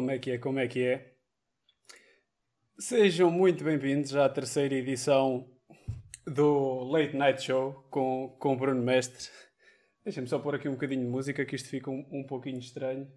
Como 0.00 0.10
é 0.10 0.18
que 0.18 0.30
é? 0.30 0.38
Como 0.38 0.58
é 0.58 0.66
que 0.66 0.82
é? 0.82 1.12
Sejam 2.78 3.30
muito 3.30 3.62
bem-vindos 3.62 4.16
à 4.16 4.30
terceira 4.30 4.74
edição 4.74 5.46
do 6.26 6.84
Late 6.84 7.14
Night 7.14 7.42
Show 7.42 7.86
com, 7.90 8.34
com 8.40 8.56
Bruno 8.56 8.82
Mestre. 8.82 9.28
Deixa-me 10.02 10.26
só 10.26 10.38
pôr 10.38 10.54
aqui 10.54 10.70
um 10.70 10.72
bocadinho 10.72 11.04
de 11.04 11.10
música 11.10 11.44
que 11.44 11.54
isto 11.54 11.68
fica 11.68 11.90
um, 11.90 12.02
um 12.10 12.24
pouquinho 12.26 12.58
estranho. 12.58 13.12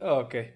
Ok. 0.00 0.54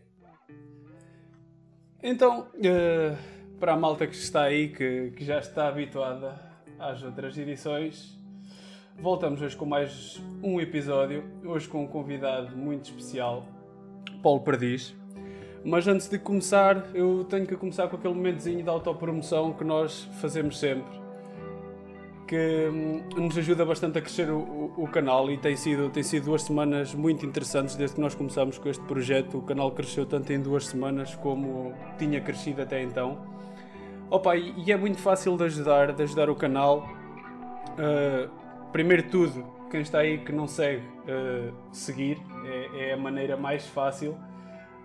Então, 2.00 2.42
uh, 2.42 3.58
para 3.58 3.72
a 3.72 3.76
malta 3.76 4.06
que 4.06 4.14
está 4.14 4.44
aí, 4.44 4.68
que, 4.68 5.10
que 5.16 5.24
já 5.24 5.40
está 5.40 5.66
habituada 5.66 6.40
às 6.78 7.02
outras 7.02 7.36
edições, 7.36 8.21
voltamos 8.98 9.40
hoje 9.40 9.56
com 9.56 9.64
mais 9.64 10.20
um 10.42 10.60
episódio. 10.60 11.24
Hoje 11.44 11.68
com 11.68 11.84
um 11.84 11.86
convidado 11.86 12.56
muito 12.56 12.84
especial, 12.84 13.44
Paulo 14.22 14.40
Perdiz. 14.40 14.94
Mas 15.64 15.86
antes 15.86 16.08
de 16.08 16.18
começar, 16.18 16.90
eu 16.94 17.24
tenho 17.24 17.46
que 17.46 17.56
começar 17.56 17.88
com 17.88 17.96
aquele 17.96 18.14
momentozinho 18.14 18.62
de 18.62 18.68
autopromoção 18.68 19.52
que 19.52 19.62
nós 19.62 20.08
fazemos 20.20 20.58
sempre 20.58 21.02
que 22.32 22.70
hum, 22.72 23.02
nos 23.14 23.36
ajuda 23.36 23.62
bastante 23.62 23.98
a 23.98 24.00
crescer 24.00 24.30
o, 24.30 24.72
o, 24.74 24.88
canal 24.88 25.30
e 25.30 25.36
tem 25.36 25.54
sido, 25.54 25.90
tem 25.90 26.02
sido 26.02 26.24
duas 26.24 26.40
semanas 26.40 26.94
muito 26.94 27.26
interessantes 27.26 27.76
desde 27.76 27.96
que 27.96 28.00
nós 28.00 28.14
começamos 28.14 28.56
com 28.56 28.70
este 28.70 28.82
projeto. 28.84 29.36
O 29.36 29.42
canal 29.42 29.70
cresceu 29.70 30.06
tanto 30.06 30.32
em 30.32 30.40
duas 30.40 30.66
semanas 30.66 31.14
como 31.16 31.74
tinha 31.98 32.22
crescido 32.22 32.62
até 32.62 32.82
então. 32.82 33.18
Opa, 34.08 34.34
e 34.34 34.72
é 34.72 34.76
muito 34.78 34.96
fácil 34.96 35.36
de 35.36 35.44
ajudar, 35.44 35.92
de 35.92 36.02
ajudar 36.02 36.30
o 36.30 36.34
canal. 36.34 36.88
Uh, 37.72 38.41
primeiro 38.72 39.02
tudo, 39.04 39.44
quem 39.70 39.82
está 39.82 39.98
aí 39.98 40.18
que 40.18 40.32
não 40.32 40.48
segue, 40.48 40.82
uh, 40.82 41.52
seguir 41.70 42.18
é, 42.44 42.88
é, 42.88 42.92
a 42.94 42.96
maneira 42.96 43.36
mais 43.36 43.66
fácil. 43.66 44.12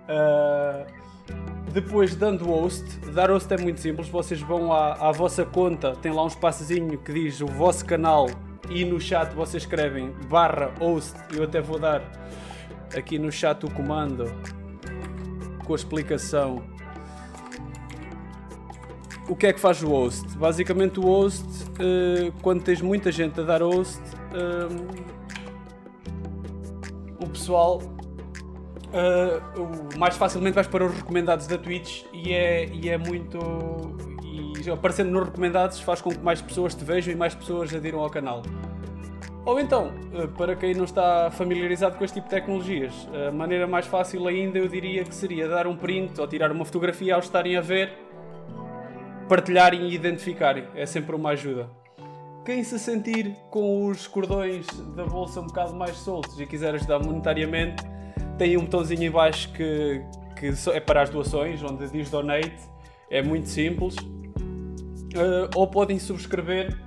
Uh, 0.07 0.85
depois, 1.73 2.15
dando 2.15 2.45
host, 2.45 2.83
dar 3.13 3.30
host 3.30 3.53
é 3.53 3.58
muito 3.58 3.80
simples. 3.80 4.08
Vocês 4.09 4.41
vão 4.41 4.71
à, 4.71 4.93
à 4.93 5.11
vossa 5.11 5.45
conta, 5.45 5.95
tem 5.95 6.11
lá 6.11 6.23
um 6.23 6.27
espaçozinho 6.27 6.97
que 6.97 7.11
diz 7.11 7.41
o 7.41 7.47
vosso 7.47 7.85
canal 7.85 8.27
e 8.69 8.83
no 8.83 8.99
chat 8.99 9.33
vocês 9.33 9.63
escrevem 9.63 10.11
barra 10.30 10.71
host. 10.80 11.15
Eu 11.35 11.43
até 11.43 11.61
vou 11.61 11.80
dar 11.80 12.02
aqui 12.95 13.19
no 13.19 13.31
chat 13.31 13.65
o 13.65 13.71
comando 13.71 14.25
com 15.65 15.73
a 15.73 15.75
explicação. 15.75 16.63
O 19.30 19.36
que 19.36 19.47
é 19.47 19.53
que 19.53 19.59
faz 19.59 19.83
o 19.83 19.89
host? 19.89 20.38
Basicamente, 20.38 21.00
o 21.02 21.03
host, 21.03 21.45
uh, 21.45 22.31
quando 22.42 22.64
tens 22.64 22.81
muita 22.81 23.11
gente 23.11 23.39
a 23.42 23.44
dar 23.44 23.61
host, 23.61 24.02
uh, 24.31 24.88
o 27.22 27.28
pessoal 27.28 27.81
uh, 28.88 29.98
mais 29.98 30.16
facilmente 30.16 30.55
vais 30.55 30.67
para 30.67 30.86
os 30.86 30.94
recomendados 30.94 31.45
da 31.45 31.58
Twitch 31.58 32.03
e 32.14 32.31
é, 32.33 32.67
e 32.67 32.89
é 32.89 32.98
muito. 32.98 33.38
E 34.23 34.70
aparecendo 34.70 35.11
nos 35.11 35.25
recomendados 35.25 35.81
faz 35.81 36.00
com 36.00 36.09
que 36.09 36.20
mais 36.20 36.42
pessoas 36.42 36.73
te 36.73 36.86
vejam 36.86 37.14
e 37.14 37.16
mais 37.17 37.36
pessoas 37.36 37.73
adiram 37.73 38.00
ao 38.00 38.09
canal. 38.09 38.42
Ou 39.45 39.59
então, 39.61 39.92
para 40.38 40.58
quem 40.58 40.73
não 40.73 40.83
está 40.83 41.31
familiarizado 41.31 41.98
com 41.98 42.03
este 42.03 42.16
tipo 42.16 42.28
de 42.28 42.36
tecnologias, 42.36 42.94
a 43.30 43.31
maneira 43.31 43.66
mais 43.66 43.86
fácil 43.86 44.28
ainda 44.28 44.58
eu 44.58 44.67
diria 44.67 45.05
que 45.05 45.16
seria 45.16 45.48
dar 45.48 45.67
um 45.67 45.75
print 45.78 46.20
ou 46.20 46.28
tirar 46.28 46.52
uma 46.52 46.66
fotografia 46.66 47.16
ao 47.16 47.22
estarem 47.22 47.55
a 47.55 47.61
ver, 47.61 48.06
partilharem 49.28 49.89
e 49.89 49.93
identificarem. 49.93 50.65
É 50.76 50.86
sempre 50.86 51.15
uma 51.15 51.30
ajuda. 51.32 51.70
Quem 52.45 52.64
se 52.64 52.80
sentir 52.80 53.36
com 53.49 53.88
os 53.88 54.08
cordões 54.08 54.65
da 54.95 55.05
bolsa 55.05 55.42
um 55.42 55.48
bocado 55.48 55.76
mais 55.76 55.98
soltos 55.98 56.39
e 56.39 56.45
quiser 56.45 56.73
ajudar 56.76 56.99
monetariamente, 56.99 57.83
tem 58.38 58.55
um 58.55 58.61
botãozinho 58.61 59.04
em 59.04 59.11
baixo 59.11 59.52
que, 59.52 60.02
que 60.36 60.54
é 60.71 60.80
para 60.80 61.02
as 61.02 61.10
doações, 61.10 61.61
onde 61.61 61.89
diz 61.89 62.10
donate. 62.10 62.55
É 63.10 63.21
muito 63.21 63.49
simples. 63.49 63.95
Uh, 63.98 65.49
ou 65.55 65.67
podem 65.67 65.99
subscrever, 65.99 66.77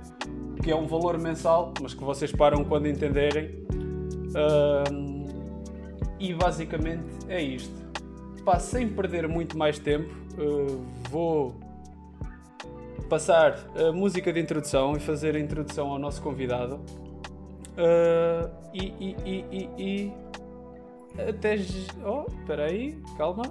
que 0.63 0.71
é 0.71 0.75
um 0.75 0.87
valor 0.87 1.19
mensal, 1.19 1.73
mas 1.79 1.93
que 1.93 2.03
vocês 2.03 2.31
param 2.31 2.63
quando 2.63 2.87
entenderem. 2.87 3.63
Uh, 4.33 5.11
e 6.19 6.33
basicamente 6.33 7.05
é 7.27 7.39
isto. 7.39 7.73
Pá, 8.43 8.57
sem 8.57 8.87
perder 8.87 9.27
muito 9.27 9.55
mais 9.55 9.77
tempo, 9.77 10.09
uh, 10.39 10.83
vou 11.09 11.59
passar 13.11 13.57
a 13.75 13.91
música 13.91 14.31
de 14.31 14.39
introdução 14.39 14.95
e 14.95 14.99
fazer 15.01 15.35
a 15.35 15.39
introdução 15.39 15.91
ao 15.91 15.99
nosso 15.99 16.21
convidado. 16.21 16.79
e, 18.73 18.85
e, 18.85 19.45
e, 19.51 19.69
e 19.77 20.13
até. 21.29 21.57
Oh, 22.05 22.25
espera 22.39 22.67
aí, 22.67 22.97
calma. 23.17 23.43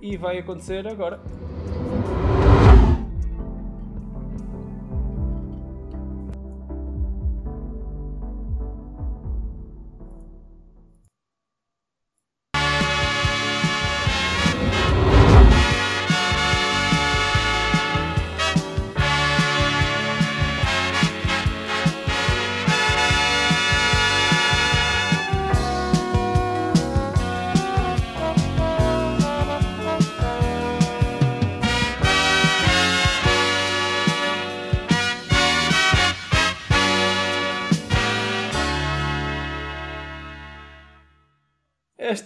E 0.00 0.16
vai 0.16 0.38
acontecer 0.38 0.86
agora. 0.86 1.20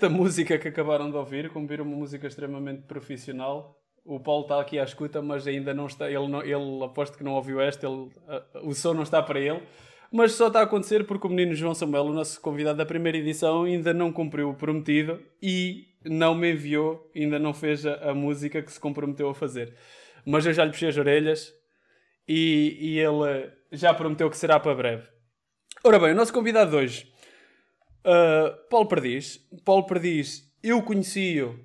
Esta 0.04 0.08
música 0.10 0.58
que 0.58 0.68
acabaram 0.68 1.10
de 1.10 1.16
ouvir, 1.16 1.48
como 1.48 1.66
viram, 1.66 1.82
uma 1.82 1.96
música 1.96 2.26
extremamente 2.26 2.82
profissional. 2.82 3.80
O 4.04 4.20
Paulo 4.20 4.42
está 4.42 4.60
aqui 4.60 4.78
à 4.78 4.84
escuta, 4.84 5.22
mas 5.22 5.46
ainda 5.46 5.72
não 5.72 5.86
está. 5.86 6.10
Ele, 6.10 6.28
não, 6.28 6.42
ele 6.42 6.84
aposto 6.84 7.16
que 7.16 7.24
não 7.24 7.32
ouviu 7.32 7.58
esta, 7.58 7.86
ele, 7.86 7.96
uh, 7.96 8.68
o 8.68 8.74
som 8.74 8.92
não 8.92 9.02
está 9.02 9.22
para 9.22 9.40
ele. 9.40 9.62
Mas 10.12 10.32
só 10.32 10.48
está 10.48 10.60
a 10.60 10.64
acontecer 10.64 11.06
porque 11.06 11.26
o 11.26 11.30
menino 11.30 11.54
João 11.54 11.74
Samuel, 11.74 12.04
o 12.04 12.12
nosso 12.12 12.38
convidado 12.38 12.76
da 12.76 12.84
primeira 12.84 13.16
edição, 13.16 13.62
ainda 13.62 13.94
não 13.94 14.12
cumpriu 14.12 14.50
o 14.50 14.54
prometido 14.54 15.22
e 15.40 15.86
não 16.04 16.34
me 16.34 16.52
enviou, 16.52 17.10
ainda 17.16 17.38
não 17.38 17.54
fez 17.54 17.86
a, 17.86 18.10
a 18.10 18.14
música 18.14 18.60
que 18.60 18.70
se 18.70 18.78
comprometeu 18.78 19.30
a 19.30 19.34
fazer. 19.34 19.74
Mas 20.26 20.44
eu 20.44 20.52
já 20.52 20.66
lhe 20.66 20.70
puxei 20.70 20.90
as 20.90 20.98
orelhas 20.98 21.50
e, 22.28 22.76
e 22.78 22.98
ele 22.98 23.50
já 23.72 23.94
prometeu 23.94 24.28
que 24.28 24.36
será 24.36 24.60
para 24.60 24.74
breve. 24.74 25.08
Ora 25.82 25.98
bem, 25.98 26.12
o 26.12 26.14
nosso 26.14 26.32
convidado 26.32 26.72
de 26.72 26.76
hoje 26.76 27.13
Uh, 28.04 28.68
Paulo 28.68 28.86
Perdiz. 28.86 29.40
Paulo 29.64 29.86
Perdiz, 29.86 30.44
eu 30.62 30.82
conheci-o 30.82 31.58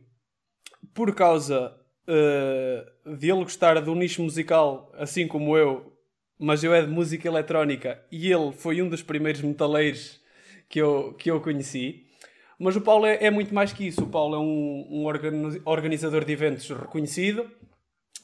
por 0.94 1.13
causa 1.13 1.75
uh, 2.07 3.17
de 3.17 3.29
ele 3.29 3.44
gostar 3.44 3.79
do 3.81 3.94
nicho 3.94 4.23
musical, 4.23 4.91
assim 4.95 5.28
como 5.28 5.57
eu, 5.57 5.94
mas 6.39 6.63
eu 6.63 6.73
é 6.73 6.81
de 6.81 6.88
música 6.88 7.28
eletrónica 7.28 8.01
e 8.11 8.31
ele 8.31 8.53
foi 8.53 8.81
um 8.81 8.88
dos 8.88 9.03
primeiros 9.03 9.41
metaleiros 9.41 10.22
que 10.69 10.79
eu, 10.79 11.14
que 11.14 11.29
eu 11.29 11.41
conheci. 11.41 12.05
Mas 12.58 12.75
o 12.75 12.81
Paulo 12.81 13.05
é, 13.05 13.23
é 13.23 13.29
muito 13.31 13.53
mais 13.53 13.72
que 13.73 13.87
isso. 13.87 14.03
O 14.03 14.09
Paulo 14.09 14.35
é 14.35 14.40
um, 14.40 14.87
um 14.90 15.05
organizador 15.66 16.25
de 16.25 16.34
eventos 16.34 16.69
reconhecido 16.69 17.49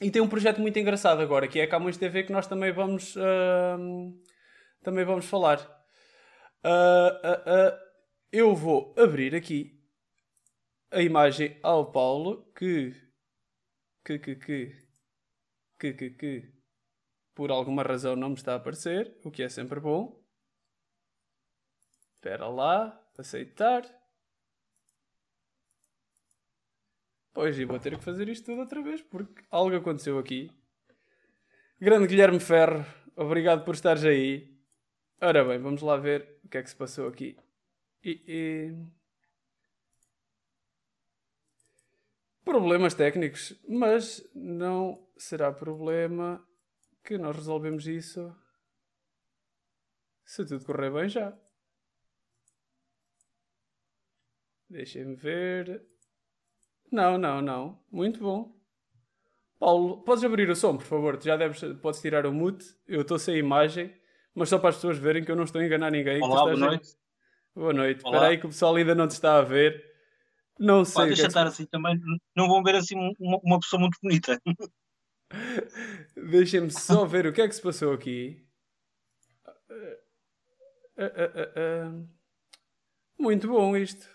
e 0.00 0.10
tem 0.10 0.20
um 0.20 0.28
projeto 0.28 0.60
muito 0.60 0.78
engraçado 0.78 1.22
agora, 1.22 1.48
que 1.48 1.58
é 1.58 1.64
a 1.64 1.68
Camões 1.68 1.96
TV, 1.96 2.22
que 2.22 2.32
nós 2.32 2.46
também 2.46 2.72
vamos, 2.72 3.16
uh, 3.16 4.14
também 4.82 5.04
vamos 5.04 5.24
falar. 5.24 5.58
Uh, 6.62 7.85
eu 8.32 8.54
vou 8.54 8.94
abrir 8.98 9.34
aqui 9.34 9.76
a 10.90 11.02
imagem 11.02 11.58
ao 11.62 11.90
Paulo 11.90 12.50
que 12.54 12.94
que 14.04 14.18
que 14.18 14.36
que 14.36 14.86
que 15.78 15.92
que, 15.94 16.10
que 16.10 16.56
por 17.34 17.50
alguma 17.50 17.82
razão 17.82 18.16
não 18.16 18.30
me 18.30 18.34
está 18.34 18.54
a 18.54 18.56
aparecer, 18.56 19.14
o 19.22 19.30
que 19.30 19.42
é 19.42 19.48
sempre 19.48 19.78
bom. 19.78 20.18
Espera 22.14 22.48
lá, 22.48 22.98
aceitar. 23.18 23.84
Pois, 27.34 27.58
e 27.58 27.66
vou 27.66 27.78
ter 27.78 27.98
que 27.98 28.02
fazer 28.02 28.26
isto 28.30 28.46
tudo 28.46 28.62
outra 28.62 28.82
vez 28.82 29.02
porque 29.02 29.44
algo 29.50 29.76
aconteceu 29.76 30.18
aqui. 30.18 30.50
Grande 31.78 32.06
Guilherme 32.06 32.40
Ferro, 32.40 32.86
obrigado 33.14 33.64
por 33.64 33.74
estares 33.74 34.04
aí. 34.04 34.56
Ora 35.20 35.44
bem, 35.44 35.58
vamos 35.58 35.82
lá 35.82 35.98
ver 35.98 36.40
o 36.42 36.48
que 36.48 36.56
é 36.56 36.62
que 36.62 36.70
se 36.70 36.76
passou 36.76 37.06
aqui. 37.06 37.36
E, 38.06 38.22
e... 38.28 38.72
Problemas 42.44 42.94
técnicos, 42.94 43.60
mas 43.68 44.24
não 44.32 45.04
será 45.18 45.52
problema 45.52 46.40
que 47.02 47.18
nós 47.18 47.34
resolvemos 47.34 47.88
isso 47.88 48.32
Se 50.24 50.46
tudo 50.46 50.64
correr 50.64 50.92
bem, 50.92 51.08
já. 51.08 51.36
Deixem-me 54.70 55.16
ver. 55.16 55.84
Não, 56.92 57.18
não, 57.18 57.42
não. 57.42 57.84
Muito 57.90 58.20
bom. 58.20 58.56
Paulo, 59.58 60.04
podes 60.04 60.22
abrir 60.22 60.48
o 60.48 60.54
som, 60.54 60.76
por 60.76 60.86
favor? 60.86 61.16
Tu 61.16 61.24
já 61.24 61.36
deves, 61.36 61.60
podes 61.82 62.00
tirar 62.00 62.24
o 62.24 62.32
mute. 62.32 62.72
Eu 62.86 63.00
estou 63.00 63.18
sem 63.18 63.36
imagem, 63.36 63.92
mas 64.32 64.48
só 64.48 64.60
para 64.60 64.68
as 64.68 64.76
pessoas 64.76 64.96
verem 64.96 65.24
que 65.24 65.30
eu 65.32 65.36
não 65.36 65.42
estou 65.42 65.60
a 65.60 65.66
enganar 65.66 65.90
ninguém. 65.90 66.22
Olá, 66.22 66.42
boa 66.42 66.56
noite. 66.56 67.05
Boa 67.56 67.72
noite. 67.72 68.02
Olá. 68.04 68.16
Espera 68.16 68.32
aí 68.32 68.38
que 68.38 68.44
o 68.44 68.50
pessoal 68.50 68.74
ainda 68.74 68.94
não 68.94 69.08
te 69.08 69.12
está 69.12 69.38
a 69.38 69.42
ver. 69.42 69.82
Não 70.58 70.84
sei. 70.84 70.94
Pá, 70.94 71.06
deixa 71.06 71.22
é 71.22 71.26
estar 71.26 71.46
assim 71.46 71.64
também. 71.64 71.98
Não 72.36 72.48
vão 72.48 72.62
ver 72.62 72.74
assim 72.74 72.94
uma, 73.18 73.40
uma 73.42 73.58
pessoa 73.58 73.80
muito 73.80 73.98
bonita. 74.02 74.38
Deixem-me 76.30 76.70
só 76.70 77.06
ver 77.06 77.26
o 77.26 77.32
que 77.32 77.40
é 77.40 77.48
que 77.48 77.54
se 77.54 77.62
passou 77.62 77.94
aqui. 77.94 78.46
Uh, 79.70 81.02
uh, 81.02 81.96
uh, 81.96 82.08
muito 83.18 83.48
bom 83.48 83.74
isto. 83.74 84.06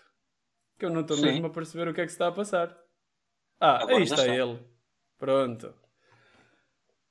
Que 0.78 0.84
eu 0.84 0.90
não 0.90 1.00
estou 1.00 1.20
mesmo 1.20 1.46
a 1.46 1.50
perceber 1.50 1.88
o 1.88 1.94
que 1.94 2.00
é 2.00 2.04
que 2.04 2.10
se 2.10 2.14
está 2.14 2.28
a 2.28 2.32
passar. 2.32 2.78
Ah, 3.58 3.82
Agora 3.82 3.96
aí 3.96 4.04
está 4.04 4.24
ele. 4.24 4.60
Pronto. 5.18 5.74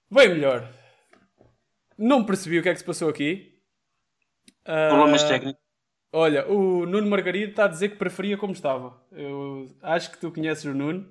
Bem 0.10 0.30
melhor. 0.30 0.66
Não 1.98 2.25
percebi 2.25 2.57
o 2.57 2.63
que 2.63 2.69
é 2.69 2.74
que 2.74 2.80
se 2.80 2.86
passou 2.86 3.10
aqui. 3.10 3.62
Problemas 4.63 5.24
técnicos. 5.24 5.61
Olha, 6.13 6.46
o 6.52 6.86
Nuno 6.86 7.10
Margarido 7.10 7.52
está 7.52 7.66
a 7.66 7.69
dizer 7.69 7.90
que 7.90 7.96
preferia 7.96 8.38
como 8.38 8.52
estava. 8.52 9.02
Eu 9.13 9.68
acho 9.81 10.12
que 10.12 10.18
tu 10.18 10.30
conheces 10.30 10.66
o 10.66 10.74
Nuno. 10.74 11.08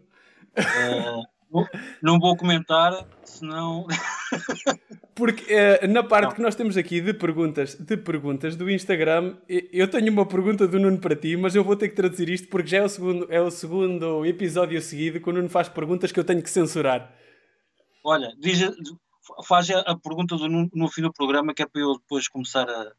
Uh, 1.53 1.65
não 2.03 2.19
vou 2.19 2.37
comentar, 2.37 3.07
senão. 3.25 3.87
Porque 5.15 5.55
uh, 5.55 5.89
na 5.89 6.03
parte 6.03 6.29
não. 6.29 6.35
que 6.35 6.43
nós 6.43 6.55
temos 6.55 6.77
aqui 6.77 7.01
de 7.01 7.15
perguntas, 7.15 7.75
de 7.77 7.97
perguntas 7.97 8.57
do 8.57 8.71
Instagram, 8.71 9.39
eu 9.49 9.89
tenho 9.89 10.13
uma 10.13 10.27
pergunta 10.27 10.69
do 10.69 10.79
Nuno 10.79 10.99
para 10.99 11.17
ti, 11.17 11.35
mas 11.35 11.55
eu 11.55 11.65
vou 11.65 11.77
ter 11.77 11.89
que 11.89 11.97
traduzir 11.97 12.29
isto 12.29 12.49
porque 12.49 12.69
já 12.69 12.79
é 12.79 12.83
o 12.83 12.89
segundo, 12.89 13.27
é 13.31 13.41
o 13.41 13.51
segundo 13.51 14.27
episódio 14.27 14.81
seguido 14.83 15.19
que 15.19 15.31
o 15.31 15.33
Nuno 15.33 15.49
faz 15.49 15.69
perguntas 15.69 16.13
que 16.13 16.21
eu 16.21 16.25
tenho 16.25 16.43
que 16.43 16.51
censurar. 16.51 17.11
Olha, 18.05 18.35
diz, 18.39 18.61
faz 19.47 19.71
a 19.71 19.97
pergunta 19.97 20.37
do 20.37 20.49
Nuno 20.49 20.71
no 20.75 20.89
fim 20.89 21.03
do 21.03 21.13
programa 21.13 21.55
que 21.55 21.63
é 21.63 21.67
para 21.67 21.81
eu 21.81 21.95
depois 21.99 22.29
começar 22.29 22.69
a 22.69 22.93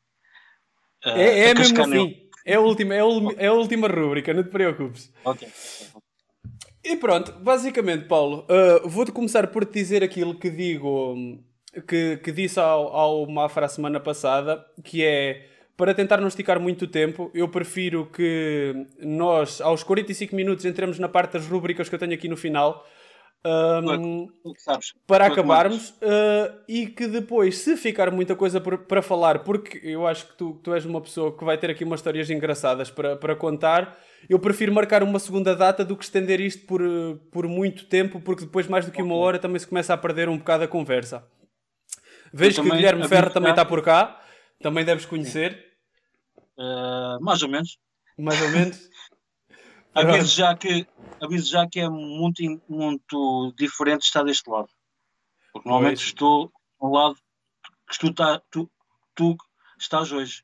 Uh, 1.05 1.09
é 1.09 1.49
é 1.49 1.53
mesmo 1.53 1.81
assim. 1.81 2.17
É 2.45 2.55
a, 2.55 2.59
última, 2.59 2.95
é, 2.95 2.99
a, 2.99 3.03
é 3.37 3.47
a 3.47 3.53
última 3.53 3.87
rúbrica, 3.87 4.33
não 4.33 4.43
te 4.43 4.49
preocupes. 4.49 5.11
Ok. 5.23 5.47
E 6.83 6.95
pronto, 6.95 7.31
basicamente, 7.33 8.05
Paulo, 8.05 8.45
uh, 8.49 8.89
vou-te 8.89 9.11
começar 9.11 9.47
por 9.47 9.65
te 9.65 9.73
dizer 9.73 10.03
aquilo 10.03 10.33
que 10.33 10.49
digo, 10.49 11.15
que, 11.87 12.17
que 12.17 12.31
disse 12.31 12.59
ao, 12.59 12.87
ao 12.87 13.27
Mafra 13.27 13.67
a 13.67 13.69
semana 13.69 13.99
passada, 13.99 14.65
que 14.83 15.03
é 15.03 15.45
para 15.77 15.93
tentar 15.93 16.17
não 16.17 16.27
esticar 16.27 16.59
muito 16.59 16.87
tempo, 16.87 17.31
eu 17.33 17.47
prefiro 17.47 18.05
que 18.05 18.85
nós, 18.99 19.61
aos 19.61 19.83
45 19.83 20.35
minutos, 20.35 20.65
entremos 20.65 20.99
na 20.99 21.09
parte 21.09 21.33
das 21.33 21.47
rúbricas 21.47 21.89
que 21.89 21.95
eu 21.95 21.99
tenho 21.99 22.13
aqui 22.13 22.27
no 22.27 22.37
final, 22.37 22.85
um, 23.43 24.27
para 25.07 25.25
acabarmos 25.25 25.89
uh, 25.89 26.61
e 26.67 26.85
que 26.85 27.07
depois, 27.07 27.57
se 27.57 27.75
ficar 27.75 28.11
muita 28.11 28.35
coisa 28.35 28.61
por, 28.61 28.77
para 28.79 29.01
falar, 29.01 29.39
porque 29.39 29.79
eu 29.83 30.05
acho 30.05 30.27
que 30.27 30.37
tu, 30.37 30.59
tu 30.63 30.73
és 30.73 30.85
uma 30.85 31.01
pessoa 31.01 31.35
que 31.35 31.43
vai 31.43 31.57
ter 31.57 31.69
aqui 31.71 31.83
umas 31.83 31.99
histórias 31.99 32.29
engraçadas 32.29 32.91
para, 32.91 33.15
para 33.15 33.35
contar, 33.35 33.97
eu 34.29 34.37
prefiro 34.37 34.73
marcar 34.73 35.01
uma 35.01 35.17
segunda 35.17 35.55
data 35.55 35.83
do 35.83 35.97
que 35.97 36.03
estender 36.03 36.39
isto 36.39 36.65
por, 36.67 36.81
por 37.31 37.47
muito 37.47 37.85
tempo, 37.85 38.21
porque 38.21 38.45
depois, 38.45 38.67
mais 38.67 38.85
do 38.85 38.91
que 38.91 39.01
uma 39.01 39.15
hora, 39.15 39.39
também 39.39 39.59
se 39.59 39.67
começa 39.67 39.93
a 39.93 39.97
perder 39.97 40.29
um 40.29 40.37
bocado 40.37 40.63
a 40.63 40.67
conversa. 40.67 41.27
Vejo 42.31 42.61
que 42.61 42.69
o 42.69 42.71
Guilherme 42.71 43.07
Ferro 43.07 43.31
também 43.31 43.49
está 43.49 43.65
por 43.65 43.83
cá, 43.83 44.21
também 44.61 44.85
deves 44.85 45.05
conhecer. 45.05 45.65
Uh, 46.57 47.21
mais 47.21 47.41
ou 47.41 47.49
menos. 47.49 47.77
Mais 48.17 48.41
ou 48.41 48.49
menos. 48.49 48.79
Aviso 49.93 50.35
já 50.35 50.55
que, 50.55 50.87
aviso 51.21 51.51
já 51.51 51.67
que 51.67 51.79
é 51.79 51.89
muito, 51.89 52.41
muito 52.67 53.53
diferente 53.57 54.03
estar 54.03 54.23
deste 54.23 54.49
lado. 54.49 54.69
Porque 55.51 55.67
normalmente 55.67 55.97
pois. 55.97 56.07
estou 56.07 56.51
ao 56.79 56.91
lado 56.91 57.15
que 57.89 57.99
tu, 57.99 58.13
tá, 58.13 58.41
tu, 58.49 58.69
tu 59.13 59.35
estás 59.77 60.11
hoje. 60.11 60.43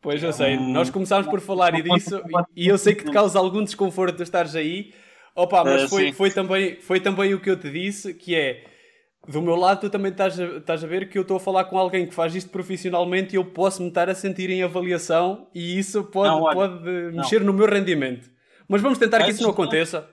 Pois 0.00 0.22
eu 0.22 0.32
sei, 0.32 0.56
um, 0.56 0.72
nós 0.72 0.90
começámos 0.90 1.26
por 1.28 1.40
falar 1.40 1.74
e 1.74 1.82
disso 1.82 2.22
e 2.54 2.68
eu 2.68 2.78
sei 2.78 2.94
que 2.94 3.04
te 3.04 3.10
causa 3.10 3.38
algum 3.38 3.64
desconforto 3.64 4.16
de 4.16 4.22
estares 4.22 4.54
aí. 4.54 4.94
Opa, 5.34 5.64
mas 5.64 5.84
uh, 5.84 5.88
foi, 5.88 6.12
foi, 6.12 6.30
também, 6.30 6.80
foi 6.80 7.00
também 7.00 7.34
o 7.34 7.40
que 7.40 7.50
eu 7.50 7.58
te 7.58 7.70
disse, 7.70 8.14
que 8.14 8.34
é 8.34 8.64
do 9.26 9.42
meu 9.42 9.56
lado 9.56 9.80
tu 9.80 9.90
também 9.90 10.10
estás 10.10 10.38
a, 10.40 10.44
estás 10.56 10.82
a 10.82 10.86
ver 10.86 11.08
que 11.08 11.18
eu 11.18 11.22
estou 11.22 11.36
a 11.36 11.40
falar 11.40 11.64
com 11.64 11.78
alguém 11.78 12.06
que 12.06 12.14
faz 12.14 12.34
isto 12.34 12.50
profissionalmente 12.50 13.34
e 13.34 13.36
eu 13.36 13.44
posso 13.44 13.82
me 13.82 13.88
estar 13.88 14.08
a 14.08 14.14
sentir 14.14 14.48
em 14.50 14.62
avaliação 14.62 15.48
e 15.54 15.78
isso 15.78 16.04
pode, 16.04 16.30
não, 16.30 16.42
olha, 16.42 16.54
pode 16.54 16.84
mexer 17.12 17.42
no 17.42 17.52
meu 17.52 17.66
rendimento. 17.66 18.30
Mas 18.68 18.82
vamos 18.82 18.98
tentar 18.98 19.24
que 19.24 19.30
isso 19.30 19.42
não 19.42 19.50
aconteça. 19.50 20.08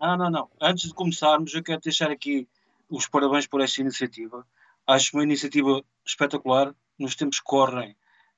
Ah, 0.00 0.16
não, 0.16 0.30
não. 0.30 0.50
Antes 0.60 0.88
de 0.88 0.94
começarmos, 0.94 1.54
eu 1.54 1.62
quero 1.62 1.80
deixar 1.80 2.10
aqui 2.10 2.48
os 2.88 3.06
parabéns 3.06 3.46
por 3.46 3.60
esta 3.60 3.80
iniciativa. 3.80 4.46
Acho 4.86 5.16
uma 5.16 5.22
iniciativa 5.22 5.82
espetacular. 6.04 6.74
Nos 6.98 7.16
tempos 7.16 7.40
que 7.40 7.44
correm, 7.44 7.96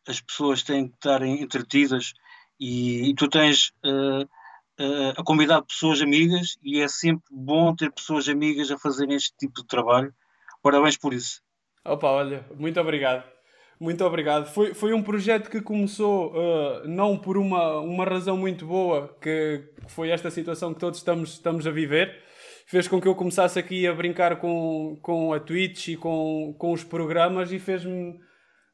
as 0.08 0.20
pessoas 0.20 0.62
têm 0.62 0.88
que 0.88 0.94
estar 0.94 1.22
entretidas 1.22 2.14
e, 2.58 3.10
e 3.10 3.14
tu 3.14 3.28
tens 3.28 3.70
uh, 3.84 4.22
uh, 4.22 5.10
a 5.14 5.22
convidar 5.22 5.60
pessoas 5.62 6.00
amigas 6.00 6.56
e 6.62 6.80
é 6.80 6.88
sempre 6.88 7.26
bom 7.30 7.74
ter 7.76 7.92
pessoas 7.92 8.28
amigas 8.28 8.70
a 8.70 8.78
fazerem 8.78 9.14
este 9.14 9.36
tipo 9.36 9.60
de 9.60 9.66
trabalho. 9.66 10.14
Parabéns 10.62 10.96
por 10.96 11.12
isso. 11.12 11.42
Opa, 11.84 12.08
olha, 12.08 12.46
muito 12.56 12.80
obrigado. 12.80 13.35
Muito 13.78 14.02
obrigado. 14.04 14.46
Foi, 14.46 14.72
foi 14.72 14.92
um 14.94 15.02
projeto 15.02 15.50
que 15.50 15.60
começou 15.60 16.32
uh, 16.32 16.88
não 16.88 17.18
por 17.18 17.36
uma, 17.36 17.78
uma 17.80 18.04
razão 18.04 18.36
muito 18.36 18.64
boa, 18.66 19.14
que 19.20 19.64
foi 19.88 20.10
esta 20.10 20.30
situação 20.30 20.72
que 20.72 20.80
todos 20.80 20.98
estamos, 20.98 21.34
estamos 21.34 21.66
a 21.66 21.70
viver. 21.70 22.22
Fez 22.66 22.88
com 22.88 23.00
que 23.00 23.06
eu 23.06 23.14
começasse 23.14 23.58
aqui 23.58 23.86
a 23.86 23.92
brincar 23.92 24.36
com, 24.36 24.98
com 25.02 25.32
a 25.32 25.38
Twitch 25.38 25.88
e 25.88 25.96
com, 25.96 26.54
com 26.58 26.72
os 26.72 26.82
programas 26.82 27.52
e 27.52 27.58
fez-me 27.58 28.18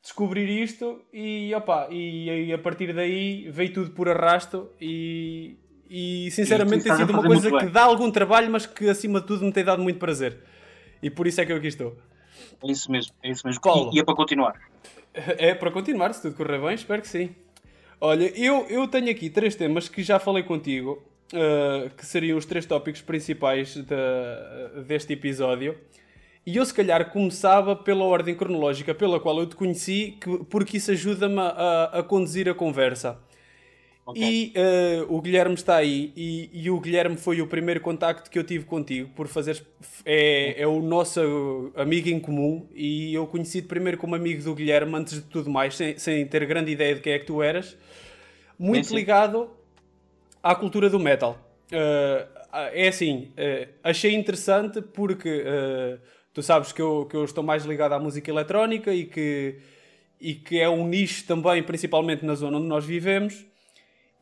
descobrir 0.03 0.49
isto 0.49 1.01
e, 1.13 1.53
opa, 1.55 1.89
e, 1.91 2.49
e, 2.49 2.53
a 2.53 2.59
partir 2.59 2.93
daí 2.93 3.49
veio 3.51 3.73
tudo 3.73 3.91
por 3.91 4.09
arrasto 4.09 4.71
e, 4.81 5.57
e 5.89 6.29
sinceramente 6.33 6.85
tem 6.85 6.97
sido 6.97 7.13
uma 7.13 7.23
coisa 7.23 7.51
que 7.59 7.67
dá 7.67 7.83
algum 7.83 8.11
trabalho, 8.11 8.51
mas 8.51 8.67
que 8.67 8.89
acima 8.89 9.21
de 9.21 9.27
tudo 9.27 9.45
me 9.45 9.53
tem 9.53 9.65
dado 9.65 9.83
muito 9.83 9.99
prazer. 9.99 10.39
E 11.03 11.11
por 11.11 11.27
isso 11.27 11.41
é 11.41 11.47
que 11.47 11.53
eu 11.53 11.57
aqui 11.57 11.67
estou. 11.67 11.97
É 12.63 12.71
isso 12.71 12.91
mesmo, 12.91 13.13
é 13.23 13.31
isso 13.31 13.47
mesmo. 13.47 13.61
Paulo, 13.61 13.91
e, 13.93 13.97
e 13.97 14.01
é 14.01 14.05
para 14.05 14.15
continuar. 14.15 14.55
É 15.15 15.55
para 15.55 15.71
continuar, 15.71 16.15
se 16.15 16.23
tudo 16.23 16.35
correr 16.37 16.59
bem, 16.59 16.75
espero 16.75 17.03
que 17.03 17.09
sim. 17.09 17.35
Olha, 18.01 18.25
eu, 18.37 18.67
eu 18.69 18.89
tenho 18.89 19.11
aqui 19.11 19.31
três 19.31 19.55
temas 19.55 19.89
que 19.89 20.03
já 20.03 20.19
falei 20.19 20.43
contigo, 20.43 21.03
uh, 21.33 21.91
que 21.97 22.05
seriam 22.05 22.37
os 22.37 22.47
três 22.47 22.67
tópicos 22.67 23.01
principais 23.01 23.77
de, 23.77 24.83
deste 24.87 25.13
episódio. 25.13 25.79
E 26.45 26.57
eu, 26.57 26.67
se 26.67 26.75
calhar, 26.75 27.13
começava 27.13 27.77
pela 27.77 28.05
ordem 28.05 28.35
cronológica 28.35 28.93
pela 28.93 29.21
qual 29.21 29.39
eu 29.39 29.47
te 29.47 29.55
conheci, 29.55 30.19
que, 30.21 30.45
porque 30.47 30.79
isso 30.79 30.91
ajuda-me 30.91 31.39
a, 31.39 31.91
a 31.93 32.03
conduzir 32.03 32.49
a 32.49 32.55
conversa. 32.55 33.21
Okay. 34.05 34.23
E 34.23 34.53
uh, 34.59 35.15
o 35.15 35.21
Guilherme 35.21 35.55
está 35.55 35.77
aí, 35.77 36.13
e, 36.17 36.51
e, 36.53 36.71
o 36.71 36.81
Guilherme 36.81 37.17
foi 37.17 37.41
o 37.41 37.47
primeiro 37.47 37.81
contacto 37.81 38.29
que 38.29 38.37
eu 38.37 38.43
tive 38.43 38.65
contigo, 38.65 39.09
por 39.15 39.29
fazer. 39.29 39.65
É, 40.05 40.61
é 40.61 40.67
o 40.67 40.81
nosso 40.83 41.73
amigo 41.77 42.09
em 42.09 42.19
comum, 42.19 42.67
e 42.75 43.15
eu 43.15 43.29
conheci-te 43.29 43.69
primeiro 43.69 43.97
como 43.97 44.17
amigo 44.17 44.43
do 44.43 44.55
Guilherme, 44.57 44.93
antes 44.97 45.15
de 45.15 45.23
tudo 45.23 45.49
mais, 45.49 45.77
sem, 45.77 45.97
sem 45.99 46.27
ter 46.27 46.45
grande 46.47 46.73
ideia 46.73 46.97
de 46.97 47.01
quem 47.01 47.13
é 47.13 47.19
que 47.21 47.27
tu 47.27 47.41
eras, 47.41 47.77
muito 48.59 48.89
sim, 48.89 48.97
ligado 48.97 49.49
à 50.43 50.53
cultura 50.53 50.91
do 50.91 50.99
metal. 50.99 51.39
Uh, 51.69 52.27
é 52.73 52.89
assim, 52.89 53.31
uh, 53.39 53.69
achei 53.85 54.15
interessante 54.15 54.83
porque 54.83 55.45
tu 56.35 56.43
sabes 56.43 56.73
que 56.73 56.83
eu, 56.83 57.07
que 57.09 57.17
eu 57.17 57.25
estou 57.25 57.45
mais 57.45 57.65
ligado 57.65 57.93
à 57.93 58.01
música 58.01 58.29
eletrónica 58.29 58.93
e 58.93 59.05
que, 59.05 59.59
e 60.21 60.35
que 60.35 60.59
é 60.59 60.69
um 60.69 60.89
nicho 60.89 61.25
também, 61.25 61.63
principalmente 61.63 62.25
na 62.25 62.35
zona 62.35 62.59
onde 62.59 62.67
nós 62.67 62.85
vivemos. 62.85 63.52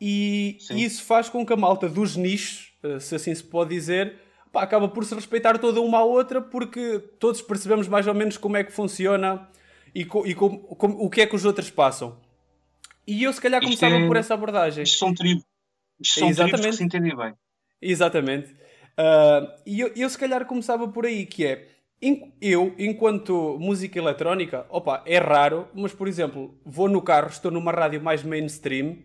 E 0.00 0.56
Sim. 0.60 0.76
isso 0.76 1.04
faz 1.04 1.28
com 1.28 1.44
que 1.44 1.52
a 1.52 1.56
malta 1.56 1.88
dos 1.88 2.16
nichos, 2.16 2.72
eh, 2.82 2.98
se 2.98 3.14
assim 3.14 3.34
se 3.34 3.44
pode 3.44 3.74
dizer, 3.74 4.16
pá, 4.50 4.62
acaba 4.62 4.88
por 4.88 5.04
se 5.04 5.14
respeitar 5.14 5.58
toda 5.58 5.80
uma 5.80 5.98
à 5.98 6.04
outra 6.04 6.40
porque 6.40 6.98
todos 7.18 7.42
percebemos 7.42 7.86
mais 7.86 8.06
ou 8.06 8.14
menos 8.14 8.38
como 8.38 8.56
é 8.56 8.64
que 8.64 8.72
funciona 8.72 9.48
e, 9.94 10.04
co 10.04 10.26
e 10.26 10.34
com, 10.34 10.56
com, 10.58 10.86
o 10.86 11.10
que 11.10 11.20
é 11.20 11.26
que 11.26 11.36
os 11.36 11.44
outros 11.44 11.68
passam. 11.68 12.18
E 13.06 13.24
eu 13.24 13.32
se 13.32 13.40
calhar 13.40 13.60
começava 13.60 13.96
é... 13.96 14.06
por 14.06 14.16
essa 14.16 14.32
abordagem. 14.32 14.84
Isto 14.84 14.98
são 14.98 15.14
tribos. 15.14 15.44
Isto 16.00 16.20
são 16.20 16.28
Exatamente. 16.28 16.70
que 16.70 16.76
se 16.76 16.84
entendem 16.84 17.14
bem. 17.14 17.34
Exatamente. 17.82 18.52
Uh, 18.98 19.52
e 19.66 19.80
eu, 19.80 19.92
eu 19.94 20.08
se 20.08 20.16
calhar 20.16 20.46
começava 20.46 20.88
por 20.88 21.04
aí, 21.04 21.26
que 21.26 21.44
é 21.44 21.68
eu, 22.40 22.74
enquanto 22.78 23.58
música 23.60 23.98
eletrónica, 23.98 24.64
opa, 24.70 25.02
é 25.04 25.18
raro, 25.18 25.68
mas 25.74 25.92
por 25.92 26.08
exemplo, 26.08 26.58
vou 26.64 26.88
no 26.88 27.02
carro, 27.02 27.28
estou 27.28 27.50
numa 27.50 27.72
rádio 27.72 28.02
mais 28.02 28.22
mainstream 28.22 28.96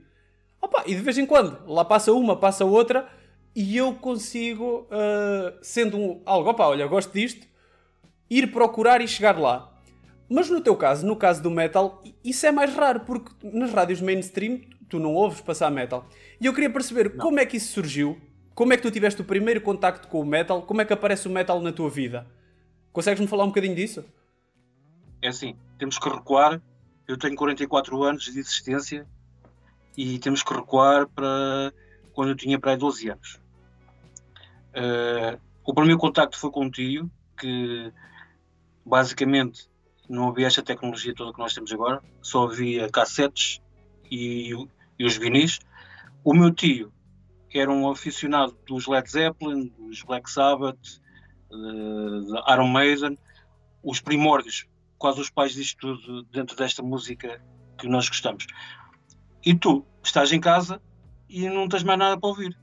Opa, 0.65 0.84
e 0.88 0.95
de 0.95 1.01
vez 1.01 1.15
em 1.19 1.27
quando, 1.27 1.60
lá 1.67 1.86
passa 1.86 2.12
uma, 2.12 2.36
passa 2.36 2.65
outra, 2.65 3.07
e 3.55 3.77
eu 3.77 3.93
consigo, 3.93 4.88
uh, 4.89 5.55
sendo 5.62 5.95
um, 5.95 6.24
algo, 6.25 6.50
opa, 6.50 6.65
olha, 6.65 6.88
gosto 6.88 7.13
disto, 7.13 7.45
ir 8.27 8.51
procurar 8.51 9.00
e 9.00 9.07
chegar 9.07 9.38
lá. 9.38 9.72
Mas 10.27 10.50
no 10.50 10.60
teu 10.60 10.75
caso, 10.75 11.05
no 11.05 11.15
caso 11.15 11.43
do 11.43 11.51
metal, 11.51 12.01
isso 12.24 12.48
é 12.48 12.51
mais 12.51 12.74
raro, 12.74 13.01
porque 13.01 13.31
nas 13.43 13.72
rádios 13.72 14.01
mainstream 14.01 14.60
tu 14.89 14.98
não 14.98 15.13
ouves 15.13 15.39
passar 15.39 15.69
metal. 15.69 16.07
E 16.41 16.48
eu 16.48 16.53
queria 16.53 16.72
perceber 16.72 17.12
não. 17.12 17.17
como 17.19 17.39
é 17.39 17.45
que 17.45 17.57
isso 17.57 17.72
surgiu, 17.72 18.19
como 18.55 18.74
é 18.74 18.77
que 18.77 18.81
tu 18.81 18.89
tiveste 18.89 19.22
o 19.22 19.24
primeiro 19.24 19.62
contacto 19.62 20.07
com 20.07 20.19
o 20.19 20.25
metal, 20.25 20.63
como 20.63 20.81
é 20.81 20.86
que 20.86 20.93
aparece 20.93 21.27
o 21.27 21.31
metal 21.31 21.62
na 21.62 21.72
tua 21.72 21.91
vida. 21.91 22.25
Consegues-me 22.91 23.27
falar 23.27 23.43
um 23.43 23.50
bocadinho 23.50 23.75
disso? 23.75 24.03
É 25.22 25.27
assim, 25.27 25.55
temos 25.77 26.00
que 26.00 26.10
recuar. 26.10 26.60
Eu 27.07 27.17
tenho 27.19 27.36
44 27.36 28.01
anos 28.01 28.24
de 28.24 28.39
existência 28.39 29.05
e 29.97 30.19
temos 30.19 30.43
que 30.43 30.53
recuar 30.53 31.07
para 31.07 31.73
quando 32.13 32.29
eu 32.29 32.35
tinha 32.35 32.59
para 32.59 32.71
aí 32.71 32.77
12 32.77 33.09
anos. 33.09 33.39
Uh, 34.71 35.39
o 35.63 35.73
primeiro 35.73 35.99
contacto 35.99 36.37
foi 36.37 36.51
com 36.51 36.65
um 36.65 36.69
tio 36.69 37.09
que 37.37 37.91
basicamente 38.85 39.69
não 40.07 40.29
havia 40.29 40.47
esta 40.47 40.61
tecnologia 40.61 41.13
toda 41.15 41.33
que 41.33 41.39
nós 41.39 41.53
temos 41.53 41.71
agora, 41.71 42.01
só 42.21 42.43
havia 42.43 42.89
cassetes 42.89 43.61
e, 44.11 44.51
e 44.99 45.05
os 45.05 45.17
vinis. 45.17 45.59
O 46.23 46.33
meu 46.33 46.51
tio 46.53 46.93
era 47.53 47.71
um 47.71 47.89
aficionado 47.89 48.57
dos 48.67 48.87
Led 48.87 49.09
Zeppelin, 49.09 49.73
dos 49.77 50.03
Black 50.03 50.29
Sabbath, 50.29 50.99
de 51.49 52.53
Iron 52.53 52.67
Maiden, 52.67 53.17
os 53.83 54.01
primórdios, 54.01 54.67
quase 54.97 55.21
os 55.21 55.29
pais 55.29 55.53
disto 55.53 55.79
tudo 55.79 56.23
dentro 56.23 56.55
desta 56.55 56.83
música 56.83 57.41
que 57.77 57.87
nós 57.87 58.07
gostamos. 58.09 58.45
E 59.45 59.53
tu 59.53 59.85
estás 60.03 60.31
em 60.31 60.39
casa 60.39 60.81
e 61.29 61.47
não 61.49 61.67
tens 61.67 61.83
mais 61.83 61.99
nada 61.99 62.19
para 62.19 62.29
ouvir. 62.29 62.57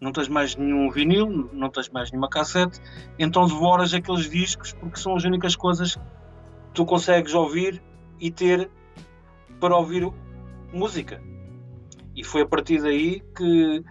Não 0.00 0.12
tens 0.12 0.28
mais 0.28 0.54
nenhum 0.54 0.88
vinil, 0.90 1.50
não 1.52 1.68
tens 1.68 1.88
mais 1.88 2.10
nenhuma 2.12 2.28
cassete, 2.28 2.80
então 3.18 3.46
devoras 3.46 3.92
aqueles 3.92 4.30
discos 4.30 4.72
porque 4.72 5.00
são 5.00 5.16
as 5.16 5.24
únicas 5.24 5.56
coisas 5.56 5.96
que 5.96 6.02
tu 6.74 6.84
consegues 6.84 7.34
ouvir 7.34 7.82
e 8.20 8.30
ter 8.30 8.70
para 9.58 9.76
ouvir 9.76 10.08
música. 10.72 11.20
E 12.14 12.22
foi 12.22 12.42
a 12.42 12.46
partir 12.46 12.80
daí 12.80 13.20
que, 13.36 13.82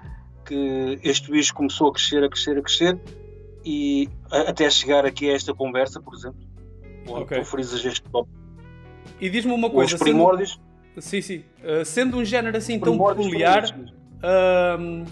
que 0.46 1.00
este 1.04 1.30
bicho 1.30 1.54
começou 1.54 1.90
a 1.90 1.94
crescer, 1.94 2.24
a 2.24 2.30
crescer, 2.30 2.58
a 2.58 2.62
crescer 2.62 3.02
e 3.66 4.10
até 4.32 4.70
chegar 4.70 5.06
aqui 5.06 5.30
a 5.30 5.34
esta 5.34 5.54
conversa, 5.54 6.02
por 6.02 6.14
exemplo, 6.14 6.40
onde 7.08 7.24
okay. 7.24 7.40
tu 7.40 7.46
frisas 7.46 7.84
este 7.84 8.04
top. 8.10 8.30
E 9.20 9.30
diz-me 9.30 9.52
uma 9.52 9.70
coisa, 9.70 9.96
Os 9.96 10.02
primórdios. 10.02 10.60
Sim, 11.00 11.22
sim. 11.22 11.44
Uh, 11.64 11.86
sendo 11.86 12.18
um 12.18 12.26
género 12.26 12.58
assim 12.58 12.80
tão 12.80 12.98
peculiar, 12.98 13.64
uh, 13.70 15.06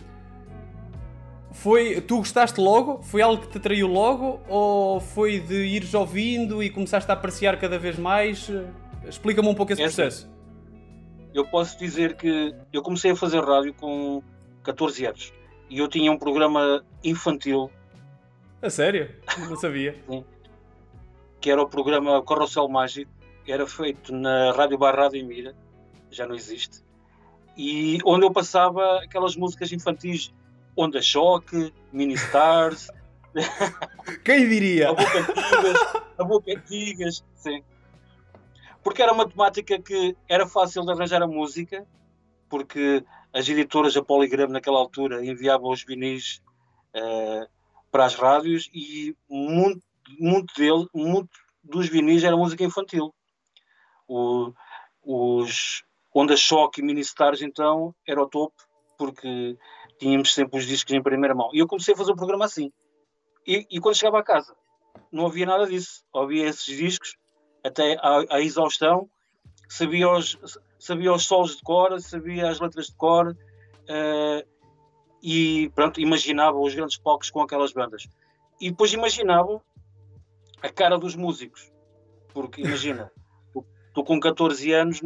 foi, 1.52 2.02
tu 2.02 2.18
gostaste 2.18 2.60
logo? 2.60 3.02
Foi 3.04 3.22
algo 3.22 3.42
que 3.42 3.50
te 3.50 3.58
atraiu 3.58 3.88
logo? 3.88 4.42
Ou 4.48 5.00
foi 5.00 5.40
de 5.40 5.66
ires 5.66 5.94
ouvindo 5.94 6.62
e 6.62 6.70
começaste 6.70 7.10
a 7.10 7.14
apreciar 7.14 7.58
cada 7.60 7.78
vez 7.78 7.98
mais? 7.98 8.50
Explica-me 9.08 9.48
um 9.48 9.56
pouco 9.56 9.74
esse 9.74 9.82
é 9.82 9.86
assim. 9.86 9.96
processo. 9.96 10.36
Eu 11.34 11.46
posso 11.46 11.78
dizer 11.78 12.16
que 12.16 12.54
eu 12.72 12.82
comecei 12.82 13.12
a 13.12 13.16
fazer 13.16 13.44
rádio 13.44 13.74
com 13.74 14.22
14 14.64 15.06
anos 15.06 15.34
e 15.70 15.80
eu 15.80 15.88
tinha 15.88 16.12
um 16.12 16.18
programa 16.18 16.84
infantil 17.04 17.70
a 18.66 18.70
sério? 18.72 19.10
Não 19.48 19.56
sabia. 19.56 19.96
Sim. 20.10 20.26
Que 21.40 21.52
era 21.52 21.62
o 21.62 21.70
programa 21.70 22.24
Carrossel 22.26 22.68
Mágico, 22.68 23.12
era 23.48 23.68
feito 23.68 24.12
na 24.12 24.52
Rádio 24.54 24.76
Barrado 24.76 25.16
em 25.16 25.24
Mira, 25.24 25.56
já 26.16 26.28
não 26.28 26.36
existe, 26.36 26.84
e 27.58 28.00
onde 28.06 28.26
eu 28.26 28.32
passava 28.32 29.00
aquelas 29.04 29.36
músicas 29.36 29.72
infantis 29.72 30.34
Onda 30.76 31.02
Choque, 31.02 31.74
Mini 31.92 32.16
Stars. 32.16 32.90
Quem 34.24 34.50
diria? 34.50 34.90
a 34.90 34.94
Boca 34.94 35.20
Antigas, 35.20 36.04
a 36.18 36.24
Boca 36.24 36.52
Antigas, 36.52 37.24
sim. 37.36 37.64
Porque 38.84 39.02
era 39.02 39.14
uma 39.14 39.28
temática 39.28 39.80
que 39.82 40.16
era 40.28 40.46
fácil 40.48 40.84
de 40.84 40.92
arranjar 40.92 41.24
a 41.24 41.28
música, 41.28 41.88
porque 42.50 43.04
as 43.34 43.48
editoras, 43.48 43.96
a 43.98 44.04
Polygram 44.04 44.50
naquela 44.50 44.78
altura, 44.78 45.26
enviavam 45.26 45.72
os 45.72 45.84
vinis 45.84 46.42
uh, 46.96 47.48
para 47.90 48.06
as 48.06 48.16
rádios 48.16 48.70
e 48.74 49.16
muito, 49.30 49.82
muito, 50.20 50.54
dele, 50.56 50.88
muito 50.94 51.30
dos 51.64 51.88
vinis 51.88 52.24
era 52.24 52.38
música 52.38 52.64
infantil. 52.64 53.14
O, 54.08 54.54
os 55.02 55.84
Onda 56.16 56.38
Choque 56.38 56.80
e 56.80 56.84
Mini 56.84 57.02
Stars, 57.02 57.42
então, 57.42 57.94
era 58.08 58.22
o 58.24 58.30
topo, 58.30 58.56
porque 58.98 59.58
tínhamos 60.00 60.34
sempre 60.34 60.58
os 60.58 60.66
discos 60.66 60.94
em 60.94 61.04
primeira 61.04 61.36
mão. 61.36 61.50
E 61.52 61.60
eu 61.60 61.68
comecei 61.68 61.94
a 61.94 61.98
fazer 61.98 62.14
o 62.14 62.16
programa 62.16 62.46
assim. 62.46 62.72
E, 63.46 63.68
e 63.70 63.82
quando 63.82 63.98
chegava 63.98 64.20
a 64.20 64.24
casa, 64.24 64.56
não 65.12 65.26
havia 65.26 65.46
nada 65.46 65.68
disso. 65.68 66.06
Havia 66.16 66.48
esses 66.48 66.66
discos, 66.66 67.18
até 67.62 67.98
à, 68.00 68.36
à 68.36 68.42
exaustão, 68.42 69.10
sabia 69.68 70.10
os, 70.10 70.38
sabia 70.80 71.12
os 71.12 71.26
solos 71.26 71.58
de 71.58 71.62
cor, 71.64 72.00
sabia 72.00 72.50
as 72.50 72.62
letras 72.62 72.88
de 72.88 72.96
cor, 72.96 73.32
uh, 73.34 74.48
e 75.22 75.70
pronto, 75.76 76.00
imaginava 76.00 76.58
os 76.58 76.74
grandes 76.74 76.98
palcos 76.98 77.30
com 77.30 77.42
aquelas 77.42 77.74
bandas. 77.74 78.08
E 78.62 78.70
depois 78.70 78.94
imaginava 78.94 79.62
a 80.62 80.70
cara 80.70 80.98
dos 80.98 81.14
músicos, 81.14 81.70
porque 82.34 82.62
imagina, 82.62 83.12
tu 83.94 84.02
com 84.02 84.18
14 84.18 84.72
anos 84.72 85.02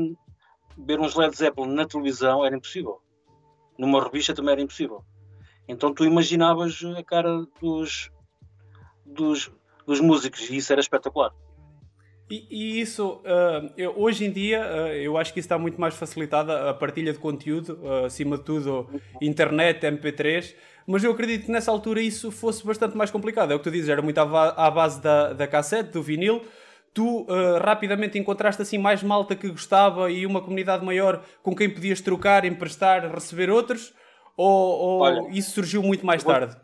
ver 0.86 1.00
uns 1.00 1.16
Led 1.16 1.36
Zeppelin 1.36 1.74
na 1.74 1.86
televisão 1.86 2.46
era 2.46 2.56
impossível. 2.56 3.02
Numa 3.78 4.04
revista 4.04 4.34
também 4.34 4.54
era 4.54 4.62
impossível. 4.62 5.04
Então 5.68 5.94
tu 5.94 6.04
imaginavas 6.04 6.82
a 6.98 7.04
cara 7.04 7.46
dos, 7.62 8.10
dos, 9.06 9.52
dos 9.86 10.00
músicos 10.00 10.50
e 10.50 10.58
isso 10.58 10.72
era 10.72 10.82
espetacular. 10.82 11.32
E, 12.30 12.46
e 12.50 12.82
isso, 12.82 13.22
uh, 13.26 13.72
eu, 13.76 13.94
hoje 13.98 14.24
em 14.24 14.32
dia, 14.32 14.62
uh, 14.62 14.88
eu 14.94 15.18
acho 15.18 15.34
que 15.34 15.40
está 15.40 15.58
muito 15.58 15.82
mais 15.82 15.96
facilitada 15.96 16.70
a 16.70 16.74
partilha 16.76 17.12
de 17.12 17.18
conteúdo, 17.18 17.80
uh, 17.82 18.06
acima 18.06 18.38
de 18.38 18.44
tudo, 18.44 18.88
internet, 19.20 19.82
MP3. 19.84 20.54
Mas 20.86 21.04
eu 21.04 21.12
acredito 21.12 21.46
que 21.46 21.52
nessa 21.52 21.72
altura 21.72 22.02
isso 22.02 22.32
fosse 22.32 22.64
bastante 22.64 22.96
mais 22.96 23.10
complicado. 23.10 23.52
É 23.52 23.56
o 23.56 23.58
que 23.60 23.64
tu 23.64 23.72
dizes, 23.72 23.90
era 23.90 24.02
muito 24.02 24.18
à, 24.20 24.50
à 24.50 24.70
base 24.70 25.02
da, 25.02 25.34
da 25.34 25.48
cassete, 25.48 25.92
do 25.92 26.04
vinil. 26.04 26.44
Tu 26.94 27.26
rapidamente 27.62 28.18
encontraste 28.18 28.62
assim 28.62 28.78
mais 28.78 29.04
malta 29.04 29.36
que 29.36 29.50
gostava 29.50 30.12
e 30.12 30.26
uma 30.26 30.42
comunidade 30.42 30.84
maior 30.84 31.24
com 31.44 31.56
quem 31.56 31.70
podias 31.70 32.02
trocar, 32.02 32.46
emprestar, 32.46 33.10
receber 33.14 33.50
outros? 33.50 33.94
Ou, 34.36 34.48
ou 34.48 35.00
Olha, 35.02 35.30
isso 35.32 35.52
surgiu 35.52 35.84
muito 35.84 36.06
mais 36.06 36.24
vou, 36.24 36.34
tarde? 36.34 36.56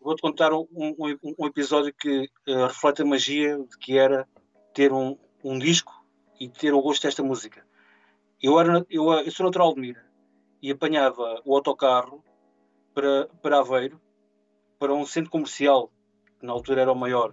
Vou-te 0.00 0.20
contar 0.20 0.52
um, 0.52 0.66
um, 0.72 1.16
um, 1.38 1.46
episódio 1.46 1.94
que 1.94 2.28
reflete 2.46 3.02
a 3.02 3.04
magia 3.04 3.56
de 3.56 3.78
que 3.78 3.96
era 3.96 4.26
ter 4.74 4.92
um, 4.92 5.16
um 5.44 5.58
disco 5.58 5.92
e 6.40 6.48
ter 6.48 6.74
o 6.74 6.82
gosto 6.82 7.04
desta 7.04 7.22
música. 7.22 7.64
Eu, 8.42 8.58
era, 8.58 8.84
eu, 8.90 9.12
eu 9.12 9.30
sou 9.30 9.46
natural 9.46 9.74
de 9.74 9.80
Mira 9.80 10.04
e 10.60 10.72
apanhava 10.72 11.40
o 11.44 11.54
autocarro 11.54 12.22
para, 12.92 13.28
para 13.40 13.60
Aveiro, 13.60 14.00
para 14.78 14.92
um 14.92 15.06
centro 15.06 15.30
comercial, 15.30 15.90
que 16.40 16.46
na 16.46 16.52
altura 16.52 16.82
era 16.82 16.92
o 16.92 16.96
maior, 16.96 17.32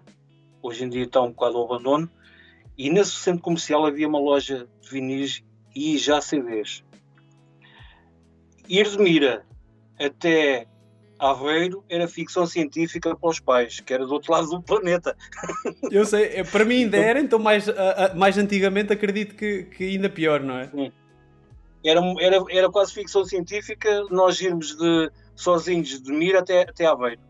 hoje 0.61 0.83
em 0.83 0.89
dia 0.89 1.03
está 1.03 1.21
um 1.21 1.31
bocado 1.31 1.57
ao 1.57 1.65
abandono, 1.65 2.09
e 2.77 2.89
nesse 2.89 3.11
centro 3.11 3.41
comercial 3.41 3.85
havia 3.85 4.07
uma 4.07 4.19
loja 4.19 4.67
de 4.81 4.89
vinis 4.89 5.43
e 5.75 5.97
já 5.97 6.21
CDs. 6.21 6.83
Ir 8.67 8.87
de 8.89 8.97
Mira 8.97 9.45
até 9.99 10.67
Aveiro 11.19 11.83
era 11.89 12.07
ficção 12.07 12.45
científica 12.45 13.13
para 13.13 13.29
os 13.29 13.39
pais, 13.39 13.81
que 13.81 13.93
era 13.93 14.05
do 14.05 14.13
outro 14.13 14.31
lado 14.31 14.47
do 14.47 14.61
planeta. 14.61 15.15
Eu 15.91 16.05
sei, 16.05 16.27
é, 16.27 16.43
para 16.43 16.63
mim 16.63 16.83
ainda 16.83 16.97
era, 16.97 17.19
então 17.19 17.37
mais, 17.37 17.65
mais 18.15 18.37
antigamente 18.37 18.93
acredito 18.93 19.35
que, 19.35 19.63
que 19.63 19.83
ainda 19.83 20.09
pior, 20.09 20.39
não 20.39 20.57
é? 20.57 20.67
Sim. 20.67 20.91
Era, 21.83 22.01
era, 22.21 22.43
era 22.49 22.69
quase 22.69 22.93
ficção 22.93 23.25
científica 23.25 24.03
nós 24.09 24.39
irmos 24.39 24.77
de, 24.77 25.11
sozinhos 25.35 26.01
de 26.01 26.11
Mira 26.11 26.39
até, 26.39 26.61
até 26.61 26.85
Aveiro. 26.85 27.21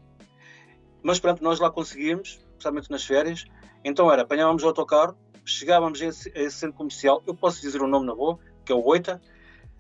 Mas 1.02 1.20
pronto, 1.20 1.44
nós 1.44 1.60
lá 1.60 1.72
conseguimos, 1.72 2.40
especialmente 2.60 2.92
nas 2.92 3.04
férias. 3.04 3.46
Então 3.84 4.12
era, 4.12 4.22
apanhávamos 4.22 4.64
o 4.64 4.68
autocarro, 4.68 5.16
chegávamos 5.46 6.02
a 6.02 6.06
esse, 6.06 6.32
a 6.36 6.42
esse 6.42 6.58
centro 6.58 6.76
comercial, 6.76 7.24
eu 7.26 7.34
posso 7.34 7.62
dizer 7.62 7.82
o 7.82 7.88
nome 7.88 8.06
na 8.06 8.14
boa, 8.14 8.38
que 8.66 8.72
é 8.72 8.76
o 8.76 8.86
Oita. 8.86 9.20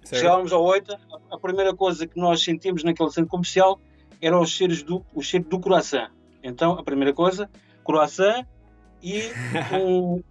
Chegávamos 0.06 0.54
ao 0.54 0.64
Oita, 0.64 0.98
a 1.30 1.38
primeira 1.38 1.76
coisa 1.76 2.08
que 2.08 2.18
nós 2.18 2.42
sentimos 2.42 2.84
naquele 2.84 3.12
centro 3.12 3.30
comercial 3.30 3.80
eram 4.22 4.42
os 4.42 4.50
cheiros 4.50 4.82
do, 4.82 5.06
o 5.14 5.22
cheiro 5.22 5.46
do 5.48 5.60
croissant. 5.60 6.10
Então, 6.42 6.74
a 6.74 6.84
primeira 6.84 7.14
coisa, 7.14 7.50
croissant 7.86 8.46
e 9.04 9.24
um, 9.76 10.24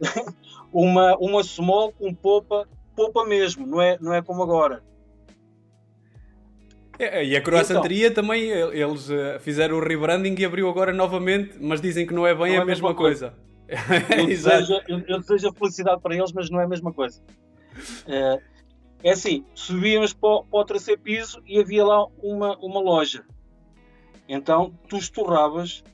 uma, 0.72 1.16
uma 1.16 1.42
small 1.42 1.92
com 1.92 2.14
popa, 2.14 2.68
popa 2.94 3.24
mesmo, 3.24 3.66
não 3.66 3.80
é, 3.80 3.98
não 4.00 4.12
é 4.12 4.20
como 4.20 4.42
agora. 4.42 4.84
É, 6.98 7.24
e 7.24 7.36
a 7.36 7.40
croissanteria 7.40 8.08
então, 8.08 8.22
também, 8.24 8.48
eles 8.50 9.08
uh, 9.10 9.38
fizeram 9.40 9.76
o 9.76 9.80
rebranding 9.80 10.34
e 10.38 10.44
abriu 10.44 10.68
agora 10.68 10.92
novamente, 10.92 11.56
mas 11.60 11.80
dizem 11.80 12.06
que 12.06 12.14
não 12.14 12.26
é 12.26 12.34
bem 12.34 12.54
não 12.54 12.60
a, 12.60 12.62
é 12.62 12.64
mesma, 12.64 12.88
mesma 12.88 12.94
coisa. 12.94 13.34
coisa. 13.68 14.20
eu, 14.20 14.26
desejo, 14.26 14.72
eu, 14.88 15.02
eu, 15.06 15.20
desejo, 15.20 15.48
a 15.48 15.52
felicidade 15.52 16.00
para 16.00 16.14
eles, 16.14 16.32
mas 16.32 16.48
não 16.48 16.60
é 16.60 16.64
a 16.64 16.68
mesma 16.68 16.92
coisa. 16.92 17.20
Uh, 18.06 18.40
é 19.02 19.10
assim, 19.10 19.44
subíamos 19.54 20.14
para, 20.14 20.42
para 20.42 20.58
o 20.58 20.64
terceiro 20.64 21.00
piso 21.00 21.42
e 21.46 21.58
havia 21.58 21.84
lá 21.84 22.06
uma, 22.22 22.56
uma 22.58 22.80
loja. 22.80 23.24
Então 24.28 24.72
tu 24.88 24.96
estorravas 24.96 25.84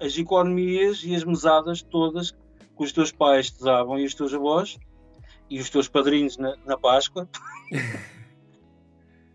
as 0.00 0.16
economias 0.16 1.02
e 1.04 1.14
as 1.14 1.24
mesadas 1.24 1.82
todas 1.82 2.30
que 2.30 2.84
os 2.84 2.92
teus 2.92 3.10
pais 3.10 3.50
te 3.50 3.64
davam 3.64 3.98
e 3.98 4.04
os 4.04 4.14
teus 4.14 4.32
avós 4.32 4.78
e 5.50 5.58
os 5.58 5.70
teus 5.70 5.88
padrinhos 5.88 6.36
na, 6.36 6.54
na 6.64 6.76
Páscoa. 6.76 7.28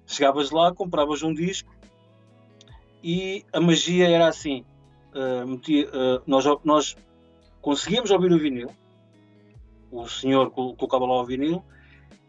Chegavas 0.05 0.51
lá, 0.51 0.73
compravas 0.73 1.23
um 1.23 1.33
disco 1.33 1.73
e 3.03 3.45
a 3.51 3.59
magia 3.59 4.07
era 4.07 4.27
assim: 4.27 4.65
uh, 5.13 5.45
metia, 5.45 5.87
uh, 5.89 6.21
nós, 6.25 6.45
nós 6.63 6.95
conseguíamos 7.61 8.11
ouvir 8.11 8.31
o 8.31 8.39
vinil, 8.39 8.69
o 9.91 10.07
senhor 10.07 10.49
colocava 10.51 11.05
lá 11.05 11.21
o 11.21 11.25
vinil 11.25 11.63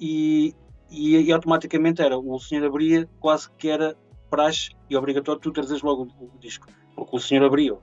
e, 0.00 0.54
e, 0.90 1.16
e, 1.16 1.32
automaticamente 1.32 2.02
era 2.02 2.18
o 2.18 2.38
senhor 2.38 2.66
abria, 2.66 3.08
quase 3.20 3.50
que 3.52 3.68
era 3.68 3.96
praxe 4.28 4.70
e 4.90 4.96
obrigatório 4.96 5.40
tu 5.40 5.52
trazeres 5.52 5.82
logo 5.82 6.08
o, 6.18 6.24
o 6.24 6.38
disco, 6.38 6.66
porque 6.96 7.16
o 7.16 7.20
senhor 7.20 7.44
abriu. 7.44 7.80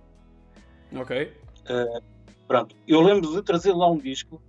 Ok. 0.93 1.33
Uh, 1.61 2.03
pronto, 2.47 2.75
eu 2.87 3.01
lembro 3.01 3.31
de 3.31 3.41
trazer 3.41 3.73
lá 3.73 3.89
um 3.89 3.97
disco 3.97 4.41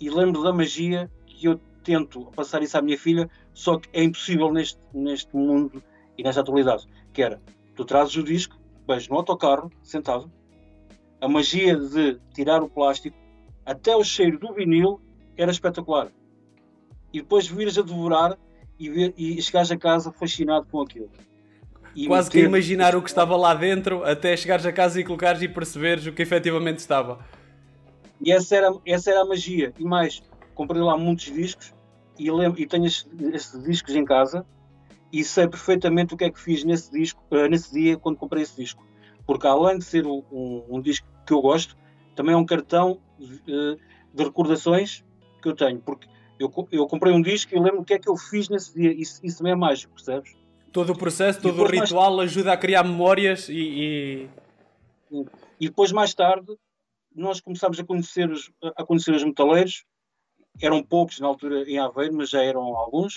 e 0.00 0.08
lembro 0.08 0.42
da 0.42 0.52
magia 0.52 1.10
que 1.26 1.46
eu 1.46 1.60
tento 1.82 2.26
passar 2.36 2.62
isso 2.62 2.78
à 2.78 2.82
minha 2.82 2.96
filha, 2.96 3.28
só 3.54 3.78
que 3.78 3.88
é 3.92 4.02
impossível 4.02 4.52
neste, 4.52 4.78
neste 4.92 5.34
mundo 5.36 5.82
e 6.16 6.22
nesta 6.22 6.40
atualidade. 6.40 6.86
Que 7.12 7.22
era, 7.22 7.40
tu 7.74 7.84
trazes 7.84 8.16
o 8.16 8.22
disco, 8.22 8.56
vais 8.86 9.08
no 9.08 9.16
autocarro, 9.16 9.70
sentado, 9.82 10.30
a 11.20 11.28
magia 11.28 11.76
de 11.76 12.18
tirar 12.34 12.62
o 12.62 12.68
plástico, 12.68 13.16
até 13.64 13.94
o 13.94 14.02
cheiro 14.02 14.38
do 14.38 14.52
vinil 14.52 15.00
era 15.36 15.50
espetacular. 15.50 16.08
E 17.12 17.20
depois 17.20 17.46
vires 17.46 17.78
a 17.78 17.82
devorar 17.82 18.36
e, 18.78 18.88
ver, 18.88 19.14
e 19.16 19.40
chegares 19.40 19.70
a 19.70 19.76
casa 19.76 20.10
fascinado 20.10 20.66
com 20.70 20.80
aquilo. 20.80 21.10
E 21.94 22.06
Quase 22.06 22.30
que 22.30 22.40
imaginar 22.40 22.96
o 22.96 23.02
que 23.02 23.08
estava 23.08 23.36
lá 23.36 23.54
dentro 23.54 24.02
até 24.02 24.34
chegares 24.36 24.64
a 24.64 24.72
casa 24.72 24.98
e 24.98 25.04
colocares 25.04 25.42
e 25.42 25.48
perceberes 25.48 26.06
o 26.06 26.12
que 26.12 26.22
efetivamente 26.22 26.78
estava. 26.78 27.18
E 28.20 28.32
essa 28.32 28.56
era, 28.56 28.74
essa 28.86 29.10
era 29.10 29.20
a 29.20 29.24
magia. 29.26 29.74
E 29.78 29.84
mais, 29.84 30.22
comprei 30.54 30.80
lá 30.80 30.96
muitos 30.96 31.26
discos 31.26 31.74
e, 32.18 32.30
lembro, 32.30 32.60
e 32.60 32.66
tenho 32.66 32.86
esses, 32.86 33.06
esses, 33.32 33.62
discos 33.62 33.94
em 33.94 34.04
casa 34.04 34.46
e 35.12 35.22
sei 35.24 35.46
perfeitamente 35.46 36.14
o 36.14 36.16
que 36.16 36.24
é 36.24 36.30
que 36.30 36.40
fiz 36.40 36.64
nesse, 36.64 36.90
disco, 36.90 37.22
uh, 37.30 37.48
nesse 37.48 37.72
dia 37.72 37.96
quando 37.96 38.16
comprei 38.16 38.42
esse 38.42 38.56
disco. 38.56 38.86
Porque 39.26 39.46
além 39.46 39.78
de 39.78 39.84
ser 39.84 40.06
um, 40.06 40.22
um, 40.30 40.64
um 40.68 40.80
disco 40.80 41.06
que 41.26 41.32
eu 41.32 41.40
gosto, 41.40 41.76
também 42.14 42.34
é 42.34 42.36
um 42.36 42.46
cartão 42.46 43.00
uh, 43.20 43.76
de 44.14 44.24
recordações 44.24 45.04
que 45.40 45.48
eu 45.48 45.54
tenho. 45.54 45.80
Porque 45.80 46.08
eu, 46.38 46.50
eu 46.70 46.86
comprei 46.86 47.12
um 47.12 47.22
disco 47.22 47.54
e 47.54 47.58
lembro 47.58 47.80
o 47.80 47.84
que 47.84 47.94
é 47.94 47.98
que 47.98 48.08
eu 48.08 48.16
fiz 48.16 48.48
nesse 48.48 48.74
dia. 48.74 48.92
Isso, 48.92 49.20
isso 49.24 49.38
também 49.38 49.52
é 49.52 49.56
mágico, 49.56 49.94
percebes? 49.94 50.36
Todo 50.72 50.92
o 50.92 50.98
processo, 50.98 51.40
todo 51.40 51.62
o 51.62 51.66
ritual 51.66 52.16
mais... 52.16 52.30
ajuda 52.30 52.52
a 52.52 52.56
criar 52.56 52.82
memórias 52.82 53.48
e, 53.48 53.54
e... 53.54 54.28
e. 55.60 55.68
depois, 55.68 55.92
mais 55.92 56.14
tarde, 56.14 56.56
nós 57.14 57.40
começámos 57.40 57.78
a 57.78 57.84
conhecer 57.84 58.30
os, 58.30 58.50
a 58.62 58.84
conhecer 58.84 59.14
os 59.14 59.22
metaleiros. 59.22 59.84
Eram 60.60 60.82
poucos 60.82 61.18
na 61.18 61.26
altura 61.26 61.68
em 61.68 61.78
Aveiro, 61.78 62.14
mas 62.14 62.30
já 62.30 62.42
eram 62.42 62.62
alguns. 62.76 63.16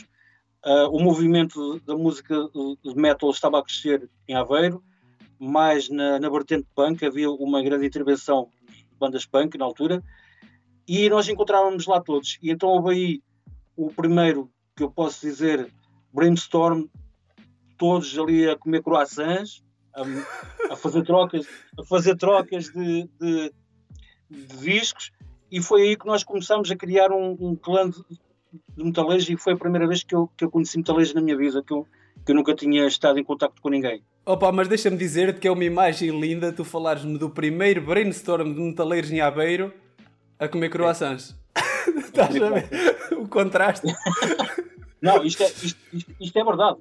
Uh, 0.66 0.90
o 0.92 1.00
movimento 1.00 1.80
da 1.82 1.96
música 1.96 2.36
de 2.84 2.96
metal 2.96 3.30
estava 3.30 3.60
a 3.60 3.64
crescer 3.64 4.10
em 4.28 4.34
Aveiro, 4.34 4.84
mais 5.40 5.90
na, 5.90 6.20
na 6.20 6.30
vertente 6.30 6.68
punk. 6.74 7.06
Havia 7.06 7.30
uma 7.30 7.62
grande 7.62 7.86
intervenção 7.86 8.50
de 8.68 8.98
bandas 8.98 9.26
punk 9.26 9.58
na 9.58 9.66
altura. 9.66 10.04
E 10.88 11.10
nós 11.10 11.28
encontrávamos 11.28 11.86
lá 11.86 12.02
todos. 12.02 12.38
E 12.42 12.52
então 12.52 12.70
houve 12.70 12.92
aí 12.92 13.24
o 13.76 13.92
primeiro 13.92 14.50
que 14.76 14.84
eu 14.84 14.90
posso 14.90 15.22
dizer 15.22 15.72
brainstorm 16.14 16.86
todos 17.78 18.18
ali 18.18 18.50
a 18.50 18.58
comer 18.58 18.82
croissants, 18.82 19.64
a, 19.94 20.74
a 20.74 20.76
fazer 20.76 21.04
trocas, 21.04 21.46
a 21.78 21.84
fazer 21.84 22.16
trocas 22.16 22.66
de, 22.66 23.10
de, 23.20 23.54
de, 24.30 24.58
discos, 24.58 25.12
e 25.52 25.62
foi 25.62 25.84
aí 25.84 25.96
que 25.96 26.06
nós 26.06 26.24
começamos 26.24 26.70
a 26.72 26.76
criar 26.76 27.12
um, 27.12 27.36
um 27.40 27.56
clã 27.56 27.90
de, 27.90 27.98
de 28.76 28.84
metaleiros 28.84 29.30
e 29.30 29.38
foi 29.38 29.54
a 29.54 29.58
primeira 29.58 29.88
vez 29.88 30.04
que 30.04 30.16
eu, 30.16 30.30
que 30.36 30.46
eu 30.46 30.52
conheci 30.52 30.78
metaleiros 30.78 31.14
na 31.14 31.22
minha 31.22 31.38
vida, 31.38 31.64
que 31.64 31.74
eu, 31.74 31.88
que 32.26 32.32
eu 32.32 32.36
nunca 32.36 32.54
tinha 32.54 32.86
estado 32.88 33.20
em 33.20 33.24
contato 33.24 33.62
com 33.62 33.70
ninguém. 33.70 34.04
Opa, 34.26 34.52
mas 34.52 34.68
deixa-me 34.68 34.98
dizer-te 34.98 35.40
que 35.40 35.48
é 35.48 35.52
uma 35.52 35.64
imagem 35.64 36.20
linda 36.20 36.52
tu 36.52 36.64
falares-me 36.64 37.18
do 37.18 37.30
primeiro 37.30 37.82
brainstorm 37.82 38.54
de 38.54 38.60
metaleiros 38.60 39.12
em 39.12 39.22
Aveiro 39.22 39.72
a 40.40 40.48
comer 40.48 40.70
croissants. 40.70 41.36
É. 41.56 41.90
Estás 42.00 42.36
a 42.42 42.50
ver 42.50 42.70
o 43.18 43.28
contraste? 43.28 43.88
Não, 45.02 45.24
isto 45.24 45.44
é, 45.44 45.48
isto, 45.48 45.78
isto, 45.94 46.16
isto 46.20 46.40
é 46.40 46.44
verdade. 46.44 46.80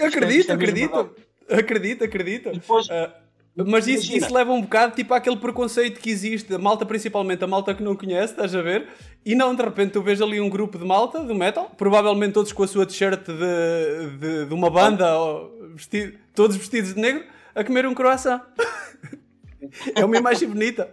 Acredito, 0.00 0.50
é, 0.50 0.54
acredito. 0.54 1.10
Acredito, 1.48 2.04
acredito. 2.04 2.50
Depois, 2.52 2.88
uh, 2.88 3.12
mas 3.56 3.86
isso, 3.86 4.12
isso, 4.12 4.34
leva 4.34 4.52
um 4.52 4.62
bocado 4.62 4.96
tipo 4.96 5.14
àquele 5.14 5.36
preconceito 5.36 6.00
que 6.00 6.10
existe, 6.10 6.52
a 6.52 6.58
malta 6.58 6.84
principalmente, 6.84 7.44
a 7.44 7.46
malta 7.46 7.72
que 7.72 7.84
não 7.84 7.94
conhece, 7.94 8.32
estás 8.32 8.52
a 8.52 8.60
ver? 8.60 8.88
E 9.24 9.36
não, 9.36 9.54
de 9.54 9.62
repente 9.62 9.92
tu 9.92 10.02
vês 10.02 10.20
ali 10.20 10.40
um 10.40 10.48
grupo 10.48 10.76
de 10.76 10.84
malta, 10.84 11.22
do 11.22 11.34
metal, 11.36 11.70
provavelmente 11.76 12.32
todos 12.32 12.52
com 12.52 12.64
a 12.64 12.66
sua 12.66 12.84
t-shirt 12.84 13.24
de, 13.26 14.18
de, 14.18 14.46
de, 14.46 14.54
uma 14.54 14.68
banda, 14.68 15.06
vestido, 15.72 16.18
todos 16.34 16.56
vestidos 16.56 16.94
de 16.94 17.00
negro, 17.00 17.24
a 17.54 17.62
comer 17.62 17.86
um 17.86 17.94
croissant. 17.94 18.42
é 19.94 20.04
uma 20.04 20.16
imagem 20.16 20.48
bonita. 20.48 20.92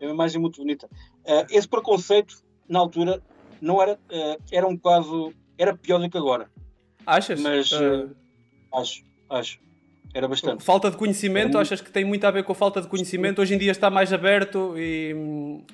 É 0.00 0.06
uma 0.06 0.14
imagem 0.14 0.40
muito 0.40 0.60
bonita. 0.60 0.88
Uh, 1.24 1.46
esse 1.50 1.68
preconceito, 1.68 2.42
na 2.68 2.80
altura, 2.80 3.22
não 3.60 3.80
era, 3.80 3.92
uh, 3.92 4.42
era 4.50 4.66
um 4.66 4.76
caso, 4.76 5.32
era 5.56 5.76
pior 5.76 5.98
do 6.00 6.10
que 6.10 6.18
agora. 6.18 6.50
Achas? 7.06 7.40
Mas 7.40 7.70
uh... 7.70 8.10
acho, 8.74 9.04
acho. 9.30 9.63
Era 10.12 10.28
bastante. 10.28 10.62
Falta 10.62 10.90
de 10.90 10.96
conhecimento, 10.96 11.58
achas 11.58 11.80
que 11.80 11.90
tem 11.90 12.04
muito 12.04 12.24
a 12.24 12.30
ver 12.30 12.44
com 12.44 12.52
a 12.52 12.54
falta 12.54 12.80
de 12.80 12.88
conhecimento? 12.88 13.40
Hoje 13.40 13.54
em 13.54 13.58
dia 13.58 13.72
está 13.72 13.90
mais 13.90 14.12
aberto 14.12 14.74
e, 14.76 15.14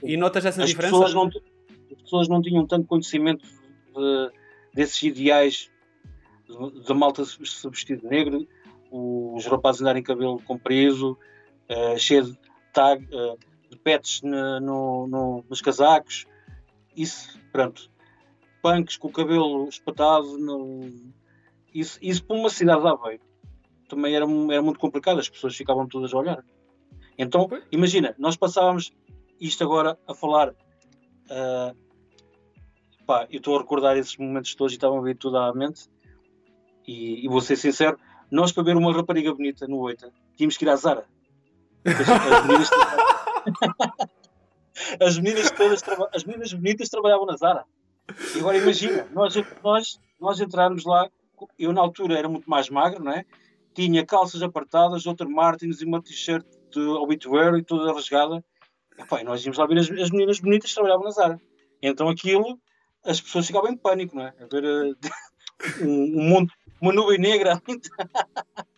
e 0.03 0.17
notas 0.17 0.47
essa 0.47 0.63
as 0.63 0.69
diferença? 0.69 0.95
Pessoas 0.95 1.15
não, 1.15 1.27
as 1.27 2.03
pessoas 2.03 2.29
não 2.29 2.41
tinham 2.41 2.67
tanto 2.67 2.87
conhecimento 2.87 3.45
de, 3.45 4.31
desses 4.73 5.03
ideais 5.03 5.71
da 6.87 6.95
malta 6.95 7.25
se 7.25 7.39
vestir 7.69 7.99
de 7.99 8.07
negro, 8.07 8.47
os 8.91 9.47
rapazes 9.47 9.83
andarem 9.83 10.03
cabelo 10.03 10.41
comprido, 10.43 11.19
uh, 11.69 11.99
cheio 11.99 12.25
de 12.25 12.39
tag, 12.73 13.05
uh, 13.15 13.39
de 13.71 13.77
pets 13.77 14.23
no, 14.23 15.07
no, 15.07 15.45
nos 15.49 15.61
casacos. 15.61 16.27
Isso, 16.97 17.39
pronto. 17.53 17.89
Punks 18.63 18.97
com 18.97 19.09
o 19.09 19.13
cabelo 19.13 19.69
espetado, 19.69 20.39
no, 20.39 20.91
isso, 21.73 21.99
isso 22.03 22.25
para 22.25 22.37
uma 22.37 22.51
cidade 22.51 22.83
de 22.83 22.89
Aveiro 22.89 23.30
também 23.91 24.15
era, 24.15 24.25
era 24.25 24.63
muito 24.63 24.79
complicado, 24.79 25.19
as 25.19 25.29
pessoas 25.29 25.57
ficavam 25.57 25.87
todas 25.87 26.15
a 26.15 26.17
olhar. 26.17 26.45
Então, 27.19 27.49
imagina, 27.71 28.15
nós 28.19 28.37
passávamos 28.37 28.93
isto 29.41 29.63
agora 29.63 29.99
a 30.07 30.15
falar. 30.15 30.51
Uh, 30.51 31.77
pá, 33.05 33.27
eu 33.31 33.39
estou 33.39 33.57
a 33.57 33.61
recordar 33.61 33.97
esses 33.97 34.17
momentos 34.17 34.55
todos 34.55 34.73
e 34.73 34.77
estavam 34.77 34.99
a 34.99 35.03
vir 35.03 35.17
tudo 35.17 35.37
à 35.37 35.53
mente. 35.53 35.89
E, 36.87 37.25
e 37.25 37.29
vou 37.29 37.41
ser 37.41 37.57
sincero, 37.57 37.99
nós 38.31 38.53
para 38.53 38.63
ver 38.63 38.77
uma 38.77 38.93
rapariga 38.93 39.35
bonita 39.35 39.67
no 39.67 39.79
Oita, 39.79 40.13
tínhamos 40.37 40.57
que 40.57 40.65
ir 40.65 40.69
à 40.69 40.77
Zara. 40.77 41.05
As, 41.85 42.09
as, 42.09 42.47
meninas, 42.47 42.71
as, 45.01 45.19
meninas, 45.19 45.51
todas, 45.51 45.83
as 46.15 46.25
meninas 46.25 46.53
bonitas 46.53 46.89
trabalhavam 46.89 47.27
na 47.27 47.37
Zara. 47.37 47.65
E 48.35 48.39
agora 48.41 48.57
imagina, 48.57 49.07
nós, 49.13 49.35
nós, 49.63 50.01
nós 50.19 50.41
entrarmos 50.41 50.85
lá 50.85 51.09
eu 51.59 51.73
na 51.73 51.81
altura 51.81 52.19
era 52.19 52.29
muito 52.29 52.49
mais 52.49 52.69
magro, 52.69 53.03
não 53.03 53.13
é? 53.13 53.25
Tinha 53.75 54.05
calças 54.05 54.43
apertadas, 54.43 55.07
outra 55.07 55.29
Martins 55.29 55.81
e 55.81 55.85
uma 55.85 56.03
t-shirt 56.03 56.45
de 56.71 56.81
obituary 56.81 57.63
toda 57.63 57.93
rasgada. 57.93 58.45
E, 58.99 59.05
pá, 59.05 59.23
nós 59.23 59.45
íamos 59.45 59.59
lá 59.59 59.67
ver 59.67 59.79
as, 59.79 59.91
as, 59.91 60.11
meninas 60.11 60.41
bonitas 60.41 60.71
que 60.71 60.75
trabalhavam 60.75 61.05
na 61.05 61.11
Zara. 61.11 61.41
Então 61.81 62.09
aquilo, 62.09 62.59
as 63.05 63.21
pessoas 63.21 63.47
ficavam 63.47 63.71
em 63.71 63.77
pânico, 63.77 64.17
não 64.17 64.25
é? 64.25 64.35
A 64.41 64.47
ver 64.47 64.65
uh, 64.65 64.97
um, 65.87 66.39
um 66.39 66.47
uma 66.81 66.93
nuvem 66.93 67.19
negra. 67.19 67.63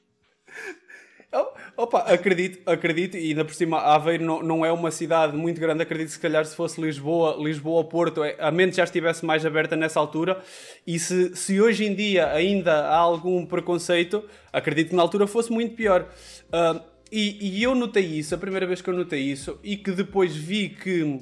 Opa, 1.75 2.01
acredito, 2.01 2.71
acredito, 2.71 3.16
e 3.16 3.31
ainda 3.31 3.45
por 3.45 3.55
cima 3.55 3.79
Aveiro 3.79 4.23
não, 4.23 4.42
não 4.42 4.66
é 4.66 4.71
uma 4.71 4.90
cidade 4.90 5.35
muito 5.35 5.59
grande, 5.59 5.83
acredito 5.83 6.09
que 6.09 6.12
se 6.12 6.21
calhar 6.21 6.45
se 6.45 6.55
fosse 6.55 6.79
Lisboa, 6.79 7.42
Lisboa 7.42 7.79
ou 7.79 7.85
Porto, 7.85 8.23
é, 8.23 8.37
a 8.38 8.51
mente 8.51 8.77
já 8.77 8.85
estivesse 8.85 9.25
mais 9.25 9.47
aberta 9.47 9.75
nessa 9.75 9.99
altura, 9.99 10.42
e 10.87 10.99
se, 10.99 11.35
se 11.35 11.59
hoje 11.59 11.87
em 11.87 11.95
dia 11.95 12.31
ainda 12.31 12.87
há 12.88 12.99
algum 12.99 13.47
preconceito, 13.47 14.23
acredito 14.53 14.90
que 14.90 14.95
na 14.95 15.01
altura 15.01 15.27
fosse 15.27 15.51
muito 15.51 15.75
pior. 15.75 16.07
Uh, 16.49 16.79
e, 17.11 17.59
e 17.59 17.62
eu 17.62 17.75
notei 17.75 18.05
isso, 18.05 18.35
a 18.35 18.38
primeira 18.38 18.66
vez 18.66 18.83
que 18.83 18.90
eu 18.90 18.95
notei 18.95 19.21
isso, 19.21 19.59
e 19.64 19.79
que 19.79 19.92
depois 19.92 20.37
vi 20.37 20.68
que 20.68 21.18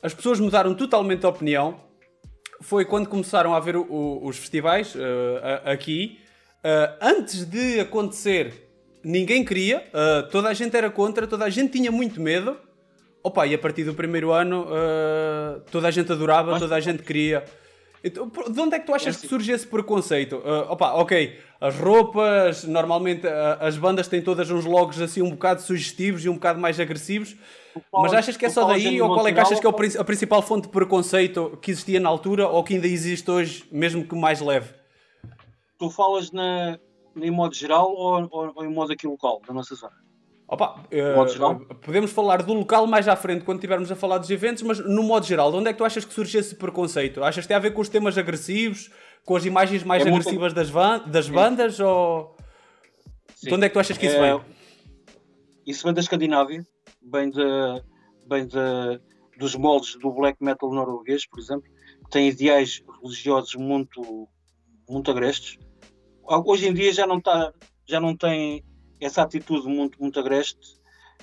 as 0.00 0.14
pessoas 0.14 0.38
mudaram 0.38 0.72
totalmente 0.74 1.20
de 1.20 1.26
opinião, 1.26 1.80
foi 2.60 2.84
quando 2.84 3.08
começaram 3.08 3.54
a 3.54 3.56
haver 3.56 3.74
o, 3.74 3.82
o, 3.82 4.26
os 4.28 4.36
festivais 4.36 4.94
uh, 4.94 4.98
aqui, 5.64 6.20
uh, 6.64 6.96
antes 7.00 7.44
de 7.44 7.80
acontecer 7.80 8.67
ninguém 9.02 9.44
queria, 9.44 9.84
uh, 9.88 10.28
toda 10.30 10.48
a 10.48 10.54
gente 10.54 10.76
era 10.76 10.90
contra, 10.90 11.26
toda 11.26 11.44
a 11.44 11.50
gente 11.50 11.72
tinha 11.72 11.90
muito 11.90 12.20
medo. 12.20 12.56
Opa, 13.22 13.46
e 13.46 13.54
a 13.54 13.58
partir 13.58 13.84
do 13.84 13.94
primeiro 13.94 14.30
ano 14.30 14.66
uh, 14.66 15.60
toda 15.70 15.88
a 15.88 15.90
gente 15.90 16.10
adorava, 16.10 16.58
toda 16.58 16.74
a 16.74 16.80
gente 16.80 17.02
queria. 17.02 17.44
Então, 18.02 18.28
de 18.28 18.60
onde 18.60 18.76
é 18.76 18.78
que 18.78 18.86
tu 18.86 18.94
achas 18.94 19.08
é 19.08 19.10
assim. 19.10 19.20
que 19.22 19.28
surge 19.28 19.50
esse 19.50 19.66
preconceito? 19.66 20.36
Uh, 20.36 20.70
opa, 20.70 20.92
ok, 20.94 21.36
as 21.60 21.76
roupas, 21.76 22.64
normalmente 22.64 23.26
uh, 23.26 23.58
as 23.60 23.76
bandas 23.76 24.06
têm 24.06 24.22
todas 24.22 24.50
uns 24.50 24.64
logos 24.64 25.00
assim 25.00 25.20
um 25.20 25.30
bocado 25.30 25.62
sugestivos 25.62 26.24
e 26.24 26.28
um 26.28 26.34
bocado 26.34 26.60
mais 26.60 26.78
agressivos. 26.78 27.36
Mas 27.92 28.14
achas 28.14 28.36
que 28.36 28.46
é 28.46 28.50
só 28.50 28.64
daí 28.64 29.00
ou 29.00 29.12
qual 29.12 29.26
é 29.26 29.32
que 29.32 29.40
achas 29.40 29.60
que 29.60 29.66
é 29.66 29.70
a 29.70 30.04
principal 30.04 30.42
fonte 30.42 30.64
de 30.64 30.68
preconceito 30.68 31.58
que 31.60 31.70
existia 31.70 32.00
na 32.00 32.08
altura 32.08 32.48
ou 32.48 32.62
que 32.62 32.74
ainda 32.74 32.86
existe 32.86 33.30
hoje, 33.30 33.64
mesmo 33.70 34.04
que 34.04 34.14
mais 34.14 34.40
leve? 34.40 34.70
Tu 35.78 35.90
falas 35.90 36.32
na, 36.32 36.78
em 37.22 37.30
modo 37.30 37.54
geral 37.54 37.90
ou, 37.92 38.28
ou, 38.30 38.52
ou 38.54 38.64
em 38.64 38.72
modo 38.72 38.92
aqui 38.92 39.06
local, 39.06 39.40
da 39.46 39.52
nossa 39.52 39.74
zona? 39.74 39.96
Opa, 40.50 40.80
uh, 40.80 41.74
podemos 41.74 42.10
falar 42.10 42.42
do 42.42 42.54
local 42.54 42.86
mais 42.86 43.06
à 43.06 43.14
frente 43.14 43.44
quando 43.44 43.58
estivermos 43.58 43.92
a 43.92 43.94
falar 43.94 44.16
dos 44.16 44.30
eventos, 44.30 44.62
mas 44.62 44.78
no 44.78 45.02
modo 45.02 45.26
geral, 45.26 45.50
de 45.50 45.58
onde 45.58 45.68
é 45.68 45.72
que 45.72 45.78
tu 45.78 45.84
achas 45.84 46.06
que 46.06 46.14
surge 46.14 46.38
esse 46.38 46.54
preconceito? 46.54 47.22
Achas 47.22 47.44
que 47.44 47.48
tem 47.48 47.56
a 47.56 47.60
ver 47.60 47.72
com 47.72 47.82
os 47.82 47.88
temas 47.90 48.16
agressivos, 48.16 48.90
com 49.26 49.36
as 49.36 49.44
imagens 49.44 49.84
mais 49.84 50.06
é 50.06 50.08
agressivas 50.08 50.54
muito... 50.54 50.54
das, 50.54 50.70
van 50.70 51.06
das 51.06 51.28
bandas? 51.28 51.78
Ou 51.80 52.34
Sim. 53.34 53.48
de 53.48 53.54
onde 53.56 53.66
é 53.66 53.68
que 53.68 53.74
tu 53.74 53.78
achas 53.78 53.98
que 53.98 54.06
isso 54.06 54.16
é... 54.16 54.20
vem? 54.20 54.44
Isso 55.66 55.84
vem 55.84 55.92
da 55.92 56.00
Escandinávia, 56.00 56.66
vem, 57.02 57.28
de, 57.28 57.42
vem 58.26 58.46
de, 58.46 59.00
dos 59.38 59.54
moldes 59.54 59.96
do 59.96 60.10
black 60.10 60.42
metal 60.42 60.72
norueguês, 60.72 61.26
por 61.26 61.38
exemplo, 61.38 61.70
que 62.04 62.10
tem 62.10 62.26
ideais 62.26 62.82
religiosos 63.02 63.54
muito, 63.54 64.26
muito 64.88 65.10
agrestes. 65.10 65.58
Hoje 66.28 66.68
em 66.68 66.74
dia 66.74 66.92
já 66.92 67.06
não, 67.06 67.20
tá, 67.20 67.52
já 67.86 67.98
não 67.98 68.14
tem 68.16 68.62
essa 69.00 69.22
atitude 69.22 69.66
muito, 69.66 70.00
muito 70.00 70.20
agreste, 70.20 70.78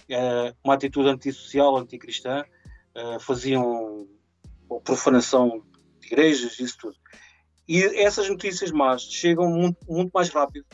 é, 0.09 0.53
uma 0.63 0.73
atitude 0.73 1.09
antissocial, 1.09 1.77
anticristã, 1.77 2.43
é, 2.95 3.19
faziam 3.19 4.07
profanação 4.83 5.63
de 5.99 6.07
igrejas, 6.07 6.59
isso 6.59 6.77
tudo. 6.79 6.95
E 7.67 7.83
essas 8.01 8.29
notícias 8.29 8.71
más 8.71 9.03
chegam 9.03 9.49
muito, 9.49 9.77
muito 9.87 10.11
mais 10.11 10.29
rápido 10.29 10.65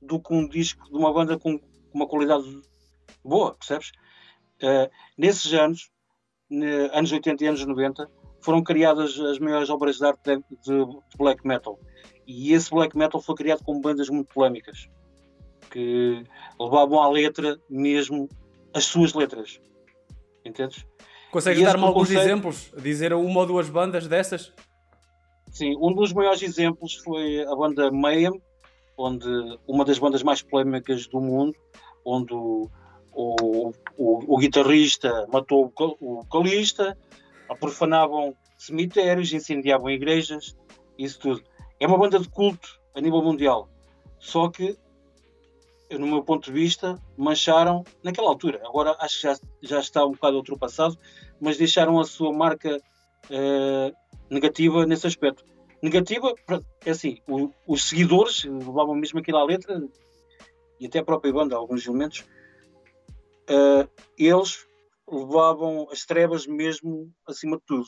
do 0.00 0.20
que 0.20 0.32
um 0.32 0.48
disco 0.48 0.84
de 0.90 0.96
uma 0.96 1.12
banda 1.12 1.38
com 1.38 1.60
uma 1.92 2.06
qualidade 2.06 2.44
boa, 3.24 3.54
percebes? 3.54 3.92
Uh, 4.62 4.90
nesses 5.16 5.52
anos, 5.54 5.90
anos 6.92 7.12
80 7.12 7.44
e 7.44 7.46
anos 7.46 7.64
90, 7.64 8.10
foram 8.42 8.62
criadas 8.62 9.18
as 9.18 9.38
maiores 9.38 9.70
obras 9.70 9.96
de 9.96 10.04
arte 10.04 10.36
de, 10.36 10.84
de, 10.84 11.16
black 11.16 11.46
metal. 11.46 11.78
E 12.26 12.52
esse 12.52 12.70
black 12.70 12.96
metal 12.96 13.20
foi 13.20 13.34
criado 13.34 13.62
com 13.62 13.80
bandas 13.80 14.08
muito 14.08 14.32
polémicas 14.32 14.88
que 15.70 16.24
levavam 16.58 17.02
à 17.02 17.08
letra 17.08 17.58
mesmo 17.68 18.28
as 18.72 18.84
suas 18.84 19.12
letras. 19.12 19.60
Entendes? 20.44 20.86
Consegues 21.30 21.62
dar-me 21.62 21.84
alguns 21.84 22.08
conceito... 22.08 22.22
exemplos? 22.22 22.72
Dizer 22.80 23.12
uma 23.12 23.40
ou 23.40 23.46
duas 23.46 23.68
bandas 23.68 24.06
dessas? 24.06 24.52
Sim, 25.50 25.76
um 25.80 25.92
dos 25.92 26.12
maiores 26.12 26.42
exemplos 26.42 26.94
foi 26.96 27.44
a 27.44 27.54
banda 27.54 27.90
Mayhem, 27.90 28.40
onde 28.96 29.26
uma 29.66 29.84
das 29.84 29.98
bandas 29.98 30.22
mais 30.22 30.42
polémicas 30.42 31.06
do 31.06 31.20
mundo, 31.20 31.56
onde 32.04 32.32
o, 32.32 32.70
o, 33.12 33.72
o, 33.96 34.34
o 34.34 34.38
guitarrista 34.38 35.26
matou 35.32 35.72
o 35.76 36.16
vocalista, 36.16 36.96
profanavam 37.58 38.34
cemitérios, 38.56 39.32
incendiavam 39.32 39.90
igrejas, 39.90 40.56
isso 40.98 41.18
tudo. 41.18 41.42
É 41.80 41.86
uma 41.86 41.98
banda 41.98 42.18
de 42.18 42.28
culto 42.28 42.80
a 42.94 43.00
nível 43.00 43.22
mundial. 43.22 43.68
Só 44.18 44.48
que 44.48 44.78
no 45.98 46.06
meu 46.06 46.22
ponto 46.22 46.46
de 46.46 46.52
vista, 46.52 47.00
mancharam 47.16 47.84
naquela 48.02 48.28
altura. 48.28 48.60
Agora 48.64 48.96
acho 49.00 49.16
que 49.16 49.22
já, 49.22 49.36
já 49.62 49.80
está 49.80 50.04
um 50.04 50.12
bocado 50.12 50.36
ultrapassado, 50.36 50.98
mas 51.40 51.56
deixaram 51.56 52.00
a 52.00 52.04
sua 52.04 52.32
marca 52.32 52.76
uh, 52.76 53.96
negativa 54.30 54.86
nesse 54.86 55.06
aspecto. 55.06 55.44
Negativa, 55.82 56.32
é 56.84 56.90
assim, 56.90 57.18
o, 57.28 57.50
os 57.66 57.84
seguidores 57.84 58.44
levavam 58.44 58.94
mesmo 58.94 59.18
aquilo 59.18 59.38
à 59.38 59.44
letra 59.44 59.82
e 60.80 60.86
até 60.86 61.00
a 61.00 61.04
própria 61.04 61.32
banda, 61.32 61.56
alguns 61.56 61.86
elementos, 61.86 62.20
uh, 63.50 63.88
eles 64.18 64.66
levavam 65.06 65.86
as 65.92 66.04
trevas 66.04 66.46
mesmo 66.46 67.12
acima 67.26 67.58
de 67.58 67.62
tudo. 67.66 67.86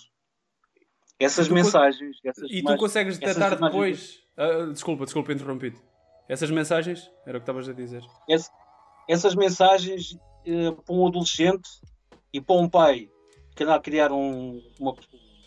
Essas 1.18 1.48
mensagens. 1.48 2.16
Essas 2.24 2.50
e 2.50 2.62
tu 2.62 2.76
consegues 2.76 3.18
detectar 3.18 3.58
depois. 3.58 4.20
Uh, 4.36 4.72
desculpa, 4.72 5.04
desculpa 5.04 5.32
interrompido. 5.32 5.78
Essas 6.28 6.50
mensagens, 6.50 7.10
era 7.24 7.38
o 7.38 7.40
que 7.40 7.44
estavas 7.44 7.68
a 7.68 7.72
dizer. 7.72 8.02
Ess, 8.28 8.50
essas 9.08 9.34
mensagens 9.34 10.12
uh, 10.12 10.82
para 10.82 10.94
um 10.94 11.06
adolescente 11.06 11.68
e 12.32 12.40
para 12.40 12.56
um 12.56 12.68
pai 12.68 13.08
que 13.54 13.62
anda 13.62 13.76
a 13.76 13.80
criar 13.80 14.12
um, 14.12 14.62
uma, 14.78 14.94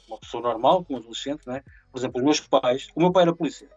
uma 0.08 0.18
pessoa 0.18 0.42
normal, 0.42 0.86
um 0.90 0.98
adolescente, 0.98 1.46
né? 1.46 1.62
por 1.92 2.00
exemplo, 2.00 2.20
os 2.20 2.24
meus 2.24 2.40
pais, 2.40 2.88
o 2.96 3.02
meu 3.02 3.12
pai 3.12 3.24
era 3.24 3.36
polícia. 3.36 3.70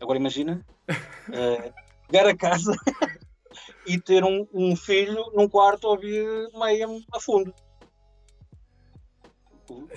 Agora 0.00 0.18
imagina 0.18 0.64
uh, 0.88 1.72
chegar 2.06 2.26
a 2.26 2.36
casa 2.36 2.72
e 3.86 4.00
ter 4.00 4.24
um, 4.24 4.46
um, 4.52 4.74
filho 4.74 5.30
num 5.34 5.48
quarto 5.48 5.86
a 5.86 5.90
ouvir 5.90 6.24
meio 6.54 7.02
a 7.12 7.20
fundo. 7.20 7.54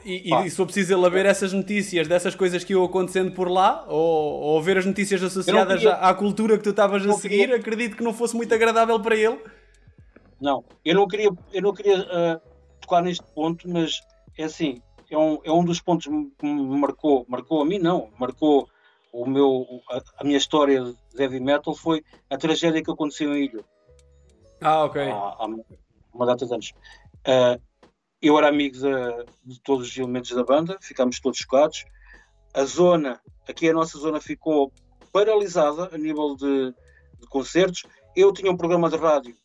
E, 0.03 0.31
e 0.31 0.49
se 0.49 0.55
for 0.55 0.65
preciso 0.65 0.93
ele 0.93 1.09
ver 1.09 1.25
essas 1.25 1.51
notícias 1.51 2.07
dessas 2.07 2.35
coisas 2.35 2.63
que 2.63 2.73
iam 2.73 2.83
acontecendo 2.83 3.31
por 3.31 3.49
lá, 3.49 3.85
ou, 3.87 4.41
ou 4.41 4.61
ver 4.61 4.77
as 4.77 4.85
notícias 4.85 5.23
associadas 5.23 5.79
queria... 5.79 5.95
à, 5.95 6.09
à, 6.09 6.13
cultura 6.13 6.57
que 6.57 6.63
tu 6.63 6.69
estavas 6.69 7.05
a 7.05 7.13
seguir, 7.13 7.37
queria... 7.39 7.55
acredito 7.55 7.97
que 7.97 8.03
não 8.03 8.13
fosse 8.13 8.35
muito 8.35 8.53
agradável 8.53 8.99
para 8.99 9.15
ele. 9.15 9.39
Não, 10.39 10.63
eu 10.83 10.93
não 10.93 11.07
queria, 11.07 11.29
eu 11.53 11.61
não 11.61 11.73
queria 11.73 11.99
uh, 12.01 12.41
tocar 12.81 13.01
neste 13.01 13.25
ponto, 13.33 13.67
mas 13.69 14.01
é 14.37 14.43
assim, 14.43 14.81
é 15.09 15.17
um, 15.17 15.39
é 15.43 15.51
um 15.51 15.63
dos 15.63 15.81
pontos 15.81 16.05
que 16.05 16.45
me 16.45 16.77
marcou, 16.77 17.25
marcou 17.27 17.61
a 17.61 17.65
mim 17.65 17.79
não, 17.79 18.09
marcou 18.19 18.67
o 19.11 19.25
meu, 19.25 19.65
a, 19.89 20.01
a 20.19 20.23
minha 20.23 20.37
história 20.37 20.83
de 20.83 20.95
heavy 21.23 21.39
metal 21.39 21.73
foi 21.73 22.03
a 22.29 22.37
tragédia 22.37 22.83
que 22.83 22.91
aconteceu 22.91 23.33
em 23.35 23.45
Ilho. 23.45 23.65
Ah, 24.61 24.83
ok. 24.83 25.01
Há, 25.01 25.15
há 25.15 25.47
uma 26.13 26.25
data 26.25 26.45
de 26.45 26.53
anos. 26.53 26.73
Uh, 27.25 27.59
eu 28.27 28.37
era 28.39 28.49
amigo 28.49 28.75
de, 28.75 29.25
de, 29.45 29.61
todos 29.61 29.87
os 29.87 29.97
elementos 29.97 30.31
da 30.31 30.43
banda, 30.43 30.77
ficámos 30.81 31.19
todos 31.19 31.37
chocados. 31.37 31.85
A 32.53 32.63
zona, 32.63 33.21
aqui 33.47 33.69
a 33.69 33.73
nossa 33.73 33.99
zona 33.99 34.19
ficou 34.19 34.71
paralisada 35.11 35.89
a 35.93 35.97
nível 35.97 36.35
de, 36.35 36.73
de 37.19 37.27
concertos. 37.29 37.83
Eu 38.15 38.33
tinha 38.33 38.51
um 38.51 38.57
programa 38.57 38.89
de 38.89 38.97
rádio, 38.97 39.35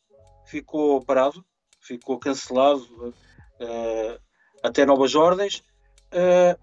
ficou 0.47 1.05
parado, 1.05 1.45
ficou 1.81 2.19
cancelado 2.19 2.83
uh, 3.61 4.21
até 4.63 4.87
novas 4.87 5.15
ordens, 5.15 5.63
uh, 6.15 6.59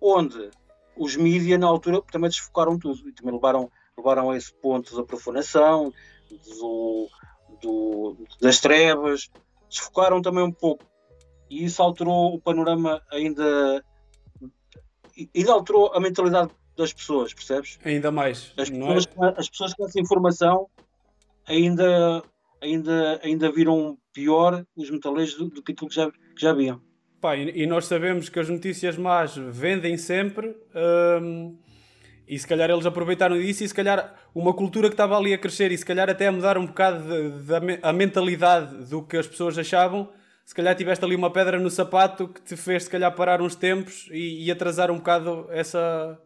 onde 0.00 0.50
os 0.96 1.16
mídias 1.16 1.58
na 1.58 1.66
altura 1.66 2.00
também 2.12 2.30
desfocaram 2.30 2.78
tudo 2.78 3.08
e 3.08 3.12
também 3.12 3.34
levaram, 3.34 3.70
levaram 3.96 4.30
a 4.30 4.36
esse 4.36 4.52
ponto 4.54 4.94
da 4.96 5.02
profanação, 5.02 5.92
do, 6.60 7.08
do, 7.60 8.16
das 8.40 8.60
trevas, 8.60 9.30
desfocaram 9.68 10.22
também 10.22 10.44
um 10.44 10.52
pouco 10.52 10.84
e 11.50 11.64
isso 11.64 11.82
alterou 11.82 12.34
o 12.34 12.40
panorama 12.40 13.02
ainda. 13.10 13.84
ainda 15.34 15.52
alterou 15.52 15.92
a 15.94 16.00
mentalidade 16.00 16.50
das 16.76 16.92
pessoas, 16.92 17.34
percebes? 17.34 17.78
Ainda 17.84 18.10
mais. 18.10 18.52
As 18.56 18.70
pessoas, 18.70 19.06
é? 19.06 19.40
as 19.40 19.48
pessoas 19.48 19.74
com 19.74 19.84
essa 19.84 20.00
informação 20.00 20.68
ainda, 21.46 22.22
ainda, 22.62 23.20
ainda 23.22 23.50
viram 23.50 23.98
pior 24.12 24.64
os 24.76 24.90
metaleiros 24.90 25.34
do, 25.34 25.48
do 25.48 25.62
que 25.62 25.72
aquilo 25.72 25.88
que 25.88 25.96
já, 25.96 26.10
que 26.10 26.40
já 26.40 26.52
viam. 26.52 26.80
Pá, 27.20 27.36
e, 27.36 27.62
e, 27.62 27.66
nós 27.66 27.86
sabemos 27.86 28.28
que 28.28 28.38
as 28.38 28.48
notícias 28.48 28.96
más 28.96 29.36
vendem 29.36 29.96
sempre. 29.96 30.54
Hum, 31.20 31.58
e 32.28 32.38
se 32.38 32.46
calhar 32.46 32.70
eles 32.70 32.86
aproveitaram 32.86 33.36
disso 33.38 33.64
e 33.64 33.68
se 33.68 33.74
calhar 33.74 34.14
uma 34.34 34.52
cultura 34.52 34.88
que 34.88 34.94
estava 34.94 35.16
ali 35.16 35.32
a 35.32 35.38
crescer 35.38 35.72
e 35.72 35.78
se 35.78 35.84
calhar 35.84 36.08
até 36.10 36.28
a 36.28 36.32
mudar 36.32 36.58
um 36.58 36.66
bocado 36.66 37.02
de, 37.02 37.42
de, 37.42 37.78
a 37.82 37.92
mentalidade 37.92 38.84
do 38.88 39.02
que 39.02 39.16
as 39.16 39.26
pessoas 39.26 39.56
achavam 39.58 40.10
se 40.48 40.54
calhar 40.54 40.74
tiveste 40.74 41.04
ali 41.04 41.14
uma 41.14 41.30
pedra 41.30 41.60
no 41.60 41.68
sapato 41.68 42.26
que 42.26 42.40
te 42.40 42.56
fez 42.56 42.84
se 42.84 42.90
calhar 42.90 43.14
parar 43.14 43.42
uns 43.42 43.54
tempos 43.54 44.08
e, 44.10 44.46
e 44.46 44.50
atrasar 44.50 44.90
um 44.90 44.96
bocado 44.96 45.46
essa. 45.50 46.18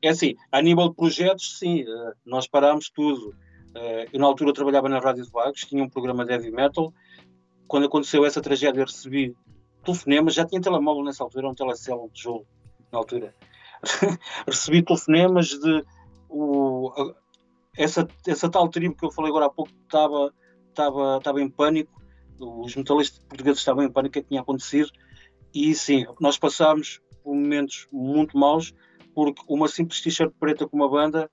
É 0.00 0.10
assim, 0.10 0.36
a 0.52 0.62
nível 0.62 0.90
de 0.90 0.94
projetos, 0.94 1.58
sim, 1.58 1.80
eh, 1.80 2.12
nós 2.24 2.46
parámos 2.46 2.88
tudo. 2.90 3.34
Eh, 3.74 4.08
eu 4.12 4.20
na 4.20 4.26
altura 4.26 4.52
trabalhava 4.52 4.88
na 4.88 5.00
Rádio 5.00 5.24
de 5.24 5.32
Vagos, 5.32 5.62
tinha 5.62 5.82
um 5.82 5.88
programa 5.88 6.24
de 6.24 6.30
heavy 6.30 6.52
metal. 6.52 6.94
Quando 7.66 7.86
aconteceu 7.86 8.24
essa 8.24 8.40
tragédia, 8.40 8.84
recebi 8.84 9.34
telefonemas, 9.84 10.32
já 10.32 10.46
tinha 10.46 10.60
telemóvel 10.60 11.02
nessa 11.02 11.24
altura, 11.24 11.48
um 11.48 11.54
telecel 11.56 12.08
de 12.12 12.22
jogo 12.22 12.46
na 12.92 13.00
altura. 13.00 13.34
recebi 14.46 14.80
telefonemas 14.80 15.48
de 15.48 15.84
o, 16.28 17.12
essa, 17.76 18.06
essa 18.28 18.48
tal 18.48 18.68
tribo 18.68 18.94
que 18.94 19.04
eu 19.04 19.10
falei 19.10 19.30
agora 19.30 19.46
há 19.46 19.50
pouco 19.50 19.72
estava, 19.82 20.32
estava, 20.70 21.16
estava 21.16 21.42
em 21.42 21.48
pânico 21.48 22.03
os 22.38 22.74
metalistas 22.74 23.18
portugueses 23.20 23.60
estavam 23.60 23.84
em 23.84 23.90
pânico, 23.90 24.18
o 24.18 24.22
que 24.22 24.28
tinha 24.28 24.40
acontecido, 24.40 24.90
e 25.54 25.74
sim, 25.74 26.04
nós 26.20 26.38
passámos 26.38 27.00
por 27.22 27.34
momentos 27.34 27.86
muito 27.92 28.36
maus, 28.36 28.74
porque 29.14 29.42
uma 29.48 29.68
simples 29.68 30.00
t-shirt 30.00 30.32
preta 30.38 30.66
com 30.66 30.76
uma 30.76 30.88
banda, 30.88 31.30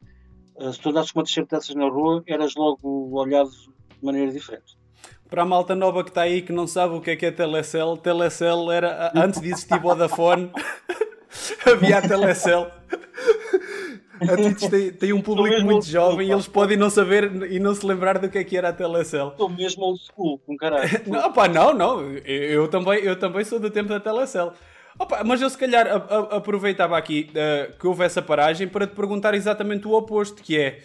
eh, 0.59 0.71
se 0.71 0.79
tu 0.79 0.89
andasses 0.89 1.11
com 1.11 1.19
uma 1.19 1.25
t-shirt 1.25 1.49
dessas 1.49 1.75
na 1.75 1.85
rua, 1.89 2.23
eras 2.27 2.55
logo 2.55 3.09
olhado 3.11 3.49
de 3.49 4.05
maneira 4.05 4.31
diferente. 4.31 4.77
Para 5.29 5.43
a 5.43 5.45
malta 5.45 5.73
nova 5.73 6.03
que 6.03 6.09
está 6.09 6.21
aí 6.21 6.41
que 6.41 6.51
não 6.51 6.67
sabe 6.67 6.93
o 6.95 7.01
que 7.01 7.11
é 7.11 7.15
que 7.15 7.25
é 7.25 7.31
Telecel, 7.31 7.97
Telecel 7.97 8.69
era 8.71 9.11
antes 9.15 9.41
de 9.41 9.47
existir 9.47 9.79
Vodafone, 9.79 10.51
havia 11.65 11.97
a 11.97 12.01
Telecel. 12.01 12.69
A 14.21 14.36
Twitch 14.36 14.69
tem, 14.69 14.91
tem 14.91 15.13
um 15.13 15.21
público 15.21 15.63
muito 15.63 15.86
jovem 15.86 16.27
e 16.27 16.31
eles 16.31 16.47
podem 16.47 16.77
não 16.77 16.89
saber 16.89 17.51
e 17.51 17.60
não 17.60 17.73
se 17.73 17.86
lembrar 17.86 18.19
do 18.19 18.29
que 18.29 18.38
é 18.38 18.43
que 18.43 18.55
era 18.55 18.69
a 18.69 18.73
Telecel. 18.73 19.29
Estou 19.29 19.49
mesmo 19.49 19.84
old 19.84 19.99
school, 19.99 20.39
com 20.39 20.55
caralho. 20.55 20.89
não, 21.07 21.34
pá, 21.34 21.47
não, 21.47 21.73
não. 21.73 22.01
Eu, 22.01 22.21
eu, 22.25 22.67
também, 22.67 22.99
eu 22.99 23.17
também 23.17 23.43
sou 23.43 23.60
do 23.60 23.69
tempo 23.69 23.89
da 23.89 23.99
Telecel. 23.99 24.53
Opa, 24.99 25.23
mas 25.23 25.41
eu 25.41 25.49
se 25.49 25.57
calhar 25.57 25.88
a, 25.88 25.95
a, 25.95 26.38
aproveitava 26.38 26.97
aqui 26.97 27.31
uh, 27.31 27.77
que 27.77 27.88
houve 27.88 28.03
essa 28.03 28.21
paragem 28.21 28.67
para 28.67 28.86
te 28.86 28.93
perguntar 28.93 29.34
exatamente 29.34 29.88
o 29.88 29.93
oposto, 29.93 30.43
que 30.43 30.60
é 30.60 30.79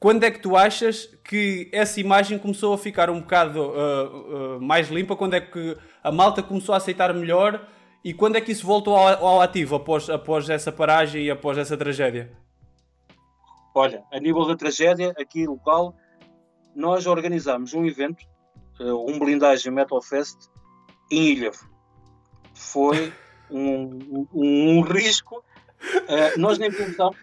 quando 0.00 0.22
é 0.22 0.30
que 0.30 0.38
tu 0.38 0.56
achas 0.56 1.06
que 1.24 1.68
essa 1.72 2.00
imagem 2.00 2.38
começou 2.38 2.72
a 2.72 2.78
ficar 2.78 3.10
um 3.10 3.20
bocado 3.20 3.60
uh, 3.60 4.56
uh, 4.56 4.60
mais 4.60 4.88
limpa? 4.88 5.16
Quando 5.16 5.34
é 5.34 5.40
que 5.40 5.76
a 6.02 6.12
malta 6.12 6.42
começou 6.42 6.72
a 6.72 6.78
aceitar 6.78 7.12
melhor? 7.12 7.66
E 8.04 8.14
quando 8.14 8.36
é 8.36 8.40
que 8.40 8.52
isso 8.52 8.64
voltou 8.64 8.96
ao, 8.96 9.26
ao 9.26 9.40
ativo 9.40 9.74
após, 9.74 10.08
após 10.08 10.48
essa 10.48 10.70
paragem 10.70 11.24
e 11.24 11.30
após 11.30 11.58
essa 11.58 11.76
tragédia? 11.76 12.30
Olha, 13.78 14.02
a 14.10 14.18
nível 14.18 14.44
da 14.44 14.56
tragédia, 14.56 15.14
aqui 15.16 15.46
local, 15.46 15.94
nós 16.74 17.06
organizámos 17.06 17.74
um 17.74 17.86
evento, 17.86 18.26
um 18.80 19.20
blindagem 19.20 19.72
Metal 19.72 20.02
Fest, 20.02 20.36
em 21.08 21.28
Ilhavo. 21.28 21.70
Foi 22.56 23.12
um, 23.48 24.26
um, 24.34 24.78
um 24.78 24.80
risco. 24.80 25.36
Uh, 25.36 26.40
nós 26.40 26.58
nem 26.58 26.72
pensámos. 26.72 27.16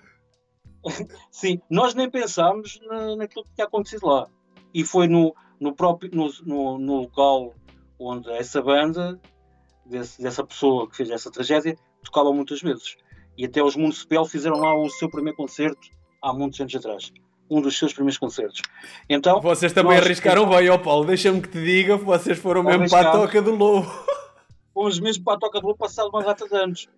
Sim, 1.30 1.60
nós 1.70 1.94
nem 1.94 2.10
pensámos 2.10 2.80
na, 2.88 3.18
naquilo 3.18 3.44
que 3.44 3.56
tinha 3.56 3.68
acontecido 3.68 4.08
lá. 4.08 4.30
E 4.74 4.86
foi 4.86 5.10
no, 5.10 5.36
no 5.60 5.76
próprio 5.76 6.10
no, 6.13 6.32
no, 6.46 6.80
no 6.80 6.96
local 7.02 7.54
onde 8.00 8.32
essa 8.32 8.62
banda, 8.62 9.20
desse, 9.86 10.22
dessa 10.22 10.41
pessoa 10.41 10.89
que 10.89 10.96
fez 10.96 11.10
essa 11.10 11.30
tragédia, 11.30 11.76
tocava 12.02 12.32
muitas 12.32 12.62
vezes. 12.62 12.96
E 13.38 13.44
até 13.44 13.62
os 13.62 13.76
Municipal 13.76 14.24
fizeram 14.26 14.58
lá 14.58 14.74
o 14.74 14.89
seu 14.89 15.10
primeiro 15.10 15.36
concerto 15.36 15.94
há 16.29 16.33
muitos 16.33 16.59
anos 16.59 16.75
atrás. 16.75 17.13
Um 17.49 17.61
dos 17.61 17.77
seus 17.77 17.93
primeiros 17.93 18.17
concertos. 18.17 18.61
Então, 19.07 19.39
vocês 19.39 19.71
também 19.71 19.95
nós... 19.95 20.05
arriscaram 20.05 20.49
bem, 20.49 20.67
ó 20.69 20.77
Paulo. 20.77 21.05
Deixa-me 21.05 21.41
que 21.41 21.49
te 21.49 21.63
diga, 21.63 21.95
vocês 21.95 22.39
foram 22.39 22.63
mesmo 22.63 22.89
para 22.89 23.09
a 23.09 23.11
toca 23.11 23.41
do 23.41 23.53
lobo 23.55 23.88
fomos 24.75 24.99
mesmo 24.99 25.23
para 25.23 25.35
a 25.35 25.39
Toca 25.39 25.61
do 25.61 25.75
passado 25.75 26.09
uma 26.09 26.21
data 26.21 26.47
de 26.47 26.55
anos. 26.55 26.89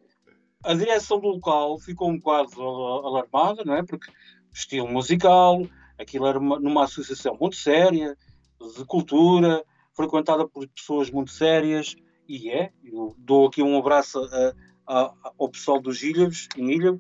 A 0.63 0.73
direção 0.73 1.19
do 1.19 1.27
local 1.27 1.77
ficou 1.77 2.09
um 2.09 2.17
bocado 2.17 2.59
alarmada, 2.59 3.63
não 3.63 3.75
é? 3.75 3.83
Porque 3.83 4.11
estilo 4.51 4.87
musical, 4.87 5.61
aquilo 5.99 6.25
era 6.25 6.39
uma, 6.39 6.59
numa 6.59 6.85
associação 6.85 7.37
muito 7.39 7.55
séria, 7.55 8.17
de 8.75 8.83
cultura, 8.85 9.63
frequentada 9.93 10.47
por 10.47 10.67
pessoas 10.69 11.11
muito 11.11 11.29
sérias, 11.29 11.95
e 12.27 12.49
é. 12.49 12.71
Eu 12.83 13.15
dou 13.19 13.47
aqui 13.47 13.61
um 13.61 13.77
abraço 13.77 14.19
a, 14.19 14.53
a, 14.87 15.13
ao 15.39 15.49
pessoal 15.49 15.79
dos 15.79 16.01
Ilhas, 16.01 16.47
em 16.57 16.71
Ilha, 16.71 16.97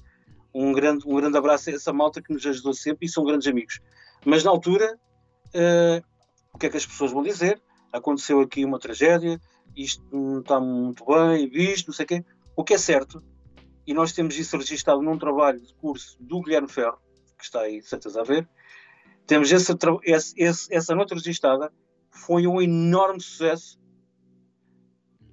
um 0.53 0.71
grande, 0.71 1.07
um 1.07 1.15
grande 1.15 1.37
abraço 1.37 1.69
a 1.69 1.73
essa 1.73 1.93
malta 1.93 2.21
que 2.21 2.33
nos 2.33 2.45
ajudou 2.45 2.73
sempre 2.73 3.05
e 3.05 3.09
são 3.09 3.23
grandes 3.23 3.47
amigos. 3.47 3.79
Mas 4.25 4.43
na 4.43 4.51
altura, 4.51 4.97
uh, 5.47 6.05
o 6.53 6.57
que 6.57 6.65
é 6.65 6.69
que 6.69 6.77
as 6.77 6.85
pessoas 6.85 7.11
vão 7.11 7.23
dizer? 7.23 7.61
Aconteceu 7.91 8.39
aqui 8.41 8.65
uma 8.65 8.79
tragédia, 8.79 9.39
isto 9.75 10.03
não 10.11 10.39
está 10.39 10.59
muito 10.59 11.05
bem 11.05 11.49
visto, 11.49 11.87
não 11.87 11.93
sei 11.93 12.05
o 12.05 12.07
quê. 12.07 12.25
O 12.55 12.63
que 12.63 12.73
é 12.73 12.77
certo, 12.77 13.23
e 13.85 13.93
nós 13.93 14.11
temos 14.11 14.37
isso 14.37 14.57
registado 14.57 15.01
num 15.01 15.17
trabalho 15.17 15.61
de 15.61 15.73
curso 15.75 16.17
do 16.19 16.41
Guilherme 16.41 16.67
Ferro, 16.67 16.97
que 17.37 17.43
está 17.43 17.61
aí 17.61 17.79
de 17.79 17.87
certeza 17.87 18.21
a 18.21 18.23
ver, 18.23 18.47
temos 19.25 19.51
essa, 19.51 19.77
essa, 20.37 20.67
essa 20.71 20.95
nota 20.95 21.13
registada, 21.13 21.71
foi 22.09 22.47
um 22.47 22.61
enorme 22.61 23.21
sucesso. 23.21 23.79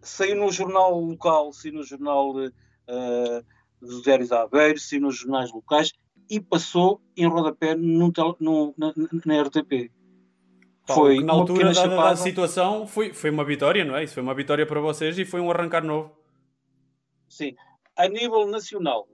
Saiu 0.02 0.36
no 0.36 0.52
jornal 0.52 1.00
local, 1.00 1.52
saiu 1.52 1.74
no 1.74 1.82
jornal 1.82 2.36
uh, 2.36 3.46
dos 3.84 4.02
Diários 4.02 4.28
da 4.28 4.42
Aveiro, 4.42 4.78
saiu 4.78 5.02
nos 5.02 5.16
jornais 5.16 5.52
locais 5.52 5.92
e 6.28 6.40
passou 6.40 7.00
em 7.16 7.26
rodapé 7.26 7.74
no, 7.74 8.12
no, 8.40 8.74
na, 8.76 8.92
na 9.24 9.42
RTP 9.42 9.90
foi 10.86 11.22
na 11.22 11.32
altura 11.32 11.72
da, 11.72 11.86
da, 11.86 12.16
situação 12.16 12.86
foi, 12.86 13.12
foi 13.12 13.30
uma 13.30 13.44
vitória, 13.44 13.84
não 13.84 13.96
é? 13.96 14.04
Isso 14.04 14.14
foi 14.14 14.22
uma 14.22 14.34
vitória 14.34 14.66
para 14.66 14.80
vocês 14.80 15.18
e 15.18 15.24
foi 15.24 15.40
um 15.40 15.50
arrancar 15.50 15.82
novo. 15.82 16.14
Sim. 17.28 17.54
A 17.96 18.06
nível 18.06 18.46
nacional, 18.46 19.08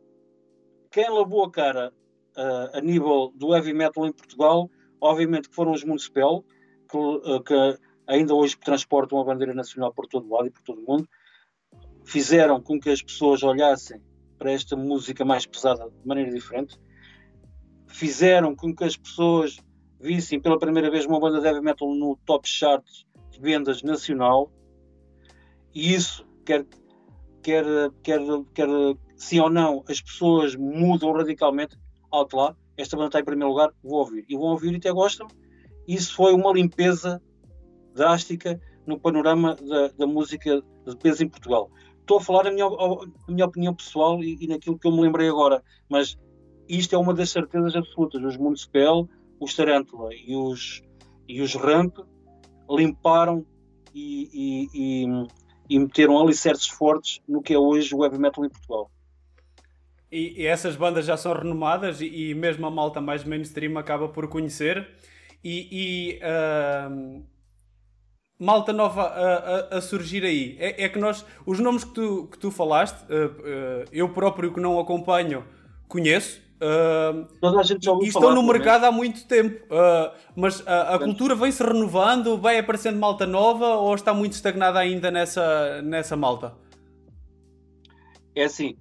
quem 0.90 1.08
lavou 1.08 1.44
a 1.44 1.50
cara 1.50 1.92
uh, 2.36 2.76
a 2.76 2.80
nível 2.80 3.32
do 3.36 3.54
heavy 3.54 3.72
metal 3.72 4.04
em 4.04 4.12
Portugal, 4.12 4.68
obviamente 5.00 5.48
que 5.48 5.54
foram 5.54 5.70
os 5.70 5.84
Municipal, 5.84 6.44
que, 6.90 6.96
uh, 6.96 7.40
que 7.40 7.78
ainda 8.06 8.34
hoje 8.34 8.56
transportam 8.58 9.20
a 9.20 9.24
bandeira 9.24 9.54
nacional 9.54 9.92
por 9.94 10.06
todo 10.06 10.28
lado 10.28 10.48
e 10.48 10.50
por 10.50 10.62
todo 10.62 10.80
o 10.80 10.84
mundo, 10.84 11.08
fizeram 12.04 12.60
com 12.60 12.80
que 12.80 12.90
as 12.90 13.00
pessoas 13.00 13.44
olhassem 13.44 14.02
para 14.40 14.52
esta 14.52 14.74
música 14.74 15.22
mais 15.22 15.44
pesada 15.44 15.84
de 15.90 16.08
maneira 16.08 16.32
diferente, 16.32 16.80
fizeram 17.86 18.56
com 18.56 18.74
que 18.74 18.84
as 18.84 18.96
pessoas 18.96 19.58
vissem 20.00 20.40
pela 20.40 20.58
primeira 20.58 20.90
vez 20.90 21.04
uma 21.04 21.20
banda 21.20 21.40
de 21.40 21.46
heavy 21.46 21.60
metal 21.60 21.94
no 21.94 22.16
top 22.24 22.48
chart 22.48 22.82
de 23.30 23.38
vendas 23.38 23.82
nacional. 23.82 24.50
E 25.74 25.92
isso 25.92 26.26
quer 26.46 26.66
quer 27.42 27.64
quer 28.02 28.20
quer 28.54 28.68
sim 29.14 29.40
ou 29.40 29.50
não 29.50 29.84
as 29.86 30.00
pessoas 30.00 30.56
mudam 30.56 31.12
radicalmente. 31.12 31.76
Alto 32.10 32.36
lá 32.38 32.56
esta 32.78 32.96
banda 32.96 33.08
está 33.08 33.20
em 33.20 33.24
primeiro 33.24 33.50
lugar 33.50 33.70
vou 33.84 33.98
ouvir. 33.98 34.24
E 34.26 34.34
vão 34.34 34.46
ouvir 34.46 34.72
e 34.72 34.76
até 34.76 34.90
gostam. 34.90 35.28
Isso 35.86 36.14
foi 36.14 36.32
uma 36.32 36.50
limpeza 36.50 37.20
drástica 37.94 38.58
no 38.86 38.98
panorama 38.98 39.54
da, 39.54 39.88
da 39.88 40.06
música 40.06 40.62
de 40.86 40.96
peso 40.96 41.24
em 41.24 41.28
Portugal 41.28 41.70
estou 42.10 42.18
a 42.18 42.20
falar 42.20 42.48
a 42.48 42.50
minha, 42.50 42.66
a 42.66 43.32
minha 43.32 43.46
opinião 43.46 43.74
pessoal 43.74 44.22
e, 44.22 44.36
e 44.40 44.46
naquilo 44.46 44.78
que 44.78 44.86
eu 44.86 44.92
me 44.92 45.00
lembrei 45.00 45.28
agora 45.28 45.62
mas 45.88 46.18
isto 46.68 46.94
é 46.94 46.98
uma 46.98 47.14
das 47.14 47.30
certezas 47.30 47.76
absolutas 47.76 48.22
os 48.22 48.36
Municipal 48.36 49.08
os 49.40 49.54
Tarântula 49.54 50.10
e 50.14 50.36
os, 50.36 50.82
e 51.28 51.40
os 51.40 51.54
Ramp 51.54 51.98
limparam 52.68 53.44
e, 53.94 54.28
e, 54.32 54.68
e, 54.74 55.26
e 55.68 55.78
meteram 55.78 56.18
alicerces 56.18 56.68
fortes 56.68 57.20
no 57.26 57.42
que 57.42 57.54
é 57.54 57.58
hoje 57.58 57.94
o 57.94 58.04
heavy 58.04 58.18
metal 58.18 58.44
em 58.44 58.48
Portugal. 58.48 58.90
E, 60.12 60.42
e, 60.42 60.46
essas 60.46 60.76
bandas 60.76 61.06
já 61.06 61.16
são 61.16 61.32
renomadas 61.32 62.00
e, 62.00 62.06
e, 62.06 62.34
mesmo 62.34 62.66
a 62.66 62.70
malta 62.70 63.00
mais 63.00 63.24
mainstream 63.24 63.78
acaba 63.78 64.08
por 64.08 64.28
conhecer. 64.28 64.88
E, 65.42 65.68
e 65.72 66.20
uh, 66.20 67.24
malta 68.40 68.72
nova 68.72 69.02
a, 69.02 69.74
a, 69.74 69.78
a, 69.78 69.80
surgir 69.82 70.24
aí. 70.24 70.56
É, 70.58 70.84
é, 70.84 70.88
que 70.88 70.98
nós, 70.98 71.24
os 71.44 71.60
nomes 71.60 71.84
que 71.84 71.92
tu, 71.92 72.28
que 72.32 72.38
tu 72.38 72.50
falaste, 72.50 72.98
uh, 73.02 73.26
uh, 73.26 73.84
eu 73.92 74.08
próprio 74.08 74.52
que 74.52 74.58
não 74.58 74.80
acompanho, 74.80 75.44
conheço. 75.86 76.40
Uh, 76.56 77.26
Toda 77.40 77.60
a 77.60 77.62
gente 77.62 77.84
já 77.84 77.92
e 78.00 78.08
estão 78.08 78.34
no 78.34 78.42
mercado 78.42 78.84
há 78.84 78.92
muito 78.92 79.26
tempo, 79.26 79.66
mas 80.34 80.66
a, 80.66 80.94
a 80.94 80.98
cultura 80.98 81.34
vem-se 81.34 81.62
renovando, 81.62 82.36
vai 82.36 82.58
aparecendo 82.58 82.98
malta 82.98 83.26
nova 83.26 83.76
ou 83.76 83.94
está 83.94 84.12
muito 84.12 84.32
estagnada 84.32 84.78
ainda 84.78 85.10
nessa, 85.10 85.80
nessa 85.82 86.16
malta? 86.16 86.54
É 88.34 88.44
assim, 88.44 88.76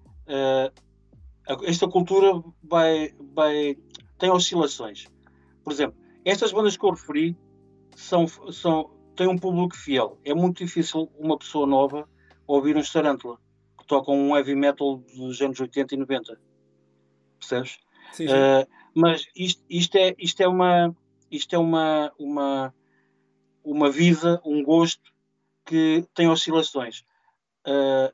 esta 1.63 1.87
cultura 1.87 2.43
vai, 2.61 3.13
vai, 3.33 3.77
tem 4.17 4.29
oscilações. 4.29 5.07
Por 5.63 5.71
exemplo, 5.71 5.97
estas 6.25 6.51
bandas 6.51 6.75
que 6.75 6.85
eu 6.85 6.91
referi 6.91 7.35
são, 7.95 8.27
são, 8.51 8.91
têm 9.19 9.27
um 9.27 9.37
público 9.37 9.75
fiel. 9.75 10.17
É 10.23 10.33
muito 10.33 10.63
difícil 10.63 11.11
uma 11.19 11.37
pessoa 11.37 11.67
nova 11.67 12.07
ouvir 12.47 12.77
um 12.77 12.79
Starantula 12.79 13.37
que 13.77 13.85
tocam 13.85 14.15
um 14.15 14.35
heavy 14.35 14.55
metal 14.55 14.97
dos 15.15 15.41
anos 15.41 15.59
80 15.59 15.93
e 15.93 15.97
90 15.97 16.39
percebes? 17.37 17.79
Sim, 18.13 18.27
sim. 18.27 18.33
Uh, 18.33 18.67
mas 18.95 19.25
isto, 19.35 19.61
isto, 19.69 19.97
é, 19.97 20.15
isto 20.17 20.41
é 20.41 20.47
uma 20.47 20.95
isto 21.29 21.53
é 21.53 21.59
uma, 21.59 22.11
uma, 22.17 22.73
uma 23.63 23.91
vida, 23.91 24.41
um 24.43 24.63
gosto 24.63 25.13
que 25.63 26.03
tem 26.15 26.27
oscilações. 26.27 27.01
Uh, 27.67 28.11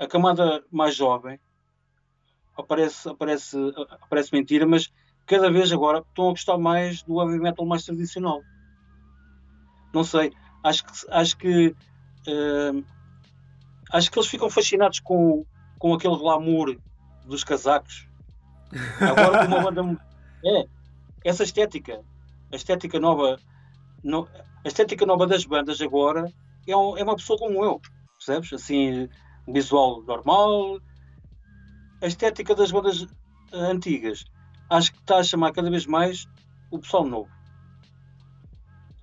a 0.00 0.06
camada 0.06 0.64
mais 0.70 0.94
jovem 0.94 1.38
aparece, 2.56 3.08
aparece, 3.08 3.58
aparece 4.00 4.32
mentira, 4.32 4.66
mas 4.66 4.90
cada 5.26 5.50
vez 5.50 5.70
agora 5.70 5.98
estão 5.98 6.28
a 6.28 6.30
gostar 6.30 6.56
mais 6.56 7.02
do 7.02 7.20
heavy 7.20 7.38
metal 7.38 7.66
mais 7.66 7.84
tradicional. 7.84 8.40
Não 9.96 10.04
sei, 10.04 10.30
acho 10.62 10.84
que 10.84 10.92
acho 11.10 11.36
que 11.38 11.68
uh, 12.28 12.84
acho 13.90 14.10
que 14.10 14.18
eles 14.18 14.28
ficam 14.28 14.50
fascinados 14.50 15.00
com, 15.00 15.46
com 15.78 15.94
aquele 15.94 16.16
glamour 16.16 16.76
dos 17.24 17.42
casacos 17.42 18.06
Agora 19.00 19.46
uma 19.46 19.70
banda. 19.70 20.00
É, 20.44 20.66
essa 21.24 21.44
estética, 21.44 22.02
a 22.52 22.56
estética 22.56 23.00
nova, 23.00 23.38
no, 24.02 24.28
a 24.64 24.68
estética 24.68 25.06
nova 25.06 25.26
das 25.26 25.44
bandas 25.44 25.80
agora 25.80 26.30
é, 26.66 26.76
um, 26.76 26.96
é 26.96 27.02
uma 27.02 27.16
pessoa 27.16 27.38
como 27.38 27.64
eu, 27.64 27.80
percebes? 28.18 28.52
Assim, 28.52 29.08
visual 29.48 30.02
normal. 30.02 30.78
A 32.02 32.06
estética 32.06 32.54
das 32.54 32.70
bandas 32.70 33.06
antigas 33.52 34.24
acho 34.68 34.92
que 34.92 34.98
está 34.98 35.18
a 35.18 35.24
chamar 35.24 35.52
cada 35.52 35.70
vez 35.70 35.86
mais 35.86 36.26
o 36.70 36.78
pessoal 36.78 37.06
novo. 37.06 37.30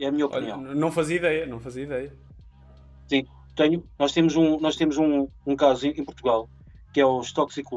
É 0.04 0.08
a 0.08 0.12
minha 0.12 0.26
opinião. 0.26 0.60
Olha, 0.60 0.76
não 0.76 0.92
fazia 0.92 1.18
ideia, 1.18 1.46
não 1.46 1.60
fazia 1.60 1.84
ideia. 1.84 2.13
Sim, 3.08 3.26
tenho, 3.56 3.84
nós 3.98 4.12
temos 4.12 4.36
um, 4.36 4.60
nós 4.60 4.76
temos 4.76 4.98
um, 4.98 5.28
um 5.46 5.56
caso 5.56 5.88
em, 5.88 5.92
em 5.92 6.04
Portugal 6.04 6.50
que 6.94 7.02
é 7.02 7.06
o 7.06 7.22
Toxic 7.22 7.68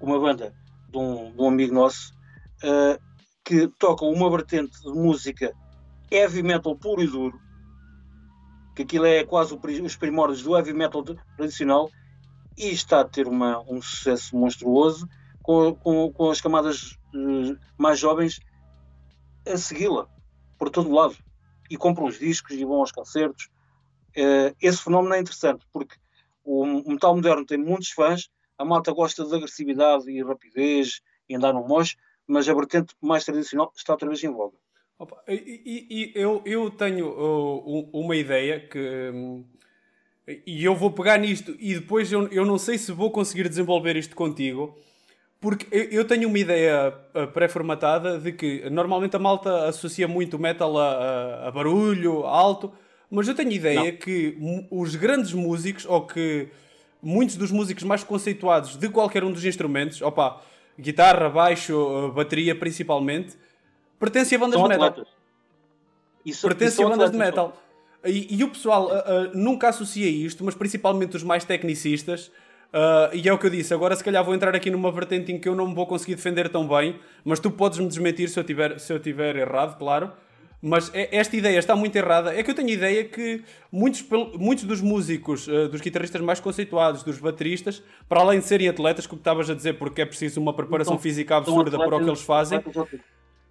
uma 0.00 0.18
banda 0.18 0.54
de 0.88 0.98
um, 0.98 1.30
de 1.32 1.40
um 1.40 1.48
amigo 1.48 1.74
nosso 1.74 2.14
uh, 2.64 3.00
que 3.44 3.68
toca 3.78 4.04
uma 4.04 4.30
vertente 4.30 4.80
de 4.80 4.90
música 4.90 5.52
heavy 6.10 6.42
metal 6.42 6.74
puro 6.76 7.02
e 7.02 7.06
duro, 7.06 7.38
que 8.74 8.82
aquilo 8.82 9.06
é 9.06 9.24
quase 9.24 9.54
os 9.54 9.96
primórdios 9.96 10.42
do 10.42 10.56
heavy 10.56 10.72
metal 10.72 11.04
tradicional, 11.36 11.90
e 12.56 12.68
está 12.68 13.00
a 13.00 13.04
ter 13.04 13.26
uma, 13.26 13.60
um 13.70 13.80
sucesso 13.80 14.36
monstruoso 14.36 15.08
com, 15.42 15.74
com, 15.74 16.12
com 16.12 16.30
as 16.30 16.40
camadas 16.40 16.98
uh, 17.14 17.58
mais 17.78 17.98
jovens 17.98 18.40
a 19.46 19.56
segui-la 19.56 20.06
por 20.58 20.70
todo 20.70 20.92
lado 20.92 21.16
e 21.72 21.76
compram 21.78 22.04
os 22.04 22.18
discos 22.18 22.54
e 22.54 22.64
vão 22.66 22.80
aos 22.80 22.92
concertos. 22.92 23.48
Uh, 24.14 24.54
esse 24.60 24.82
fenómeno 24.82 25.14
é 25.14 25.20
interessante 25.20 25.64
porque 25.72 25.96
o, 26.44 26.66
metal 26.66 27.16
moderno 27.16 27.46
tem 27.46 27.56
muitos 27.56 27.88
fãs, 27.88 28.28
a 28.58 28.64
malta 28.64 28.92
gosta 28.92 29.24
de 29.24 29.34
agressividade 29.34 30.10
e 30.10 30.22
rapidez 30.22 31.00
e 31.26 31.34
andar 31.34 31.54
no 31.54 31.66
moche, 31.66 31.96
mas 32.26 32.46
a 32.46 32.52
vertente 32.52 32.94
mais 33.00 33.24
tradicional 33.24 33.72
está 33.74 33.94
outra 33.94 34.06
vez 34.06 34.22
em 34.22 34.30
voga. 34.30 34.54
Opa, 34.98 35.16
e, 35.26 35.86
e, 35.90 36.12
eu, 36.14 36.42
eu 36.44 36.70
tenho 36.70 37.08
uh, 37.08 37.90
uma 37.98 38.14
ideia 38.14 38.60
que. 38.60 39.10
E 40.46 40.62
eu 40.62 40.76
vou 40.76 40.92
pegar 40.92 41.18
nisto 41.18 41.56
e 41.58 41.74
depois 41.74 42.12
eu, 42.12 42.28
eu 42.28 42.44
não 42.44 42.56
sei 42.56 42.78
se 42.78 42.92
vou 42.92 43.10
conseguir 43.10 43.48
desenvolver 43.48 43.96
isto 43.96 44.14
contigo, 44.14 44.78
porque 45.42 45.66
eu, 45.90 46.04
tenho 46.04 46.28
uma 46.28 46.38
ideia 46.38 46.94
uh, 47.12 47.26
pré-formatada 47.26 48.16
de 48.16 48.30
que 48.30 48.70
normalmente 48.70 49.16
a 49.16 49.18
malta 49.18 49.66
associa 49.66 50.06
muito 50.06 50.38
metal 50.38 50.78
a, 50.78 50.88
a, 50.88 51.48
a 51.48 51.50
barulho, 51.50 52.24
a 52.24 52.30
alto, 52.30 52.72
mas 53.10 53.26
eu 53.26 53.34
tenho 53.34 53.50
ideia 53.50 53.90
não. 53.90 53.98
que 53.98 54.38
os 54.70 54.94
grandes 54.94 55.32
músicos, 55.32 55.84
ou 55.84 56.06
que 56.06 56.48
muitos 57.02 57.34
dos 57.34 57.50
músicos 57.50 57.82
mais 57.82 58.04
conceituados 58.04 58.76
de 58.76 58.88
qualquer 58.88 59.24
um 59.24 59.32
dos 59.32 59.44
instrumentos, 59.44 60.00
opa, 60.00 60.40
guitarra, 60.78 61.28
baixo, 61.28 61.76
uh, 61.76 62.12
bateria 62.12 62.54
principalmente, 62.54 63.36
pertencem 63.98 64.36
a 64.36 64.38
bandas 64.38 64.60
são 64.60 64.62
de 64.62 64.68
metal. 64.68 64.88
Atletas. 64.90 65.12
Isso, 66.24 66.46
pertencem 66.46 66.86
a 66.86 66.88
bandas 66.88 67.10
de 67.10 67.18
metal. 67.18 67.60
E, 68.04 68.36
e, 68.36 68.44
o 68.44 68.48
pessoal 68.48 68.86
uh, 68.86 68.90
uh, 68.92 69.30
nunca 69.36 69.68
associa 69.68 70.08
isto, 70.08 70.44
mas 70.44 70.54
principalmente 70.54 71.16
os 71.16 71.24
mais 71.24 71.44
tecnicistas. 71.44 72.30
Uh, 72.72 73.14
e 73.14 73.28
é 73.28 73.32
o 73.32 73.36
que 73.36 73.46
eu 73.46 73.50
disse, 73.50 73.74
agora 73.74 73.94
se 73.94 74.02
calhar 74.02 74.24
vou 74.24 74.34
entrar 74.34 74.54
aqui 74.56 74.70
numa 74.70 74.90
vertente 74.90 75.30
em 75.30 75.38
que 75.38 75.46
eu 75.46 75.54
não 75.54 75.68
me 75.68 75.74
vou 75.74 75.86
conseguir 75.86 76.14
defender 76.14 76.48
tão 76.48 76.66
bem, 76.66 76.98
mas 77.22 77.38
tu 77.38 77.50
podes 77.50 77.78
me 77.78 77.86
desmentir 77.86 78.30
se 78.30 78.40
eu 78.40 78.44
tiver, 78.44 78.80
se 78.80 78.90
eu 78.90 78.98
tiver 78.98 79.36
errado, 79.36 79.76
claro. 79.76 80.10
Mas 80.64 80.90
é, 80.94 81.14
esta 81.16 81.36
ideia 81.36 81.58
está 81.58 81.74
muito 81.74 81.96
errada. 81.96 82.32
É 82.32 82.40
que 82.40 82.50
eu 82.50 82.54
tenho 82.54 82.68
a 82.68 82.72
ideia 82.72 83.04
que 83.04 83.42
muitos, 83.70 84.06
muitos 84.38 84.64
dos 84.64 84.80
músicos, 84.80 85.48
uh, 85.48 85.68
dos 85.68 85.80
guitarristas 85.80 86.22
mais 86.22 86.38
conceituados, 86.38 87.02
dos 87.02 87.18
bateristas, 87.18 87.82
para 88.08 88.20
além 88.20 88.38
de 88.38 88.46
serem 88.46 88.68
atletas, 88.68 89.06
como 89.06 89.18
estavas 89.18 89.50
a 89.50 89.54
dizer, 89.54 89.76
porque 89.76 90.00
é 90.00 90.06
preciso 90.06 90.40
uma 90.40 90.54
preparação 90.54 90.94
então, 90.94 91.02
física 91.02 91.36
absurda 91.36 91.76
para 91.76 91.96
o 91.96 91.98
que 91.98 92.08
eles 92.08 92.22
fazem, 92.22 92.62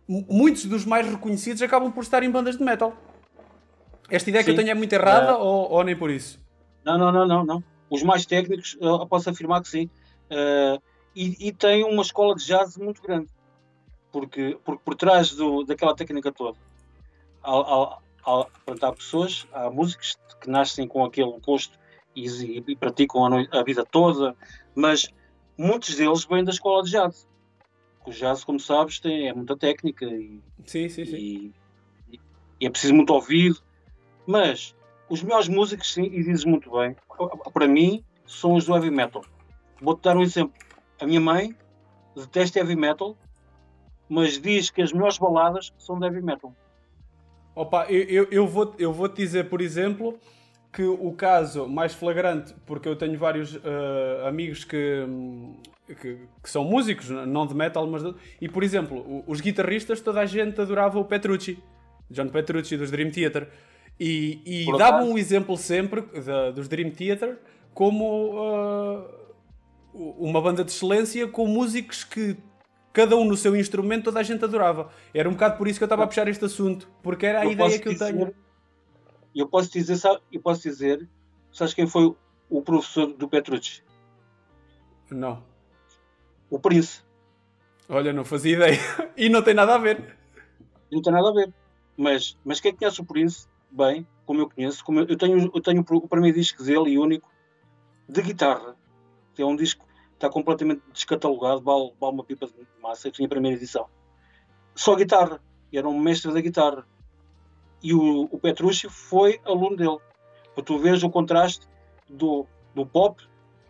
muitos 0.07 0.65
dos 0.65 0.85
mais 0.85 1.07
reconhecidos 1.07 1.61
acabam 1.61 1.91
por 1.91 2.01
estar 2.01 2.23
em 2.23 2.31
bandas 2.31 2.57
de 2.57 2.63
metal. 2.63 2.95
Esta 4.09 4.29
ideia 4.29 4.43
Sim. 4.43 4.45
que 4.45 4.51
eu 4.51 4.63
tenho 4.63 4.71
é 4.71 4.73
muito 4.73 4.91
errada 4.93 5.37
uh, 5.37 5.41
ou, 5.41 5.71
ou, 5.71 5.83
nem 5.83 5.95
por 5.95 6.09
isso? 6.09 6.39
Não, 6.83 6.97
não, 6.97 7.11
não, 7.11 7.27
não, 7.27 7.45
não. 7.45 7.63
Os 7.91 8.01
mais 8.01 8.25
técnicos, 8.25 8.75
eu 8.81 9.05
posso 9.05 9.29
afirmar 9.29 9.61
que 9.61 9.69
sim. 9.69 9.89
Uh, 10.31 10.81
e, 11.15 11.49
e 11.49 11.51
tem 11.51 11.83
uma 11.83 12.01
escola 12.01 12.33
de 12.33 12.43
jazz 12.43 12.75
muito 12.75 13.03
grande. 13.03 13.29
Porque, 14.11 14.57
porque 14.65 14.81
por 14.83 14.95
trás 14.95 15.35
do, 15.35 15.63
daquela 15.63 15.95
técnica 15.95 16.31
toda 16.31 16.57
há, 17.43 17.51
há, 17.51 17.97
há, 18.25 18.47
há, 18.81 18.93
pessoas, 18.93 19.47
há 19.51 19.69
músicos 19.69 20.17
que 20.39 20.49
nascem 20.49 20.87
com 20.87 21.03
aquele 21.03 21.37
gosto 21.39 21.77
e, 22.15 22.27
e, 22.27 22.63
e 22.67 22.75
praticam 22.75 23.25
a, 23.25 23.59
a, 23.59 23.63
vida 23.63 23.85
toda, 23.85 24.35
mas 24.75 25.07
muitos 25.57 25.95
deles 25.95 26.25
vêm 26.25 26.43
da 26.43 26.51
escola 26.51 26.83
de 26.83 26.91
jazz. 26.91 27.27
O 28.05 28.11
jazz, 28.11 28.43
como 28.43 28.59
sabes, 28.59 28.99
tem, 28.99 29.29
é 29.29 29.33
muita 29.33 29.55
técnica 29.55 30.05
e, 30.05 30.41
sim, 30.65 30.89
sim, 30.89 31.05
sim. 31.05 31.15
E, 31.15 32.19
e 32.59 32.65
é 32.65 32.69
preciso 32.69 32.93
muito 32.93 33.13
ouvido. 33.13 33.61
Mas 34.25 34.75
os 35.11 35.21
melhores 35.21 35.49
músicos, 35.49 35.93
sim, 35.93 36.05
e 36.05 36.23
dizes 36.23 36.45
muito 36.45 36.71
bem, 36.71 36.95
para 37.53 37.67
mim, 37.67 38.01
são 38.25 38.53
os 38.55 38.65
do 38.65 38.73
heavy 38.73 38.89
metal. 38.89 39.21
Vou-te 39.81 40.03
dar 40.03 40.15
um 40.15 40.21
exemplo. 40.21 40.53
A 41.01 41.05
minha 41.05 41.19
mãe 41.19 41.53
detesta 42.15 42.59
heavy 42.59 42.77
metal, 42.77 43.17
mas 44.07 44.39
diz 44.39 44.69
que 44.69 44.81
as 44.81 44.93
melhores 44.93 45.17
baladas 45.17 45.73
são 45.77 45.99
de 45.99 46.05
heavy 46.05 46.21
metal. 46.21 46.55
Opa, 47.53 47.87
eu, 47.89 48.03
eu, 48.03 48.27
eu, 48.31 48.47
vou, 48.47 48.73
eu 48.79 48.93
vou 48.93 49.09
te 49.09 49.17
dizer, 49.17 49.49
por 49.49 49.59
exemplo, 49.59 50.17
que 50.71 50.83
o 50.83 51.11
caso 51.11 51.67
mais 51.67 51.93
flagrante, 51.93 52.55
porque 52.65 52.87
eu 52.87 52.95
tenho 52.95 53.19
vários 53.19 53.55
uh, 53.55 54.25
amigos 54.25 54.63
que, 54.63 55.05
que, 55.87 56.19
que, 56.41 56.49
são 56.49 56.63
músicos, 56.63 57.09
não 57.09 57.45
de 57.45 57.53
metal, 57.53 57.85
mas. 57.85 58.01
De, 58.01 58.15
e 58.39 58.47
por 58.47 58.63
exemplo, 58.63 59.25
os 59.27 59.41
guitarristas, 59.41 59.99
toda 59.99 60.21
a 60.21 60.25
gente 60.25 60.61
adorava 60.61 60.97
o 60.97 61.03
Petrucci, 61.03 61.61
John 62.09 62.29
Petrucci, 62.29 62.77
dos 62.77 62.89
Dream 62.89 63.11
Theater. 63.11 63.49
E, 64.03 64.41
e 64.43 64.77
dava 64.79 65.03
um 65.03 65.15
exemplo 65.15 65.55
sempre 65.55 66.01
de, 66.01 66.51
dos 66.55 66.67
Dream 66.67 66.89
Theater 66.89 67.37
como 67.71 68.33
uh, 68.33 69.05
uma 69.93 70.41
banda 70.41 70.63
de 70.63 70.71
excelência 70.71 71.27
com 71.27 71.45
músicos 71.45 72.03
que 72.03 72.35
cada 72.91 73.15
um 73.15 73.23
no 73.23 73.37
seu 73.37 73.55
instrumento, 73.55 74.05
toda 74.05 74.19
a 74.19 74.23
gente 74.23 74.43
adorava. 74.43 74.89
Era 75.13 75.29
um 75.29 75.33
bocado 75.33 75.55
por 75.55 75.67
isso 75.67 75.79
que 75.79 75.83
eu 75.83 75.85
estava 75.85 76.03
a 76.03 76.07
puxar 76.07 76.27
este 76.27 76.43
assunto, 76.43 76.89
porque 77.03 77.27
era 77.27 77.41
a 77.41 77.45
eu 77.45 77.51
ideia 77.51 77.77
que 77.77 77.89
eu 77.89 77.93
dizer, 77.93 78.11
tenho. 78.11 78.33
Eu 79.35 79.47
posso 79.47 79.71
dizer, 79.71 79.95
sabe, 79.97 80.19
eu 80.31 80.41
posso 80.41 80.63
dizer, 80.63 81.07
sabes 81.53 81.75
quem 81.75 81.85
foi 81.85 82.15
o 82.49 82.61
professor 82.63 83.05
do 83.13 83.29
Petrucci? 83.29 83.83
Não. 85.11 85.43
O 86.49 86.57
Prince. 86.57 87.03
Olha, 87.87 88.11
não 88.11 88.25
fazia 88.25 88.55
ideia. 88.55 88.79
e 89.15 89.29
não 89.29 89.43
tem 89.43 89.53
nada 89.53 89.75
a 89.75 89.77
ver. 89.77 90.17
Não 90.91 91.03
tem 91.03 91.13
nada 91.13 91.29
a 91.29 91.33
ver. 91.33 91.53
Mas, 91.95 92.35
mas 92.43 92.59
quem 92.59 92.75
conhece 92.75 92.99
o 92.99 93.05
Prince, 93.05 93.47
bem, 93.71 94.07
como 94.25 94.41
eu 94.41 94.49
conheço, 94.49 94.83
como 94.83 94.99
eu, 94.99 95.07
eu 95.07 95.17
tenho, 95.17 95.51
eu 95.53 95.61
tenho 95.61 95.85
o 95.89 96.07
primeiro 96.07 96.37
disco 96.37 96.63
dele 96.63 96.91
e 96.91 96.99
único 96.99 97.29
de 98.07 98.21
guitarra. 98.21 98.75
É 99.37 99.45
um 99.45 99.55
disco 99.55 99.85
está 100.21 100.29
completamente 100.29 100.81
descatalogado, 100.93 101.61
vale, 101.61 101.91
vale 101.99 102.13
uma 102.13 102.23
pipa 102.23 102.45
de 102.45 102.53
massa. 102.81 103.07
Eu 103.07 103.11
tinha 103.11 103.25
a 103.25 103.29
primeira 103.29 103.57
edição. 103.57 103.87
Só 104.75 104.95
guitarra. 104.95 105.41
Era 105.73 105.87
um 105.87 105.99
mestre 105.99 106.31
da 106.31 106.41
guitarra. 106.41 106.85
E 107.81 107.93
o, 107.93 108.27
o 108.31 108.37
Petrucci 108.37 108.87
foi 108.89 109.39
aluno 109.43 109.75
dele. 109.75 109.97
Para 110.53 110.63
tu 110.63 110.77
veres 110.77 111.01
o 111.01 111.09
contraste 111.09 111.67
do, 112.07 112.45
do 112.75 112.85
pop 112.85 113.21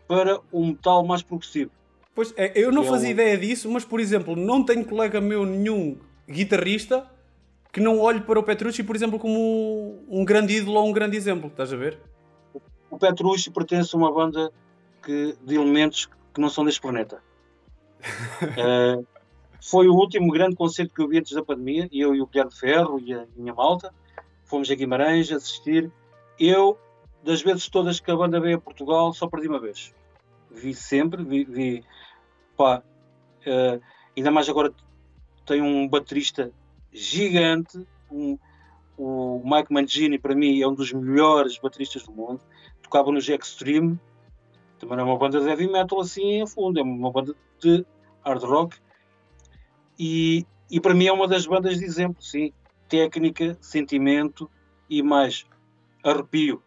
para 0.07 0.41
o 0.51 0.65
metal 0.65 1.05
mais 1.05 1.21
progressivo. 1.21 1.71
Pois 2.13 2.33
é, 2.35 2.51
eu 2.55 2.71
não 2.71 2.83
fazia 2.83 3.07
é 3.07 3.11
um... 3.11 3.13
ideia 3.13 3.37
disso, 3.37 3.71
mas 3.71 3.85
por 3.85 3.99
exemplo, 3.99 4.35
não 4.35 4.63
tenho 4.65 4.83
colega 4.85 5.21
meu 5.21 5.45
nenhum 5.45 5.97
guitarrista 6.29 7.09
que 7.71 7.79
não 7.79 7.99
olhe 7.99 8.19
para 8.19 8.39
o 8.39 8.43
Petrucci, 8.43 8.83
por 8.83 8.95
exemplo, 8.95 9.17
como 9.17 9.39
um, 9.39 10.21
um 10.21 10.25
grande 10.25 10.57
ídolo 10.57 10.79
ou 10.79 10.89
um 10.89 10.91
grande 10.91 11.15
exemplo. 11.15 11.47
Estás 11.47 11.71
a 11.71 11.77
ver? 11.77 11.99
O 12.89 12.97
Petrucci 12.97 13.49
pertence 13.49 13.95
a 13.95 13.97
uma 13.97 14.11
banda 14.11 14.51
que, 15.01 15.35
de 15.41 15.55
elementos 15.55 16.09
que 16.33 16.41
não 16.41 16.49
são 16.49 16.65
deste 16.65 16.81
planeta. 16.81 17.23
uh, 18.43 19.05
foi 19.61 19.87
o 19.87 19.93
último 19.93 20.31
grande 20.31 20.55
concerto 20.55 20.93
que 20.93 21.01
eu 21.01 21.07
vi 21.07 21.19
antes 21.19 21.31
da 21.31 21.43
pandemia, 21.43 21.87
eu 21.91 22.13
e 22.13 22.21
o 22.21 22.27
Guilherme 22.27 22.53
Ferro 22.53 22.99
e 22.99 23.13
a 23.13 23.25
minha 23.35 23.53
malta. 23.53 23.93
Fomos 24.43 24.69
a 24.69 24.75
Guimarães 24.75 25.31
assistir. 25.31 25.89
Eu, 26.37 26.77
das 27.23 27.41
vezes 27.41 27.69
todas 27.69 28.01
que 28.01 28.11
a 28.11 28.15
banda 28.15 28.39
veio 28.39 28.57
a 28.57 28.61
Portugal, 28.61 29.13
só 29.13 29.27
perdi 29.27 29.47
uma 29.47 29.59
vez. 29.59 29.93
Vi 30.49 30.73
sempre, 30.73 31.23
vi. 31.23 31.45
vi 31.45 31.83
pá, 32.57 32.83
uh, 33.47 33.81
ainda 34.17 34.29
mais 34.29 34.49
agora 34.49 34.73
tem 35.45 35.61
um 35.61 35.87
baterista 35.87 36.51
gigante, 36.91 37.85
um, 38.11 38.37
o 38.97 39.41
Mike 39.43 39.73
Mangini, 39.73 40.19
para 40.19 40.35
mim, 40.35 40.61
é 40.61 40.67
um 40.67 40.73
dos 40.73 40.91
melhores 40.91 41.57
bateristas 41.57 42.03
do 42.03 42.11
mundo. 42.11 42.41
Tocava 42.81 43.11
no 43.11 43.19
Jack 43.19 43.45
Extreme, 43.45 43.99
também 44.77 44.97
não 44.97 45.05
é 45.05 45.07
uma 45.07 45.17
banda 45.17 45.39
de 45.39 45.47
heavy 45.47 45.67
metal 45.67 46.01
assim 46.01 46.41
a 46.41 46.47
fundo, 46.47 46.79
é 46.79 46.83
uma 46.83 47.11
banda 47.11 47.35
de 47.59 47.85
hard 48.25 48.43
rock. 48.43 48.77
E, 49.97 50.45
e 50.69 50.79
para 50.79 50.93
mim 50.93 51.05
é 51.05 51.13
uma 51.13 51.27
das 51.27 51.45
bandas 51.45 51.77
de 51.77 51.85
exemplo, 51.85 52.21
sim. 52.21 52.51
Técnica, 52.89 53.57
sentimento 53.61 54.49
e 54.89 55.01
mais 55.03 55.45
arrepio. 56.03 56.61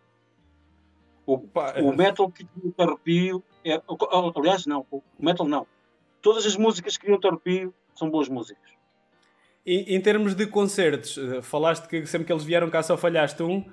O, 1.27 1.41
o 1.83 1.97
metal 1.97 2.31
que 2.31 2.45
tinha 2.45 2.73
arrepio 2.79 3.43
é. 3.65 3.83
Aliás, 4.37 4.67
não, 4.67 4.87
o 4.91 5.03
metal 5.19 5.47
não. 5.47 5.67
Todas 6.23 6.47
as 6.47 6.57
músicas 6.57 6.97
que 6.97 7.07
criam 7.07 7.19
arrepio 7.23 7.75
são 7.95 8.09
boas 8.09 8.29
músicas. 8.29 8.71
E, 9.67 9.95
em 9.95 10.01
termos 10.01 10.35
de 10.35 10.47
concertos, 10.47 11.17
eh, 11.17 11.41
falaste 11.41 11.89
que 11.89 12.05
sempre 12.07 12.27
que 12.27 12.33
eles 12.33 12.45
vieram 12.45 12.69
cá 12.69 12.83
só 12.83 12.97
falhaste 12.97 13.43
um. 13.43 13.65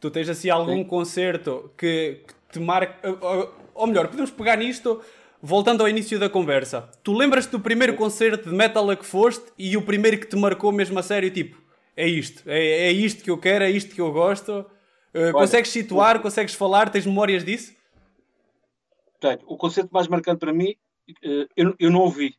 Tu 0.00 0.10
tens 0.10 0.28
assim 0.28 0.50
algum 0.50 0.78
Sim. 0.78 0.84
concerto 0.84 1.70
que, 1.76 2.20
que 2.26 2.34
te 2.52 2.60
marca. 2.60 2.96
Eh, 3.06 3.48
ou 3.74 3.86
melhor, 3.86 4.08
podemos 4.08 4.30
pegar 4.30 4.56
nisto 4.56 5.02
voltando 5.42 5.82
ao 5.82 5.88
início 5.88 6.18
da 6.18 6.30
conversa. 6.30 6.88
Tu 7.02 7.12
lembras-te 7.12 7.50
do 7.50 7.60
primeiro 7.60 7.94
concerto 7.94 8.48
de 8.48 8.56
metal 8.56 8.88
a 8.88 8.96
que 8.96 9.04
foste 9.04 9.44
e 9.58 9.76
o 9.76 9.82
primeiro 9.82 10.18
que 10.18 10.26
te 10.26 10.36
marcou 10.36 10.72
mesmo 10.72 10.98
a 10.98 11.02
sério? 11.02 11.30
Tipo, 11.30 11.60
é 11.94 12.08
isto, 12.08 12.42
é, 12.46 12.88
é 12.88 12.92
isto 12.92 13.22
que 13.22 13.30
eu 13.30 13.36
quero, 13.36 13.62
é 13.62 13.70
isto 13.70 13.94
que 13.94 14.00
eu 14.00 14.10
gosto. 14.10 14.64
Uh, 15.14 15.18
Olha, 15.18 15.32
consegues 15.32 15.70
situar, 15.70 16.16
o... 16.16 16.20
consegues 16.20 16.54
falar, 16.54 16.88
tens 16.88 17.04
memórias 17.04 17.44
disso? 17.44 17.74
Tenho. 19.20 19.40
O 19.46 19.58
concerto 19.58 19.90
mais 19.92 20.08
marcante 20.08 20.38
para 20.38 20.52
mim, 20.52 20.74
eu, 21.54 21.74
eu 21.78 21.90
não 21.90 22.00
ouvi. 22.00 22.34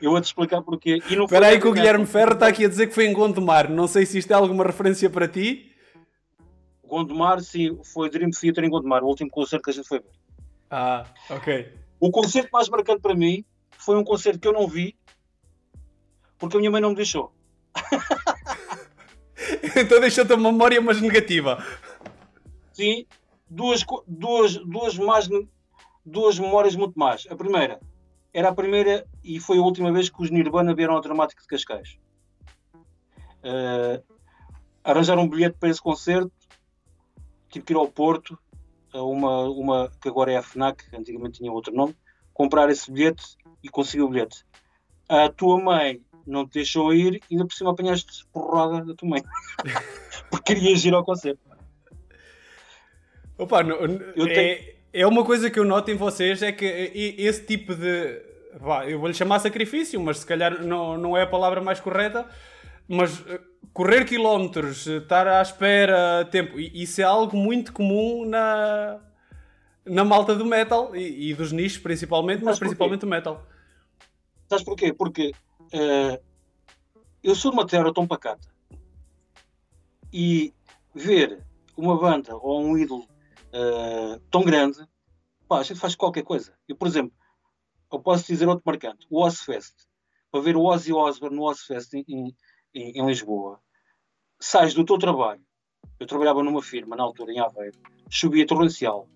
Eu 0.00 0.12
vou-te 0.12 0.24
explicar 0.24 0.62
porquê. 0.62 0.98
Espera 0.98 1.48
aí 1.48 1.60
que 1.60 1.68
o 1.68 1.72
Guilherme 1.72 2.06
Ferro 2.06 2.32
está 2.32 2.46
aqui 2.46 2.64
a 2.64 2.68
dizer 2.68 2.86
que 2.86 2.94
foi 2.94 3.06
em 3.06 3.12
Gondomar. 3.12 3.70
Não 3.70 3.86
sei 3.86 4.06
se 4.06 4.18
isto 4.18 4.30
é 4.30 4.34
alguma 4.34 4.64
referência 4.64 5.10
para 5.10 5.28
ti. 5.28 5.70
Gondomar, 6.86 7.40
sim, 7.40 7.78
foi 7.84 8.10
Dream 8.10 8.30
Theater 8.30 8.64
em 8.64 8.70
Gondomar, 8.70 9.04
o 9.04 9.06
último 9.06 9.30
concerto 9.30 9.64
que 9.64 9.70
a 9.70 9.74
gente 9.74 9.86
foi 9.86 10.00
ver. 10.00 10.10
Ah, 10.70 11.04
ok. 11.28 11.72
O 12.00 12.10
concerto 12.10 12.48
mais 12.52 12.68
marcante 12.68 13.00
para 13.00 13.14
mim 13.14 13.44
foi 13.78 13.96
um 13.96 14.04
concerto 14.04 14.40
que 14.40 14.48
eu 14.48 14.52
não 14.52 14.66
vi 14.66 14.96
porque 16.38 16.56
a 16.56 16.58
minha 16.58 16.70
mãe 16.70 16.80
não 16.80 16.90
me 16.90 16.96
deixou. 16.96 17.32
então 19.76 20.00
deixou-te 20.00 20.32
a 20.32 20.36
memória 20.36 20.80
mais 20.80 21.00
negativa. 21.00 21.64
Sim, 22.72 23.06
duas, 23.48 23.84
duas, 24.06 24.56
duas, 24.56 24.96
mais, 24.96 25.28
duas 26.04 26.38
memórias 26.38 26.74
muito 26.74 26.98
mais. 26.98 27.26
A 27.30 27.36
primeira 27.36 27.78
era 28.32 28.48
a 28.48 28.54
primeira 28.54 29.06
e 29.22 29.38
foi 29.40 29.58
a 29.58 29.62
última 29.62 29.92
vez 29.92 30.08
que 30.08 30.22
os 30.22 30.30
Nirvana 30.30 30.74
vieram 30.74 30.94
ao 30.94 31.00
Dramático 31.00 31.42
de 31.42 31.48
Cascais. 31.48 31.98
Uh, 33.42 34.02
arranjaram 34.84 35.22
um 35.22 35.28
bilhete 35.28 35.56
para 35.58 35.68
esse 35.68 35.80
concerto, 35.80 36.32
tive 37.48 37.64
que 37.64 37.72
ir 37.72 37.76
ao 37.76 37.88
Porto, 37.88 38.38
a 38.92 39.02
uma, 39.02 39.48
uma 39.48 39.92
que 40.00 40.08
agora 40.08 40.32
é 40.32 40.36
a 40.36 40.42
FNAC, 40.42 40.84
antigamente 40.94 41.38
tinha 41.38 41.52
outro 41.52 41.74
nome, 41.74 41.96
comprar 42.32 42.70
esse 42.70 42.90
bilhete 42.90 43.36
e 43.62 43.68
conseguir 43.68 44.02
o 44.02 44.08
bilhete. 44.08 44.44
A 45.08 45.28
tua 45.28 45.60
mãe 45.60 46.00
não 46.26 46.46
te 46.46 46.54
deixou 46.54 46.92
ir 46.94 47.20
e 47.30 47.34
ainda 47.34 47.46
por 47.46 47.54
cima 47.54 47.70
apanhaste 47.70 48.26
porrada 48.32 48.84
da 48.84 48.94
tua 48.94 49.08
mãe. 49.08 49.22
Porque 50.30 50.54
querias 50.54 50.84
ir 50.84 50.94
ao 50.94 51.04
concerto. 51.04 51.40
Opa, 53.36 53.62
não, 53.62 53.76
é, 54.28 54.74
é 54.92 55.06
uma 55.06 55.24
coisa 55.24 55.50
que 55.50 55.58
eu 55.58 55.64
noto 55.64 55.90
em 55.90 55.96
vocês, 55.96 56.42
é 56.42 56.52
que 56.52 56.64
esse 56.64 57.44
tipo 57.46 57.74
de. 57.74 58.29
Eu 58.88 58.98
vou-lhe 58.98 59.14
chamar 59.14 59.38
sacrifício, 59.38 60.00
mas 60.00 60.18
se 60.18 60.26
calhar 60.26 60.62
não, 60.62 60.96
não 60.96 61.16
é 61.16 61.22
a 61.22 61.26
palavra 61.26 61.60
mais 61.60 61.80
correta. 61.80 62.28
Mas 62.88 63.24
eh, 63.28 63.40
correr 63.72 64.04
quilómetros, 64.04 64.86
estar 64.86 65.26
à 65.28 65.40
espera 65.40 66.24
tempo, 66.30 66.58
isso 66.58 67.00
é 67.00 67.04
algo 67.04 67.36
muito 67.36 67.72
comum 67.72 68.24
na, 68.26 69.00
na 69.84 70.04
malta 70.04 70.34
do 70.34 70.44
metal 70.44 70.94
e, 70.96 71.30
e 71.30 71.34
dos 71.34 71.52
nichos 71.52 71.78
principalmente, 71.78 72.42
mas 72.42 72.58
principalmente 72.58 73.02
do 73.02 73.06
metal. 73.06 73.46
Sabes 74.48 74.64
porquê? 74.64 74.92
Porque 74.92 75.32
uh, 75.72 76.20
eu 77.22 77.34
sou 77.36 77.52
de 77.52 77.58
uma 77.58 77.66
terra 77.66 77.92
tão 77.94 78.06
pacata 78.06 78.48
e 80.12 80.52
ver 80.92 81.44
uma 81.76 81.96
banda 81.96 82.36
ou 82.36 82.60
um 82.60 82.76
ídolo 82.76 83.06
uh, 83.54 84.18
tão 84.30 84.42
grande, 84.42 84.84
pá, 85.46 85.60
a 85.60 85.62
gente 85.62 85.78
faz 85.78 85.94
qualquer 85.94 86.24
coisa. 86.24 86.52
Eu, 86.68 86.74
por 86.74 86.88
exemplo, 86.88 87.12
eu 87.92 88.00
posso 88.00 88.26
dizer 88.26 88.48
outro 88.48 88.62
marcante, 88.64 89.06
o 89.10 89.22
Ozfest. 89.22 89.74
Para 90.30 90.40
ver 90.40 90.56
o 90.56 90.64
Ozzy 90.64 90.92
Osbourne 90.92 91.36
no 91.36 91.42
Ozfest 91.42 91.92
em, 91.94 92.04
em, 92.08 92.34
em 92.74 93.06
Lisboa, 93.06 93.60
sais 94.38 94.74
do 94.74 94.84
teu 94.84 94.98
trabalho. 94.98 95.42
Eu 95.98 96.06
trabalhava 96.06 96.42
numa 96.42 96.62
firma 96.62 96.94
na 96.94 97.02
altura 97.02 97.32
em 97.32 97.40
Aveiro, 97.40 97.78
chovia 98.08 98.46
torrencial. 98.46 99.08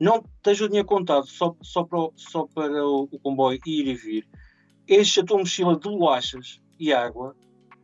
Não 0.00 0.22
tens 0.42 0.60
o 0.60 0.68
dinheiro 0.68 0.86
contado 0.86 1.26
só, 1.26 1.56
só 1.62 1.84
para, 1.84 1.98
o, 1.98 2.12
só 2.16 2.46
para 2.46 2.84
o, 2.86 3.08
o 3.10 3.18
comboio 3.18 3.58
ir 3.66 3.86
e 3.88 3.94
vir 3.94 4.28
enche 4.88 5.20
a 5.20 5.24
tua 5.24 5.38
mochila 5.38 5.76
de 5.76 5.88
bolachas 5.88 6.60
e 6.78 6.92
água 6.92 7.36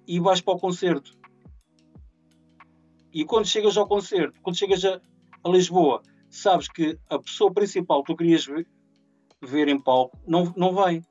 e 0.07 0.19
vais 0.19 0.41
para 0.41 0.55
o 0.55 0.59
concerto. 0.59 1.17
E 3.13 3.25
quando 3.25 3.47
chegas 3.47 3.77
ao 3.77 3.87
concerto, 3.87 4.41
quando 4.43 4.57
chegas 4.57 4.85
a, 4.85 5.01
a 5.45 5.49
Lisboa, 5.49 6.03
sabes 6.29 6.69
que 6.69 6.99
a 7.09 7.19
pessoa 7.19 7.53
principal 7.53 8.03
que 8.03 8.13
tu 8.13 8.17
querias 8.17 8.45
ver, 8.45 8.67
ver 9.43 9.69
em 9.69 9.81
palco 9.81 10.19
não, 10.27 10.53
não 10.57 10.75
vem, 10.75 11.05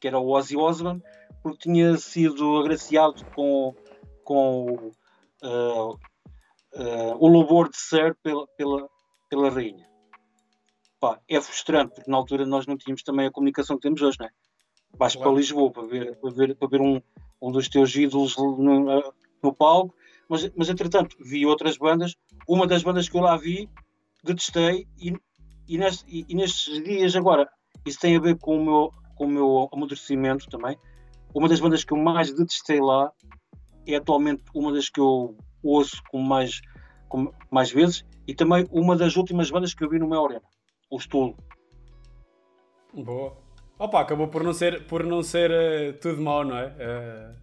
que 0.00 0.08
era 0.08 0.18
o 0.18 0.30
Ozzy 0.30 0.56
Osbourne, 0.56 1.02
porque 1.42 1.70
tinha 1.70 1.96
sido 1.96 2.58
agraciado 2.58 3.24
com, 3.34 3.74
com 4.24 4.92
uh, 5.42 5.90
uh, 5.92 7.16
o 7.18 7.28
louvor 7.28 7.68
de 7.68 7.76
ser 7.76 8.16
pela, 8.22 8.46
pela, 8.56 8.88
pela 9.28 9.50
rainha. 9.50 9.88
Pá, 11.00 11.20
é 11.28 11.40
frustrante, 11.40 11.94
porque 11.94 12.10
na 12.10 12.16
altura 12.16 12.46
nós 12.46 12.66
não 12.66 12.76
tínhamos 12.76 13.02
também 13.02 13.26
a 13.26 13.30
comunicação 13.30 13.76
que 13.76 13.82
temos 13.82 14.00
hoje, 14.02 14.18
não 14.20 14.26
é? 14.26 14.30
vais 14.98 15.14
claro. 15.14 15.30
para 15.30 15.38
Lisboa 15.38 15.70
para 15.70 15.86
ver, 15.86 16.16
para 16.16 16.30
ver, 16.30 16.56
para 16.56 16.68
ver 16.68 16.80
um, 16.80 17.00
um 17.40 17.50
dos 17.50 17.68
teus 17.68 17.94
ídolos 17.94 18.36
no, 18.36 19.14
no 19.42 19.52
palco, 19.52 19.94
mas, 20.28 20.50
mas 20.56 20.68
entretanto 20.68 21.16
vi 21.20 21.44
outras 21.46 21.76
bandas, 21.76 22.14
uma 22.48 22.66
das 22.66 22.82
bandas 22.82 23.08
que 23.08 23.16
eu 23.16 23.20
lá 23.20 23.36
vi, 23.36 23.68
detestei 24.22 24.86
e, 24.98 25.14
e, 25.68 25.78
neste, 25.78 26.04
e, 26.08 26.24
e 26.28 26.34
nestes 26.34 26.82
dias 26.84 27.16
agora, 27.16 27.48
isso 27.86 28.00
tem 28.00 28.16
a 28.16 28.20
ver 28.20 28.38
com 28.38 28.58
o 28.58 28.64
meu, 28.64 28.92
com 29.16 29.24
o 29.24 29.28
meu 29.28 29.68
amadurecimento 29.72 30.48
também, 30.48 30.76
uma 31.34 31.48
das 31.48 31.60
bandas 31.60 31.84
que 31.84 31.92
eu 31.92 31.98
mais 31.98 32.32
detestei 32.32 32.80
lá 32.80 33.10
é 33.86 33.96
atualmente 33.96 34.42
uma 34.54 34.72
das 34.72 34.88
que 34.88 35.00
eu 35.00 35.36
ouço 35.62 36.02
com 36.10 36.18
mais, 36.18 36.60
com 37.08 37.32
mais 37.50 37.70
vezes 37.70 38.04
e 38.26 38.34
também 38.34 38.66
uma 38.70 38.96
das 38.96 39.16
últimas 39.16 39.50
bandas 39.50 39.74
que 39.74 39.82
eu 39.84 39.88
vi 39.88 39.98
no 39.98 40.08
meu 40.08 40.24
arena, 40.24 40.42
o 40.90 40.98
Stolo. 40.98 41.36
Boa. 42.94 43.36
Opa, 43.78 44.00
acabou 44.00 44.28
por 44.28 44.44
não 44.44 44.52
ser, 44.52 44.86
por 44.86 45.04
não 45.04 45.22
ser 45.22 45.50
uh, 45.50 45.98
tudo 45.98 46.20
mau, 46.22 46.44
não 46.44 46.56
é? 46.56 46.66
Uh, 46.66 47.42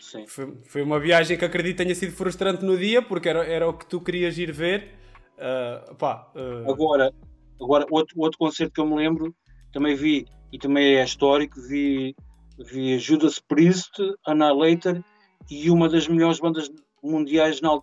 Sim. 0.00 0.26
Foi, 0.26 0.56
foi, 0.64 0.82
uma 0.82 0.98
viagem 0.98 1.36
que 1.36 1.44
acredito 1.44 1.76
tenha 1.76 1.94
sido 1.94 2.12
frustrante 2.12 2.64
no 2.64 2.76
dia, 2.76 3.02
porque 3.02 3.28
era, 3.28 3.44
era 3.44 3.68
o 3.68 3.74
que 3.74 3.86
tu 3.86 4.00
querias 4.00 4.38
ir 4.38 4.50
ver. 4.50 4.94
Uh, 5.36 5.92
opa, 5.92 6.32
Agora, 6.68 7.12
agora 7.60 7.86
outro, 7.90 8.18
outro 8.18 8.38
concerto 8.38 8.72
que 8.72 8.80
eu 8.80 8.86
me 8.86 8.96
lembro, 8.96 9.34
também 9.72 9.94
vi, 9.94 10.26
e 10.52 10.58
também 10.58 10.96
é 10.96 11.04
histórico, 11.04 11.60
vi, 11.60 12.14
vi 12.58 12.98
Judas 12.98 13.38
Priest, 13.38 13.92
Annihilator 14.26 15.02
e 15.50 15.70
uma 15.70 15.88
das 15.88 16.08
melhores 16.08 16.40
bandas 16.40 16.70
mundiais 17.02 17.60
na, 17.60 17.80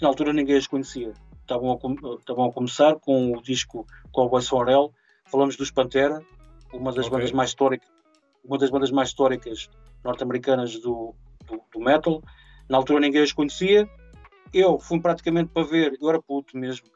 na 0.00 0.08
altura 0.08 0.32
ninguém 0.32 0.56
as 0.56 0.66
conhecia. 0.66 1.12
Estavam 1.40 1.72
a, 1.72 2.14
estavam 2.18 2.46
a 2.46 2.52
começar 2.52 2.96
com 2.96 3.32
o 3.32 3.42
disco 3.42 3.86
Cowboys 4.12 4.48
for 4.48 4.68
Hell 4.68 4.92
falamos 5.26 5.56
dos 5.56 5.70
Pantera, 5.70 6.22
uma 6.72 6.92
das 6.92 7.06
okay. 7.06 7.18
bandas 7.18 7.32
mais 7.32 7.50
históricas, 7.50 7.88
uma 8.44 8.58
das 8.58 8.70
bandas 8.70 8.90
mais 8.90 9.08
históricas 9.08 9.68
norte-americanas 10.04 10.78
do, 10.78 11.14
do, 11.46 11.60
do, 11.72 11.80
metal. 11.80 12.22
Na 12.68 12.78
altura 12.78 13.00
ninguém 13.00 13.22
as 13.22 13.32
conhecia. 13.32 13.88
Eu 14.52 14.78
fui 14.78 15.00
praticamente 15.00 15.50
para 15.52 15.66
ver, 15.66 15.96
eu 16.00 16.08
era 16.08 16.22
puto 16.22 16.56
mesmo, 16.56 16.86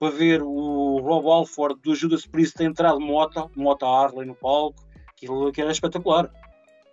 para 0.00 0.10
ver 0.10 0.42
o 0.42 0.98
Rob 0.98 1.28
Alford 1.28 1.78
do 1.82 1.94
Judas 1.94 2.26
Priest 2.26 2.56
ter 2.56 2.64
entrado 2.64 2.98
de 2.98 3.04
moto, 3.04 3.50
moto 3.54 3.84
Harley 3.84 4.26
no 4.26 4.34
palco, 4.34 4.82
aquilo 5.10 5.52
que 5.52 5.60
era 5.60 5.70
espetacular. 5.70 6.30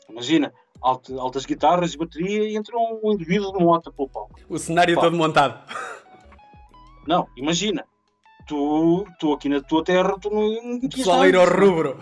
Imagina, 0.09 0.53
altas, 0.81 1.17
altas 1.17 1.45
guitarras 1.45 1.93
e 1.93 1.97
bateria 1.97 2.43
e 2.43 2.57
entrou 2.57 2.99
um 3.01 3.13
indivíduo 3.13 3.57
de 3.57 3.63
moto 3.63 3.93
pelo 3.93 4.09
palco. 4.09 4.37
O 4.49 4.59
cenário 4.59 4.95
Pá. 4.95 5.01
todo 5.01 5.15
montado. 5.15 5.57
Não, 7.07 7.25
imagina, 7.37 7.85
tu, 8.45 9.07
tu 9.17 9.31
aqui 9.31 9.47
na 9.47 9.61
tua 9.61 9.85
terra, 9.85 10.17
tu 10.19 10.29
não. 10.29 10.89
Pessoal 10.89 11.25
ir 11.25 11.37
ao 11.37 11.45
rubro. 11.45 11.97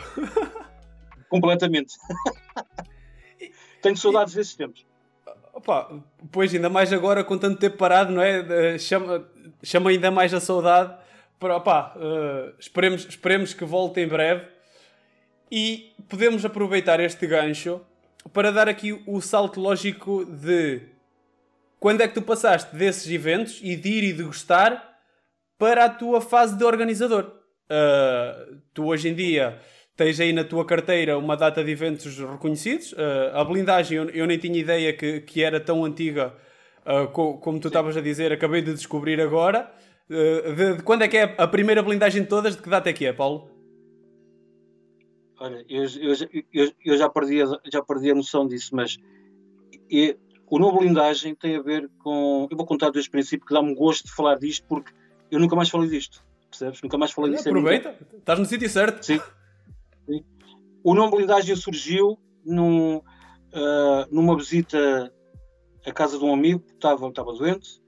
Completamente. 1.29 1.93
Tenho 3.83 3.95
saudades 3.95 4.33
desses 4.33 4.55
tempos. 4.55 4.83
Opa, 5.53 6.03
pois 6.31 6.51
ainda 6.51 6.67
mais 6.67 6.91
agora 6.91 7.23
com 7.23 7.37
tanto 7.37 7.59
tempo 7.59 7.77
parado, 7.77 8.11
não 8.11 8.21
é? 8.23 8.79
Chama, 8.79 9.23
chama 9.63 9.89
ainda 9.89 10.11
mais 10.11 10.33
a 10.33 10.39
saudade. 10.39 10.95
Para, 11.39 11.57
uh, 11.57 12.53
esperemos, 12.57 13.05
esperemos 13.05 13.53
que 13.53 13.65
volte 13.65 13.99
em 13.99 14.07
breve 14.07 14.45
e 15.51 15.93
podemos 16.09 16.45
aproveitar 16.45 16.99
este 16.99 17.27
gancho 17.27 17.81
para 18.33 18.51
dar 18.51 18.67
aqui 18.67 18.99
o 19.05 19.21
salto 19.21 19.59
lógico 19.59 20.25
de 20.25 20.81
quando 21.79 22.01
é 22.01 22.07
que 22.07 22.13
tu 22.13 22.21
passaste 22.21 22.75
desses 22.75 23.09
eventos 23.11 23.59
e 23.61 23.75
de 23.75 23.89
ir 23.89 24.03
e 24.05 24.13
de 24.13 24.23
gostar 24.23 24.97
para 25.57 25.85
a 25.85 25.89
tua 25.89 26.21
fase 26.21 26.57
de 26.57 26.63
organizador. 26.63 27.31
Uh, 27.69 28.57
tu 28.73 28.85
hoje 28.85 29.09
em 29.09 29.13
dia 29.13 29.59
tens 29.95 30.19
aí 30.19 30.33
na 30.33 30.43
tua 30.43 30.65
carteira 30.65 31.17
uma 31.17 31.37
data 31.37 31.63
de 31.63 31.71
eventos 31.71 32.17
reconhecidos. 32.17 32.93
Uh, 32.93 33.35
a 33.35 33.43
blindagem 33.43 33.97
eu, 33.97 34.09
eu, 34.09 34.25
nem 34.25 34.37
tinha 34.37 34.59
ideia 34.59 34.93
que, 34.93 35.21
que 35.21 35.43
era 35.43 35.59
tão 35.59 35.85
antiga 35.85 36.33
uh, 36.85 37.07
co, 37.11 37.37
como 37.37 37.59
tu 37.59 37.67
estavas 37.67 37.97
a 37.97 38.01
dizer, 38.01 38.31
acabei 38.31 38.61
de 38.61 38.73
descobrir 38.73 39.19
agora. 39.19 39.71
De, 40.07 40.75
de, 40.75 40.83
quando 40.83 41.03
é 41.03 41.07
que 41.07 41.17
é 41.17 41.35
a 41.37 41.47
primeira 41.47 41.81
blindagem 41.81 42.21
de 42.21 42.27
todas? 42.27 42.55
De 42.55 42.61
que 42.61 42.69
data 42.69 42.89
é 42.89 42.93
que 42.93 43.05
é, 43.05 43.13
Paulo? 43.13 43.49
Olha, 45.39 45.65
eu, 45.67 45.83
eu, 45.83 46.43
eu, 46.53 46.71
eu 46.85 46.97
já, 46.97 47.09
perdi 47.09 47.41
a, 47.41 47.45
já 47.71 47.81
perdi 47.81 48.11
a 48.11 48.15
noção 48.15 48.47
disso, 48.47 48.73
mas 48.73 48.97
e, 49.89 50.17
o 50.47 50.59
nome 50.59 50.79
blindagem 50.79 51.35
tem 51.35 51.55
a 51.55 51.61
ver 51.61 51.89
com. 51.99 52.47
Eu 52.49 52.55
vou 52.55 52.65
contar 52.65 52.89
desde 52.91 53.09
o 53.09 53.11
princípio 53.11 53.45
que 53.45 53.53
dá-me 53.53 53.73
gosto 53.73 54.05
de 54.05 54.13
falar 54.13 54.37
disto, 54.37 54.65
porque 54.67 54.93
eu 55.31 55.39
nunca 55.39 55.55
mais 55.55 55.69
falei 55.69 55.89
disto, 55.89 56.23
percebes? 56.49 56.81
Nunca 56.81 56.97
mais 56.97 57.11
falei 57.11 57.31
disto. 57.33 57.49
Aproveita, 57.49 57.95
estás 58.17 58.39
no 58.39 58.45
sítio 58.45 58.69
certo. 58.69 59.03
Sim. 59.03 59.19
Sim. 60.07 60.23
O 60.83 60.93
nome 60.93 61.17
blindagem 61.17 61.55
surgiu 61.55 62.17
num, 62.45 62.97
uh, 62.97 63.03
numa 64.11 64.37
visita 64.37 65.11
à 65.85 65.91
casa 65.91 66.17
de 66.17 66.23
um 66.23 66.33
amigo 66.33 66.59
que 66.59 66.73
estava, 66.73 67.07
estava 67.07 67.33
doente 67.33 67.81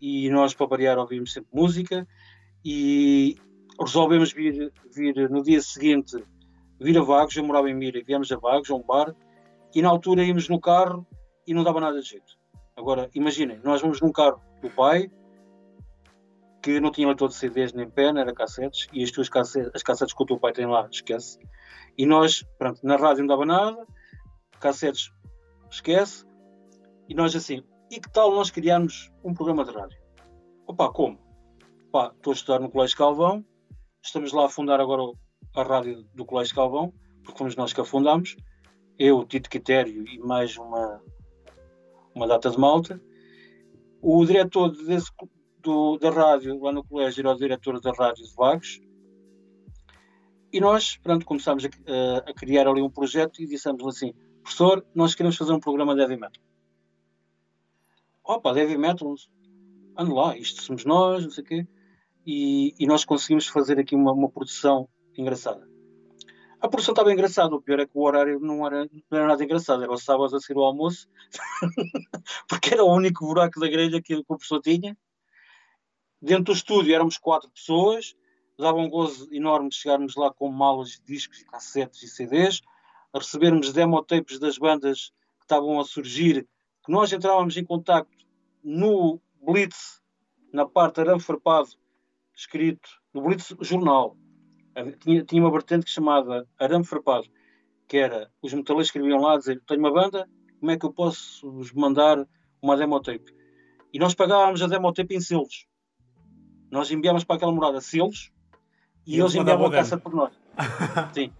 e 0.00 0.28
nós, 0.30 0.54
para 0.54 0.66
variar, 0.66 0.98
ouvimos 0.98 1.32
sempre 1.32 1.50
música 1.52 2.06
e 2.64 3.36
resolvemos 3.80 4.32
vir, 4.32 4.72
vir 4.94 5.30
no 5.30 5.42
dia 5.42 5.60
seguinte 5.60 6.16
vir 6.80 6.98
a 6.98 7.02
Vagos, 7.02 7.36
eu 7.36 7.44
morava 7.44 7.70
em 7.70 7.74
Mira 7.74 7.98
e 7.98 8.02
viemos 8.02 8.30
a 8.32 8.36
Vagos, 8.36 8.70
a 8.70 8.74
um 8.74 8.82
bar, 8.82 9.14
e 9.74 9.80
na 9.80 9.88
altura 9.88 10.24
íamos 10.24 10.48
no 10.48 10.60
carro 10.60 11.06
e 11.46 11.54
não 11.54 11.62
dava 11.62 11.80
nada 11.80 12.00
de 12.00 12.08
jeito. 12.08 12.36
Agora, 12.76 13.08
imaginem, 13.14 13.60
nós 13.62 13.80
vamos 13.80 14.00
num 14.00 14.10
carro 14.10 14.42
do 14.60 14.70
pai, 14.70 15.10
que 16.62 16.80
não 16.80 16.90
tinha 16.90 17.06
leitor 17.06 17.28
de 17.28 17.34
CDs 17.34 17.72
nem 17.72 17.88
pena, 17.88 18.20
era 18.20 18.32
cassetes, 18.32 18.88
e 18.92 19.02
as 19.02 19.10
tuas 19.10 19.28
cassetes, 19.28 19.70
as 19.74 19.82
cassetes 19.82 20.14
que 20.14 20.22
o 20.22 20.26
teu 20.26 20.38
pai 20.38 20.52
tem 20.52 20.66
lá, 20.66 20.88
esquece. 20.90 21.38
E 21.98 22.06
nós, 22.06 22.44
pronto, 22.58 22.80
na 22.82 22.96
rádio 22.96 23.20
não 23.20 23.28
dava 23.28 23.44
nada, 23.44 23.86
cassetes, 24.60 25.10
esquece, 25.70 26.24
e 27.08 27.14
nós 27.14 27.34
assim, 27.34 27.62
e 27.90 28.00
que 28.00 28.10
tal 28.10 28.34
nós 28.34 28.50
criarmos 28.50 29.10
um 29.24 29.34
programa 29.34 29.64
de 29.64 29.72
rádio? 29.72 29.98
Opa, 30.66 30.90
como? 30.92 31.18
Opa, 31.88 32.12
estou 32.16 32.32
a 32.32 32.34
estudar 32.34 32.58
no 32.58 32.70
Colégio 32.70 32.96
Calvão, 32.96 33.44
estamos 34.02 34.32
lá 34.32 34.46
a 34.46 34.48
fundar 34.48 34.80
agora 34.80 35.02
a 35.54 35.62
rádio 35.62 36.04
do 36.14 36.24
Colégio 36.24 36.54
Calvão, 36.54 36.92
porque 37.22 37.38
fomos 37.38 37.56
nós 37.56 37.72
que 37.72 37.80
a 37.80 37.84
fundámos, 37.84 38.36
eu, 38.98 39.24
Tito 39.24 39.50
Quitério 39.50 40.06
e 40.06 40.18
mais 40.18 40.56
uma, 40.56 41.02
uma 42.14 42.26
data 42.26 42.50
de 42.50 42.58
malta. 42.58 43.00
O 44.00 44.24
diretor 44.24 44.70
desse, 44.70 45.10
do, 45.60 45.96
da 45.98 46.10
rádio 46.10 46.58
lá 46.60 46.72
no 46.72 46.84
colégio 46.84 47.20
era 47.20 47.30
o 47.30 47.38
diretor 47.38 47.80
da 47.80 47.92
rádio 47.92 48.24
de 48.24 48.34
Vagos. 48.34 48.80
E 50.52 50.60
nós, 50.60 50.98
pronto, 50.98 51.24
começámos 51.24 51.64
a, 51.64 52.30
a, 52.30 52.34
criar 52.34 52.68
ali 52.68 52.82
um 52.82 52.90
projeto 52.90 53.40
e 53.40 53.46
dissemos 53.46 53.86
assim: 53.86 54.12
professor, 54.42 54.84
nós 54.94 55.14
queremos 55.14 55.36
fazer 55.36 55.52
um 55.52 55.60
programa 55.60 55.94
de 55.94 56.02
heavy 56.02 56.16
metal. 56.16 56.42
Opa, 58.24 58.56
heavy 58.56 58.78
metal, 58.78 59.14
ande 59.98 60.12
lá, 60.12 60.36
isto 60.36 60.62
somos 60.62 60.84
nós, 60.84 61.24
não 61.24 61.30
sei 61.30 61.42
o 61.42 61.46
quê. 61.46 61.66
E, 62.24 62.72
e, 62.78 62.86
nós 62.86 63.04
conseguimos 63.04 63.48
fazer 63.48 63.80
aqui 63.80 63.96
uma, 63.96 64.12
uma, 64.12 64.30
produção 64.30 64.88
engraçada. 65.18 65.68
A 66.60 66.68
produção 66.68 66.92
estava 66.92 67.12
engraçada, 67.12 67.52
o 67.52 67.60
pior 67.60 67.80
é 67.80 67.86
que 67.86 67.98
o 67.98 68.02
horário 68.02 68.38
não 68.38 68.64
era, 68.64 68.88
não 69.10 69.18
era 69.18 69.26
nada 69.26 69.42
engraçado, 69.42 69.82
era 69.82 69.90
o 69.90 69.98
sábado 69.98 70.36
a 70.36 70.40
seguir 70.40 70.60
o 70.60 70.62
almoço, 70.62 71.08
porque 72.48 72.74
era 72.74 72.84
o 72.84 72.94
único 72.94 73.26
buraco 73.26 73.58
da 73.58 73.66
grelha 73.66 74.00
que 74.00 74.14
o 74.14 74.24
professor 74.24 74.60
tinha. 74.60 74.96
Dentro 76.20 76.44
do 76.44 76.52
estúdio 76.52 76.94
éramos 76.94 77.18
quatro 77.18 77.50
pessoas, 77.50 78.14
dava 78.56 78.78
um 78.78 78.88
gozo 78.88 79.28
enorme 79.34 79.68
de 79.68 79.74
chegarmos 79.74 80.14
lá 80.14 80.32
com 80.32 80.48
malas 80.48 80.90
de 80.90 81.02
discos 81.04 81.40
e 81.40 81.44
cassetes 81.44 82.04
e 82.04 82.08
CDs, 82.08 82.62
a 83.12 83.18
recebermos 83.18 83.72
demotapes 83.72 84.38
das 84.38 84.56
bandas 84.56 85.12
que 85.40 85.44
estavam 85.44 85.80
a 85.80 85.84
surgir, 85.84 86.46
nós 86.90 87.12
entrávamos 87.12 87.56
em 87.56 87.64
contacto 87.64 88.26
no 88.62 89.20
Blitz, 89.40 90.00
na 90.52 90.66
parte 90.66 91.00
arame 91.00 91.20
farpado, 91.20 91.68
escrito, 92.34 92.88
no 93.12 93.22
Blitz 93.22 93.54
Jornal. 93.60 94.16
Tinha, 95.00 95.24
tinha 95.24 95.42
uma 95.42 95.50
vertente 95.50 95.84
que 95.84 95.90
chamava 95.90 96.48
arame 96.58 96.84
farpado, 96.84 97.28
que 97.86 97.98
era, 97.98 98.30
os 98.40 98.52
metaleiros 98.52 98.88
escreviam 98.88 99.20
lá 99.20 99.34
a 99.34 99.38
dizer, 99.38 99.62
tenho 99.66 99.80
uma 99.80 99.92
banda, 99.92 100.28
como 100.58 100.70
é 100.70 100.78
que 100.78 100.86
eu 100.86 100.92
posso 100.92 101.50
vos 101.50 101.72
mandar 101.72 102.26
uma 102.60 102.76
demotape? 102.76 103.34
E 103.92 103.98
nós 103.98 104.14
pagávamos 104.14 104.62
a 104.62 104.66
demotape 104.66 105.14
em 105.14 105.20
selos 105.20 105.66
nós 106.72 106.90
enviámos 106.90 107.22
para 107.22 107.36
aquela 107.36 107.52
morada 107.52 107.82
selos 107.82 108.32
e, 109.06 109.16
e 109.16 109.20
eles 109.20 109.34
enviavam 109.34 109.66
a 109.66 109.70
caça 109.70 109.98
por 109.98 110.14
nós. 110.14 110.32
Sim. 111.12 111.30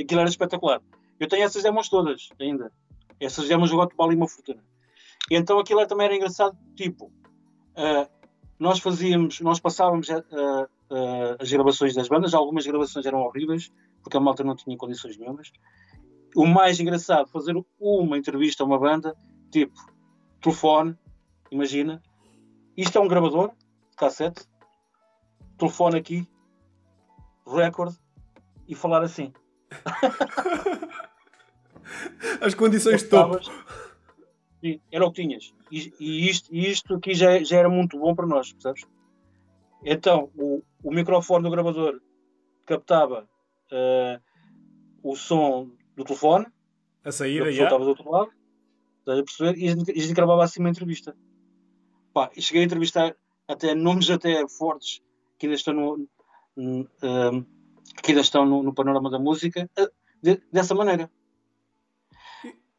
Aquilo 0.00 0.20
era 0.20 0.30
espetacular. 0.30 0.80
Eu 1.18 1.26
tenho 1.26 1.42
essas 1.42 1.64
demos 1.64 1.88
todas 1.88 2.28
ainda. 2.40 2.72
Essas 3.20 3.48
demos 3.48 3.70
eu 3.70 3.76
gosto 3.76 4.02
ali 4.02 4.14
uma 4.14 4.28
fortuna. 4.28 4.62
E 5.30 5.36
então 5.36 5.58
aquilo 5.58 5.86
também 5.86 6.06
era 6.06 6.16
engraçado, 6.16 6.56
tipo, 6.74 7.06
uh, 7.06 8.08
nós 8.58 8.78
fazíamos, 8.80 9.40
nós 9.40 9.60
passávamos 9.60 10.08
uh, 10.08 10.18
uh, 10.18 11.36
as 11.38 11.50
gravações 11.50 11.94
das 11.94 12.08
bandas, 12.08 12.34
algumas 12.34 12.66
gravações 12.66 13.04
eram 13.06 13.20
horríveis, 13.20 13.70
porque 14.02 14.16
a 14.16 14.20
malta 14.20 14.42
não 14.42 14.56
tinha 14.56 14.76
condições 14.76 15.16
nenhumas. 15.16 15.52
O 16.34 16.46
mais 16.46 16.80
engraçado, 16.80 17.28
fazer 17.28 17.54
uma 17.78 18.18
entrevista 18.18 18.62
a 18.62 18.66
uma 18.66 18.78
banda, 18.78 19.16
tipo, 19.50 19.74
telefone, 20.40 20.96
imagina, 21.50 22.02
isto 22.76 22.98
é 22.98 23.00
um 23.00 23.08
gravador, 23.08 23.52
cassete, 23.96 24.46
telefone 25.58 25.98
aqui, 25.98 26.28
record 27.46 27.94
e 28.66 28.74
falar 28.74 29.02
assim. 29.02 29.32
As 32.40 32.54
condições 32.54 33.02
de 33.02 33.08
topo. 33.08 33.38
Sim, 34.60 34.80
era 34.90 35.06
o 35.06 35.12
que 35.12 35.22
tinhas. 35.22 35.54
E, 35.70 35.92
e, 36.00 36.28
isto, 36.28 36.52
e 36.52 36.70
isto 36.70 36.94
aqui 36.94 37.14
já, 37.14 37.42
já 37.42 37.58
era 37.58 37.68
muito 37.68 37.98
bom 37.98 38.14
para 38.14 38.26
nós, 38.26 38.52
percebes? 38.52 38.86
Então, 39.84 40.30
o, 40.36 40.62
o 40.82 40.90
microfone 40.90 41.44
do 41.44 41.50
gravador 41.50 42.00
captava 42.66 43.28
uh, 43.72 44.20
o 45.02 45.14
som 45.16 45.70
do 45.96 46.04
telefone. 46.04 46.46
A 47.04 47.12
saída, 47.12 47.50
já. 47.52 47.64
estava 47.64 47.84
do 47.84 47.90
outro 47.90 48.10
lado. 48.10 48.30
Estás 49.00 49.18
a 49.20 49.22
perceber? 49.22 49.58
E 49.58 49.68
a 49.68 49.76
gente, 49.76 49.90
a 49.90 49.94
gente 49.94 50.14
gravava 50.14 50.44
assim 50.44 50.60
uma 50.60 50.70
entrevista. 50.70 51.16
Pá, 52.12 52.30
e 52.36 52.42
cheguei 52.42 52.62
a 52.62 52.66
entrevistar 52.66 53.14
até 53.46 53.74
nomes 53.74 54.10
até 54.10 54.46
fortes 54.48 55.00
que 55.38 55.46
ainda 55.46 55.56
estão 55.56 55.72
no, 55.72 56.08
um, 56.56 56.84
que 58.02 58.10
ainda 58.10 58.20
estão 58.20 58.44
no, 58.44 58.62
no 58.62 58.74
panorama 58.74 59.10
da 59.10 59.18
música 59.18 59.70
uh, 59.78 59.88
de, 60.22 60.42
dessa 60.52 60.74
maneira. 60.74 61.10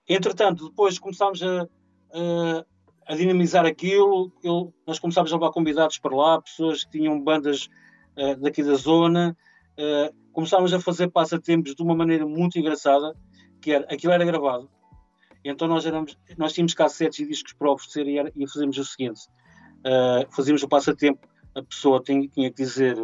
Entretanto, 0.10 0.70
depois 0.70 0.97
começámos 0.97 1.43
a, 1.43 1.62
a, 1.62 2.66
a 3.05 3.16
dinamizar 3.16 3.64
aquilo, 3.64 4.34
eu, 4.43 4.74
nós 4.88 4.97
começámos 4.97 5.32
a 5.32 5.36
levar 5.36 5.51
convidados 5.51 5.99
para 5.99 6.16
lá, 6.16 6.41
pessoas 6.41 6.84
que 6.84 6.97
tinham 6.97 7.22
bandas 7.22 7.70
uh, 8.18 8.36
daqui 8.41 8.64
da 8.64 8.74
zona, 8.74 9.38
uh, 9.78 10.16
começámos 10.34 10.74
a 10.74 10.80
fazer 10.80 11.12
passatempos 11.12 11.76
de 11.76 11.84
uma 11.84 11.95
maneira 11.95 12.26
muito 12.26 12.57
engraçada, 12.57 13.16
que 13.62 13.72
era, 13.72 13.86
aquilo 13.86 14.12
era 14.12 14.26
gravado, 14.26 14.68
então 15.45 15.68
nós, 15.68 15.86
éramos, 15.86 16.18
nós 16.38 16.53
tínhamos 16.53 16.74
cassetes 16.74 17.20
e 17.20 17.28
discos 17.28 17.53
para 17.53 17.72
oferecer 17.72 18.07
e, 18.07 18.18
era, 18.18 18.32
e 18.36 18.47
fazíamos 18.47 18.80
o 18.80 18.86
seguinte, 18.86 19.22
uh, 19.80 20.36
fazíamos 20.36 20.64
o 20.64 20.68
passatempo, 20.68 21.28
a 21.53 21.62
pessoa 21.62 22.01
tinha, 22.01 22.28
tinha, 22.30 22.49
que 22.49 22.64
dizer 22.64 22.97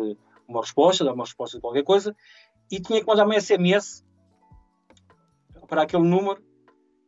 uma 0.48 0.62
resposta, 0.62 1.06
dar 1.06 1.14
uma 1.14 1.24
resposta 1.24 1.58
de 1.58 1.62
qualquer 1.62 1.84
coisa, 1.84 2.16
e 2.72 2.80
tinha 2.80 3.00
que 3.00 3.06
mandar 3.06 3.26
uma 3.26 3.40
SMS 3.40 4.04
para 5.68 5.84
aquele 5.84 6.04
número 6.04 6.44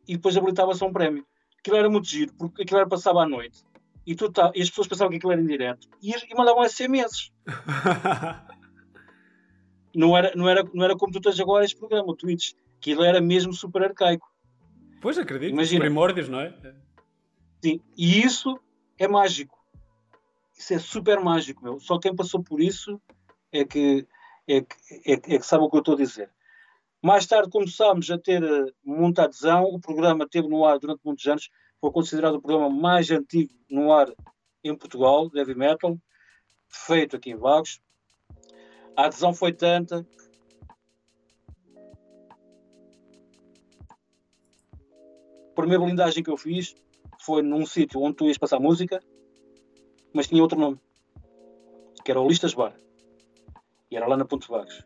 e 0.08 0.16
depois 0.16 0.36
habilitava-se 0.36 0.82
um 0.82 0.92
prémio. 0.92 1.24
Aquilo 1.60 1.76
era 1.76 1.90
muito 1.90 2.08
giro, 2.08 2.32
porque 2.34 2.62
aquilo 2.62 2.80
era 2.80 2.88
passava 2.88 3.22
à 3.22 3.28
noite 3.28 3.62
e, 4.06 4.14
tu 4.14 4.32
tá, 4.32 4.50
e 4.54 4.62
as 4.62 4.70
pessoas 4.70 4.88
pensavam 4.88 5.10
que 5.10 5.18
aquilo 5.18 5.32
era 5.32 5.40
em 5.40 5.46
direto 5.46 5.88
e, 6.02 6.12
e 6.12 6.34
mandavam 6.34 6.68
SMS. 6.68 7.30
não, 9.94 10.16
era, 10.16 10.32
não, 10.34 10.48
era, 10.48 10.64
não 10.72 10.84
era 10.84 10.96
como 10.96 11.12
tu 11.12 11.20
tens 11.20 11.38
agora 11.38 11.64
este 11.64 11.76
programa, 11.76 12.10
o 12.10 12.16
Twitch, 12.16 12.54
aquilo 12.78 13.04
era 13.04 13.20
mesmo 13.20 13.52
super 13.52 13.84
arcaico. 13.84 14.28
Pois 15.00 15.18
acredito, 15.18 15.52
Imagina, 15.52 15.80
primórdios, 15.80 16.28
não 16.28 16.40
é? 16.40 16.52
Sim, 17.62 17.80
e 17.96 18.24
isso 18.24 18.58
é 18.98 19.06
mágico 19.06 19.58
isso 20.58 20.74
é 20.74 20.78
super 20.78 21.20
mágico, 21.20 21.62
meu. 21.62 21.78
Só 21.78 21.98
quem 21.98 22.14
passou 22.14 22.42
por 22.42 22.60
isso 22.60 23.00
é 23.52 23.64
que, 23.64 24.06
é 24.46 24.60
que, 24.60 24.76
é, 25.06 25.12
é 25.12 25.38
que 25.38 25.46
sabe 25.46 25.64
o 25.64 25.70
que 25.70 25.76
eu 25.76 25.80
estou 25.80 25.94
a 25.94 25.98
dizer. 25.98 26.30
Mais 27.02 27.26
tarde 27.26 27.50
começámos 27.50 28.10
a 28.10 28.18
ter 28.18 28.42
uh, 28.42 28.72
muita 28.84 29.24
adesão, 29.24 29.64
o 29.64 29.80
programa 29.80 30.28
teve 30.28 30.48
no 30.48 30.64
ar 30.64 30.80
durante 30.80 31.00
muitos 31.04 31.24
anos, 31.26 31.48
foi 31.80 31.92
considerado 31.92 32.34
o 32.34 32.42
programa 32.42 32.68
mais 32.68 33.08
antigo 33.10 33.54
no 33.70 33.92
ar 33.92 34.12
em 34.64 34.76
Portugal, 34.76 35.30
de 35.30 35.38
heavy 35.38 35.54
metal, 35.54 35.96
feito 36.68 37.14
aqui 37.14 37.30
em 37.30 37.36
Vagos. 37.36 37.80
A 38.96 39.04
adesão 39.06 39.32
foi 39.32 39.52
tanta. 39.52 40.04
A 45.50 45.54
primeira 45.54 45.84
blindagem 45.84 46.22
que 46.22 46.30
eu 46.30 46.36
fiz 46.36 46.74
foi 47.20 47.42
num 47.42 47.64
sítio 47.64 48.00
onde 48.00 48.16
tu 48.16 48.26
ias 48.26 48.38
passar 48.38 48.58
música, 48.58 49.00
mas 50.12 50.26
tinha 50.26 50.42
outro 50.42 50.58
nome, 50.58 50.80
que 52.04 52.10
era 52.10 52.20
o 52.20 52.26
Listas 52.26 52.54
Bar. 52.54 52.74
E 53.88 53.96
era 53.96 54.06
lá 54.06 54.16
na 54.16 54.24
Ponte 54.24 54.48
Vagos. 54.48 54.84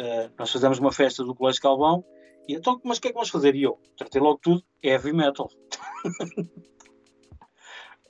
Uh, 0.00 0.32
nós 0.38 0.50
fizemos 0.50 0.78
uma 0.78 0.90
festa 0.90 1.22
do 1.22 1.34
Colégio 1.34 1.60
Calvão 1.60 2.02
e 2.48 2.54
então, 2.54 2.80
mas 2.82 2.96
o 2.96 3.00
que 3.02 3.08
é 3.08 3.10
que 3.10 3.14
vamos 3.14 3.28
fazer? 3.28 3.54
E 3.54 3.64
eu 3.64 3.78
tratei 3.98 4.20
logo 4.20 4.38
tudo, 4.42 4.62
heavy 4.82 5.12
metal. 5.12 5.50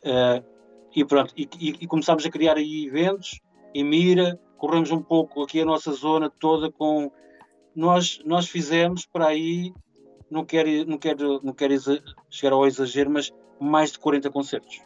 uh, 0.05 0.45
e 0.95 1.05
pronto, 1.05 1.35
e, 1.37 1.49
e, 1.59 1.71
e, 1.81 1.87
começámos 1.89 2.25
a 2.25 2.31
criar 2.31 2.57
aí 2.57 2.87
eventos 2.87 3.41
em 3.75 3.85
Mira, 3.85 4.41
corremos 4.57 4.93
um 4.93 5.03
pouco 5.03 5.43
aqui 5.43 5.61
a 5.61 5.65
nossa 5.65 5.93
zona 5.93 6.31
toda 6.31 6.71
com. 6.71 7.11
Nós, 7.75 8.21
nós 8.25 8.49
fizemos 8.49 9.05
para 9.07 9.27
aí, 9.27 9.73
não 10.31 10.45
quero, 10.45 10.87
não 10.87 10.99
quero, 10.99 11.41
não 11.43 11.53
quero 11.53 11.75
chegar 12.29 12.53
ao 12.53 12.67
exagero, 12.67 13.11
mas 13.11 13.33
mais 13.61 13.93
de 13.93 13.99
40 13.99 14.31
concertos 14.31 14.81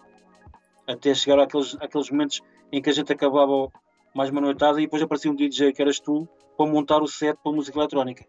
até 0.86 1.14
chegar 1.14 1.38
àqueles, 1.40 1.76
àqueles 1.80 2.10
momentos 2.10 2.40
em 2.72 2.80
que 2.80 2.90
a 2.90 2.92
gente 2.92 3.12
acabava 3.12 3.70
mais 4.14 4.30
uma 4.30 4.40
noitada 4.40 4.78
e 4.80 4.84
depois 4.84 5.02
aparecia 5.02 5.30
um 5.30 5.34
DJ 5.34 5.72
que 5.72 5.82
eras 5.82 5.98
tu 5.98 6.28
para 6.56 6.66
montar 6.66 7.02
o 7.02 7.06
set 7.06 7.38
para 7.42 7.52
música 7.52 7.78
eletrónica. 7.78 8.24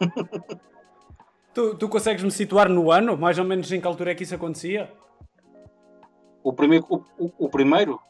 tu, 1.54 1.76
tu 1.76 1.88
consegues 1.88 2.22
me 2.22 2.30
situar 2.30 2.68
no 2.68 2.90
ano, 2.90 3.16
mais 3.16 3.38
ou 3.38 3.44
menos 3.44 3.70
em 3.72 3.80
que 3.80 3.86
altura 3.86 4.12
é 4.12 4.14
que 4.14 4.22
isso 4.22 4.34
acontecia? 4.34 4.92
O 6.42 6.52
primeiro? 6.52 6.86
O, 6.88 6.96
o, 7.18 7.46
o 7.46 7.48
primeiro? 7.48 8.00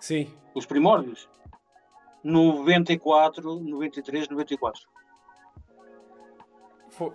Sim. 0.00 0.28
Os 0.54 0.66
primórdios? 0.66 1.28
94, 2.22 3.60
93, 3.60 4.28
94. 4.28 4.82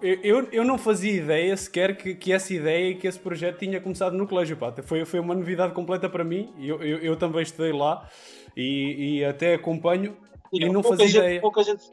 Eu, 0.01 0.49
eu 0.51 0.63
não 0.65 0.77
fazia 0.77 1.13
ideia 1.13 1.55
sequer 1.55 1.95
que, 1.95 2.13
que 2.13 2.33
essa 2.33 2.53
ideia 2.53 2.89
e 2.89 2.95
que 2.95 3.07
esse 3.07 3.17
projeto 3.17 3.59
tinha 3.59 3.79
começado 3.79 4.15
no 4.15 4.27
colégio, 4.27 4.57
pá. 4.57 4.73
Foi, 4.83 5.05
foi 5.05 5.19
uma 5.19 5.33
novidade 5.33 5.73
completa 5.73 6.09
para 6.09 6.23
mim. 6.23 6.53
Eu, 6.59 6.83
eu, 6.83 6.97
eu 6.99 7.15
também 7.15 7.41
estudei 7.41 7.71
lá 7.71 8.07
e, 8.55 9.19
e 9.19 9.25
até 9.25 9.55
acompanho 9.55 10.17
e 10.51 10.69
não 10.69 10.83
fazia 10.83 11.07
gente. 11.07 11.41
Pouca 11.41 11.63
gente, 11.63 11.83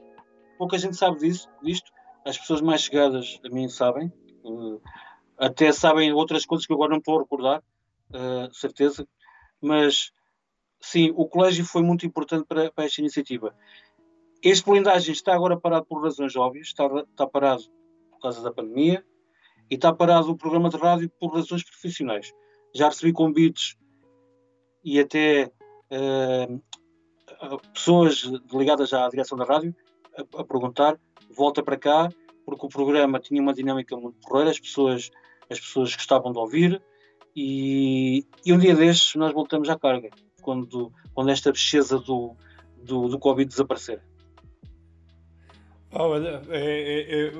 pouca 0.59 0.79
gente 0.79 0.97
sabe 0.97 1.19
disso, 1.19 1.49
disto. 1.63 1.91
As 2.25 2.39
pessoas 2.39 2.61
mais 2.61 2.83
chegadas 2.83 3.41
a 3.45 3.49
mim 3.49 3.69
sabem. 3.69 4.13
Uh, 4.45 4.81
até 5.39 5.71
sabem 5.73 6.13
outras 6.13 6.47
coisas 6.47 6.67
que 6.67 6.73
agora 6.73 6.91
não 6.91 6.99
estou 6.99 7.19
a 7.19 7.23
recordar, 7.23 7.63
uh, 8.11 8.53
certeza. 8.55 9.07
Mas 9.61 10.13
sim, 10.81 11.13
o 11.15 11.27
colégio 11.27 11.65
foi 11.65 11.83
muito 11.83 12.07
importante 12.07 12.45
para, 12.47 12.71
para 12.73 12.85
esta 12.85 13.01
iniciativa. 13.01 13.55
Este 14.43 14.69
blindagem 14.69 15.13
está 15.13 15.35
agora 15.35 15.59
parado 15.59 15.87
por 15.87 16.03
razões 16.03 16.37
óbvias, 16.37 16.69
está, 16.69 16.87
está 16.87 17.27
parado 17.27 17.63
por 18.11 18.21
causa 18.21 18.43
da 18.43 18.53
pandemia 18.53 19.05
e 19.71 19.75
está 19.75 19.93
parado 19.93 20.31
o 20.31 20.37
programa 20.37 20.69
de 20.69 20.77
rádio 20.77 21.11
por 21.19 21.35
razões 21.35 21.65
profissionais. 21.65 22.33
Já 22.75 22.89
recebi 22.89 23.13
convites 23.13 23.77
e 24.85 25.01
até 25.01 25.51
uh, 25.91 26.63
pessoas 27.73 28.23
ligadas 28.53 28.93
à 28.93 29.09
direção 29.09 29.37
da 29.37 29.45
rádio 29.45 29.75
a, 30.17 30.41
a, 30.41 30.45
perguntar: 30.45 30.99
volta 31.35 31.63
para 31.63 31.77
cá, 31.77 32.09
porque 32.45 32.67
o 32.67 32.69
programa 32.69 33.21
tinha 33.21 33.41
uma 33.41 33.55
dinâmica 33.55 33.97
muito 33.97 34.19
porreira, 34.21 34.51
as 34.51 34.61
pessoas, 34.61 35.11
as 35.51 35.61
pessoas 35.61 35.95
gostavam 35.95 36.33
de 36.33 36.39
ouvir. 36.39 36.83
E, 37.35 38.25
e 38.45 38.53
um 38.53 38.59
dia 38.59 38.75
destes 38.75 39.15
nós 39.15 39.33
voltamos 39.33 39.69
à 39.69 39.79
carga, 39.79 40.09
quando, 40.41 40.91
quando 41.13 41.31
esta 41.31 41.53
bexeza 41.53 41.99
do, 41.99 42.35
do, 42.83 43.09
do 43.09 43.19
Covid 43.19 43.47
desaparecer. 43.47 44.01
Olha, 45.93 46.43
é, 46.51 46.59
é, 46.59 47.29
é, 47.29 47.33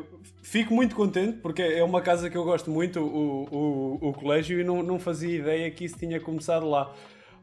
fico 0.43 0.73
muito 0.73 0.95
contente 0.95 1.39
porque 1.41 1.61
é 1.61 1.83
uma 1.83 2.01
casa 2.01 2.31
que 2.31 2.37
eu 2.37 2.45
gosto 2.45 2.71
muito, 2.71 3.01
o, 3.01 3.45
o, 3.51 4.09
o 4.09 4.13
colégio, 4.13 4.61
e 4.61 4.65
não, 4.65 4.83
não 4.83 4.99
fazia 4.99 5.39
ideia 5.39 5.71
que 5.71 5.85
isso 5.85 5.99
tinha 5.99 6.21
começado 6.21 6.69
lá. 6.69 6.95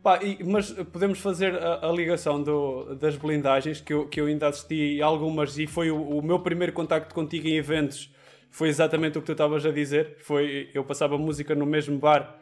Pá, 0.03 0.19
e, 0.21 0.43
mas 0.43 0.69
podemos 0.69 1.19
fazer 1.19 1.55
a, 1.55 1.87
a 1.87 1.91
ligação 1.93 2.43
do, 2.43 2.93
das 2.95 3.15
blindagens, 3.15 3.79
que 3.79 3.93
eu, 3.93 4.05
que 4.09 4.19
eu 4.19 4.25
ainda 4.25 4.49
assisti 4.49 5.01
algumas 5.01 5.57
e 5.57 5.65
foi 5.65 5.89
o, 5.89 6.17
o, 6.17 6.21
meu 6.21 6.41
primeiro 6.41 6.73
contacto 6.73 7.15
contigo 7.15 7.47
em 7.47 7.55
eventos. 7.55 8.13
Foi 8.51 8.67
exatamente 8.67 9.17
o 9.17 9.21
que 9.21 9.27
tu 9.27 9.31
estavas 9.31 9.65
a 9.65 9.71
dizer. 9.71 10.17
Foi, 10.19 10.69
eu 10.73 10.83
passava 10.83 11.17
música 11.17 11.55
no 11.55 11.65
mesmo 11.65 11.97
bar 11.97 12.37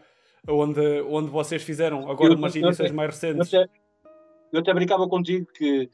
onde, 0.47 1.01
onde 1.01 1.29
vocês 1.29 1.61
fizeram 1.61 2.09
agora 2.09 2.33
eu, 2.33 2.37
umas 2.37 2.55
edições 2.55 2.91
mais 2.91 3.11
recentes. 3.11 3.53
Eu 3.53 3.61
até, 3.61 3.71
eu 4.53 4.59
até 4.59 4.73
brincava 4.73 5.07
contigo 5.07 5.45
que 5.53 5.87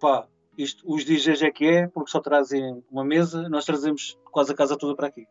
pá, 0.00 0.26
isto, 0.56 0.82
os 0.90 1.04
DJs 1.04 1.42
é 1.42 1.50
que 1.50 1.66
é, 1.66 1.86
porque 1.86 2.10
só 2.10 2.20
trazem 2.20 2.82
uma 2.90 3.04
mesa, 3.04 3.46
nós 3.50 3.66
trazemos 3.66 4.18
quase 4.32 4.52
a 4.52 4.56
casa 4.56 4.76
toda 4.76 4.96
para 4.96 5.08
aqui. 5.08 5.26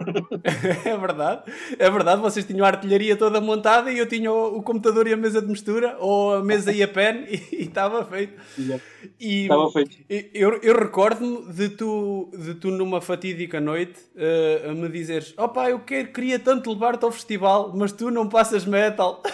é 0.84 0.96
verdade, 0.96 1.42
é 1.78 1.90
verdade. 1.90 2.20
Vocês 2.20 2.44
tinham 2.44 2.64
a 2.64 2.68
artilharia 2.68 3.16
toda 3.16 3.40
montada 3.40 3.92
e 3.92 3.98
eu 3.98 4.06
tinha 4.06 4.32
o, 4.32 4.58
o 4.58 4.62
computador 4.62 5.06
e 5.06 5.12
a 5.12 5.16
mesa 5.16 5.40
de 5.40 5.48
mistura, 5.48 5.96
ou 6.00 6.34
a 6.34 6.44
mesa 6.44 6.72
e 6.72 6.82
a 6.82 6.88
pen, 6.88 7.24
e 7.52 7.62
estava 7.62 8.04
feito. 8.04 8.34
E, 9.20 9.42
estava 9.42 9.70
feito. 9.70 9.96
Eu, 10.08 10.60
eu 10.62 10.78
recordo-me 10.78 11.52
de 11.52 11.68
tu, 11.70 12.30
de 12.36 12.54
tu, 12.54 12.70
numa 12.70 13.00
fatídica 13.00 13.60
noite, 13.60 14.00
uh, 14.16 14.70
a 14.70 14.74
me 14.74 14.88
dizeres: 14.88 15.34
Opa, 15.36 15.70
eu 15.70 15.80
quero, 15.80 16.12
queria 16.12 16.38
tanto 16.38 16.72
levar-te 16.72 17.04
ao 17.04 17.12
festival, 17.12 17.72
mas 17.74 17.92
tu 17.92 18.10
não 18.10 18.28
passas 18.28 18.64
metal. 18.64 19.22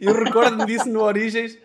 Eu 0.00 0.14
recordo-me 0.14 0.64
disso 0.64 0.88
no 0.88 1.02
Origens. 1.02 1.58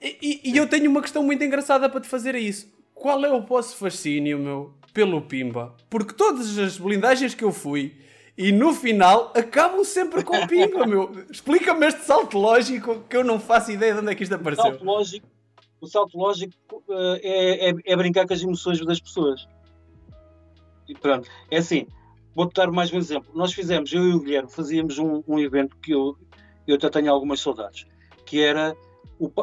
E, 0.00 0.40
e, 0.44 0.56
eu 0.56 0.66
tenho 0.66 0.90
uma 0.90 1.02
questão 1.02 1.22
muito 1.22 1.44
engraçada 1.44 1.86
para 1.86 2.00
te 2.00 2.08
fazer 2.08 2.34
a 2.34 2.38
isso. 2.38 2.72
Qual 3.00 3.24
é 3.24 3.32
o 3.32 3.40
vosso 3.40 3.76
fascínio, 3.76 4.38
meu, 4.38 4.74
pelo 4.92 5.22
Pimba? 5.22 5.74
Porque 5.88 6.12
todas 6.12 6.58
as 6.58 6.76
blindagens 6.76 7.34
que 7.34 7.42
eu 7.42 7.50
fui 7.50 7.96
e 8.36 8.52
no 8.52 8.74
final 8.74 9.32
acabam 9.34 9.82
sempre 9.84 10.22
com 10.22 10.46
Pimba, 10.46 10.86
meu. 10.86 11.10
Explica-me 11.32 11.86
este 11.86 12.02
salto 12.02 12.36
lógico 12.36 13.00
que 13.08 13.16
eu 13.16 13.24
não 13.24 13.40
faço 13.40 13.72
ideia 13.72 13.94
de 13.94 14.00
onde 14.00 14.12
é 14.12 14.14
que 14.14 14.22
isto 14.22 14.34
apareceu. 14.34 14.64
O 14.64 14.68
salto 14.68 14.84
lógico, 14.84 15.26
o 15.80 15.86
salto 15.86 16.18
lógico 16.18 16.54
uh, 16.88 17.18
é, 17.22 17.70
é, 17.70 17.74
é, 17.86 17.96
brincar 17.96 18.26
com 18.26 18.34
as 18.34 18.42
emoções 18.42 18.84
das 18.84 19.00
pessoas. 19.00 19.48
E 20.86 20.94
pronto, 20.94 21.26
é 21.50 21.56
assim. 21.56 21.86
Vou-te 22.34 22.52
dar 22.52 22.70
mais 22.70 22.92
um 22.92 22.98
exemplo. 22.98 23.30
Nós 23.34 23.54
fizemos, 23.54 23.90
eu 23.94 24.06
e 24.06 24.12
o 24.12 24.20
Guilherme, 24.20 24.50
fazíamos 24.50 24.98
um, 24.98 25.22
um 25.26 25.38
evento 25.38 25.74
que 25.78 25.92
eu, 25.92 26.18
eu 26.66 26.76
até 26.76 26.90
tenho 26.90 27.10
algumas 27.10 27.40
saudades, 27.40 27.86
que 28.26 28.42
era 28.42 28.76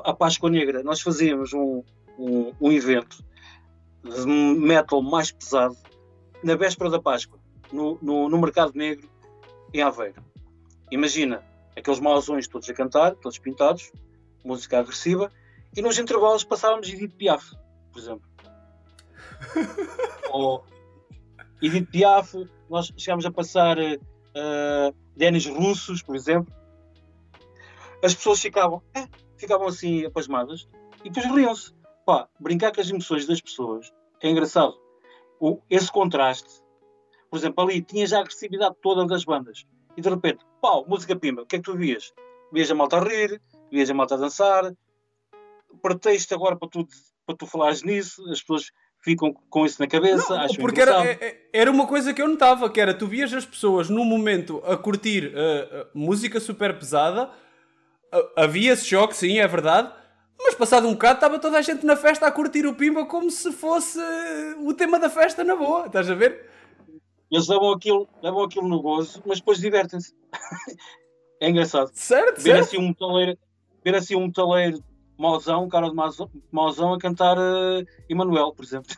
a 0.04 0.14
Páscoa 0.14 0.48
Negra. 0.48 0.84
Nós 0.84 1.02
fazíamos 1.02 1.54
um, 1.54 1.82
um, 2.20 2.52
um 2.62 2.72
evento 2.72 3.26
de 4.08 4.26
metal 4.26 5.02
mais 5.02 5.32
pesado 5.32 5.76
na 6.44 6.56
véspera 6.56 6.90
da 6.90 7.02
Páscoa, 7.02 7.40
no, 7.72 7.98
no, 8.02 8.30
no, 8.30 8.38
Mercado 8.38 8.74
Negro, 8.76 9.10
em 9.74 9.82
Aveiro. 9.82 10.24
Imagina 10.92 11.44
aqueles 11.76 12.00
mausões 12.00 12.48
todos 12.48 12.70
a 12.70 12.74
cantar, 12.74 13.16
todos 13.16 13.38
pintados, 13.38 13.92
música 14.44 14.80
agressiva, 14.80 15.32
e 15.76 15.82
nos 15.82 16.00
intervalos 16.00 16.44
passávamos 16.44 16.88
Edith 16.90 17.16
Piaf, 17.18 17.52
por 17.92 18.00
exemplo. 18.00 18.30
Ou 20.32 20.64
Edith 21.62 21.88
Piaf, 21.92 22.34
nós 22.70 22.92
chegámos 22.98 23.26
a 23.26 23.32
passar 23.32 23.78
uh, 23.78 24.96
Denis 25.16 25.46
Russos, 25.48 26.02
por 26.02 26.16
exemplo. 26.16 26.54
As 28.04 28.14
pessoas 28.14 28.40
ficavam, 28.40 28.82
eh, 28.94 29.08
ficavam 29.38 29.68
assim 29.68 30.06
apasmadas 30.06 30.68
e 31.04 31.10
depois 31.10 31.34
riam-se. 31.34 31.76
Pá, 32.06 32.28
brincar 32.40 32.72
com 32.74 32.80
as 32.80 32.90
emoções 32.90 33.28
das 33.28 33.42
pessoas 33.42 33.92
é 34.22 34.30
engraçado. 34.30 34.76
O, 35.40 35.62
esse 35.70 35.92
contraste, 35.92 36.62
por 37.30 37.38
exemplo, 37.38 37.64
ali 37.64 37.82
tinhas 37.82 38.14
a 38.14 38.20
agressividade 38.20 38.76
toda 38.82 39.06
das 39.06 39.24
bandas 39.24 39.66
e 39.96 40.02
de 40.02 40.10
repente, 40.10 40.46
pau, 40.62 40.86
música 40.88 41.16
pimba, 41.16 41.44
o 41.44 41.46
que 41.46 41.56
é 41.56 41.60
que 41.60 41.66
tu 41.66 41.78
vias? 41.78 42.14
Vias 42.52 42.72
a 42.72 42.76
malta 42.76 42.98
a 42.98 43.04
rir, 43.04 43.42
vias 43.72 43.90
a 43.90 43.94
malta 43.94 44.16
a 44.16 44.18
dançar. 44.18 44.74
Pretexto 45.82 46.34
agora 46.34 46.56
para 46.56 46.70
tu, 46.70 46.88
para 47.26 47.36
tu 47.36 47.46
falares 47.46 47.84
nisso, 47.84 48.24
as 48.32 48.42
pessoas 48.42 48.72
ficam 49.04 49.34
com 49.50 49.66
isso 49.66 49.82
na 49.82 49.88
cabeça. 49.88 50.36
Não, 50.36 50.56
porque 50.56 50.82
era, 50.82 51.06
é, 51.06 51.12
é, 51.22 51.50
era 51.54 51.72
uma 51.72 51.86
coisa 51.86 52.14
que 52.14 52.22
eu 52.22 52.28
notava, 52.28 52.70
que 52.70 52.80
era 52.80 52.94
tu 52.94 53.06
vias 53.06 53.34
as 53.34 53.46
pessoas 53.46 53.90
num 53.90 54.06
momento 54.06 54.62
a 54.66 54.78
curtir 54.78 55.28
uh, 55.28 55.82
uh, 55.82 55.88
música 55.94 56.40
super 56.40 56.78
pesada 56.78 57.32
havia 58.36 58.74
esse 58.74 58.86
choque, 58.86 59.16
sim, 59.16 59.40
é 59.40 59.48
verdade. 59.48 59.92
Passado 60.58 60.88
um 60.88 60.94
bocado 60.94 61.16
estava 61.16 61.40
toda 61.40 61.58
a 61.58 61.62
gente 61.62 61.86
na 61.86 61.96
festa 61.96 62.26
a 62.26 62.32
curtir 62.32 62.66
o 62.66 62.74
Pimba 62.74 63.06
como 63.06 63.30
se 63.30 63.52
fosse 63.52 64.00
o 64.60 64.74
tema 64.74 65.00
da 65.00 65.10
festa 65.10 65.44
na 65.44 65.56
boa, 65.56 65.86
estás 65.86 66.10
a 66.10 66.16
ver? 66.16 66.50
Eles 67.30 67.48
levam 67.48 67.72
aquilo, 67.72 68.08
levam 68.24 68.44
aquilo 68.44 68.68
no 68.68 68.82
gozo, 68.82 69.22
mas 69.26 69.40
depois 69.40 69.60
divertem-se. 69.60 70.16
é 71.40 71.50
engraçado. 71.50 71.92
Certo, 71.94 72.42
ver 72.42 72.56
certo. 72.56 72.64
Assim 72.64 72.78
um 72.78 72.88
metaleiro, 72.88 73.38
ver 73.84 73.96
assim 73.96 74.16
um 74.16 74.28
metaleiro 74.28 74.84
mauzão, 75.18 75.66
um 75.66 75.70
cara 75.70 75.90
de 75.90 75.96
mauzão, 76.52 76.94
a 76.94 77.00
cantar 77.00 77.38
uh, 77.38 77.86
Emanuel, 78.10 78.54
por 78.54 78.64
exemplo. 78.64 78.96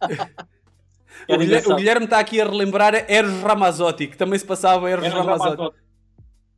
o, 1.28 1.38
Guilherme, 1.38 1.72
o, 1.72 1.76
Guilherme, 1.76 2.04
está 2.04 2.18
aqui 2.18 2.40
a 2.40 2.44
relembrar 2.44 2.94
Eros 3.08 3.42
Ramazotti, 3.42 4.06
que 4.06 4.16
também 4.16 4.38
se 4.38 4.46
passava 4.46 4.90
Eros, 4.90 5.04
Eros 5.04 5.18
Ramazotti. 5.18 5.56
Ramazotti. 5.56 5.78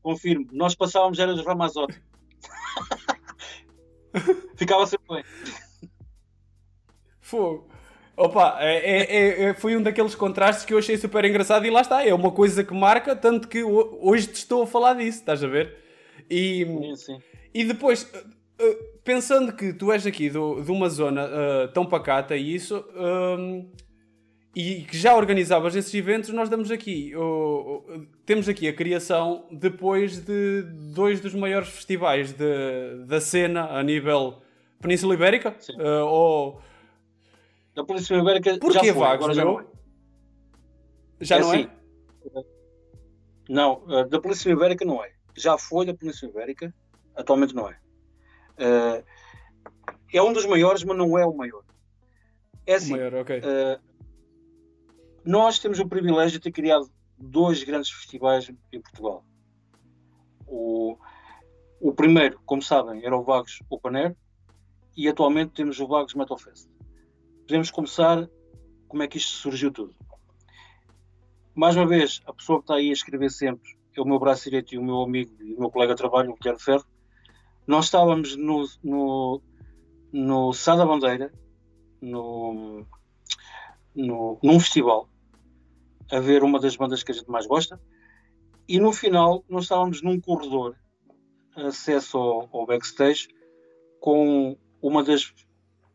Confirmo. 0.02 0.46
Nós 0.52 0.74
passávamos 0.74 1.18
era 1.18 1.34
dos 1.34 1.44
Ramazotti. 1.44 2.00
Ficava 4.56 4.86
sempre 4.86 5.06
bem. 5.16 5.24
Fogo. 7.20 7.72
Opa, 8.16 8.58
é, 8.60 8.76
é, 8.76 9.42
é, 9.44 9.54
foi 9.54 9.74
um 9.76 9.82
daqueles 9.82 10.14
contrastes 10.14 10.66
que 10.66 10.74
eu 10.74 10.78
achei 10.78 10.96
super 10.98 11.24
engraçado 11.24 11.64
e 11.64 11.70
lá 11.70 11.80
está, 11.80 12.06
é 12.06 12.12
uma 12.12 12.30
coisa 12.30 12.62
que 12.62 12.74
marca, 12.74 13.16
tanto 13.16 13.48
que 13.48 13.62
hoje 13.64 14.26
te 14.26 14.34
estou 14.36 14.62
a 14.62 14.66
falar 14.66 14.94
disso, 14.94 15.20
estás 15.20 15.42
a 15.42 15.48
ver? 15.48 15.78
E, 16.30 16.64
sim, 16.64 16.96
sim. 16.96 17.18
e 17.54 17.64
depois, 17.64 18.08
eh, 18.12 18.24
eh, 18.58 18.78
pensando 19.02 19.52
que 19.54 19.72
tu 19.72 19.90
és 19.90 20.06
aqui 20.06 20.28
do, 20.28 20.60
de 20.60 20.70
uma 20.70 20.90
zona 20.90 21.26
uh, 21.26 21.68
tão 21.72 21.86
pacata 21.86 22.36
e 22.36 22.54
isso, 22.54 22.84
um, 22.94 23.70
e 24.54 24.82
que 24.82 24.98
já 24.98 25.16
organizavas 25.16 25.74
esses 25.74 25.92
eventos, 25.94 26.30
nós 26.30 26.48
damos 26.48 26.70
aqui, 26.70 27.12
temos 28.26 28.48
aqui 28.48 28.68
a 28.68 28.72
criação 28.72 29.46
depois 29.50 30.20
de 30.20 30.62
dois 30.94 31.20
dos 31.20 31.34
maiores 31.34 31.68
festivais 31.68 32.32
de, 32.32 33.04
da 33.06 33.18
cena 33.20 33.70
a 33.70 33.82
nível 33.82 34.42
Península 34.80 35.14
Ibérica. 35.14 35.56
Uh, 35.70 36.04
ou... 36.04 36.60
Da 37.74 37.82
Península 37.84 38.20
Ibérica 38.20 38.58
Porquê, 38.58 38.86
já 38.88 38.92
foi, 38.92 39.02
Vagos, 39.02 39.24
agora 39.24 39.34
já 39.34 39.44
não 39.44 39.60
é. 39.60 39.64
Já 41.20 41.36
é 41.36 41.40
não 41.40 41.54
é? 41.54 41.56
assim, 41.56 41.70
é? 42.36 42.42
Não, 43.48 43.84
uh, 43.84 44.08
da 44.08 44.20
Península 44.20 44.54
Ibérica 44.54 44.84
não 44.84 45.02
é. 45.02 45.12
Já 45.34 45.56
foi 45.56 45.86
da 45.86 45.94
Península 45.94 46.30
Ibérica, 46.30 46.74
atualmente 47.16 47.54
não 47.54 47.70
é. 47.70 47.78
Uh, 48.58 49.04
é 50.12 50.22
um 50.22 50.32
dos 50.32 50.44
maiores, 50.44 50.84
mas 50.84 50.98
não 50.98 51.18
é 51.18 51.24
o 51.24 51.32
maior. 51.32 51.62
É 52.66 52.74
assim, 52.74 52.92
o 52.92 52.96
maior, 52.96 53.14
okay. 53.14 53.38
uh, 53.38 53.80
nós 55.24 55.58
temos 55.58 55.78
o 55.78 55.88
privilégio 55.88 56.38
de 56.38 56.40
ter 56.40 56.52
criado 56.52 56.90
dois 57.16 57.62
grandes 57.62 57.90
festivais 57.90 58.50
em 58.72 58.80
Portugal. 58.80 59.24
O, 60.46 60.96
o 61.80 61.92
primeiro, 61.92 62.40
como 62.44 62.62
sabem, 62.62 63.04
era 63.04 63.16
o 63.16 63.22
Vagos 63.22 63.60
Open 63.70 63.96
Air 63.96 64.16
e 64.96 65.08
atualmente 65.08 65.52
temos 65.52 65.78
o 65.80 65.86
Vagos 65.86 66.14
Metal 66.14 66.36
Fest. 66.36 66.68
Podemos 67.46 67.70
começar 67.70 68.28
como 68.88 69.02
é 69.02 69.08
que 69.08 69.16
isto 69.16 69.30
surgiu 69.30 69.70
tudo. 69.70 69.94
Mais 71.54 71.76
uma 71.76 71.86
vez, 71.86 72.20
a 72.26 72.32
pessoa 72.32 72.58
que 72.58 72.64
está 72.64 72.74
aí 72.74 72.90
a 72.90 72.92
escrever 72.92 73.30
sempre 73.30 73.76
é 73.94 74.00
o 74.00 74.06
meu 74.06 74.18
braço 74.18 74.44
direito 74.44 74.74
e 74.74 74.78
o 74.78 74.82
meu 74.82 75.02
amigo 75.02 75.32
e 75.42 75.54
o 75.54 75.60
meu 75.60 75.70
colega 75.70 75.94
de 75.94 75.98
trabalho, 75.98 76.30
o 76.30 76.34
Guilherme 76.34 76.60
Ferro. 76.60 76.84
Nós 77.66 77.86
estávamos 77.86 78.36
no, 78.36 78.66
no, 78.82 79.42
no 80.12 80.52
Sá 80.52 80.74
da 80.74 80.84
Bandeira, 80.84 81.32
no, 82.00 82.86
no, 83.94 84.38
num 84.42 84.58
festival, 84.58 85.08
a 86.12 86.20
ver 86.20 86.44
uma 86.44 86.60
das 86.60 86.76
bandas 86.76 87.02
que 87.02 87.10
a 87.10 87.14
gente 87.14 87.30
mais 87.30 87.46
gosta, 87.46 87.80
e 88.68 88.78
no 88.78 88.92
final 88.92 89.42
nós 89.48 89.64
estávamos 89.64 90.02
num 90.02 90.20
corredor, 90.20 90.76
acesso 91.56 92.18
ao, 92.18 92.48
ao 92.52 92.66
backstage, 92.66 93.28
com 93.98 94.56
uma 94.80 95.02
das 95.02 95.32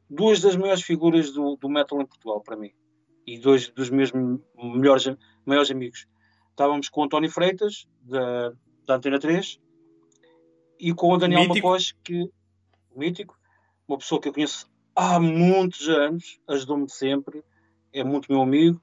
duas 0.10 0.42
das 0.42 0.56
maiores 0.56 0.82
figuras 0.82 1.32
do, 1.32 1.56
do 1.56 1.70
metal 1.70 2.02
em 2.02 2.06
Portugal 2.06 2.42
para 2.42 2.58
mim. 2.58 2.72
E 3.26 3.38
dois 3.38 3.70
dos 3.70 3.90
meus 3.90 4.12
melhores 4.56 5.06
maiores 5.46 5.70
amigos. 5.70 6.08
Estávamos 6.50 6.90
com 6.90 7.02
o 7.02 7.04
António 7.04 7.30
Freitas 7.30 7.88
da, 8.02 8.54
da 8.86 8.96
Antena 8.96 9.20
3 9.20 9.60
e 10.80 10.94
com 10.94 11.12
o 11.12 11.18
Daniel 11.18 11.48
Macós, 11.48 11.94
que 12.04 12.32
mítico, 12.96 13.38
uma 13.88 13.98
pessoa 13.98 14.20
que 14.20 14.30
eu 14.30 14.34
conheço 14.34 14.70
há 14.96 15.20
muitos 15.20 15.88
anos, 15.90 16.40
ajudou-me 16.48 16.90
sempre, 16.90 17.44
é 17.94 18.04
muito 18.04 18.32
meu 18.32 18.42
amigo, 18.42 18.82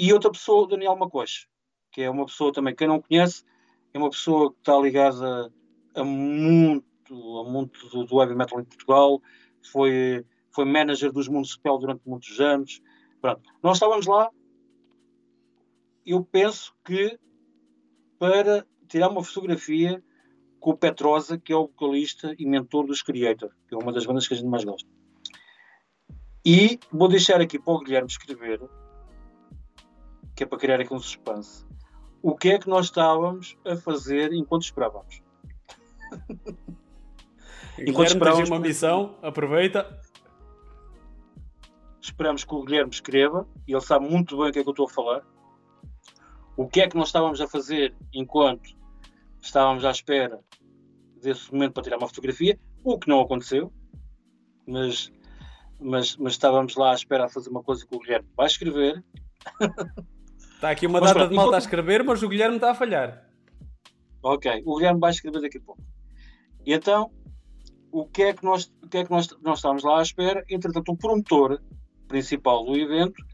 e 0.00 0.14
outra 0.14 0.32
pessoa, 0.32 0.66
Daniel 0.66 0.96
Macós, 0.96 1.46
que 1.92 2.00
é 2.00 2.08
uma 2.08 2.24
pessoa 2.24 2.50
também, 2.50 2.74
quem 2.74 2.88
não 2.88 3.02
conhece, 3.02 3.44
é 3.92 3.98
uma 3.98 4.08
pessoa 4.08 4.50
que 4.50 4.58
está 4.60 4.78
ligada 4.78 5.52
a 5.94 6.02
muito, 6.02 7.38
a 7.38 7.44
muito 7.44 7.86
do, 7.90 8.04
do 8.04 8.22
heavy 8.22 8.34
metal 8.34 8.60
em 8.60 8.64
Portugal, 8.64 9.20
foi, 9.70 10.24
foi 10.50 10.64
manager 10.64 11.12
dos 11.12 11.28
Municipal 11.28 11.78
durante 11.78 12.00
muitos 12.06 12.40
anos. 12.40 12.80
Pronto. 13.20 13.42
Nós 13.62 13.76
estávamos 13.76 14.06
lá, 14.06 14.30
eu 16.06 16.24
penso 16.24 16.74
que 16.82 17.18
para 18.18 18.66
tirar 18.88 19.10
uma 19.10 19.22
fotografia 19.22 20.02
com 20.58 20.70
o 20.70 20.76
Petrosa, 20.78 21.38
que 21.38 21.52
é 21.52 21.56
o 21.56 21.66
vocalista 21.66 22.34
e 22.38 22.46
mentor 22.46 22.86
dos 22.86 23.02
Creator, 23.02 23.50
que 23.68 23.74
é 23.74 23.78
uma 23.78 23.92
das 23.92 24.06
bandas 24.06 24.26
que 24.26 24.32
a 24.32 24.36
gente 24.38 24.48
mais 24.48 24.64
gosta. 24.64 24.88
E 26.42 26.78
vou 26.90 27.06
deixar 27.06 27.38
aqui 27.38 27.58
para 27.58 27.74
o 27.74 27.80
Guilherme 27.80 28.08
escrever, 28.08 28.60
que 30.40 30.44
é 30.44 30.46
para 30.46 30.56
criar 30.56 30.80
aqui 30.80 30.94
um 30.94 30.98
suspense, 30.98 31.66
o 32.22 32.34
que 32.34 32.52
é 32.52 32.58
que 32.58 32.66
nós 32.66 32.86
estávamos 32.86 33.58
a 33.62 33.76
fazer 33.76 34.32
enquanto 34.32 34.62
esperávamos. 34.62 35.20
enquanto 37.78 38.08
esperávamos 38.08 38.48
uma 38.48 38.58
missão, 38.58 39.18
aproveita. 39.20 40.00
Esperamos 42.00 42.42
que 42.42 42.54
o 42.54 42.64
Guilherme 42.64 42.90
escreva, 42.90 43.46
e 43.68 43.72
ele 43.72 43.82
sabe 43.82 44.08
muito 44.08 44.38
bem 44.38 44.48
o 44.48 44.52
que 44.52 44.60
é 44.60 44.62
que 44.62 44.68
eu 44.68 44.72
estou 44.72 44.86
a 44.86 44.88
falar. 44.88 45.22
O 46.56 46.66
que 46.66 46.80
é 46.80 46.88
que 46.88 46.96
nós 46.96 47.08
estávamos 47.08 47.38
a 47.42 47.46
fazer 47.46 47.94
enquanto 48.14 48.74
estávamos 49.42 49.84
à 49.84 49.90
espera 49.90 50.40
desse 51.20 51.52
momento 51.52 51.74
para 51.74 51.82
tirar 51.82 51.98
uma 51.98 52.08
fotografia, 52.08 52.58
o 52.82 52.98
que 52.98 53.10
não 53.10 53.20
aconteceu, 53.20 53.70
mas, 54.66 55.12
mas, 55.78 56.16
mas 56.16 56.32
estávamos 56.32 56.76
lá 56.76 56.92
à 56.92 56.94
espera 56.94 57.26
a 57.26 57.28
fazer 57.28 57.50
uma 57.50 57.62
coisa 57.62 57.86
que 57.86 57.94
o 57.94 57.98
Guilherme 57.98 58.28
vai 58.34 58.46
escrever. 58.46 59.04
Está 60.60 60.72
aqui 60.72 60.86
uma 60.86 61.00
mas, 61.00 61.08
data 61.08 61.20
pronto, 61.20 61.30
de 61.30 61.36
malta 61.36 61.48
enquanto... 61.48 61.62
a 61.62 61.64
escrever, 61.64 62.04
mas 62.04 62.22
o 62.22 62.28
Guilherme 62.28 62.56
está 62.56 62.72
a 62.72 62.74
falhar. 62.74 63.26
Ok, 64.22 64.62
o 64.66 64.76
Guilherme 64.76 65.00
vai 65.00 65.10
escrever 65.10 65.40
daqui 65.40 65.56
a 65.56 65.60
pouco. 65.62 65.82
E 66.66 66.74
então, 66.74 67.10
o 67.90 68.04
que 68.04 68.24
é 68.24 68.34
que 68.34 68.44
nós, 68.44 68.70
o 68.82 68.86
que 68.86 68.98
é 68.98 69.04
que 69.04 69.10
nós, 69.10 69.26
nós 69.40 69.56
estávamos 69.56 69.82
lá 69.82 70.00
à 70.00 70.02
espera? 70.02 70.44
Entretanto, 70.50 70.92
o 70.92 70.96
promotor 70.98 71.62
principal 72.06 72.62
do 72.62 72.76
evento 72.76 73.24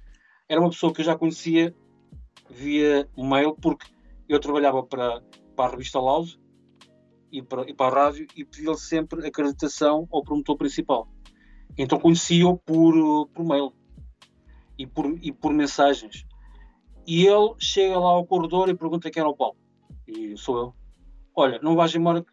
era 0.49 0.61
uma 0.61 0.71
pessoa 0.71 0.95
que 0.95 1.01
eu 1.01 1.05
já 1.05 1.19
conhecia 1.19 1.75
via 2.49 3.09
mail, 3.19 3.57
porque 3.57 3.87
eu 4.29 4.39
trabalhava 4.39 4.85
para, 4.85 5.21
para 5.57 5.67
a 5.67 5.71
revista 5.73 5.99
Loud 5.99 6.39
e 7.33 7.43
para, 7.43 7.69
e 7.69 7.75
para 7.75 8.03
a 8.03 8.05
rádio 8.05 8.29
e 8.37 8.45
pedi-lhe 8.45 8.77
sempre 8.77 9.27
acreditação 9.27 10.07
ao 10.13 10.23
promotor 10.23 10.57
principal. 10.57 11.09
Então 11.77 11.99
conhecia-o 11.99 12.57
por, 12.57 13.27
por 13.35 13.45
mail 13.45 13.73
e 14.79 14.87
por, 14.87 15.07
e 15.21 15.33
por 15.33 15.53
mensagens. 15.53 16.25
E 17.07 17.27
ele 17.27 17.55
chega 17.59 17.99
lá 17.99 18.11
ao 18.11 18.27
corredor 18.27 18.69
e 18.69 18.75
pergunta 18.75 19.11
quem 19.11 19.21
era 19.21 19.29
o 19.29 19.37
Paulo. 19.37 19.57
E 20.07 20.37
sou 20.37 20.59
eu. 20.59 20.75
Olha, 21.35 21.61
não 21.63 21.77
vais 21.77 21.95
embora 21.95 22.25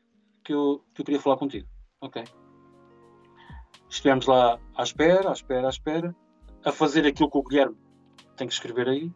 que 0.43 0.53
eu, 0.53 0.83
que 0.93 1.01
eu 1.01 1.05
queria 1.05 1.21
falar 1.21 1.37
contigo. 1.37 1.67
Ok. 2.01 2.23
Estivemos 3.89 4.25
lá 4.25 4.59
à 4.75 4.83
espera, 4.83 5.29
à 5.29 5.33
espera, 5.33 5.67
à 5.67 5.69
espera, 5.69 6.15
a 6.65 6.71
fazer 6.71 7.05
aquilo 7.05 7.29
que 7.29 7.37
o 7.37 7.43
Guilherme 7.43 7.77
tem 8.35 8.47
que 8.47 8.53
escrever 8.53 8.89
aí. 8.89 9.11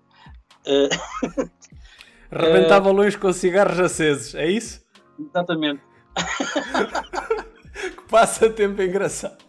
Uh... 0.67 1.49
Rebentava 2.29 2.91
longe 2.91 3.17
com 3.17 3.31
cigarros 3.31 3.79
acesos, 3.79 4.35
é 4.35 4.47
isso? 4.47 4.85
Exatamente. 5.17 5.81
que 7.73 8.03
passa 8.09 8.49
tempo 8.49 8.81
engraçado. 8.81 9.43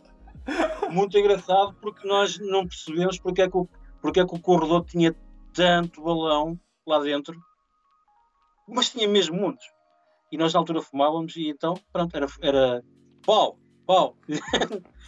Muito 0.91 1.19
engraçado 1.19 1.75
porque 1.83 2.07
nós 2.07 2.39
não 2.39 2.67
percebemos 2.67 3.19
porque 3.19 3.43
é 3.43 3.51
que 3.51 3.57
o, 3.57 3.69
porque 4.01 4.21
é 4.21 4.27
que 4.27 4.35
o 4.35 4.41
corredor 4.41 4.85
tinha 4.85 5.15
tanto 5.59 6.01
balão 6.01 6.57
lá 6.87 7.01
dentro, 7.01 7.37
mas 8.69 8.91
tinha 8.91 9.09
mesmo 9.09 9.37
muitos. 9.37 9.67
E 10.31 10.39
nós 10.39 10.55
na 10.55 10.61
altura 10.61 10.81
fumávamos 10.81 11.35
e 11.37 11.49
então, 11.49 11.75
pronto, 11.93 12.17
era, 12.17 12.27
era 12.41 12.85
pau, 13.27 13.59
pau. 13.85 14.17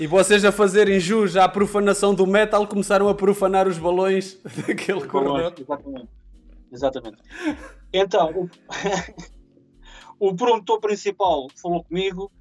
E 0.01 0.09
vocês 0.09 0.45
a 0.45 0.51
fazerem 0.51 0.99
jus 0.99 1.37
à 1.37 1.49
profanação 1.49 2.13
do 2.13 2.27
metal 2.27 2.67
começaram 2.67 3.09
a 3.09 3.15
profanar 3.15 3.69
os 3.69 3.79
balões 3.79 4.41
daquele 4.67 5.07
corredor. 5.07 5.55
Exatamente. 5.57 6.09
Exatamente. 6.73 7.23
Então, 7.93 8.31
o, 8.33 8.51
o 10.31 10.35
promotor 10.35 10.81
principal 10.81 11.47
falou 11.63 11.85
comigo 11.85 12.33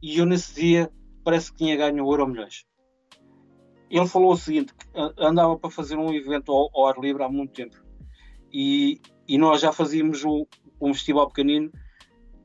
e 0.00 0.18
eu 0.18 0.24
nesse 0.24 0.54
dia 0.54 0.90
parece 1.22 1.52
que 1.52 1.58
tinha 1.58 1.76
ganho 1.76 2.02
o 2.02 2.12
Euro 2.12 2.28
Milhões. 2.28 2.64
Ele 3.90 4.06
falou 4.06 4.32
o 4.32 4.36
seguinte: 4.36 4.72
andava 5.18 5.58
para 5.58 5.70
fazer 5.70 5.96
um 5.96 6.12
evento 6.12 6.52
ao, 6.52 6.70
ao 6.74 6.86
ar 6.86 6.98
livre 6.98 7.22
há 7.22 7.28
muito 7.28 7.52
tempo. 7.52 7.76
E, 8.52 9.00
e 9.26 9.38
nós 9.38 9.60
já 9.60 9.72
fazíamos 9.72 10.24
um, 10.24 10.44
um 10.80 10.92
festival 10.94 11.28
pequenino 11.28 11.70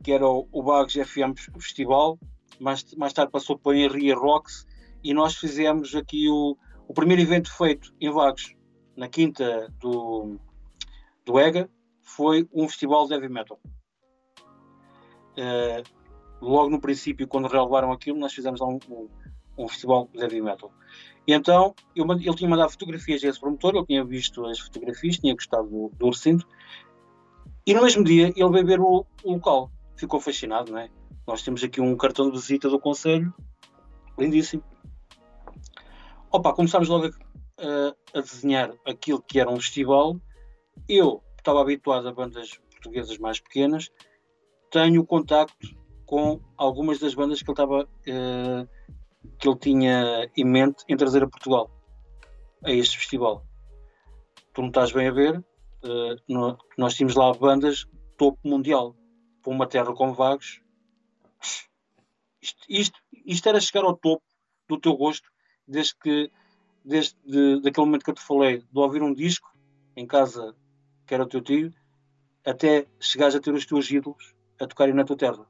que 0.04 0.12
era 0.12 0.28
o, 0.28 0.48
o 0.52 0.62
Bagos 0.62 0.94
FM 0.94 1.34
Festival, 1.58 2.20
mais, 2.60 2.84
mais 2.96 3.14
tarde 3.14 3.32
passou 3.32 3.58
para 3.58 3.78
Henria 3.78 4.16
Rocks. 4.16 4.68
E 5.02 5.14
nós 5.14 5.36
fizemos 5.36 5.96
aqui 5.96 6.30
o, 6.30 6.58
o 6.88 6.94
primeiro 6.94 7.22
evento 7.22 7.52
feito 7.52 7.94
em 8.00 8.12
Vagos, 8.12 8.54
na 8.96 9.08
quinta 9.08 9.74
do, 9.80 10.38
do 11.26 11.40
EGA, 11.40 11.70
foi 12.02 12.48
um 12.54 12.68
festival 12.68 13.08
de 13.08 13.14
heavy 13.14 13.30
metal. 13.30 13.60
Uh, 15.36 15.84
logo 16.42 16.70
no 16.70 16.80
princípio, 16.80 17.28
quando 17.28 17.48
relevaram 17.48 17.92
aquilo, 17.92 18.20
nós 18.20 18.34
fizemos 18.34 18.62
um, 18.62 18.78
um, 18.90 19.10
um 19.58 19.68
festival 19.68 20.10
de 20.14 20.22
heavy 20.22 20.42
metal. 20.42 20.72
E 21.26 21.34
então, 21.34 21.74
eu, 21.96 22.06
ele 22.12 22.36
tinha 22.36 22.50
mandado 22.50 22.72
fotografias 22.72 23.24
a 23.24 23.28
esse 23.28 23.40
promotor, 23.40 23.76
ele 23.76 23.86
tinha 23.86 24.04
visto 24.04 24.46
as 24.46 24.60
fotografias, 24.60 25.18
tinha 25.18 25.34
gostado 25.34 25.68
do, 25.68 25.92
do 25.96 26.10
recinto, 26.10 26.46
e 27.66 27.74
no 27.74 27.82
mesmo 27.82 28.04
dia 28.04 28.34
ele 28.36 28.50
veio 28.50 28.66
ver 28.66 28.80
o, 28.80 29.06
o 29.24 29.34
local. 29.34 29.72
Ficou 29.96 30.20
fascinado, 30.20 30.72
não 30.72 30.80
é? 30.80 30.90
Nós 31.26 31.42
temos 31.44 31.64
aqui 31.64 31.80
um 31.80 31.96
cartão 31.96 32.30
de 32.30 32.38
visita 32.38 32.70
do 32.70 32.80
Conselho, 32.80 33.34
lindíssimo. 34.18 34.64
Opa, 36.30 36.54
começámos 36.54 36.90
logo 36.90 37.06
a, 37.58 38.18
a 38.18 38.22
desenhar 38.22 38.74
aquilo 38.86 39.22
que 39.22 39.40
era 39.40 39.50
um 39.50 39.56
festival. 39.56 40.20
Eu 40.90 41.24
estava 41.38 41.62
habituado 41.62 42.08
a 42.08 42.14
bandas 42.14 42.60
portuguesas 42.70 43.18
mais 43.18 43.40
pequenas, 43.40 43.90
tenho 44.70 45.06
contacto 45.06 45.70
com 46.06 46.42
algumas 46.58 47.00
das 47.00 47.14
bandas 47.14 47.42
que 47.42 47.50
ele 47.50 47.54
estava 47.54 47.84
uh, 47.84 48.70
que 49.40 49.48
ele 49.48 49.58
tinha 49.58 50.30
em 50.36 50.46
mente 50.46 50.84
em 50.88 50.96
trazer 50.96 51.24
a 51.24 51.28
Portugal 51.28 51.70
a 52.64 52.72
este 52.72 52.98
festival. 52.98 53.46
Tu 54.54 54.62
não 54.62 54.70
estás 54.70 54.92
bem 54.92 55.08
a 55.08 55.12
ver, 55.12 55.38
uh, 55.38 56.58
nós 56.78 56.94
tínhamos 56.96 57.16
lá 57.16 57.34
bandas 57.34 57.86
topo 58.18 58.40
mundial 58.44 58.96
para 59.42 59.52
uma 59.52 59.68
terra 59.68 59.94
com 59.94 60.14
vagos. 60.14 60.62
Isto, 62.42 62.66
isto, 62.70 63.00
isto, 63.26 63.50
era 63.50 63.60
chegar 63.60 63.84
ao 63.84 63.96
topo 63.96 64.24
do 64.68 64.80
teu 64.80 64.96
gosto, 64.96 65.30
desde 65.68 65.96
que 65.98 66.32
desde 66.84 67.16
de, 67.26 67.62
daquele 67.62 67.86
momento 67.86 68.04
que 68.04 68.12
eu 68.12 68.16
te 68.16 68.22
falei, 68.22 68.60
de 68.60 68.80
ouvir 68.80 69.02
um 69.02 69.14
disco 69.14 69.50
em 69.96 70.06
casa 70.06 70.56
que 71.06 71.14
era 71.14 71.24
o 71.24 71.28
teu 71.28 71.42
tio, 71.42 71.74
até 72.46 72.88
chegares 73.00 73.36
a 73.36 73.40
ter 73.40 73.54
os 73.54 73.66
teus 73.66 73.90
ídolos 73.90 74.34
a 74.60 74.68
tocarem 74.68 74.94
na 74.94 75.04
tua 75.04 75.18
terra. 75.18 75.48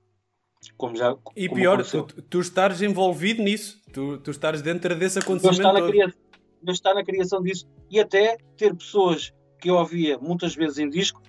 Como 0.78 0.95
já, 0.95 1.16
e 1.36 1.47
como 1.47 1.61
pior, 1.61 1.84
tu, 1.84 2.03
tu 2.03 2.39
estares 2.39 2.82
envolvido 2.82 3.41
nisso, 3.43 3.82
tu, 3.91 4.18
tu 4.18 4.32
estares 4.32 4.61
dentro 4.61 4.95
desse 4.95 5.20
acontecimento. 5.20 5.61
Eu 5.61 5.68
estar, 5.68 5.82
na 5.82 5.88
criação, 5.88 6.20
estar 6.68 6.93
na 6.93 7.03
criação 7.03 7.41
disso 7.41 7.68
e 7.89 7.99
até 7.99 8.38
ter 8.57 8.76
pessoas 8.76 9.34
que 9.59 9.70
eu 9.70 9.76
ouvia 9.76 10.18
muitas 10.18 10.55
vezes 10.55 10.78
em 10.78 10.89
disco 10.89 11.22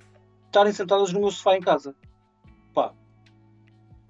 estarem 0.46 0.72
sentadas 0.72 1.12
no 1.12 1.20
meu 1.20 1.30
sofá 1.30 1.56
em 1.56 1.60
casa. 1.60 1.94
Pá, 2.72 2.94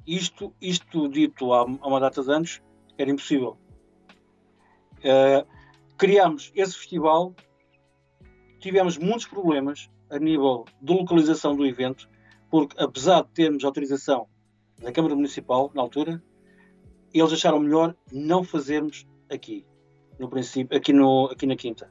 isto, 0.07 0.55
isto 0.61 1.09
dito 1.09 1.53
há, 1.53 1.61
há 1.61 1.65
uma 1.65 2.01
data 2.01 2.23
de 2.23 2.31
anos 2.31 2.63
era 2.99 3.11
impossível. 3.11 3.57
Uh, 4.99 5.47
criámos 5.97 6.53
esse 6.55 6.77
festival, 6.77 7.35
tivemos 8.61 8.99
muitos 8.99 9.27
problemas 9.27 9.91
a 10.11 10.19
nível 10.19 10.65
de 10.81 10.93
localização 10.93 11.57
do 11.57 11.67
evento, 11.67 12.09
porque 12.51 12.77
apesar 12.83 13.23
de 13.23 13.31
termos 13.31 13.65
autorização 13.65 14.29
da 14.85 14.93
Câmara 14.93 15.17
Municipal 15.17 15.71
na 15.75 15.81
altura, 15.81 16.23
eles 17.13 17.33
acharam 17.33 17.59
melhor 17.59 17.97
não 18.13 18.45
fazermos 18.45 19.07
aqui, 19.31 19.65
no 20.19 20.29
princípio, 20.29 20.77
aqui, 20.77 20.93
no, 20.93 21.27
aqui 21.27 21.47
na 21.47 21.57
Quinta, 21.57 21.91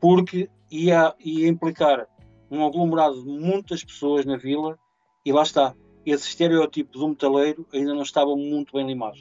porque 0.00 0.48
ia, 0.70 1.14
ia 1.18 1.48
implicar 1.48 2.06
um 2.50 2.64
aglomerado 2.64 3.22
de 3.22 3.28
muitas 3.28 3.82
pessoas 3.82 4.24
na 4.24 4.36
vila 4.36 4.78
e 5.24 5.32
lá 5.32 5.42
está, 5.42 5.74
esse 6.06 6.28
estereótipo 6.28 6.92
do 6.92 7.08
metaleiro 7.08 7.66
ainda 7.72 7.92
não 7.92 8.02
estava 8.02 8.34
muito 8.36 8.72
bem 8.72 8.86
limado. 8.86 9.18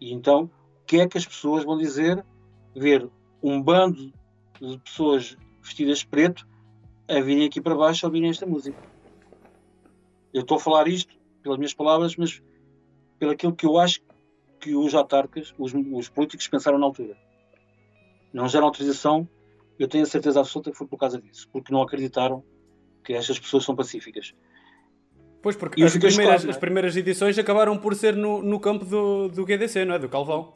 E 0.00 0.12
então, 0.12 0.50
o 0.82 0.84
que 0.84 1.00
é 1.00 1.08
que 1.08 1.16
as 1.16 1.24
pessoas 1.24 1.64
vão 1.64 1.78
dizer? 1.78 2.24
Ver 2.74 3.08
um 3.42 3.62
bando 3.62 4.12
de 4.60 4.78
pessoas 4.78 5.36
vestidas 5.62 5.98
de 5.98 6.06
preto 6.06 6.46
a 7.08 7.20
virem 7.20 7.46
aqui 7.46 7.60
para 7.60 7.74
baixo 7.74 8.04
a 8.04 8.08
ouvirem 8.08 8.30
esta 8.30 8.46
música. 8.46 8.78
Eu 10.34 10.42
estou 10.42 10.56
a 10.56 10.60
falar 10.60 10.88
isto 10.88 11.21
pelas 11.42 11.58
minhas 11.58 11.74
palavras, 11.74 12.16
mas 12.16 12.42
pelo 13.18 13.32
aquilo 13.32 13.54
que 13.54 13.66
eu 13.66 13.78
acho 13.78 14.00
que 14.60 14.74
os 14.74 14.94
autarcas, 14.94 15.52
os, 15.58 15.72
os 15.74 16.08
políticos 16.08 16.46
pensaram 16.48 16.78
na 16.78 16.86
altura. 16.86 17.16
Não 18.32 18.46
deram 18.46 18.66
autorização, 18.66 19.28
eu 19.78 19.88
tenho 19.88 20.04
a 20.04 20.06
certeza 20.06 20.40
absoluta 20.40 20.70
que 20.70 20.76
foi 20.78 20.86
por 20.86 20.96
causa 20.96 21.20
disso, 21.20 21.48
porque 21.52 21.72
não 21.72 21.82
acreditaram 21.82 22.42
que 23.04 23.12
estas 23.12 23.38
pessoas 23.38 23.64
são 23.64 23.74
pacíficas. 23.74 24.34
Pois, 25.42 25.56
porque 25.56 25.82
as 25.82 25.92
primeiras, 25.92 26.14
chocado, 26.14 26.46
é? 26.46 26.50
as 26.50 26.56
primeiras 26.56 26.96
edições 26.96 27.36
acabaram 27.36 27.76
por 27.76 27.96
ser 27.96 28.14
no, 28.14 28.40
no 28.40 28.60
campo 28.60 28.84
do, 28.84 29.28
do 29.28 29.44
GDC, 29.44 29.84
não 29.84 29.96
é? 29.96 29.98
Do 29.98 30.08
Calvão. 30.08 30.54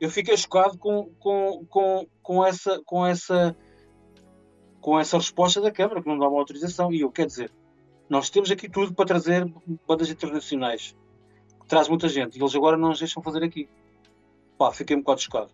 Eu 0.00 0.08
fiquei 0.08 0.36
chocado 0.36 0.78
com, 0.78 1.10
com, 1.18 1.66
com, 1.68 2.06
com, 2.22 2.46
essa, 2.46 2.80
com, 2.84 3.04
essa, 3.04 3.56
com 4.80 4.98
essa 4.98 5.16
resposta 5.16 5.60
da 5.60 5.72
Câmara, 5.72 6.00
que 6.00 6.08
não 6.08 6.16
uma 6.16 6.38
autorização. 6.38 6.92
E 6.92 7.00
eu, 7.00 7.10
quer 7.10 7.26
dizer, 7.26 7.52
nós 8.08 8.30
temos 8.30 8.50
aqui 8.50 8.68
tudo 8.68 8.94
para 8.94 9.06
trazer 9.06 9.50
bandas 9.86 10.10
internacionais. 10.10 10.96
Traz 11.66 11.88
muita 11.88 12.08
gente. 12.08 12.36
E 12.36 12.40
eles 12.40 12.54
agora 12.54 12.76
não 12.76 12.90
nos 12.90 12.98
deixam 12.98 13.22
fazer 13.22 13.42
aqui. 13.42 13.68
Pá, 14.58 14.72
fiquei 14.72 14.96
um 14.96 15.00
bocado 15.00 15.20
chocado. 15.20 15.50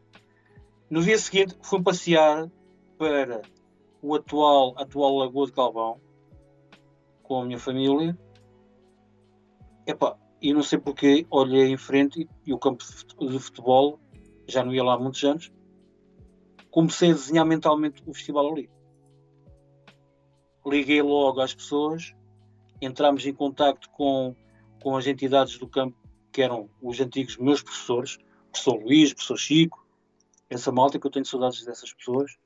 No 0.90 1.03
dia 1.03 1.18
seguinte, 1.18 1.57
fui 1.62 1.82
passear 1.82 2.51
para 2.96 3.42
o 4.03 4.14
atual, 4.14 4.74
atual 4.76 5.16
Lagoa 5.18 5.46
de 5.46 5.53
Calvão 5.53 6.01
com 7.22 7.42
a 7.42 7.44
minha 7.44 7.59
família. 7.59 8.18
Epá, 9.86 10.16
e 10.40 10.53
não 10.53 10.62
sei 10.62 10.78
porque 10.78 11.26
olhei 11.30 11.70
em 11.70 11.76
frente 11.76 12.28
e 12.44 12.53
o 12.53 12.59
campo 12.59 12.84
de 12.84 13.38
futebol, 13.38 14.01
já 14.46 14.64
não 14.64 14.72
ia 14.74 14.82
lá 14.82 14.94
há 14.94 14.99
muitos 14.99 15.22
anos, 15.24 15.53
comecei 16.70 17.11
a 17.11 17.14
desenhar 17.14 17.46
mentalmente 17.46 18.03
o 18.07 18.14
festival 18.14 18.51
ali. 18.51 18.70
Liguei 20.66 21.03
logo 21.03 21.40
às 21.40 21.55
pessoas 21.55 22.14
entramos 22.81 23.24
em 23.26 23.35
contacto 23.35 23.89
com, 23.91 24.35
com 24.83 24.97
as 24.97 25.07
entidades 25.07 25.59
do 25.59 25.68
campo 25.68 25.97
que 26.33 26.43
eram 26.43 26.68
os 26.81 27.01
antigos 27.01 27.37
meus 27.37 27.62
professores, 27.62 28.18
professor 28.53 28.83
Luís, 28.83 29.12
professor 29.12 29.39
Chico, 29.39 29.87
essa 30.49 30.70
malta 30.72 30.99
que 30.99 31.07
eu 31.07 31.11
tenho 31.11 31.24
saudades 31.24 31.64
dessas 31.64 31.93
pessoas. 31.93 32.37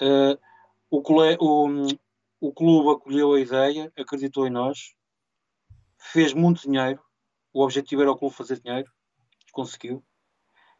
Uh, 0.00 0.38
o, 0.90 1.02
o, 1.40 1.86
o 2.40 2.52
clube 2.52 2.90
acolheu 2.90 3.34
a 3.34 3.40
ideia, 3.40 3.92
acreditou 3.96 4.46
em 4.46 4.50
nós, 4.50 4.94
fez 5.98 6.32
muito 6.32 6.62
dinheiro. 6.62 7.00
O 7.52 7.62
objetivo 7.62 8.02
era 8.02 8.12
o 8.12 8.16
clube 8.16 8.34
fazer 8.34 8.60
dinheiro, 8.60 8.90
conseguiu. 9.52 10.04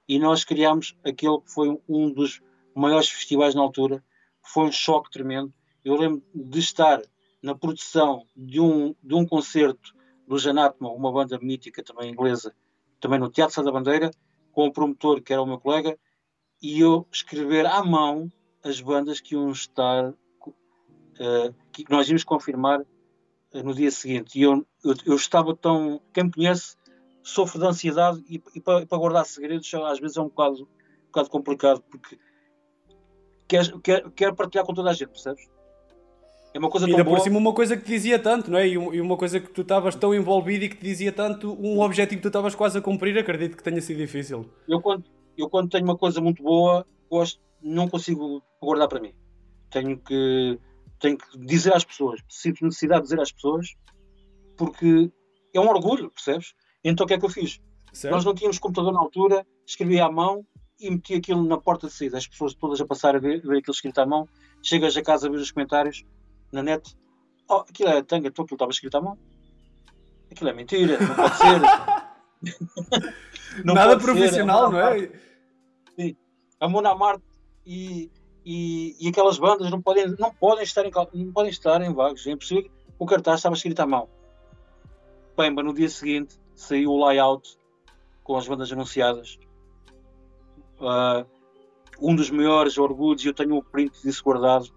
E 0.06 0.18
nós 0.18 0.44
criámos 0.44 0.96
aquele 1.04 1.40
que 1.40 1.50
foi 1.50 1.80
um 1.88 2.10
dos 2.12 2.42
maiores 2.74 3.08
festivais 3.08 3.54
na 3.54 3.62
altura. 3.62 4.04
Foi 4.42 4.66
um 4.66 4.72
choque 4.72 5.10
tremendo. 5.10 5.52
Eu 5.84 5.96
lembro 5.96 6.22
de 6.34 6.58
estar 6.58 7.00
na 7.44 7.54
produção 7.54 8.26
de 8.34 8.58
um, 8.58 8.94
de 9.02 9.14
um 9.14 9.26
concerto 9.26 9.94
do 10.26 10.38
Janatma, 10.38 10.90
uma 10.90 11.12
banda 11.12 11.38
mítica 11.38 11.84
também 11.84 12.10
inglesa, 12.10 12.56
também 12.98 13.18
no 13.18 13.28
Teatro 13.28 13.62
da 13.62 13.70
Bandeira, 13.70 14.10
com 14.50 14.66
o 14.66 14.72
promotor 14.72 15.20
que 15.20 15.30
era 15.30 15.42
o 15.42 15.46
meu 15.46 15.58
colega, 15.58 15.98
e 16.62 16.80
eu 16.80 17.06
escrever 17.12 17.66
à 17.66 17.84
mão 17.84 18.32
as 18.62 18.80
bandas 18.80 19.20
que 19.20 19.34
iam 19.34 19.50
estar, 19.50 20.08
uh, 20.08 21.54
que 21.70 21.84
nós 21.90 22.08
íamos 22.08 22.24
confirmar 22.24 22.80
uh, 22.80 23.62
no 23.62 23.74
dia 23.74 23.90
seguinte. 23.90 24.38
E 24.38 24.42
eu, 24.42 24.66
eu, 24.82 24.94
eu, 25.04 25.14
estava 25.14 25.54
tão. 25.54 26.00
Quem 26.14 26.24
me 26.24 26.32
conhece 26.32 26.76
sofre 27.22 27.60
de 27.60 27.66
ansiedade 27.66 28.24
e, 28.26 28.42
e 28.54 28.60
para, 28.60 28.86
para, 28.86 28.98
guardar 28.98 29.26
segredos 29.26 29.70
às 29.74 30.00
vezes 30.00 30.16
é 30.16 30.20
um 30.22 30.28
bocado, 30.28 30.62
um 30.62 31.06
bocado 31.08 31.28
complicado, 31.28 31.82
porque 31.90 32.18
quer, 33.46 33.70
quer, 33.82 34.10
quer 34.12 34.34
partilhar 34.34 34.64
com 34.64 34.72
toda 34.72 34.88
a 34.88 34.94
gente, 34.94 35.10
percebes? 35.10 35.53
É 36.54 36.58
uma 36.58 36.70
coisa 36.70 36.86
tão 36.86 36.94
Ainda 36.94 37.02
boa. 37.02 37.16
por 37.16 37.22
cima 37.24 37.36
uma 37.36 37.52
coisa 37.52 37.76
que 37.76 37.82
te 37.82 37.88
dizia 37.88 38.16
tanto, 38.16 38.48
não 38.48 38.58
é? 38.58 38.68
E 38.68 39.00
uma 39.00 39.16
coisa 39.16 39.40
que 39.40 39.50
tu 39.50 39.62
estavas 39.62 39.96
tão 39.96 40.14
envolvido 40.14 40.64
e 40.64 40.68
que 40.68 40.76
te 40.76 40.84
dizia 40.84 41.10
tanto, 41.10 41.52
um 41.60 41.80
objetivo 41.80 42.18
que 42.18 42.22
tu 42.22 42.28
estavas 42.28 42.54
quase 42.54 42.78
a 42.78 42.80
cumprir, 42.80 43.18
acredito 43.18 43.56
que 43.56 43.62
tenha 43.62 43.80
sido 43.80 43.98
difícil. 43.98 44.48
Eu 44.68 44.80
quando, 44.80 45.04
eu 45.36 45.50
quando 45.50 45.68
tenho 45.68 45.82
uma 45.82 45.96
coisa 45.96 46.20
muito 46.20 46.44
boa, 46.44 46.86
gosto, 47.10 47.40
não 47.60 47.88
consigo 47.88 48.40
guardar 48.62 48.86
para 48.86 49.00
mim. 49.00 49.12
Tenho 49.68 49.98
que, 49.98 50.56
tenho 51.00 51.18
que 51.18 51.38
dizer 51.38 51.74
às 51.74 51.84
pessoas, 51.84 52.20
sinto 52.28 52.64
necessidade 52.64 53.00
de 53.00 53.08
dizer 53.08 53.20
às 53.20 53.32
pessoas, 53.32 53.74
porque 54.56 55.10
é 55.52 55.58
um 55.58 55.68
orgulho, 55.68 56.08
percebes? 56.12 56.54
Então 56.84 57.02
o 57.02 57.08
que 57.08 57.14
é 57.14 57.18
que 57.18 57.24
eu 57.24 57.30
fiz? 57.30 57.60
Certo. 57.92 58.14
Nós 58.14 58.24
não 58.24 58.32
tínhamos 58.32 58.60
computador 58.60 58.92
na 58.92 59.00
altura, 59.00 59.44
escrevi 59.66 59.98
à 59.98 60.08
mão 60.08 60.46
e 60.78 60.88
meti 60.88 61.14
aquilo 61.14 61.42
na 61.42 61.58
porta 61.58 61.88
de 61.88 61.92
saída. 61.94 62.16
As 62.16 62.28
pessoas 62.28 62.54
todas 62.54 62.80
a 62.80 62.86
passar 62.86 63.16
a 63.16 63.18
ver, 63.18 63.42
a 63.44 63.48
ver 63.48 63.58
aquilo 63.58 63.74
escrito 63.74 63.98
à 63.98 64.06
mão. 64.06 64.28
Chegas 64.62 64.96
a 64.96 65.02
casa 65.02 65.26
a 65.26 65.30
ver 65.30 65.38
os 65.38 65.50
comentários 65.50 66.04
na 66.54 66.62
net. 66.62 66.96
Oh, 67.48 67.56
aquilo 67.56 67.90
é 67.90 68.02
tanga, 68.02 68.28
então 68.28 68.44
aquilo 68.44 68.56
estava 68.56 68.70
escrito 68.70 68.96
à 68.96 69.00
mão. 69.00 69.18
Aquilo 70.30 70.50
é 70.50 70.52
mentira, 70.52 70.98
não 70.98 71.14
pode 71.14 71.36
ser. 71.36 71.60
não 73.64 73.74
Nada 73.74 73.90
pode 73.90 74.04
profissional, 74.04 74.70
ser, 74.70 74.72
não 74.72 74.80
é? 74.80 75.10
Sim. 75.96 76.16
A 76.60 76.68
Mona 76.68 76.94
Marte 76.94 77.24
e, 77.66 78.10
e, 78.44 78.96
e, 78.98 79.08
aquelas 79.08 79.38
bandas 79.38 79.70
não 79.70 79.82
podem, 79.82 80.06
não 80.18 80.32
podem 80.32 80.64
estar 80.64 80.86
em 80.86 80.90
não 81.12 81.32
podem 81.32 81.50
estar 81.50 81.82
em 81.82 81.92
vagos. 81.92 82.26
É 82.26 82.30
impossível. 82.30 82.70
O 82.98 83.06
cartaz 83.06 83.40
estava 83.40 83.54
escrito 83.54 83.80
à 83.80 83.86
mão. 83.86 84.08
Pemba, 85.36 85.62
no 85.62 85.74
dia 85.74 85.88
seguinte 85.88 86.38
saiu 86.54 86.92
o 86.92 87.04
layout 87.04 87.58
com 88.22 88.36
as 88.36 88.46
bandas 88.46 88.72
anunciadas. 88.72 89.38
Uh, 90.78 91.26
um 92.00 92.14
dos 92.14 92.30
maiores 92.30 92.78
orgulhos, 92.78 93.24
eu 93.24 93.34
tenho 93.34 93.56
um 93.56 93.62
print 93.62 93.92
disso 94.02 94.22
guardado, 94.24 94.72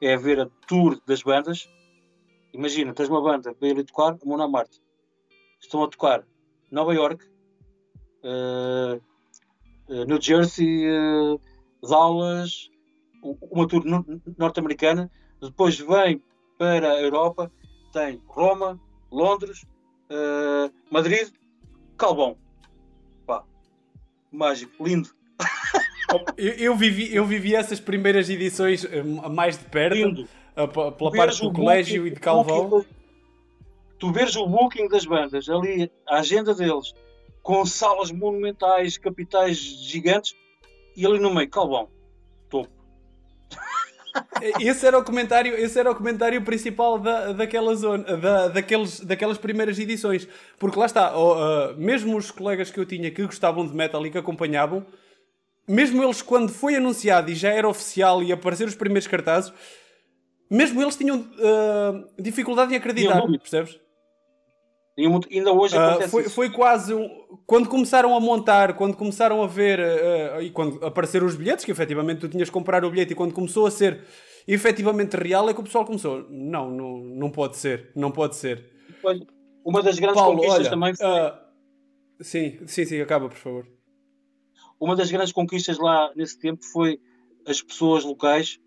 é 0.00 0.16
ver 0.16 0.40
a 0.40 0.46
tour 0.66 1.00
das 1.06 1.22
bandas. 1.22 1.68
Imagina, 2.52 2.92
tens 2.92 3.08
uma 3.08 3.22
banda 3.22 3.54
para 3.54 3.68
ir 3.68 3.84
tocar, 3.84 4.14
a 4.14 4.18
Mona 4.24 4.48
Marte. 4.48 4.80
Estão 5.60 5.82
a 5.82 5.88
tocar 5.88 6.24
Nova 6.70 6.94
York, 6.94 7.24
uh, 8.24 9.00
New 10.06 10.20
Jersey, 10.20 10.86
uh, 10.88 11.40
Dallas, 11.86 12.70
uma 13.22 13.68
tour 13.68 13.84
norte-americana. 14.38 15.10
Depois 15.40 15.78
vem 15.78 16.22
para 16.58 16.92
a 16.92 17.00
Europa, 17.00 17.50
tem 17.92 18.20
Roma, 18.26 18.80
Londres, 19.10 19.64
uh, 20.10 20.72
Madrid, 20.90 21.28
Calbão. 21.96 22.36
Pá, 23.26 23.44
mágico, 24.32 24.84
lindo. 24.84 25.10
Eu, 26.36 26.52
eu, 26.52 26.76
vivi, 26.76 27.14
eu 27.14 27.24
vivi 27.24 27.54
essas 27.54 27.80
primeiras 27.80 28.28
edições 28.28 28.84
eh, 28.84 29.02
mais 29.02 29.58
de 29.58 29.64
perto, 29.64 30.26
a, 30.56 30.66
pela 30.66 31.12
parte 31.12 31.42
do 31.42 31.52
colégio 31.52 32.06
e 32.06 32.10
de 32.10 32.20
Calvão. 32.20 32.84
Tu 33.98 34.12
vês 34.12 34.34
o 34.34 34.46
booking 34.46 34.88
das 34.88 35.04
bandas, 35.04 35.48
ali, 35.48 35.90
a 36.08 36.18
agenda 36.18 36.54
deles, 36.54 36.94
com 37.42 37.64
salas 37.66 38.10
monumentais, 38.10 38.96
capitais 38.96 39.58
gigantes, 39.58 40.34
e 40.96 41.06
ali 41.06 41.18
no 41.18 41.32
meio, 41.32 41.48
Calvão, 41.50 41.88
topo. 42.48 42.70
Esse 44.58 44.86
era 44.86 44.98
o 44.98 45.04
comentário, 45.04 45.54
esse 45.54 45.78
era 45.78 45.88
o 45.88 45.94
comentário 45.94 46.42
principal 46.42 46.98
da, 46.98 47.32
daquela 47.32 47.74
zona, 47.76 48.16
da, 48.16 48.48
daqueles, 48.48 48.98
daquelas 48.98 49.38
primeiras 49.38 49.78
edições. 49.78 50.26
Porque 50.58 50.76
lá 50.76 50.86
está, 50.86 51.16
uh, 51.16 51.76
mesmo 51.76 52.16
os 52.16 52.30
colegas 52.30 52.70
que 52.72 52.80
eu 52.80 52.86
tinha 52.86 53.10
que 53.12 53.24
gostavam 53.24 53.64
de 53.64 53.72
metal 53.72 54.04
e 54.04 54.10
que 54.10 54.18
acompanhavam, 54.18 54.84
mesmo 55.70 56.02
eles, 56.02 56.20
quando 56.20 56.50
foi 56.50 56.74
anunciado 56.74 57.30
e 57.30 57.34
já 57.34 57.50
era 57.50 57.68
oficial 57.68 58.22
e 58.22 58.32
apareceram 58.32 58.68
os 58.68 58.74
primeiros 58.74 59.06
cartazes, 59.06 59.52
mesmo 60.50 60.82
eles 60.82 60.96
tinham 60.96 61.20
uh, 61.20 62.20
dificuldade 62.20 62.74
em 62.74 62.76
acreditar, 62.76 63.22
percebes? 63.38 63.78
Muito, 64.98 65.28
ainda 65.32 65.52
hoje 65.52 65.76
uh, 65.76 65.80
acontece 65.80 66.10
foi, 66.10 66.28
foi 66.28 66.50
quase 66.50 66.92
quando 67.46 67.68
começaram 67.68 68.14
a 68.14 68.20
montar, 68.20 68.74
quando 68.74 68.96
começaram 68.96 69.42
a 69.42 69.46
ver 69.46 69.78
uh, 69.78 70.42
e 70.42 70.50
quando 70.50 70.84
apareceram 70.84 71.26
os 71.26 71.36
bilhetes, 71.36 71.64
que 71.64 71.70
efetivamente 71.70 72.20
tu 72.20 72.28
tinhas 72.28 72.48
que 72.48 72.52
comprar 72.52 72.84
o 72.84 72.90
bilhete 72.90 73.12
e 73.12 73.16
quando 73.16 73.32
começou 73.32 73.64
a 73.64 73.70
ser 73.70 74.00
efetivamente 74.48 75.16
real 75.16 75.48
é 75.48 75.54
que 75.54 75.60
o 75.60 75.64
pessoal 75.64 75.84
começou, 75.84 76.26
não, 76.28 76.68
não, 76.68 76.98
não 76.98 77.30
pode 77.30 77.56
ser, 77.56 77.92
não 77.94 78.10
pode 78.10 78.34
ser. 78.34 78.68
Uma 79.64 79.82
das 79.82 79.98
grandes 79.98 80.20
Paulo, 80.20 80.36
conquistas 80.36 80.60
olha, 80.60 80.70
também 80.70 80.96
foi... 80.96 81.32
sim, 82.20 82.58
sim, 82.66 82.84
sim, 82.84 83.00
acaba 83.00 83.28
por 83.28 83.38
favor 83.38 83.79
uma 84.80 84.96
das 84.96 85.10
grandes 85.10 85.32
conquistas 85.32 85.78
lá 85.78 86.10
nesse 86.16 86.38
tempo 86.38 86.64
foi 86.64 86.98
as 87.46 87.60
pessoas 87.60 88.02
locais, 88.02 88.58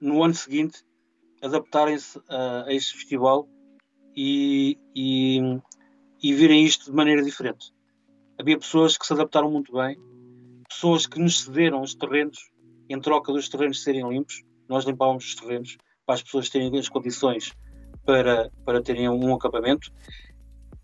no 0.00 0.22
ano 0.24 0.34
seguinte, 0.34 0.84
adaptarem-se 1.40 2.20
a, 2.28 2.64
a 2.64 2.74
este 2.74 2.94
festival 2.96 3.48
e, 4.16 4.76
e, 4.94 5.40
e 6.22 6.34
virem 6.34 6.64
isto 6.64 6.86
de 6.90 6.96
maneira 6.96 7.22
diferente. 7.22 7.72
Havia 8.38 8.58
pessoas 8.58 8.98
que 8.98 9.06
se 9.06 9.12
adaptaram 9.12 9.50
muito 9.50 9.72
bem, 9.72 9.96
pessoas 10.68 11.06
que 11.06 11.20
nos 11.20 11.42
cederam 11.42 11.80
os 11.80 11.94
terrenos 11.94 12.50
em 12.88 13.00
troca 13.00 13.32
dos 13.32 13.48
terrenos 13.48 13.82
serem 13.82 14.08
limpos. 14.08 14.42
Nós 14.68 14.84
limpávamos 14.84 15.26
os 15.26 15.34
terrenos 15.36 15.76
para 16.04 16.16
as 16.16 16.22
pessoas 16.22 16.50
terem 16.50 16.76
as 16.76 16.88
condições 16.88 17.52
para, 18.04 18.50
para 18.64 18.82
terem 18.82 19.08
um 19.08 19.34
acampamento. 19.34 19.92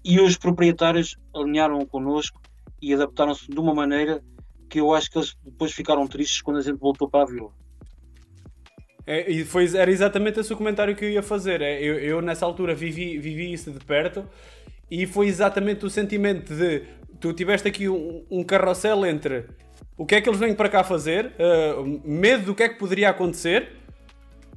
E 0.04 0.20
os 0.20 0.36
proprietários 0.36 1.16
alinharam 1.34 1.84
connosco 1.84 2.40
e 2.80 2.94
adaptaram-se 2.94 3.48
de 3.48 3.58
uma 3.58 3.74
maneira 3.74 4.22
que 4.68 4.80
eu 4.80 4.92
acho 4.94 5.10
que 5.10 5.18
eles 5.18 5.36
depois 5.44 5.72
ficaram 5.72 6.06
tristes 6.06 6.42
quando 6.42 6.58
a 6.58 6.62
gente 6.62 6.78
voltou 6.78 7.08
para 7.08 7.22
a 7.22 7.26
vila. 7.26 7.50
É, 9.06 9.30
e 9.30 9.44
foi, 9.44 9.76
era 9.76 9.90
exatamente 9.90 10.40
esse 10.40 10.52
o 10.52 10.56
comentário 10.56 10.96
que 10.96 11.04
eu 11.04 11.10
ia 11.10 11.22
fazer. 11.22 11.62
É, 11.62 11.80
eu, 11.80 11.98
eu, 11.98 12.20
nessa 12.20 12.44
altura 12.44 12.74
vivi, 12.74 13.18
vivi 13.18 13.52
isso 13.52 13.70
de 13.70 13.78
perto 13.84 14.28
e 14.90 15.06
foi 15.06 15.28
exatamente 15.28 15.84
o 15.86 15.90
sentimento 15.90 16.54
de 16.54 16.82
tu 17.20 17.32
tiveste 17.32 17.68
aqui 17.68 17.88
um, 17.88 18.24
um 18.30 18.42
carrossel 18.44 19.06
entre 19.06 19.46
o 19.96 20.04
que 20.04 20.16
é 20.16 20.20
que 20.20 20.28
eles 20.28 20.38
vêm 20.38 20.54
para 20.54 20.68
cá 20.68 20.84
fazer, 20.84 21.32
uh, 21.38 22.00
medo 22.04 22.46
do 22.46 22.54
que 22.54 22.62
é 22.62 22.68
que 22.68 22.78
poderia 22.78 23.08
acontecer. 23.08 23.72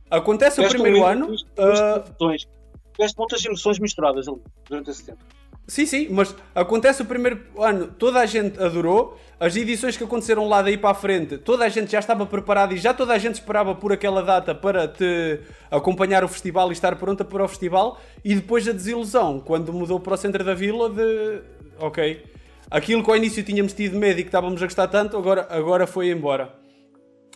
Acontece 0.09 0.59
o 0.59 0.67
primeiro 0.67 1.05
ano. 1.05 1.35
Tiveste 1.35 3.15
uh, 3.15 3.17
muitas 3.17 3.45
emoções 3.45 3.79
misturadas 3.79 4.25
durante 4.67 4.89
esse 4.89 5.05
tempo. 5.05 5.23
Sim, 5.69 5.85
sim, 5.85 6.07
mas 6.09 6.35
acontece 6.55 7.03
o 7.03 7.05
primeiro 7.05 7.39
ano, 7.59 7.89
toda 7.89 8.19
a 8.19 8.25
gente 8.25 8.59
adorou, 8.59 9.15
as 9.39 9.55
edições 9.55 9.95
que 9.95 10.03
aconteceram 10.03 10.49
lá 10.49 10.63
daí 10.63 10.79
para 10.79 10.89
a 10.89 10.93
frente, 10.95 11.37
toda 11.37 11.63
a 11.63 11.69
gente 11.69 11.91
já 11.91 11.99
estava 11.99 12.25
preparada 12.25 12.73
e 12.73 12.77
já 12.77 12.91
toda 12.91 13.13
a 13.13 13.19
gente 13.19 13.35
esperava 13.35 13.75
por 13.75 13.93
aquela 13.93 14.23
data 14.23 14.55
para 14.55 14.87
te 14.87 15.41
acompanhar 15.69 16.23
o 16.23 16.27
festival 16.27 16.69
e 16.69 16.71
estar 16.73 16.95
pronta 16.95 17.23
para 17.23 17.45
o 17.45 17.47
festival, 17.47 18.01
e 18.25 18.33
depois 18.33 18.67
a 18.67 18.71
desilusão, 18.71 19.39
quando 19.39 19.71
mudou 19.71 19.99
para 19.99 20.15
o 20.15 20.17
centro 20.17 20.43
da 20.43 20.55
vila, 20.55 20.89
de 20.89 21.43
ok, 21.77 22.23
aquilo 22.71 23.03
que 23.03 23.11
ao 23.11 23.15
início 23.15 23.43
tínhamos 23.43 23.71
tido 23.73 23.95
medo 23.95 24.19
e 24.19 24.23
que 24.23 24.29
estávamos 24.29 24.63
a 24.63 24.65
gostar 24.65 24.87
tanto, 24.87 25.15
agora, 25.17 25.45
agora 25.51 25.85
foi 25.85 26.09
embora. 26.09 26.51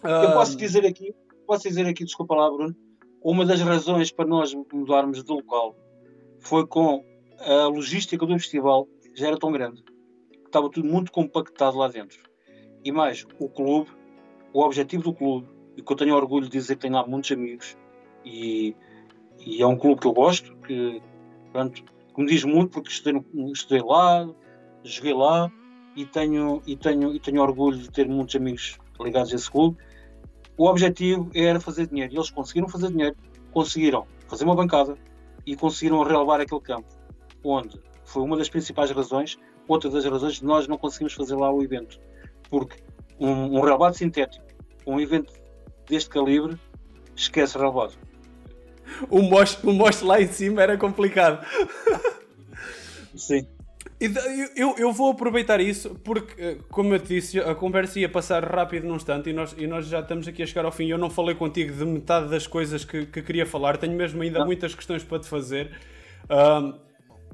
Eu 0.04 0.32
posso 0.32 0.58
dizer 0.58 0.84
aqui, 0.88 1.14
posso 1.46 1.68
dizer 1.68 1.86
aqui, 1.86 2.04
desculpa 2.04 2.34
lá, 2.34 2.50
Bruno, 2.50 2.76
uma 3.22 3.46
das 3.46 3.62
razões 3.62 4.12
para 4.12 4.26
nós 4.26 4.56
mudarmos 4.74 5.24
de 5.24 5.32
local 5.32 5.76
foi 6.40 6.66
com 6.66 7.13
a 7.46 7.68
logística 7.68 8.26
do 8.26 8.34
festival 8.40 8.88
já 9.16 9.28
era 9.28 9.38
tão 9.38 9.52
grande 9.52 9.84
que 9.84 10.46
estava 10.46 10.70
tudo 10.70 10.88
muito 10.88 11.12
compactado 11.12 11.78
lá 11.78 11.88
dentro. 11.88 12.20
E 12.84 12.92
mais, 12.92 13.26
o 13.40 13.50
clube, 13.50 13.90
o 14.54 14.62
objetivo 14.62 15.04
do 15.04 15.14
clube, 15.14 15.48
e 15.76 15.82
que 15.82 15.92
eu 15.92 15.98
tenho 15.98 16.16
orgulho 16.16 16.46
de 16.46 16.52
dizer 16.52 16.76
que 16.76 16.82
tenho 16.84 16.94
lá 16.94 17.06
muitos 17.06 17.32
amigos, 17.32 17.78
e, 18.26 18.76
e 19.40 19.62
é 19.62 19.68
um 19.68 19.78
clube 19.78 20.02
que 20.02 20.08
eu 20.08 20.14
gosto, 20.14 20.56
que, 20.58 21.02
pronto, 21.52 21.84
que 21.84 22.22
me 22.22 22.28
diz 22.28 22.44
muito 22.44 22.72
porque 22.72 22.90
estudei, 22.90 23.22
estudei 23.52 23.82
lá, 23.82 24.30
joguei 24.84 25.14
lá 25.14 25.52
e 25.96 26.06
tenho, 26.06 26.62
e, 26.66 26.76
tenho, 26.76 27.14
e 27.14 27.20
tenho 27.20 27.42
orgulho 27.42 27.78
de 27.78 27.90
ter 27.90 28.08
muitos 28.08 28.36
amigos 28.36 28.78
ligados 29.00 29.32
a 29.34 29.36
esse 29.36 29.50
clube. 29.50 29.78
O 30.58 30.68
objetivo 30.68 31.30
era 31.34 31.60
fazer 31.60 31.88
dinheiro 31.88 32.14
e 32.14 32.18
eles 32.18 32.30
conseguiram 32.30 32.70
fazer 32.70 32.90
dinheiro, 32.90 33.16
conseguiram 33.52 34.06
fazer 34.28 34.44
uma 34.44 34.56
bancada 34.56 34.96
e 35.46 35.56
conseguiram 35.56 36.04
relevar 36.04 36.40
aquele 36.40 36.62
campo 36.62 37.03
onde 37.44 37.80
foi 38.06 38.24
uma 38.24 38.38
das 38.38 38.50
principais 38.50 38.92
razões, 38.92 39.38
outra 39.68 39.90
das 39.90 40.06
razões 40.06 40.36
de 40.36 40.46
nós 40.46 40.68
não 40.68 40.78
conseguimos 40.78 41.14
fazer 41.14 41.36
lá 41.36 41.52
o 41.52 41.64
evento. 41.64 42.00
Porque 42.50 42.84
um, 43.20 43.58
um 43.58 43.62
relevado 43.62 43.96
sintético, 43.96 44.46
um 44.86 45.00
evento 45.00 45.34
deste 45.88 46.10
calibre, 46.10 46.58
esquece 47.16 47.58
relevado. 47.58 47.94
O 49.10 49.22
mosto, 49.22 49.70
o 49.70 49.74
mosto 49.74 50.06
lá 50.06 50.22
em 50.22 50.28
cima 50.28 50.62
era 50.62 50.78
complicado. 50.78 51.46
Sim. 53.16 53.48
Eu, 54.56 54.76
eu 54.78 54.92
vou 54.92 55.12
aproveitar 55.12 55.62
isso 55.62 55.96
porque, 56.04 56.42
eh, 56.42 56.58
como 56.70 56.94
eu 56.94 57.00
te 57.00 57.08
disse, 57.08 57.40
a 57.40 57.56
conversa 57.56 58.00
ia 58.00 58.10
passar 58.10 58.44
rápido 58.44 58.86
num 58.86 58.98
instante 58.98 59.30
e 59.30 59.34
nós, 59.34 59.56
e 59.58 59.66
nós 59.66 59.86
já 59.86 60.02
estamos 60.02 60.28
aqui 60.28 60.44
a 60.44 60.46
chegar 60.46 60.66
ao 60.66 60.72
fim. 60.74 60.88
Eu 60.88 60.98
não 60.98 61.10
falei 61.10 61.34
contigo 61.36 61.74
de 61.74 61.86
metade 61.86 62.30
das 62.30 62.46
coisas 62.46 62.84
que, 62.84 63.06
que 63.06 63.22
queria 63.22 63.46
falar, 63.46 63.78
tenho 63.78 63.96
mesmo 63.96 64.22
ainda 64.22 64.40
não. 64.40 64.46
muitas 64.46 64.76
questões 64.76 65.04
para 65.06 65.20
te 65.20 65.28
fazer. 65.28 65.72
Um, 66.30 66.74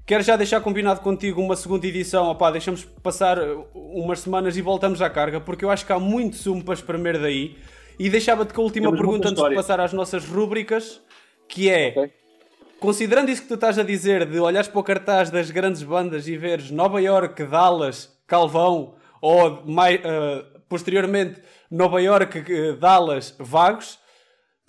Quero 0.10 0.24
já 0.24 0.36
deixar 0.36 0.60
combinado 0.62 1.02
contigo 1.02 1.40
uma 1.40 1.56
segunda 1.56 1.86
edição. 1.86 2.32
Opá, 2.32 2.50
deixamos 2.50 2.84
passar 2.84 3.38
umas 3.76 4.22
semanas 4.22 4.58
e 4.58 4.62
voltamos 4.64 5.04
à 5.04 5.08
carga, 5.08 5.40
porque 5.40 5.64
eu 5.64 5.70
acho 5.70 5.86
que 5.86 5.94
há 5.94 6.00
muito 6.00 6.36
sumo 6.36 6.64
para 6.64 6.74
espremer 6.74 7.22
daí. 7.22 7.56
E 8.00 8.10
deixava-te 8.10 8.52
com 8.52 8.62
a 8.62 8.64
última 8.64 8.88
Temos 8.88 9.00
pergunta 9.00 9.30
antes 9.30 9.44
de 9.44 9.54
passar 9.54 9.80
às 9.80 9.94
nossas 9.94 10.26
rúbricas, 10.26 11.00
que 11.48 11.70
é... 11.70 11.90
Okay. 11.90 12.12
Considerando 12.80 13.30
isso 13.30 13.44
que 13.44 13.50
tu 13.50 13.54
estás 13.54 13.78
a 13.78 13.84
dizer, 13.84 14.26
de 14.26 14.40
olhares 14.40 14.68
para 14.68 14.80
o 14.80 14.84
cartaz 14.84 15.30
das 15.30 15.52
grandes 15.52 15.84
bandas 15.84 16.28
e 16.28 16.36
veres 16.36 16.72
Nova 16.72 17.00
York, 17.00 17.44
Dallas, 17.44 18.20
Calvão, 18.26 18.96
ou 19.22 19.64
mais, 19.68 20.00
uh, 20.00 20.60
posteriormente 20.68 21.40
Nova 21.70 22.02
York, 22.02 22.46
Dallas, 22.80 23.36
Vagos, 23.38 24.00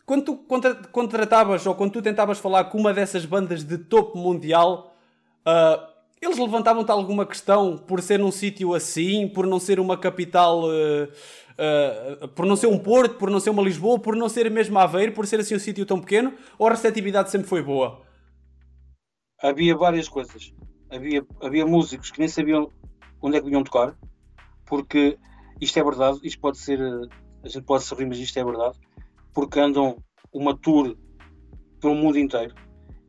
quando 0.04 0.22
tu 0.22 0.46
contratavas 0.92 1.64
ou 1.66 1.74
quando 1.74 1.92
tu 1.92 2.02
tentavas 2.02 2.38
falar 2.38 2.64
com 2.64 2.76
uma 2.76 2.92
dessas 2.92 3.24
bandas 3.24 3.64
de 3.64 3.78
topo 3.78 4.18
mundial, 4.18 4.89
Uh, 5.46 5.90
eles 6.20 6.36
levantavam-te 6.36 6.90
alguma 6.90 7.24
questão 7.24 7.78
por 7.78 8.02
ser 8.02 8.18
num 8.18 8.30
sítio 8.30 8.74
assim, 8.74 9.26
por 9.28 9.46
não 9.46 9.58
ser 9.58 9.80
uma 9.80 9.96
capital, 9.96 10.64
uh, 10.64 11.04
uh, 12.24 12.28
por 12.28 12.44
não 12.44 12.56
ser 12.56 12.66
um 12.66 12.78
Porto, 12.78 13.16
por 13.16 13.30
não 13.30 13.40
ser 13.40 13.50
uma 13.50 13.62
Lisboa, 13.62 13.98
por 13.98 14.14
não 14.14 14.28
ser 14.28 14.50
mesmo 14.50 14.78
Aveiro, 14.78 15.12
por 15.12 15.26
ser 15.26 15.40
assim 15.40 15.54
um 15.54 15.58
sítio 15.58 15.86
tão 15.86 15.98
pequeno, 15.98 16.34
ou 16.58 16.66
a 16.66 16.70
receptividade 16.70 17.30
sempre 17.30 17.48
foi 17.48 17.62
boa? 17.62 18.02
Havia 19.42 19.74
várias 19.74 20.08
coisas. 20.08 20.52
Havia, 20.90 21.24
havia 21.40 21.64
músicos 21.64 22.10
que 22.10 22.18
nem 22.18 22.28
sabiam 22.28 22.70
onde 23.22 23.36
é 23.36 23.40
que 23.40 23.46
vinham 23.46 23.64
tocar, 23.64 23.96
porque 24.66 25.18
isto 25.58 25.78
é 25.78 25.84
verdade, 25.84 26.18
isto 26.22 26.40
pode 26.40 26.58
ser, 26.58 26.80
a 27.42 27.48
gente 27.48 27.64
pode 27.64 27.84
se 27.84 27.94
rir, 27.94 28.06
mas 28.06 28.18
isto 28.18 28.38
é 28.38 28.44
verdade, 28.44 28.78
porque 29.32 29.58
andam 29.58 29.96
uma 30.32 30.54
tour 30.54 30.96
pelo 31.80 31.94
mundo 31.94 32.18
inteiro 32.18 32.54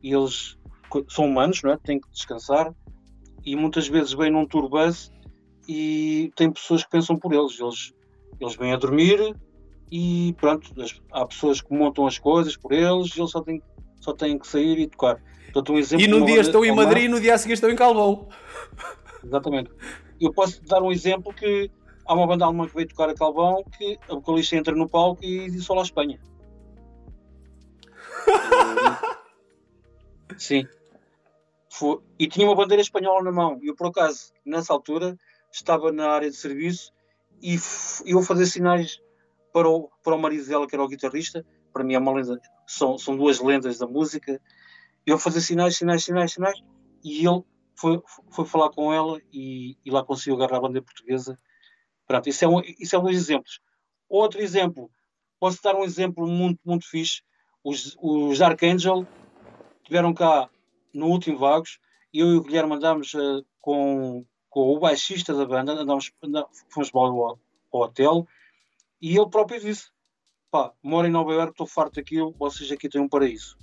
e 0.02 0.14
eles 0.14 0.58
são 1.10 1.26
humanos, 1.26 1.62
não 1.64 1.72
é? 1.72 1.78
têm 1.78 2.00
que 2.00 2.10
descansar 2.10 2.74
e 3.46 3.56
muitas 3.56 3.88
vezes 3.88 4.14
vêm 4.14 4.32
num 4.32 4.46
tour 4.46 4.70
bus 4.70 5.12
e 5.68 6.32
tem 6.36 6.52
pessoas 6.52 6.84
que 6.84 6.90
pensam 6.90 7.18
por 7.18 7.34
eles. 7.34 7.60
Eles, 7.60 7.94
eles 8.40 8.56
vêm 8.56 8.74
a 8.74 8.78
dormir 8.78 9.36
e 9.92 10.34
pronto, 10.40 10.74
há 11.12 11.26
pessoas 11.26 11.62
que 11.62 11.74
montam 11.74 12.08
as 12.08 12.18
coisas 12.18 12.56
por 12.56 12.72
eles 12.72 13.16
e 13.16 13.20
eles 13.20 13.32
só 13.32 13.42
têm, 13.42 13.62
só 14.00 14.14
têm 14.14 14.38
que 14.38 14.48
sair 14.48 14.80
e 14.80 14.88
tocar. 14.88 15.22
Portanto, 15.46 15.74
um 15.74 15.78
exemplo 15.78 16.06
e 16.06 16.08
num 16.08 16.26
dia 16.26 16.42
estão 16.42 16.64
em 16.64 16.74
Madrid 16.74 17.04
e 17.06 17.08
no 17.10 17.20
dia 17.20 17.36
a 17.36 17.38
seguir 17.38 17.54
estão 17.54 17.70
em 17.70 17.76
Calvão. 17.76 18.30
Exatamente. 19.24 19.72
Eu 20.20 20.34
posso 20.34 20.64
dar 20.64 20.82
um 20.82 20.92
exemplo 20.92 21.34
que 21.34 21.70
há 22.06 22.14
uma 22.14 22.26
banda 22.26 22.46
alemã 22.46 22.68
que 22.68 22.76
veio 22.76 22.88
tocar 22.88 23.10
a 23.10 23.16
Calvão 23.16 23.64
que 23.78 23.98
a 24.10 24.16
vocalista 24.16 24.56
entra 24.56 24.76
no 24.76 24.88
palco 24.88 25.24
e 25.24 25.50
diz 25.50 25.70
Olá 25.70 25.82
Espanha. 25.82 26.20
Sim. 30.38 30.66
Foi, 31.74 32.00
e 32.20 32.28
tinha 32.28 32.46
uma 32.46 32.56
bandeira 32.56 32.82
espanhola 32.82 33.24
na 33.24 33.32
mão. 33.32 33.58
Eu, 33.64 33.74
por 33.74 33.88
acaso, 33.88 34.34
nessa 34.46 34.74
altura, 34.74 35.18
estava 35.50 35.90
na 35.90 36.10
área 36.10 36.30
de 36.30 36.36
serviço 36.36 36.92
e 37.42 37.58
eu 38.06 38.22
fazer 38.22 38.46
sinais 38.46 39.02
para 39.54 39.70
o, 39.70 39.90
para 40.04 40.14
o 40.14 40.20
marido 40.20 40.46
dela, 40.46 40.68
que 40.68 40.76
era 40.76 40.84
o 40.84 40.88
guitarrista. 40.88 41.46
Para 41.72 41.86
mim 41.86 41.94
é 41.94 42.00
uma 42.00 42.12
lenda, 42.12 42.42
são, 42.68 42.98
são 42.98 43.16
duas 43.16 43.40
lendas 43.40 43.78
da 43.78 43.88
música. 43.88 44.42
Eu 45.06 45.18
fazer 45.18 45.40
sinais, 45.40 45.78
sinais, 45.78 46.04
sinais, 46.04 46.34
sinais. 46.34 46.62
E 47.02 47.26
ele 47.26 47.42
foi, 47.74 48.02
foi 48.30 48.46
falar 48.46 48.70
com 48.72 48.92
ela 48.94 49.22
e, 49.32 49.78
e 49.86 49.90
lá 49.90 50.04
conseguiu 50.04 50.36
agarrar 50.36 50.58
a 50.58 50.62
bandeira 50.62 50.86
portuguesa. 50.86 51.40
Pronto, 52.06 52.28
isso 52.28 52.44
é, 52.44 52.48
um, 52.50 52.60
isso 52.80 52.98
é 52.98 53.00
um 53.00 53.04
dos 53.04 53.16
exemplos. 53.16 53.62
Outro 54.10 54.42
exemplo, 54.42 54.92
posso 55.40 55.64
dar 55.64 55.76
um 55.76 55.86
exemplo 55.86 56.28
muito, 56.28 56.60
muito 56.66 56.86
fixe. 56.86 57.22
Os, 57.64 57.96
os 58.02 58.42
Archangel 58.42 59.08
tiveram 59.86 60.14
cá 60.14 60.50
no 60.94 61.08
último 61.08 61.38
Vagos, 61.38 61.80
eu 62.14 62.28
e 62.28 62.38
o 62.38 62.44
Guilherme 62.44 62.76
andámos 62.76 63.14
uh, 63.14 63.46
com, 63.60 64.26
com 64.50 64.76
o 64.76 64.80
baixista 64.80 65.34
da 65.34 65.46
banda, 65.46 65.74
andámos, 65.74 66.12
andámos 66.24 66.66
fomos 66.70 66.92
para 66.92 67.02
ao 67.02 67.40
hotel, 67.72 68.28
e 69.02 69.18
ele 69.18 69.30
próprio 69.30 69.60
disse: 69.60 69.90
pá, 70.52 70.74
moro 70.84 71.08
em 71.08 71.12
Nova 71.12 71.32
Iorque, 71.32 71.52
estou 71.52 71.66
farto 71.66 71.96
daquilo, 71.96 72.36
vocês 72.38 72.72
aqui 72.72 72.90
têm 72.90 73.02
um 73.02 73.08
paraíso. 73.08 73.58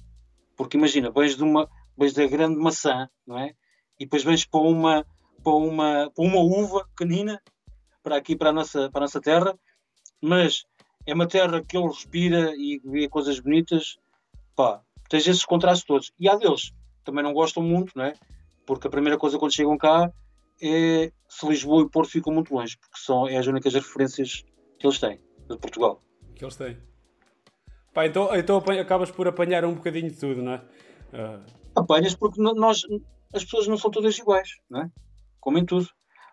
Porque 0.56 0.76
imagina, 0.76 1.10
vens 1.10 1.36
de 1.36 1.42
uma, 1.42 1.68
vens 1.96 2.14
da 2.14 2.26
grande 2.26 2.56
maçã, 2.56 3.08
não 3.26 3.38
é? 3.38 3.54
E 4.00 4.04
depois 4.04 4.24
vens 4.24 4.44
para 4.46 4.60
uma, 4.60 5.06
para 5.44 5.52
uma, 5.52 6.10
para 6.10 6.24
uma 6.24 6.40
uva 6.40 6.88
canina, 6.96 7.40
para 8.02 8.16
aqui, 8.16 8.34
para 8.34 8.50
a, 8.50 8.52
nossa, 8.52 8.90
para 8.90 9.00
a 9.00 9.02
nossa 9.02 9.20
terra, 9.20 9.56
mas 10.20 10.64
é 11.06 11.12
uma 11.12 11.28
terra 11.28 11.62
que 11.62 11.76
ele 11.76 11.86
respira 11.86 12.54
e 12.56 12.80
vê 12.84 13.08
coisas 13.08 13.38
bonitas, 13.38 13.98
pá, 14.56 14.82
tens 15.08 15.26
esses 15.26 15.44
contrastes 15.44 15.86
todos. 15.86 16.12
E 16.18 16.28
há 16.28 16.36
deles 16.36 16.72
também 17.08 17.24
não 17.24 17.32
gostam 17.32 17.62
muito, 17.62 17.96
não 17.96 18.04
é? 18.04 18.12
Porque 18.66 18.86
a 18.86 18.90
primeira 18.90 19.16
coisa 19.16 19.38
quando 19.38 19.54
chegam 19.54 19.78
cá 19.78 20.12
é 20.60 21.10
se 21.26 21.48
Lisboa 21.48 21.82
e 21.82 21.88
Porto 21.88 22.10
ficam 22.10 22.34
muito 22.34 22.54
longe, 22.54 22.76
porque 22.76 22.98
são 22.98 23.26
é 23.26 23.38
as 23.38 23.46
únicas 23.46 23.72
referências 23.72 24.44
que 24.78 24.86
eles 24.86 24.98
têm 24.98 25.18
de 25.48 25.56
Portugal. 25.56 26.02
Que 26.34 26.44
eles 26.44 26.54
têm. 26.56 26.76
Pá, 27.94 28.06
então, 28.06 28.28
então 28.36 28.58
acabas 28.58 29.10
por 29.10 29.26
apanhar 29.26 29.64
um 29.64 29.74
bocadinho 29.74 30.10
de 30.10 30.18
tudo, 30.18 30.42
não 30.42 30.52
é? 30.52 30.62
Uh... 31.14 31.44
Apanhas 31.74 32.14
porque 32.14 32.42
nós, 32.42 32.82
as 33.32 33.42
pessoas 33.42 33.66
não 33.66 33.78
são 33.78 33.90
todas 33.90 34.18
iguais, 34.18 34.50
não 34.68 34.82
é? 34.82 34.90
Como 35.40 35.56
em 35.56 35.64
tudo. 35.64 35.88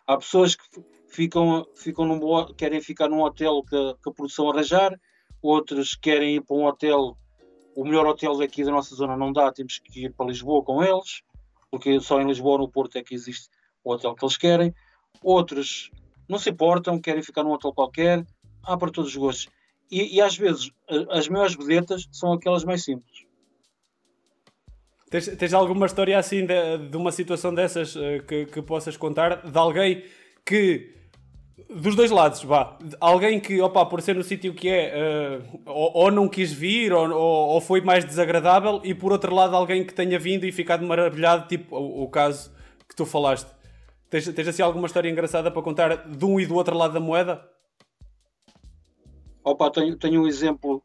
Há 0.05 0.17
pessoas 0.17 0.55
que 0.55 0.65
ficam, 1.07 1.65
ficam 1.73 2.05
num, 2.05 2.53
querem 2.53 2.82
ficar 2.82 3.07
num 3.07 3.21
hotel 3.21 3.63
que, 3.63 3.95
que 4.03 4.09
a 4.09 4.13
produção 4.13 4.49
arranjar, 4.49 4.99
outros 5.41 5.95
querem 5.95 6.36
ir 6.36 6.41
para 6.41 6.57
um 6.57 6.65
hotel, 6.65 7.17
o 7.76 7.84
melhor 7.84 8.07
hotel 8.07 8.38
daqui 8.38 8.63
da 8.63 8.71
nossa 8.71 8.95
zona 8.95 9.17
não 9.17 9.34
dá, 9.34 9.51
temos 9.51 9.80
que 9.80 10.05
ir 10.05 10.13
para 10.13 10.28
Lisboa 10.28 10.63
com 10.63 10.82
eles, 10.82 11.21
porque 11.69 11.99
só 11.99 12.21
em 12.21 12.26
Lisboa 12.26 12.57
no 12.57 12.69
Porto 12.69 12.97
é 12.97 13.03
que 13.03 13.13
existe 13.13 13.49
o 13.84 13.91
hotel 13.91 14.15
que 14.15 14.23
eles 14.23 14.38
querem. 14.38 14.73
Outros 15.21 15.91
não 16.28 16.39
se 16.39 16.49
importam, 16.49 16.99
querem 16.99 17.21
ficar 17.21 17.43
num 17.43 17.51
hotel 17.51 17.73
qualquer, 17.73 18.26
há 18.63 18.78
para 18.78 18.91
todos 18.91 19.11
os 19.11 19.17
gostos. 19.17 19.49
E, 19.91 20.15
e 20.15 20.21
às 20.21 20.38
vezes 20.38 20.71
as 21.09 21.28
maiores 21.28 21.55
vedetas 21.55 22.07
são 22.11 22.32
aquelas 22.32 22.63
mais 22.63 22.84
simples. 22.84 23.26
Tens, 25.09 25.28
tens 25.38 25.53
alguma 25.53 25.86
história 25.86 26.17
assim 26.17 26.45
de, 26.45 26.89
de 26.89 26.97
uma 26.97 27.11
situação 27.11 27.53
dessas 27.53 27.95
uh, 27.95 28.23
que, 28.28 28.45
que 28.47 28.61
possas 28.61 28.97
contar? 28.97 29.49
De 29.49 29.57
alguém 29.57 30.03
que 30.45 30.93
dos 31.70 31.95
dois 31.95 32.12
lados, 32.12 32.43
vá. 32.43 32.78
Alguém 32.99 33.39
que, 33.39 33.62
opa, 33.62 33.86
por 33.86 34.01
ser 34.01 34.16
no 34.16 34.24
sítio 34.24 34.53
que 34.53 34.70
é, 34.70 35.39
uh, 35.45 35.62
ou, 35.66 35.91
ou, 35.95 36.12
não 36.12 36.28
quis 36.28 36.51
vir, 36.51 36.91
ou, 36.91 37.10
ou, 37.12 37.62
foi 37.62 37.82
mais 37.82 38.03
desagradável, 38.03 38.82
e 38.84 38.93
por 38.93 39.12
outro 39.12 39.34
lado, 39.34 39.56
alguém 39.56 39.86
que 39.86 39.93
tenha 39.93 40.20
vindo 40.20 40.45
e 40.45 40.51
ficado 40.51 40.86
maravilhado, 40.86 41.47
tipo 41.47 41.76
o, 41.76 42.03
o 42.03 42.10
caso 42.10 42.51
que 42.88 42.95
tu 42.95 43.06
falaste. 43.06 43.49
Tens, 44.10 44.28
tens 44.34 44.47
assim 44.47 44.62
alguma 44.62 44.88
história 44.88 45.10
engraçada 45.10 45.49
para 45.49 45.62
contar 45.62 46.08
de 46.08 46.26
um 46.26 46.39
e 46.39 46.45
do 46.45 46.56
outro 46.56 46.78
lado 46.78 46.93
da 46.93 46.99
moeda? 46.99 47.49
Opa, 49.43 49.72
tenho, 49.72 49.97
tenho 49.97 50.24
um 50.24 50.28
exemplo, 50.28 50.84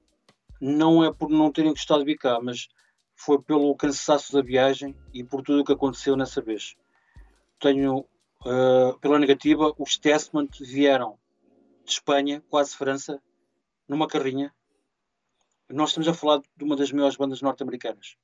não 0.60 1.04
é 1.04 1.12
por 1.12 1.30
não 1.30 1.50
terem 1.50 1.72
gostado 1.72 2.00
de 2.00 2.06
vir 2.06 2.18
cá, 2.18 2.38
mas 2.40 2.68
foi 3.16 3.40
pelo 3.40 3.74
cansaço 3.74 4.32
da 4.32 4.42
viagem 4.42 4.94
e 5.12 5.24
por 5.24 5.42
tudo 5.42 5.60
o 5.60 5.64
que 5.64 5.72
aconteceu 5.72 6.16
nessa 6.16 6.40
vez. 6.40 6.76
Tenho, 7.58 8.06
uh, 8.44 8.98
pela 9.00 9.18
negativa, 9.18 9.74
os 9.78 9.96
Testament 9.96 10.50
vieram 10.60 11.18
de 11.84 11.92
Espanha, 11.92 12.42
quase 12.48 12.76
França, 12.76 13.20
numa 13.88 14.06
carrinha. 14.06 14.54
Nós 15.68 15.90
estamos 15.90 16.08
a 16.08 16.14
falar 16.14 16.40
de 16.56 16.64
uma 16.64 16.76
das 16.76 16.92
maiores 16.92 17.16
bandas 17.16 17.42
norte-americanas. 17.42 18.16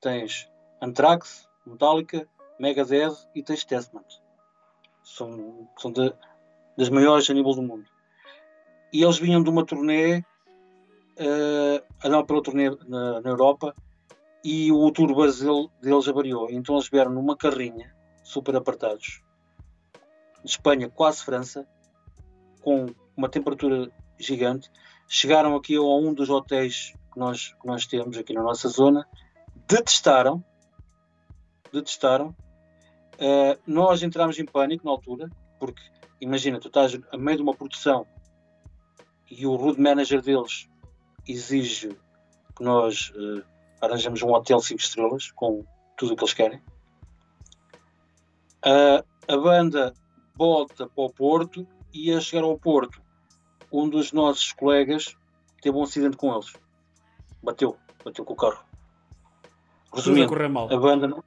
Tens 0.00 0.50
Anthrax, 0.80 1.48
Metallica, 1.66 2.28
Megadeth 2.58 3.28
e 3.34 3.42
tens 3.42 3.64
Testament. 3.64 4.06
São, 5.02 5.68
são 5.78 5.92
de, 5.92 6.12
das 6.76 6.88
maiores 6.88 7.28
a 7.28 7.34
nível 7.34 7.52
do 7.52 7.62
mundo 7.62 7.94
e 8.94 9.02
eles 9.02 9.18
vinham 9.18 9.42
de 9.42 9.50
uma 9.50 9.66
turnê, 9.66 10.18
uh, 10.18 11.84
andavam 12.04 12.24
pela 12.24 12.42
turnê 12.42 12.70
na, 12.86 13.20
na, 13.20 13.28
Europa 13.28 13.74
e 14.44 14.70
o 14.70 14.88
tour 14.92 15.12
Brasil 15.12 15.68
deles 15.82 16.06
avariou. 16.06 16.48
Então 16.48 16.76
eles 16.76 16.88
vieram 16.88 17.10
numa 17.10 17.36
carrinha, 17.36 17.92
super 18.22 18.54
apertados, 18.54 19.20
Espanha, 20.44 20.88
quase 20.88 21.22
França, 21.22 21.66
com 22.60 22.86
uma 23.16 23.28
temperatura 23.28 23.90
gigante. 24.18 24.70
Chegaram 25.08 25.54
aqui 25.56 25.76
a 25.76 25.82
um 25.82 26.12
dos 26.12 26.28
hotéis 26.30 26.92
que 27.12 27.18
nós, 27.18 27.54
que 27.60 27.66
nós 27.66 27.86
temos 27.86 28.16
aqui 28.16 28.32
na 28.32 28.42
nossa 28.42 28.68
zona, 28.68 29.06
detestaram, 29.68 30.44
detestaram. 31.72 32.34
Uh, 33.14 33.58
nós 33.66 34.02
entramos 34.02 34.38
em 34.38 34.44
pânico 34.44 34.84
na 34.84 34.90
altura, 34.90 35.30
porque 35.58 35.82
imagina, 36.20 36.58
tu 36.58 36.68
estás 36.68 36.98
a 37.12 37.16
meio 37.16 37.36
de 37.36 37.42
uma 37.42 37.54
produção 37.54 38.06
e 39.30 39.46
o 39.46 39.54
road 39.54 39.80
manager 39.80 40.20
deles 40.20 40.68
exige 41.26 41.96
que 42.56 42.62
nós 42.62 43.10
uh, 43.10 43.44
arranjemos 43.80 44.22
um 44.22 44.32
hotel 44.32 44.60
5 44.60 44.80
estrelas 44.80 45.30
com 45.32 45.64
tudo 45.96 46.12
o 46.12 46.16
que 46.16 46.22
eles 46.22 46.34
querem. 46.34 46.58
Uh, 48.64 49.04
a 49.28 49.36
banda 49.36 49.94
volta 50.34 50.86
para 50.88 51.04
o 51.04 51.10
Porto 51.10 51.66
e 51.92 52.12
a 52.12 52.20
chegar 52.20 52.44
ao 52.44 52.58
Porto, 52.58 53.00
um 53.72 53.88
dos 53.88 54.12
nossos 54.12 54.52
colegas 54.52 55.16
teve 55.60 55.76
um 55.76 55.82
acidente 55.82 56.16
com 56.16 56.32
eles. 56.32 56.52
Bateu, 57.42 57.76
bateu 58.04 58.24
com 58.24 58.32
o 58.32 58.36
carro. 58.36 58.64
Resumindo, 59.92 60.34
a, 60.34 60.74
a 60.74 60.78
banda 60.78 61.06
não, 61.06 61.24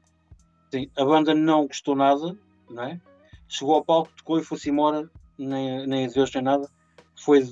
sim, 0.72 0.90
a 0.98 1.06
banda 1.06 1.34
não 1.34 1.68
gostou 1.68 1.96
nada, 1.96 2.38
não 2.70 2.84
é? 2.84 3.00
Chegou 3.48 3.76
ao 3.76 3.84
palco, 3.84 4.12
tocou 4.18 4.40
e 4.40 4.44
foi-se 4.44 4.70
embora, 4.70 5.10
nem, 5.38 5.88
nem 5.88 6.10
Deus 6.10 6.34
nem 6.34 6.44
nada. 6.44 6.70
Foi 7.16 7.50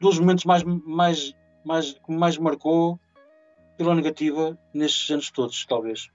dos 0.00 0.18
momentos 0.18 0.44
mais, 0.44 0.62
mais, 0.62 1.34
mais, 1.64 1.92
que 1.94 2.12
mais 2.12 2.38
marcou 2.38 2.98
pela 3.76 3.94
negativa 3.94 4.56
nestes 4.72 5.10
anos 5.10 5.30
todos, 5.30 5.66
talvez. 5.66 6.10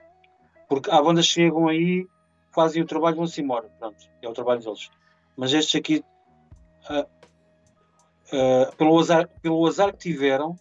Porque 0.70 0.90
há 0.90 1.02
bandas 1.02 1.28
que 1.28 1.34
chegam 1.34 1.68
aí, 1.68 2.08
fazem 2.54 2.82
o 2.82 2.86
trabalho 2.86 3.16
vão-se 3.16 3.42
embora. 3.42 3.70
Pronto, 3.80 4.10
é 4.22 4.28
o 4.28 4.34
trabalho 4.34 4.62
deles. 4.62 4.90
Mas 5.36 5.54
estes 5.54 5.80
aqui, 5.80 6.04
uh, 6.90 7.08
uh, 8.36 8.76
pelo, 8.76 9.00
azar, 9.00 9.30
pelo 9.42 9.66
azar 9.66 9.92
que 9.92 10.00
tiveram, 10.00 10.56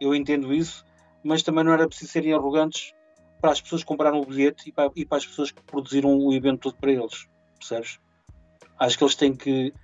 eu 0.00 0.14
entendo 0.14 0.52
isso, 0.52 0.84
mas 1.22 1.42
também 1.42 1.64
não 1.64 1.72
era 1.72 1.86
preciso 1.86 2.10
serem 2.10 2.32
arrogantes 2.32 2.92
para 3.40 3.52
as 3.52 3.60
pessoas 3.60 3.82
que 3.82 3.88
compraram 3.88 4.20
o 4.20 4.26
bilhete 4.26 4.68
e 4.68 4.72
para, 4.72 4.90
e 4.94 5.04
para 5.04 5.18
as 5.18 5.26
pessoas 5.26 5.50
que 5.50 5.62
produziram 5.62 6.16
o 6.16 6.32
evento 6.32 6.60
todo 6.60 6.76
para 6.76 6.92
eles. 6.92 7.28
Percebes? 7.58 7.98
Acho 8.78 8.96
que 8.96 9.04
eles 9.04 9.14
têm 9.14 9.34
que 9.34 9.74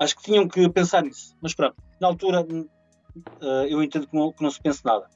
Acho 0.00 0.16
que 0.16 0.22
tinham 0.22 0.48
que 0.48 0.66
pensar 0.70 1.02
nisso. 1.02 1.36
Mas 1.42 1.54
pronto, 1.54 1.76
na 2.00 2.08
altura 2.08 2.40
uh, 2.42 3.66
eu 3.68 3.82
entendo 3.82 4.06
que 4.08 4.16
não, 4.16 4.32
que 4.32 4.42
não, 4.42 4.50
se 4.50 4.58
pense 4.58 4.82
nada. 4.82 5.06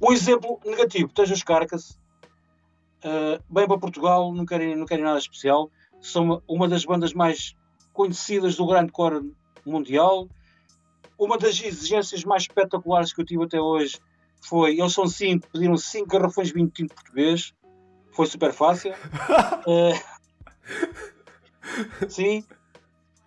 Um 0.00 0.12
exemplo 0.12 0.60
negativo, 0.64 1.12
tens 1.12 1.30
os 1.30 1.42
Carcass, 1.42 1.99
uh, 3.04 3.42
bem 3.48 3.66
para 3.66 3.78
Portugal, 3.78 4.32
não 4.32 4.44
querem, 4.46 4.76
não 4.76 4.86
querem 4.86 5.04
nada 5.04 5.18
especial. 5.18 5.70
São 6.00 6.42
uma, 6.48 6.68
das 6.68 6.84
bandas 6.84 7.12
mais 7.12 7.54
conhecidas 7.92 8.56
do 8.56 8.66
grande 8.66 8.92
core 8.92 9.32
mundial. 9.64 10.28
Uma 11.18 11.36
das 11.36 11.60
exigências 11.60 12.24
mais 12.24 12.42
espetaculares 12.42 13.12
que 13.12 13.20
eu 13.20 13.24
tive 13.24 13.44
até 13.44 13.60
hoje 13.60 13.98
foi, 14.42 14.78
eles 14.78 14.92
são 14.92 15.06
cinco, 15.06 15.48
pediram 15.52 15.76
cinco 15.76 16.08
garrafões 16.08 16.48
de 16.48 16.54
vinho 16.54 16.70
tinto 16.70 16.94
português. 16.94 17.54
Foi 18.12 18.26
super 18.26 18.52
fácil. 18.52 18.92
uh, 19.66 19.92
sim, 22.08 22.44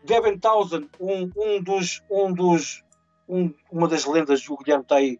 Devin 0.03 0.37
Townsend, 0.39 0.89
um, 0.99 1.31
um 1.37 1.61
dos, 1.61 2.03
um 2.09 2.33
dos 2.33 2.83
um, 3.27 3.53
uma 3.71 3.87
das 3.87 4.05
lendas, 4.05 4.47
o 4.49 4.57
Guilherme 4.57 4.83
está 4.83 4.97
aí, 4.97 5.19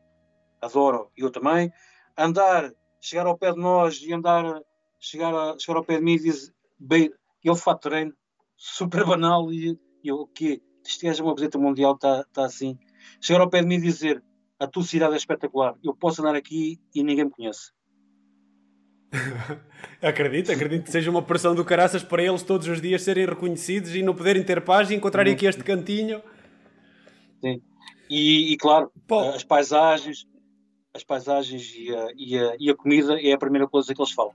adoro, 0.61 1.09
e 1.17 1.21
eu 1.21 1.31
também, 1.31 1.71
andar, 2.17 2.71
chegar 3.03 3.27
ao 3.27 3.37
pé 3.37 3.51
de 3.51 3.59
nós 3.59 4.01
e 4.01 4.13
andar, 4.13 4.61
chegar, 4.97 5.33
a, 5.35 5.59
chegar 5.59 5.77
ao 5.77 5.83
pé 5.83 5.97
de 5.97 6.03
mim 6.03 6.13
e 6.13 6.19
dizer, 6.19 6.53
bem, 6.79 7.11
ele 7.43 7.55
faz 7.57 7.77
treino, 7.81 8.13
super 8.55 9.05
banal, 9.05 9.51
e, 9.51 9.77
e 10.01 10.07
eu, 10.07 10.21
o 10.21 10.27
quê? 10.27 10.61
Isto 10.85 11.05
é 11.05 11.21
uma 11.21 11.35
visita 11.35 11.59
mundial, 11.59 11.95
está 11.95 12.23
tá 12.31 12.45
assim. 12.45 12.79
Chegar 13.21 13.41
ao 13.41 13.49
pé 13.49 13.59
de 13.59 13.67
mim 13.67 13.75
e 13.75 13.81
dizer, 13.81 14.23
a 14.57 14.65
tua 14.67 14.83
cidade 14.83 15.13
é 15.15 15.17
espetacular, 15.17 15.75
eu 15.83 15.93
posso 15.93 16.21
andar 16.21 16.35
aqui 16.35 16.79
e 16.95 17.03
ninguém 17.03 17.25
me 17.25 17.31
conhece. 17.31 17.73
acredito, 20.01 20.51
acredito 20.51 20.85
que 20.85 20.91
seja 20.91 21.11
uma 21.11 21.21
pressão 21.21 21.53
do 21.53 21.65
caraças 21.65 22.03
para 22.03 22.23
eles 22.23 22.41
todos 22.41 22.67
os 22.69 22.81
dias 22.81 23.03
serem 23.03 23.25
reconhecidos 23.25 23.93
e 23.93 24.01
não 24.01 24.15
poderem 24.15 24.43
ter 24.43 24.63
paz 24.63 24.89
e 24.89 24.95
encontrarem 24.95 25.33
aqui 25.33 25.45
este 25.45 25.63
cantinho. 25.63 26.23
Sim. 27.41 27.61
E, 28.09 28.53
e 28.53 28.57
claro, 28.57 28.91
Pô. 29.05 29.19
as 29.19 29.43
paisagens, 29.43 30.25
as 30.93 31.03
paisagens 31.03 31.73
e 31.75 31.93
a, 31.93 32.07
e, 32.15 32.37
a, 32.37 32.55
e 32.59 32.69
a 32.69 32.75
comida 32.75 33.19
é 33.19 33.33
a 33.33 33.37
primeira 33.37 33.67
coisa 33.67 33.93
que 33.93 34.01
eles 34.01 34.11
falam. 34.11 34.33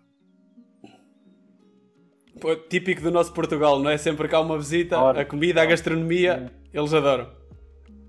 Pô, 2.40 2.55
típico 2.55 3.02
do 3.02 3.10
nosso 3.10 3.32
Portugal, 3.32 3.80
não 3.80 3.90
é? 3.90 3.98
Sempre 3.98 4.28
cá 4.28 4.40
uma 4.40 4.56
visita, 4.59 4.98
Ora, 4.98 5.22
a 5.22 5.24
comida, 5.24 5.62
a 5.62 5.66
gastronomia, 5.66 6.52
eles 6.72 6.93
adoram. 6.93 7.28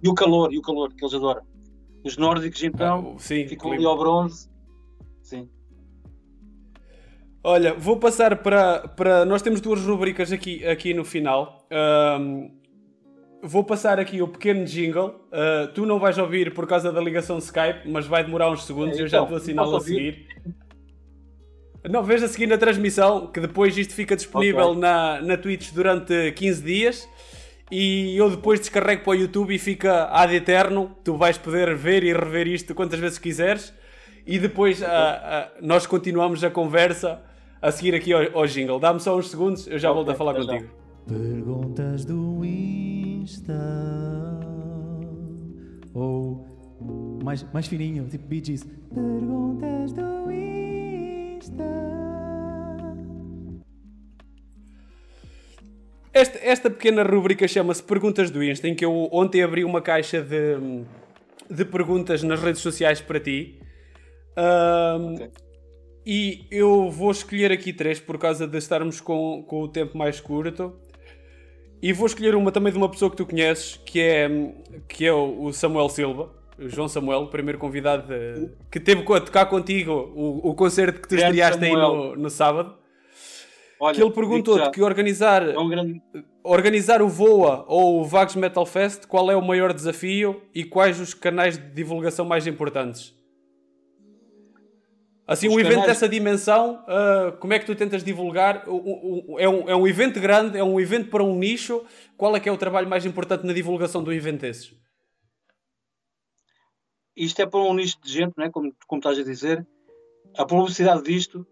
E 0.03 0.07
o 0.07 0.13
calor, 0.13 0.53
e 0.53 0.57
o 0.57 0.61
calor, 0.61 0.93
que 0.93 1.03
eles 1.03 1.13
adoram. 1.13 1.41
Os 2.03 2.15
nórdicos 2.17 2.63
então 2.63 3.15
ah, 3.15 3.19
sim, 3.19 3.47
ficam 3.47 3.71
ali 3.71 3.85
ao 3.85 3.97
bronze. 3.97 4.49
Sim. 5.21 5.49
Olha, 7.43 7.73
vou 7.73 7.97
passar 7.97 8.37
para, 8.41 8.87
para. 8.87 9.25
Nós 9.25 9.41
temos 9.41 9.61
duas 9.61 9.81
rubricas 9.81 10.31
aqui, 10.31 10.65
aqui 10.65 10.93
no 10.93 11.03
final. 11.03 11.67
Um, 11.71 12.58
vou 13.41 13.63
passar 13.63 13.99
aqui 13.99 14.21
o 14.21 14.27
pequeno 14.27 14.65
jingle. 14.65 15.07
Uh, 15.31 15.71
tu 15.73 15.85
não 15.85 15.99
vais 15.99 16.17
ouvir 16.17 16.53
por 16.53 16.67
causa 16.67 16.91
da 16.91 17.01
ligação 17.01 17.37
Skype, 17.37 17.89
mas 17.89 18.05
vai 18.05 18.23
demorar 18.23 18.51
uns 18.51 18.65
segundos 18.65 18.97
e 18.97 19.01
é, 19.01 19.03
eu 19.03 19.07
já 19.07 19.17
então, 19.17 19.29
te 19.29 19.35
assinalo 19.35 19.75
a 19.75 19.79
seguir. 19.81 20.27
Não, 21.89 22.03
veja 22.03 22.25
a 22.25 22.27
seguir 22.27 22.47
na 22.47 22.57
transmissão, 22.57 23.27
que 23.27 23.39
depois 23.39 23.77
isto 23.77 23.93
fica 23.93 24.15
disponível 24.15 24.69
okay. 24.69 24.81
na, 24.81 25.21
na 25.21 25.37
Twitch 25.37 25.71
durante 25.71 26.31
15 26.33 26.61
dias. 26.61 27.09
E 27.71 28.17
eu 28.17 28.29
depois 28.29 28.59
descarrego 28.59 29.03
para 29.03 29.11
o 29.11 29.15
YouTube 29.15 29.53
e 29.53 29.59
fica 29.59 30.05
ad 30.11 30.35
eterno. 30.35 30.95
Tu 31.03 31.15
vais 31.15 31.37
poder 31.37 31.75
ver 31.75 32.03
e 32.03 32.11
rever 32.11 32.47
isto 32.47 32.73
quantas 32.73 32.99
vezes 32.99 33.17
quiseres. 33.17 33.73
E 34.25 34.37
depois 34.39 34.81
uh, 34.81 34.85
uh, 34.85 35.65
nós 35.65 35.85
continuamos 35.85 36.43
a 36.43 36.49
conversa 36.49 37.21
a 37.61 37.71
seguir 37.71 37.95
aqui 37.95 38.11
ao, 38.11 38.39
ao 38.39 38.47
jingle. 38.47 38.79
Dá-me 38.79 38.99
só 38.99 39.17
uns 39.17 39.29
segundos, 39.29 39.67
eu 39.67 39.77
já 39.77 39.89
Ok, 39.89 39.95
volto 39.95 40.11
a 40.11 40.15
falar 40.15 40.31
até 40.31 40.41
já. 40.41 40.51
contigo. 40.53 40.69
Perguntas 41.07 42.05
do 42.05 42.43
Ou 45.93 47.19
mais, 47.23 47.45
mais 47.53 47.67
fininho, 47.67 48.07
tipo 48.07 48.25
Bee 48.27 48.43
Gees. 48.43 48.63
Perguntas 48.93 49.93
do 49.93 50.31
Insta. 50.31 51.63
Esta, 56.13 56.39
esta 56.39 56.69
pequena 56.69 57.03
rubrica 57.03 57.47
chama-se 57.47 57.83
Perguntas 57.83 58.31
do 58.31 58.43
Insta, 58.43 58.67
em 58.67 58.75
que 58.75 58.83
eu 58.83 59.09
ontem 59.11 59.43
abri 59.43 59.63
uma 59.63 59.81
caixa 59.81 60.21
de, 60.21 60.83
de 61.49 61.65
perguntas 61.65 62.23
nas 62.23 62.41
redes 62.41 62.61
sociais 62.61 63.01
para 63.01 63.19
ti. 63.19 63.59
Ahm, 64.35 65.15
Ok. 65.15 65.49
E 66.11 66.47
eu 66.49 66.89
vou 66.89 67.11
escolher 67.11 67.51
aqui 67.51 67.71
três 67.71 67.99
por 67.99 68.17
causa 68.17 68.47
de 68.47 68.57
estarmos 68.57 68.99
com, 68.99 69.43
com 69.47 69.61
o 69.61 69.67
tempo 69.67 69.95
mais 69.95 70.19
curto. 70.19 70.73
E 71.81 71.93
vou 71.93 72.07
escolher 72.07 72.35
uma 72.35 72.51
também 72.51 72.71
de 72.71 72.77
uma 72.77 72.89
pessoa 72.89 73.09
que 73.09 73.15
tu 73.17 73.25
conheces, 73.25 73.79
que 73.85 73.99
é, 74.01 74.29
que 74.87 75.05
é 75.05 75.13
o 75.13 75.51
Samuel 75.53 75.87
Silva, 75.89 76.29
o 76.57 76.67
João 76.67 76.87
Samuel, 76.89 77.21
o 77.21 77.27
primeiro 77.27 77.57
convidado 77.57 78.07
de- 78.07 78.49
que 78.69 78.79
teve 78.79 79.01
a 79.13 79.21
tocar 79.21 79.45
contigo 79.45 79.91
o, 80.13 80.49
o 80.49 80.55
concerto 80.55 80.99
que 81.01 81.07
tu 81.07 81.15
estreaste 81.15 81.63
aí 81.63 81.71
no, 81.73 82.15
no 82.17 82.29
sábado. 82.29 82.75
Olha, 83.79 83.95
Que 83.95 84.01
ele 84.03 84.11
perguntou-te 84.11 84.71
que 84.71 84.81
organizar 84.81 85.47
É 85.47 85.57
um 85.57 85.69
grande. 85.69 86.01
Organizar 86.43 87.01
o 87.01 87.07
VOA 87.07 87.63
ou 87.67 88.01
o 88.01 88.03
Vagos 88.03 88.35
Metal 88.35 88.65
Fest, 88.65 89.05
qual 89.07 89.31
é 89.31 89.35
o 89.35 89.41
maior 89.41 89.71
desafio 89.71 90.41
e 90.53 90.65
quais 90.65 90.99
os 90.99 91.13
canais 91.13 91.57
de 91.57 91.63
divulgação 91.71 92.25
mais 92.25 92.45
importantes? 92.45 93.13
Assim, 95.31 95.47
Os 95.47 95.53
um 95.53 95.59
evento 95.59 95.71
canais- 95.81 95.89
dessa 95.89 96.09
dimensão, 96.09 96.83
ah, 96.87 97.37
como 97.39 97.53
é 97.53 97.59
que 97.59 97.65
tu 97.67 97.75
tentas 97.75 98.03
divulgar? 98.03 98.67
O- 98.67 99.33
o- 99.33 99.39
é, 99.39 99.47
um, 99.47 99.69
é 99.69 99.75
um 99.75 99.87
evento 99.87 100.19
grande, 100.19 100.57
é 100.57 100.63
um 100.63 100.79
evento 100.79 101.09
para 101.11 101.23
um 101.23 101.35
nicho. 101.37 101.85
Qual 102.17 102.35
é 102.35 102.39
que 102.39 102.49
é 102.49 102.51
o 102.51 102.57
trabalho 102.57 102.89
mais 102.89 103.05
importante 103.05 103.45
na 103.45 103.53
divulgação 103.53 104.01
um 104.03 104.11
evento 104.11 104.41
desses? 104.41 104.73
Isto 107.15 107.41
é 107.41 107.45
para 107.45 107.59
um 107.59 107.73
nicho 107.73 107.97
de 108.03 108.11
gente, 108.11 108.33
né? 108.37 108.49
como, 108.49 108.73
como 108.87 108.99
estás 108.99 109.19
a 109.19 109.23
dizer. 109.23 109.67
A 110.37 110.45
publicidade 110.45 111.03
disto, 111.03 111.45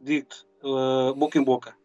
digo-te, 0.00 0.36
eh, 0.62 1.12
boca 1.14 1.38
em 1.38 1.42
boca. 1.44 1.76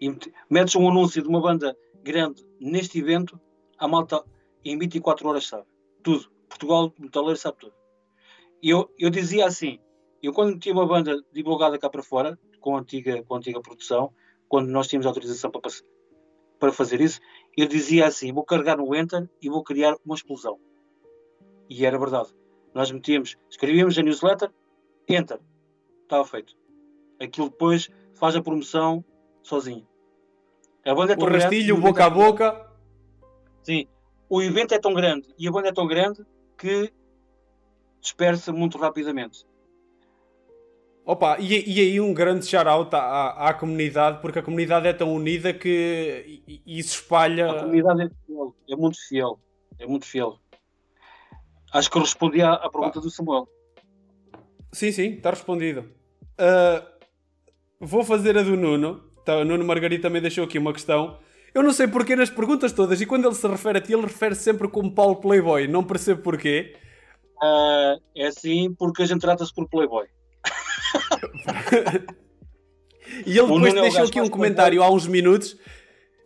E 0.00 0.08
mete- 0.08 0.32
metes 0.50 0.74
um 0.74 0.88
anúncio 0.88 1.22
de 1.22 1.28
uma 1.28 1.40
banda 1.40 1.76
grande 2.02 2.44
neste 2.60 2.98
evento, 2.98 3.38
a 3.78 3.86
malta 3.86 4.24
em 4.64 4.76
24 4.78 5.28
horas 5.28 5.46
sabe. 5.46 5.64
Tudo. 6.02 6.30
Portugal, 6.48 6.92
metaleiro 6.98 7.36
sabe 7.38 7.58
tudo. 7.58 7.74
E 8.62 8.70
eu, 8.70 8.92
eu 8.98 9.10
dizia 9.10 9.46
assim, 9.46 9.78
eu 10.22 10.32
quando 10.32 10.58
tinha 10.58 10.74
uma 10.74 10.86
banda 10.86 11.22
divulgada 11.32 11.78
cá 11.78 11.88
para 11.88 12.02
fora, 12.02 12.38
com 12.60 12.76
a 12.76 12.80
antiga, 12.80 13.22
com 13.22 13.34
a 13.34 13.38
antiga 13.38 13.60
produção, 13.60 14.12
quando 14.48 14.68
nós 14.68 14.86
tínhamos 14.88 15.06
autorização 15.06 15.50
para, 15.50 15.62
para 16.58 16.72
fazer 16.72 17.00
isso, 17.00 17.20
eu 17.56 17.66
dizia 17.66 18.06
assim, 18.06 18.32
vou 18.32 18.44
carregar 18.44 18.76
no 18.76 18.94
Enter 18.94 19.28
e 19.40 19.48
vou 19.48 19.62
criar 19.62 19.96
uma 20.04 20.14
explosão. 20.14 20.58
E 21.68 21.86
era 21.86 21.98
verdade. 21.98 22.34
Nós 22.74 22.90
metíamos, 22.90 23.36
escrevíamos 23.48 23.98
a 23.98 24.02
newsletter, 24.02 24.52
enter, 25.08 25.40
estava 26.02 26.24
feito. 26.24 26.54
Aquilo 27.20 27.48
depois 27.48 27.88
faz 28.14 28.36
a 28.36 28.42
promoção 28.42 29.04
sozinho. 29.42 29.86
A 30.84 30.94
banda 30.94 31.12
é 31.12 31.16
O 31.16 31.18
tão 31.18 31.28
grande, 31.28 31.44
rastilho, 31.44 31.76
o 31.76 31.80
boca 31.80 32.04
a 32.04 32.06
é- 32.06 32.10
boca. 32.10 32.70
Sim, 33.62 33.86
o 34.28 34.42
evento 34.42 34.72
é 34.72 34.78
tão 34.78 34.94
grande 34.94 35.28
e 35.38 35.46
a 35.46 35.50
banda 35.50 35.68
é 35.68 35.72
tão 35.72 35.86
grande 35.86 36.24
que 36.56 36.92
dispersa 38.00 38.52
muito 38.52 38.78
rapidamente. 38.78 39.44
Opa, 41.10 41.38
e, 41.40 41.68
e 41.68 41.80
aí 41.80 42.00
um 42.00 42.14
grande 42.14 42.46
shout-out 42.46 42.94
à, 42.94 43.48
à, 43.48 43.52
comunidade, 43.52 44.20
porque 44.22 44.38
a 44.38 44.42
comunidade 44.44 44.86
é 44.86 44.92
tão 44.92 45.12
unida 45.12 45.52
que 45.52 46.40
se 46.64 46.78
espalha. 46.78 47.50
A 47.50 47.60
comunidade 47.62 48.02
é 48.02 48.10
fiel, 48.24 48.54
é 48.68 48.76
muito 48.76 49.08
fiel, 49.08 49.40
é 49.80 49.86
muito 49.88 50.06
fiel. 50.06 50.38
Acho 51.72 51.90
que 51.90 51.98
eu 51.98 52.02
respondi 52.02 52.40
à, 52.40 52.52
à 52.52 52.70
pergunta 52.70 53.00
do 53.00 53.10
Samuel. 53.10 53.48
Sim, 54.72 54.92
sim, 54.92 55.14
está 55.14 55.30
respondido. 55.30 55.90
Ah, 56.38 56.86
vou 57.80 58.04
fazer 58.04 58.38
a 58.38 58.44
do 58.44 58.56
Nuno. 58.56 59.02
Tá, 59.24 59.38
o 59.38 59.44
Nuno 59.44 59.64
Margarida 59.64 60.02
também 60.02 60.22
deixou 60.22 60.44
aqui 60.44 60.58
uma 60.58 60.72
questão. 60.72 61.18
Eu 61.52 61.64
não 61.64 61.72
sei 61.72 61.88
porquê 61.88 62.14
nas 62.14 62.30
perguntas 62.30 62.70
todas, 62.72 63.00
e 63.00 63.06
quando 63.06 63.26
ele 63.26 63.34
se 63.34 63.48
refere 63.48 63.78
a 63.78 63.80
ti, 63.80 63.92
ele 63.92 64.02
refere 64.02 64.36
-se 64.36 64.44
sempre 64.44 64.68
como 64.68 64.94
Paulo 64.94 65.16
Playboy. 65.16 65.66
Não 65.66 65.82
percebo 65.82 66.22
porquê. 66.22 66.76
Ah, 67.42 67.96
é 68.14 68.28
assim 68.28 68.72
porque 68.74 69.02
a 69.02 69.06
gente 69.06 69.22
trata-se 69.22 69.52
por 69.52 69.68
Playboy. 69.68 70.06
E 73.26 73.36
ele 73.38 73.42
depois 73.48 73.74
é 73.74 73.80
deixou 73.82 74.04
aqui 74.04 74.20
um 74.20 74.28
comentário 74.28 74.82
há 74.82 74.90
uns 74.90 75.06
minutos. 75.06 75.56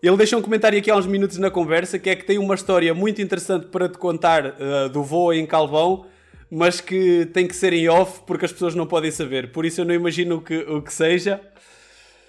Ele 0.03 0.17
deixou 0.17 0.39
um 0.39 0.43
comentário 0.43 0.79
aqui 0.79 0.91
há 0.91 0.97
uns 0.97 1.07
minutos 1.07 1.39
na 1.39 1.51
conversa 1.51 1.99
que 1.99 2.11
é 2.11 2.17
que 2.17 2.25
tem 2.25 2.39
uma 2.39 2.55
história 2.55 2.93
muito 2.93 3.23
interessante 3.23 3.67
para 3.67 3.89
te 3.89 3.97
contar 3.97 4.47
ah, 4.61 4.89
do 4.89 5.03
voo 5.03 5.33
em 5.33 5.47
Calvão, 5.47 6.07
mas 6.51 6.81
que 6.81 7.27
tem 7.33 7.47
que 7.49 7.57
ser 7.57 7.73
em 7.73 7.89
off 7.89 8.21
porque 8.27 8.45
as 8.45 8.53
pessoas 8.53 8.75
não 8.75 8.87
podem 8.87 9.11
saber. 9.11 9.51
Por 9.51 9.65
isso 9.65 9.81
eu 9.81 9.85
não 9.85 9.95
imagino 9.95 10.37
o 10.37 10.41
que, 10.43 10.57
o 10.59 10.83
que 10.83 10.93
seja. 10.93 11.41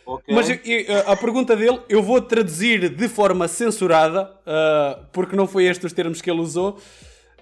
Ok? 0.06 0.34
Mas 0.34 0.50
eu- 0.50 0.60
eu- 0.64 1.10
a 1.12 1.18
pergunta 1.18 1.56
dele 1.56 1.80
eu 1.90 2.02
vou 2.02 2.22
traduzir 2.22 2.90
de 2.90 3.08
forma 3.10 3.48
censurada, 3.48 4.32
ah, 4.46 5.00
porque 5.12 5.36
não 5.36 5.46
foi 5.48 5.66
estes 5.66 5.86
os 5.86 5.94
termos 5.94 6.22
que 6.22 6.32
ele 6.32 6.40
usou, 6.40 6.78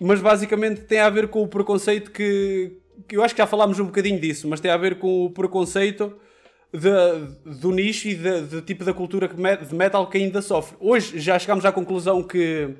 mas 0.01 0.19
basicamente 0.19 0.81
tem 0.81 0.99
a 0.99 1.09
ver 1.11 1.27
com 1.27 1.43
o 1.43 1.47
preconceito 1.47 2.09
que 2.09 2.71
eu 3.11 3.23
acho 3.23 3.33
que 3.33 3.39
já 3.41 3.47
falámos 3.47 3.79
um 3.79 3.85
bocadinho 3.85 4.19
disso, 4.19 4.47
mas 4.47 4.59
tem 4.59 4.71
a 4.71 4.77
ver 4.77 4.99
com 4.99 5.25
o 5.25 5.29
preconceito 5.31 6.17
de- 6.73 7.59
do 7.59 7.71
nicho 7.71 8.07
e 8.07 8.15
do 8.15 8.61
tipo 8.61 8.83
da 8.83 8.93
cultura 8.93 9.27
que 9.27 9.35
de 9.35 9.75
metal 9.75 10.07
que 10.07 10.17
ainda 10.17 10.41
sofre. 10.41 10.75
Hoje 10.79 11.19
já 11.19 11.37
chegámos 11.37 11.65
à 11.65 11.71
conclusão 11.71 12.23
que, 12.23 12.73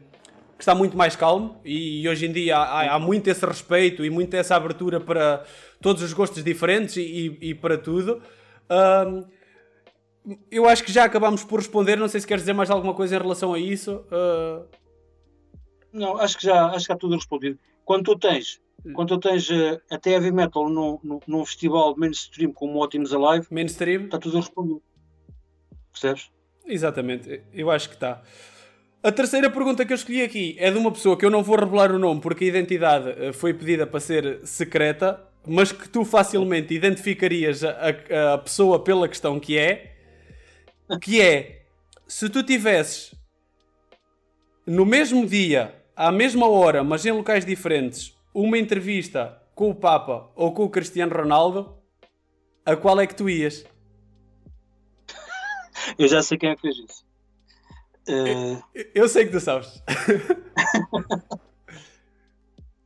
que 0.58 0.62
está 0.62 0.74
muito 0.74 0.98
mais 0.98 1.16
calmo 1.16 1.60
e 1.64 2.08
hoje 2.08 2.26
em 2.26 2.32
dia 2.32 2.58
há, 2.58 2.64
há- 2.64 2.96
há 2.96 3.00
muito 3.00 3.28
esse 3.30 3.46
respeito 3.46 4.04
e 4.04 4.10
muito 4.10 4.34
essa 4.36 4.56
abertura 4.56 5.00
para 5.00 5.44
todos 5.82 6.02
os 6.02 6.14
gostos 6.14 6.44
diferentes 6.44 6.98
e, 6.98 7.38
e- 7.42 7.54
para 7.56 7.78
tudo. 7.78 8.22
Ahm, 8.70 9.24
eu 10.50 10.68
acho 10.68 10.84
que 10.84 10.92
já 10.92 11.04
acabámos 11.04 11.44
por 11.44 11.60
responder. 11.60 11.98
Não 11.98 12.08
sei 12.08 12.22
se 12.22 12.28
queres 12.28 12.44
dizer 12.44 12.54
mais 12.54 12.70
alguma 12.72 12.94
coisa 12.94 13.16
em 13.16 13.20
relação 13.20 13.54
a 13.54 13.60
isso. 13.60 14.06
Ah, 14.12 14.62
Não, 15.92 16.18
acho 16.18 16.38
que 16.38 16.46
já 16.46 16.68
acho 16.68 16.76
que 16.78 16.82
está 16.82 16.96
tudo 16.96 17.16
respondido. 17.16 17.60
Quando 17.86 18.06
tu 18.06 18.18
tens, 18.18 18.60
quando 18.94 19.10
tu 19.10 19.20
tens 19.20 19.50
eh, 19.50 19.80
até 19.90 20.12
heavy 20.12 20.32
metal 20.32 20.68
num, 20.70 21.00
num, 21.28 21.46
festival 21.46 21.96
mainstream 21.98 22.52
como 22.52 22.80
o 22.80 22.84
Optimus 22.84 23.14
Alive, 23.14 23.48
mainstream? 23.50 24.06
está 24.06 24.18
tudo 24.18 24.38
respondido. 24.38 24.82
Percebes? 25.92 26.30
Exatamente, 26.66 27.42
eu 27.54 27.70
acho 27.72 27.90
que 27.90 27.96
está. 27.96 28.22
A 29.02 29.12
terceira 29.12 29.50
pergunta 29.50 29.86
que 29.86 29.92
eu 29.92 29.96
escolhi 29.96 30.22
aqui 30.22 30.56
é 30.58 30.72
de 30.72 30.78
uma 30.78 30.92
pessoa 30.92 31.18
que 31.18 31.26
eu 31.26 31.30
não 31.30 31.44
vou 31.44 31.58
revelar 31.58 31.92
o 31.92 32.00
nome 32.00 32.22
porque 32.22 32.46
a 32.46 32.48
identidade 32.48 33.10
eh, 33.10 33.34
foi 33.34 33.54
pedida 33.54 33.86
para 33.86 34.00
ser 34.00 34.40
secreta, 34.46 35.22
mas 35.46 35.72
que 35.72 35.90
tu 35.90 36.06
facilmente 36.06 36.74
identificarias 36.74 37.64
a, 37.64 37.72
a- 37.72 38.34
a 38.36 38.38
pessoa 38.38 38.82
pela 38.82 39.08
questão 39.10 39.40
que 39.40 39.58
é, 39.58 39.94
que 41.02 41.20
é, 41.22 41.64
se 42.08 42.30
tu 42.30 42.44
tivesses 42.44 43.14
no 44.66 44.86
mesmo 44.86 45.26
dia, 45.28 45.76
à 45.96 46.10
mesma 46.12 46.48
hora, 46.48 46.82
mas 46.84 47.06
em 47.06 47.12
locais 47.12 47.46
diferentes, 47.46 48.16
uma 48.34 48.58
entrevista 48.58 49.42
com 49.56 49.70
o 49.70 49.76
Papa 49.76 50.32
ou 50.36 50.54
com 50.54 50.64
o 50.64 50.70
Cristiano 50.70 51.16
Ronaldo, 51.16 51.78
a 52.66 52.76
qual 52.76 53.00
é 53.00 53.08
que 53.08 53.16
tu 53.16 53.30
ias? 53.30 53.66
Eu 55.98 56.08
já 56.08 56.22
sei 56.24 56.38
quem 56.38 56.50
é 56.50 56.56
que 56.56 56.62
fez 56.62 56.78
isso. 56.78 57.06
É 58.08 58.62
Eu 58.96 59.08
sei 59.08 59.26
que 59.26 59.32
tu 59.32 59.40
sabes. 59.40 59.82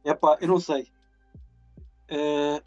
epá, 0.06 0.38
eu 0.42 0.48
não 0.48 0.60
sei. 0.60 0.88
Eh, 2.10 2.62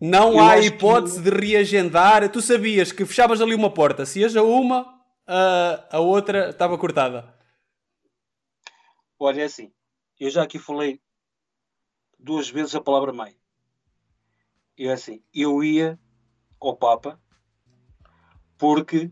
Não 0.00 0.32
Eu 0.34 0.40
há 0.40 0.52
acho 0.54 0.62
que- 0.62 0.68
hipótese 0.76 1.22
de 1.22 1.30
reagendar. 1.30 2.28
Tu 2.30 2.40
sabias 2.42 2.92
que 2.92 3.04
fechavas 3.06 3.40
ali 3.40 3.54
uma 3.54 3.72
porta. 3.72 4.04
Se 4.06 4.20
ias 4.20 4.36
a 4.36 4.42
uma, 4.42 5.00
a, 5.26 5.96
a 5.96 6.00
outra 6.00 6.50
estava 6.50 6.76
cortada. 6.78 7.34
olha, 9.18 9.42
é 9.42 9.44
assim. 9.44 9.72
Eu 10.20 10.30
já 10.30 10.42
aqui 10.42 10.58
falei 10.58 11.00
duas 12.24 12.48
vezes 12.48 12.74
a 12.74 12.80
palavra 12.80 13.12
mãe. 13.12 13.36
Eu 14.76 14.90
é 14.90 14.94
assim, 14.94 15.22
eu 15.32 15.62
ia 15.62 15.98
ao 16.60 16.76
Papa 16.76 17.20
porque 18.58 19.10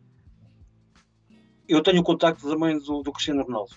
eu 1.68 1.82
tenho 1.82 2.01
o 2.01 2.05
contacto 2.05 2.48
da 2.48 2.56
mãe 2.56 2.76
do, 2.78 3.02
do 3.02 3.12
Cristiano 3.12 3.44
Ronaldo. 3.44 3.74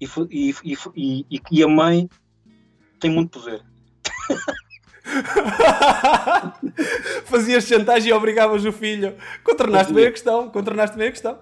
E, 0.00 0.06
e, 0.30 0.54
e, 0.62 0.76
e, 0.94 1.26
e- 1.30 1.40
e 1.50 1.62
a 1.62 1.68
mãe 1.68 2.08
tem 3.00 3.10
muito 3.10 3.40
poder. 3.40 3.64
Fazias 7.24 7.64
chantagem 7.64 8.10
e 8.10 8.12
obrigavas 8.12 8.64
o 8.64 8.72
filho. 8.72 9.16
Contornaste 9.42 9.92
bem 9.92 10.06
a 10.06 10.10
questão. 10.12 10.50
Contornaste 10.50 10.96
bem 10.96 11.08
a 11.08 11.12
questão. 11.12 11.38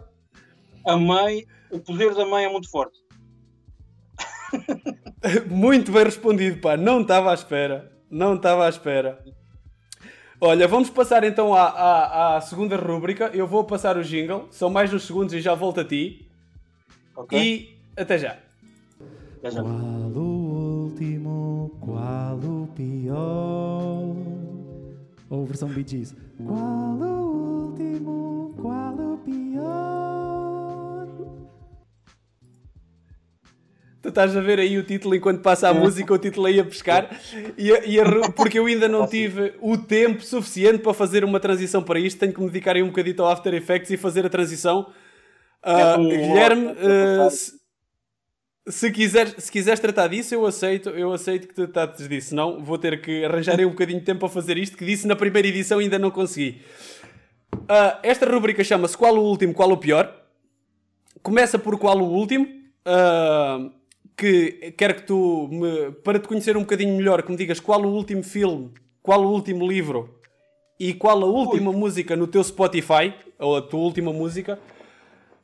A 0.86 0.97
mãe, 0.97 1.44
o 1.70 1.81
poder 1.81 2.15
da 2.15 2.24
mãe 2.27 2.44
é 2.44 2.48
muito 2.48 2.70
forte. 2.70 2.98
Muito 5.49 5.93
bem 5.93 6.05
respondido, 6.05 6.61
pá. 6.61 6.77
Não 6.77 7.01
estava 7.03 7.31
à 7.31 7.35
espera. 7.35 7.91
Não 8.11 8.35
estava 8.35 8.67
à 8.67 8.69
espera. 8.69 9.19
Olha, 10.41 10.69
vamos 10.69 10.91
passar 10.91 11.25
então 11.25 11.55
à, 11.55 11.65
à, 11.65 12.37
à 12.37 12.41
segunda 12.41 12.77
rúbrica. 12.77 13.31
Eu 13.33 13.47
vou 13.47 13.65
passar 13.65 13.97
o 13.97 14.03
jingle, 14.03 14.47
são 14.51 14.69
mais 14.69 14.93
uns 14.93 15.07
segundos 15.07 15.33
e 15.33 15.41
já 15.41 15.55
volto 15.55 15.81
a 15.81 15.85
ti. 15.85 16.29
Ok? 17.17 17.39
E 17.39 17.79
até 17.97 18.19
já. 18.19 18.37
Já, 19.43 19.51
já. 19.51 19.63
Qual 19.63 19.73
o 19.73 20.85
último, 20.85 21.71
qual 21.81 22.37
o 22.37 22.69
pior? 22.75 24.17
Ou 25.31 25.47
versão 25.47 25.69
Bee 25.69 25.85
Gees. 25.87 26.15
Qual 26.45 26.59
o 26.59 27.67
último, 27.69 28.55
qual 28.61 28.95
o 28.95 29.19
pior? 29.19 30.24
Tu 34.05 34.09
estás 34.10 34.36
a 34.36 34.40
ver 34.43 34.59
aí 34.60 34.76
o 34.76 34.82
título 34.82 35.14
enquanto 35.14 35.40
passa 35.40 35.66
a 35.66 35.72
música, 35.72 36.12
o 36.12 36.18
título 36.18 36.44
aí 36.47 36.60
a 36.60 36.64
pescar, 36.64 37.09
e 37.56 37.72
a- 37.72 37.85
e 37.86 37.98
a 37.98 38.05
porque 38.36 38.59
eu 38.59 38.66
ainda 38.66 38.86
não 38.86 39.06
tive 39.06 39.55
o 39.62 39.78
tempo 39.78 40.22
suficiente 40.22 40.81
para 40.81 40.93
fazer 40.93 41.24
uma 41.24 41.40
transição 41.40 41.82
para 41.82 41.98
isto, 41.98 42.18
tenho 42.18 42.31
que 42.35 42.39
me 42.39 42.48
dedicar 42.48 42.76
aí 42.76 42.82
um 42.82 42.89
bocadito 42.89 43.22
ao 43.22 43.31
After 43.31 43.55
Effects 43.55 43.90
e 43.90 43.97
fazer 43.97 44.26
a 44.26 44.28
transição. 44.28 44.93
É 45.64 45.97
um 45.97 46.06
Guilherme, 46.06 46.74
passar. 46.74 47.31
se, 47.31 47.52
se, 48.68 48.90
quiser, 48.90 49.28
se 49.40 49.51
quiseres 49.51 49.81
tratar 49.81 50.09
disso, 50.09 50.35
eu 50.35 50.44
aceito, 50.44 50.90
eu 50.90 51.10
aceito 51.10 51.48
que 51.48 51.55
tu 51.55 51.66
trates 51.66 52.06
disso, 52.06 52.28
senão 52.28 52.62
vou 52.62 52.76
ter 52.76 53.01
que 53.01 53.24
arranjar 53.24 53.59
aí 53.59 53.64
um 53.64 53.70
bocadinho 53.70 54.01
de 54.01 54.05
tempo 54.05 54.20
para 54.20 54.28
fazer 54.28 54.59
isto, 54.59 54.76
que 54.76 54.85
disse 54.85 55.06
na 55.06 55.16
primeira 55.16 55.48
edição 55.48 55.81
e 55.81 55.85
ainda 55.85 55.98
não 55.98 56.10
consegui. 56.10 56.60
Ah, 57.66 57.98
esta 58.02 58.26
rubrica 58.31 58.62
chama-se 58.62 58.98
Qual 58.98 59.14
o 59.16 59.22
Último, 59.24 59.55
Qual 59.55 59.70
o 59.70 59.78
Pior? 59.78 60.14
Começa 61.22 61.59
por 61.59 61.78
Qual 61.78 61.97
o 61.98 62.05
Último? 62.12 62.47
Ah, 62.85 63.70
que 64.16 64.73
quero 64.77 64.95
que 64.95 65.03
tu, 65.03 65.49
me, 65.51 65.93
para 66.03 66.19
te 66.19 66.28
conhecer 66.28 66.57
um 66.57 66.61
bocadinho 66.61 66.97
melhor, 66.97 67.23
que 67.23 67.31
me 67.31 67.36
digas 67.36 67.59
qual 67.61 67.82
o 67.82 67.89
último 67.89 68.23
filme, 68.23 68.70
qual 69.03 69.23
o 69.24 69.31
último 69.31 69.66
livro 69.66 70.19
e 70.78 70.93
qual 70.95 71.20
a 71.23 71.27
última 71.27 71.73
música 71.73 72.15
no 72.16 72.27
teu 72.27 72.43
Spotify, 72.43 73.12
ou 73.39 73.57
a 73.57 73.62
tua 73.62 73.81
última 73.81 74.12
música, 74.12 74.59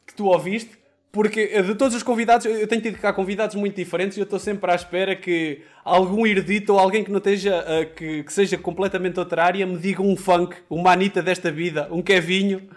que 0.07 0.15
tu 0.15 0.27
ouviste. 0.27 0.79
Porque 1.13 1.51
eh, 1.53 1.63
de 1.63 1.75
todos 1.75 1.97
os 1.97 2.05
convidados, 2.05 2.47
eu 2.47 2.67
tenho 2.69 2.81
tido 2.81 2.97
cá 2.99 3.13
convidados 3.13 3.57
muito 3.57 3.75
diferentes 3.75 4.17
e 4.17 4.21
eu 4.21 4.25
estou 4.25 4.39
sempre 4.39 4.71
à 4.71 4.77
espera 4.77 5.17
que 5.17 5.63
algum 5.85 6.25
erudito 6.25 6.73
ou 6.73 6.79
alguém 6.79 7.03
que 7.03 7.11
não 7.11 7.19
esteja, 7.19 7.65
eh, 7.67 7.85
que, 7.85 8.23
que 8.23 8.33
seja 8.33 8.57
completamente 8.57 9.19
outra 9.19 9.43
área, 9.45 9.67
me 9.67 9.77
diga 9.77 10.01
um 10.03 10.17
funk, 10.17 10.55
uma 10.71 10.93
Anitta 10.93 11.21
desta 11.21 11.51
vida, 11.51 11.89
um 11.91 12.01
Kevinho, 12.01 12.69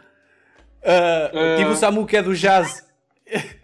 eh, 0.81 1.31
Eh. 1.33 1.57
tipo 1.57 1.69
o 1.71 1.75
Samu 1.75 2.07
que 2.07 2.17
é 2.17 2.23
do 2.23 2.33
jazz. 2.35 2.83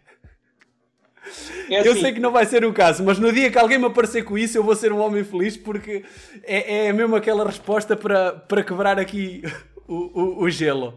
É 1.69 1.87
Eu 1.87 1.91
assim, 1.91 2.01
sei 2.01 2.13
que 2.13 2.19
não 2.19 2.31
vai 2.31 2.45
ser 2.45 2.65
o 2.65 2.73
caso, 2.73 3.03
mas 3.03 3.19
no 3.19 3.31
dia 3.31 3.51
que 3.51 3.57
alguém 3.57 3.77
me 3.77 3.85
aparecer 3.85 4.23
com 4.23 4.37
isso, 4.37 4.57
eu 4.57 4.63
vou 4.63 4.75
ser 4.75 4.91
um 4.91 4.99
homem 4.99 5.23
feliz 5.23 5.55
porque 5.55 6.03
é, 6.43 6.87
é 6.87 6.93
mesmo 6.93 7.15
aquela 7.15 7.45
resposta 7.45 7.95
para, 7.95 8.33
para 8.33 8.63
quebrar 8.63 8.99
aqui 8.99 9.43
o, 9.87 9.95
o, 9.95 10.43
o 10.43 10.49
gelo. 10.49 10.95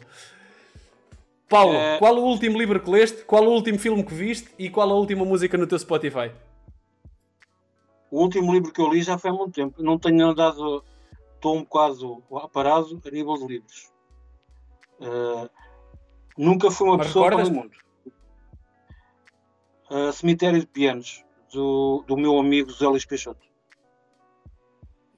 Paulo, 1.49 1.75
É. 1.75 1.99
qual 1.99 2.17
o 2.17 2.23
último 2.25 2.57
livro 2.57 2.81
que 2.81 2.91
leste? 2.91 3.25
Qual 3.25 3.45
o 3.45 3.51
último 3.51 3.79
filme 3.79 4.03
que 4.03 4.15
viste? 4.15 4.49
E 4.59 4.71
qual 4.71 4.91
a 4.91 4.95
última 4.95 5.25
música 5.25 5.59
no 5.59 5.67
teu 5.67 5.79
Spotify? 5.79 6.31
O 8.11 8.23
último 8.23 8.53
livro 8.53 8.73
que 8.73 8.81
eu 8.81 8.91
li 8.91 9.03
já 9.03 9.19
foi 9.19 9.31
há 9.31 9.35
muito 9.35 9.53
tempo. 9.53 9.83
Não 9.83 9.99
tenho 9.99 10.29
andado, 10.29 10.83
estou 11.35 11.57
um 11.57 11.65
bocado 11.65 12.23
parado 12.53 13.01
a 13.07 13.11
nível 13.11 13.35
de 13.35 13.47
livros. 13.47 13.93
Uh, 14.99 15.49
nunca 16.39 16.71
fui 16.71 16.89
uma 16.89 16.99
Mas 16.99 17.09
pessoa 17.09 17.31
para 17.31 17.45
o 17.45 17.51
mundo. 17.51 17.71
Uh, 19.93 20.11
Cemitério 20.11 20.59
de 20.59 20.67
Pianos, 20.67 21.23
do, 21.53 22.03
do 22.07 22.17
meu 22.17 22.39
amigo 22.39 22.71
José 22.71 22.87
Luís 22.87 23.05
Peixoto. 23.05 23.47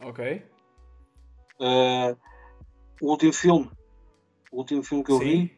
Ok. 0.01 0.43
Uh, 1.61 2.19
o 3.01 3.11
último 3.11 3.33
filme, 3.33 3.71
o 4.51 4.59
último 4.59 4.83
filme 4.83 5.05
que 5.05 5.13
eu 5.13 5.19
Sim. 5.19 5.25
vi, 5.25 5.57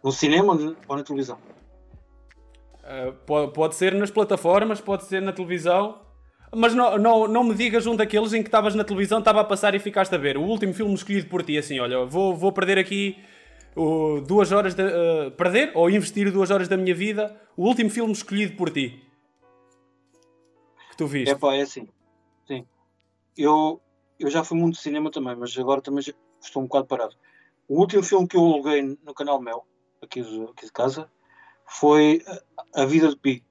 no 0.00 0.12
cinema 0.12 0.56
ou 0.86 0.96
na 0.96 1.02
televisão? 1.02 1.38
Uh, 2.84 3.12
pode, 3.26 3.52
pode 3.52 3.74
ser 3.74 3.92
nas 3.94 4.12
plataformas, 4.12 4.80
pode 4.80 5.06
ser 5.06 5.20
na 5.20 5.32
televisão. 5.32 6.00
Mas 6.54 6.72
não, 6.72 6.96
não, 6.96 7.26
não 7.26 7.42
me 7.42 7.54
digas 7.56 7.84
um 7.84 7.96
daqueles 7.96 8.32
em 8.32 8.42
que 8.42 8.48
estavas 8.48 8.76
na 8.76 8.84
televisão, 8.84 9.18
estava 9.18 9.40
a 9.40 9.44
passar 9.44 9.74
e 9.74 9.80
ficaste 9.80 10.14
a 10.14 10.18
ver. 10.18 10.36
O 10.36 10.42
último 10.42 10.72
filme 10.72 10.94
escolhido 10.94 11.26
por 11.26 11.42
ti, 11.42 11.58
assim, 11.58 11.80
olha, 11.80 12.04
vou, 12.04 12.36
vou 12.36 12.52
perder 12.52 12.78
aqui 12.78 13.18
duas 14.26 14.52
horas 14.52 14.74
de. 14.74 14.82
uh, 14.82 15.30
perder 15.32 15.72
ou 15.74 15.90
investir 15.90 16.30
duas 16.32 16.50
horas 16.50 16.68
da 16.68 16.76
minha 16.76 16.94
vida. 16.94 17.40
O 17.56 17.66
último 17.66 17.90
filme 17.90 18.12
escolhido 18.12 18.56
por 18.56 18.70
ti. 18.70 19.02
Que 20.90 20.96
tu 20.96 21.06
viste. 21.06 21.30
É 21.30 21.34
pá, 21.34 21.54
é 21.54 21.62
assim. 21.62 21.88
Sim. 22.46 22.66
Eu, 23.36 23.80
eu 24.18 24.30
já 24.30 24.44
fui 24.44 24.58
muito 24.58 24.74
de 24.74 24.80
cinema 24.80 25.10
também, 25.10 25.34
mas 25.34 25.56
agora 25.58 25.80
também 25.80 26.04
estou 26.40 26.62
um 26.62 26.66
bocado 26.66 26.86
parado. 26.86 27.16
O 27.68 27.80
último 27.80 28.02
filme 28.02 28.28
que 28.28 28.36
eu 28.36 28.44
aluguei 28.44 28.82
no 28.82 29.14
canal 29.14 29.40
Mel, 29.40 29.66
aqui 30.02 30.22
de, 30.22 30.42
aqui 30.44 30.66
de 30.66 30.72
casa, 30.72 31.10
foi 31.66 32.22
A- 32.74 32.84
Vida 32.84 33.08
de 33.08 33.16
Pi. 33.16 33.42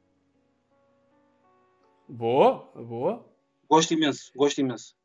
Boa, 2.07 2.69
boa. 2.75 3.25
Gosto 3.69 3.93
imenso, 3.93 4.31
gosto 4.35 4.59
imenso. 4.61 4.95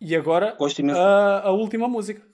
E 0.00 0.14
agora 0.14 0.56
a, 0.94 1.48
a 1.48 1.50
última 1.50 1.88
música. 1.88 2.24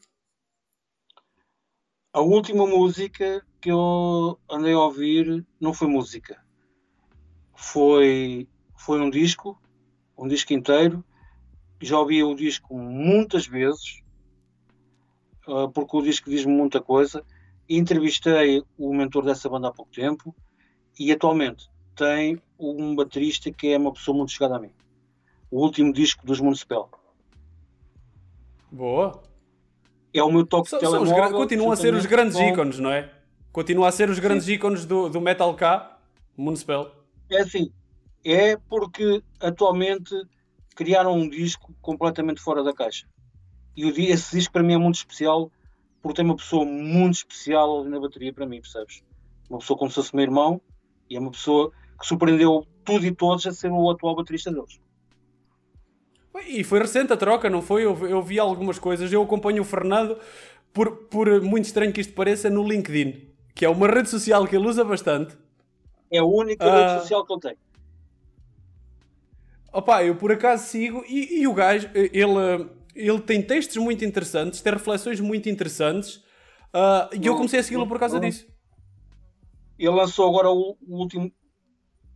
A 2.15 2.20
última 2.20 2.65
música 2.65 3.45
que 3.61 3.73
eu 3.73 4.39
andei 4.49 4.73
a 4.73 4.78
ouvir 4.78 5.45
não 5.61 5.74
foi 5.74 5.89
música. 5.89 6.41
Foi, 7.57 8.47
foi 8.77 9.01
um 9.01 9.11
disco, 9.11 9.61
um 10.16 10.28
disco 10.28 10.53
inteiro. 10.53 11.05
Já 11.82 11.99
ouvi 11.99 12.23
o 12.23 12.36
disco 12.36 12.78
muitas 12.78 13.49
vezes, 13.49 14.01
ah, 15.49 15.66
porque 15.74 15.97
o 15.97 16.03
disco 16.03 16.31
diz-me 16.31 16.53
muita 16.53 16.81
coisa. 16.81 17.24
Entrevistei 17.69 18.62
o 18.78 18.95
mentor 18.95 19.24
dessa 19.24 19.49
banda 19.49 19.66
há 19.66 19.73
pouco 19.73 19.91
tempo 19.91 20.32
e 20.97 21.11
atualmente 21.11 21.69
tem 21.97 22.41
um 22.57 22.95
baterista 22.95 23.51
que 23.51 23.73
é 23.73 23.77
uma 23.77 23.93
pessoa 23.93 24.16
muito 24.16 24.31
chegada 24.31 24.55
a 24.55 24.61
mim. 24.61 24.70
O 25.51 25.61
último 25.61 25.93
disco 25.93 26.24
dos 26.24 26.39
Municipal. 26.39 26.89
Boa. 28.70 29.34
É 30.15 30.23
o 30.23 30.31
meu 30.31 30.47
toque 30.47 30.70
São- 30.70 30.78
de 30.78 30.86
são 30.86 31.03
os 31.03 31.09
telemóvel. 31.09 31.36
continuam 31.39 31.73
a 31.73 31.77
ser 31.77 31.93
os 31.93 32.07
grandes 32.07 32.36
com- 32.36 32.49
ícones, 32.49 32.78
não 32.78 32.91
é? 32.93 33.11
Continua 33.53 33.89
a 33.89 33.93
ser 33.93 34.09
os 34.09 34.19
grandes 34.19 34.49
ícones 34.49 34.85
do, 34.86 35.09
do 35.09 35.20
Metal 35.20 35.53
K, 35.55 35.99
Municipal. 36.36 36.91
É 37.31 37.41
assim, 37.41 37.73
é 38.24 38.57
porque 38.69 39.23
atualmente 39.41 40.15
criaram 40.74 41.15
um 41.15 41.28
disco 41.28 41.74
completamente 41.81 42.41
fora 42.41 42.62
da 42.62 42.73
caixa. 42.73 43.07
E 43.77 43.85
o 43.85 43.89
esse 44.01 44.36
disco 44.36 44.53
para 44.53 44.62
mim 44.62 44.74
é 44.74 44.78
muito 44.78 44.97
especial 44.97 45.51
porque 46.01 46.16
tem 46.16 46.24
uma 46.24 46.36
pessoa 46.36 46.65
muito 46.65 47.15
especial 47.15 47.81
ali 47.81 47.89
na 47.91 47.99
bateria 48.01 48.32
para 48.32 48.47
mim, 48.47 48.61
percebes? 48.61 49.03
Uma 49.51 49.59
pessoa 49.59 49.78
como 49.78 49.91
se 49.91 49.97
fosse 49.97 50.15
meu 50.15 50.23
irmão 50.24 50.61
e 51.11 51.16
é 51.16 51.20
uma 51.20 51.31
pessoa 51.31 51.70
que 51.99 52.07
surpreendeu 52.07 52.66
tudo 52.85 53.05
e 53.07 53.12
todos 53.15 53.47
a 53.47 53.53
ser 53.53 53.70
o 53.73 53.91
atual 53.91 54.15
baterista 54.15 54.51
deles. 54.53 54.81
E 56.48 56.65
foi 56.65 56.81
recente 56.81 57.12
a 57.12 57.16
troca, 57.16 57.48
não 57.48 57.62
foi? 57.62 57.85
Eu, 57.85 57.97
eu 58.09 58.23
vi 58.23 58.39
algumas 58.39 58.78
coisas. 58.78 59.12
Eu 59.12 59.23
acompanho 59.23 59.62
o 59.62 59.65
Fernando, 59.65 60.19
por, 60.73 61.06
por 61.09 61.40
muito 61.43 61.66
estranho 61.66 61.93
que 61.93 62.01
isto 62.01 62.12
pareça, 62.15 62.51
no 62.51 62.66
LinkedIn, 62.66 63.28
que 63.55 63.65
é 63.65 63.69
uma 63.69 63.86
rede 63.89 64.09
social 64.11 64.47
que 64.47 64.56
ele 64.56 64.66
usa 64.66 64.85
bastante. 64.85 65.36
É 66.11 66.19
a 66.19 66.24
única 66.24 66.65
Ah. 66.69 66.77
rede 66.77 67.02
social 67.02 67.24
que 67.27 67.32
ele 67.32 67.40
tem. 67.40 67.56
Opa, 69.73 70.05
eu 70.05 70.16
por 70.16 70.31
acaso 70.32 70.66
sigo 70.66 71.05
e, 71.09 71.40
e 71.40 71.48
o 71.48 71.55
gajo, 71.55 71.90
ele, 71.94 72.70
ele 72.94 73.20
tem 73.20 73.43
textos 73.43 73.77
muito 73.77 74.05
interessantes, 74.05 74.61
tem 74.62 74.73
reflexões 74.73 75.20
muito 75.20 75.48
interessantes. 75.48 76.23
ah, 76.73 77.11
e 77.12 77.27
eu 77.27 77.36
comecei 77.36 77.59
a 77.61 77.62
segui-lo 77.62 77.86
por 77.86 77.98
causa 77.98 78.20
disso. 78.20 78.47
Ele 79.78 79.90
lançou 79.90 80.28
agora 80.28 80.51
o, 80.51 80.77
o 80.81 80.97
último, 81.01 81.32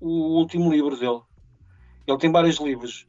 o 0.00 0.38
último 0.40 0.70
livro 0.72 0.96
dele. 0.98 1.20
Ele 2.06 2.18
tem 2.18 2.32
vários 2.32 2.60
livros. 2.60 3.07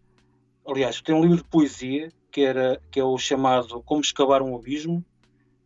Aliás, 0.69 1.01
tem 1.01 1.15
um 1.15 1.21
livro 1.21 1.37
de 1.37 1.43
poesia 1.45 2.11
que, 2.31 2.41
era, 2.41 2.79
que 2.91 2.99
é 2.99 3.03
o 3.03 3.17
chamado 3.17 3.81
Como 3.83 4.01
Escavar 4.01 4.41
um 4.41 4.55
Abismo. 4.55 5.03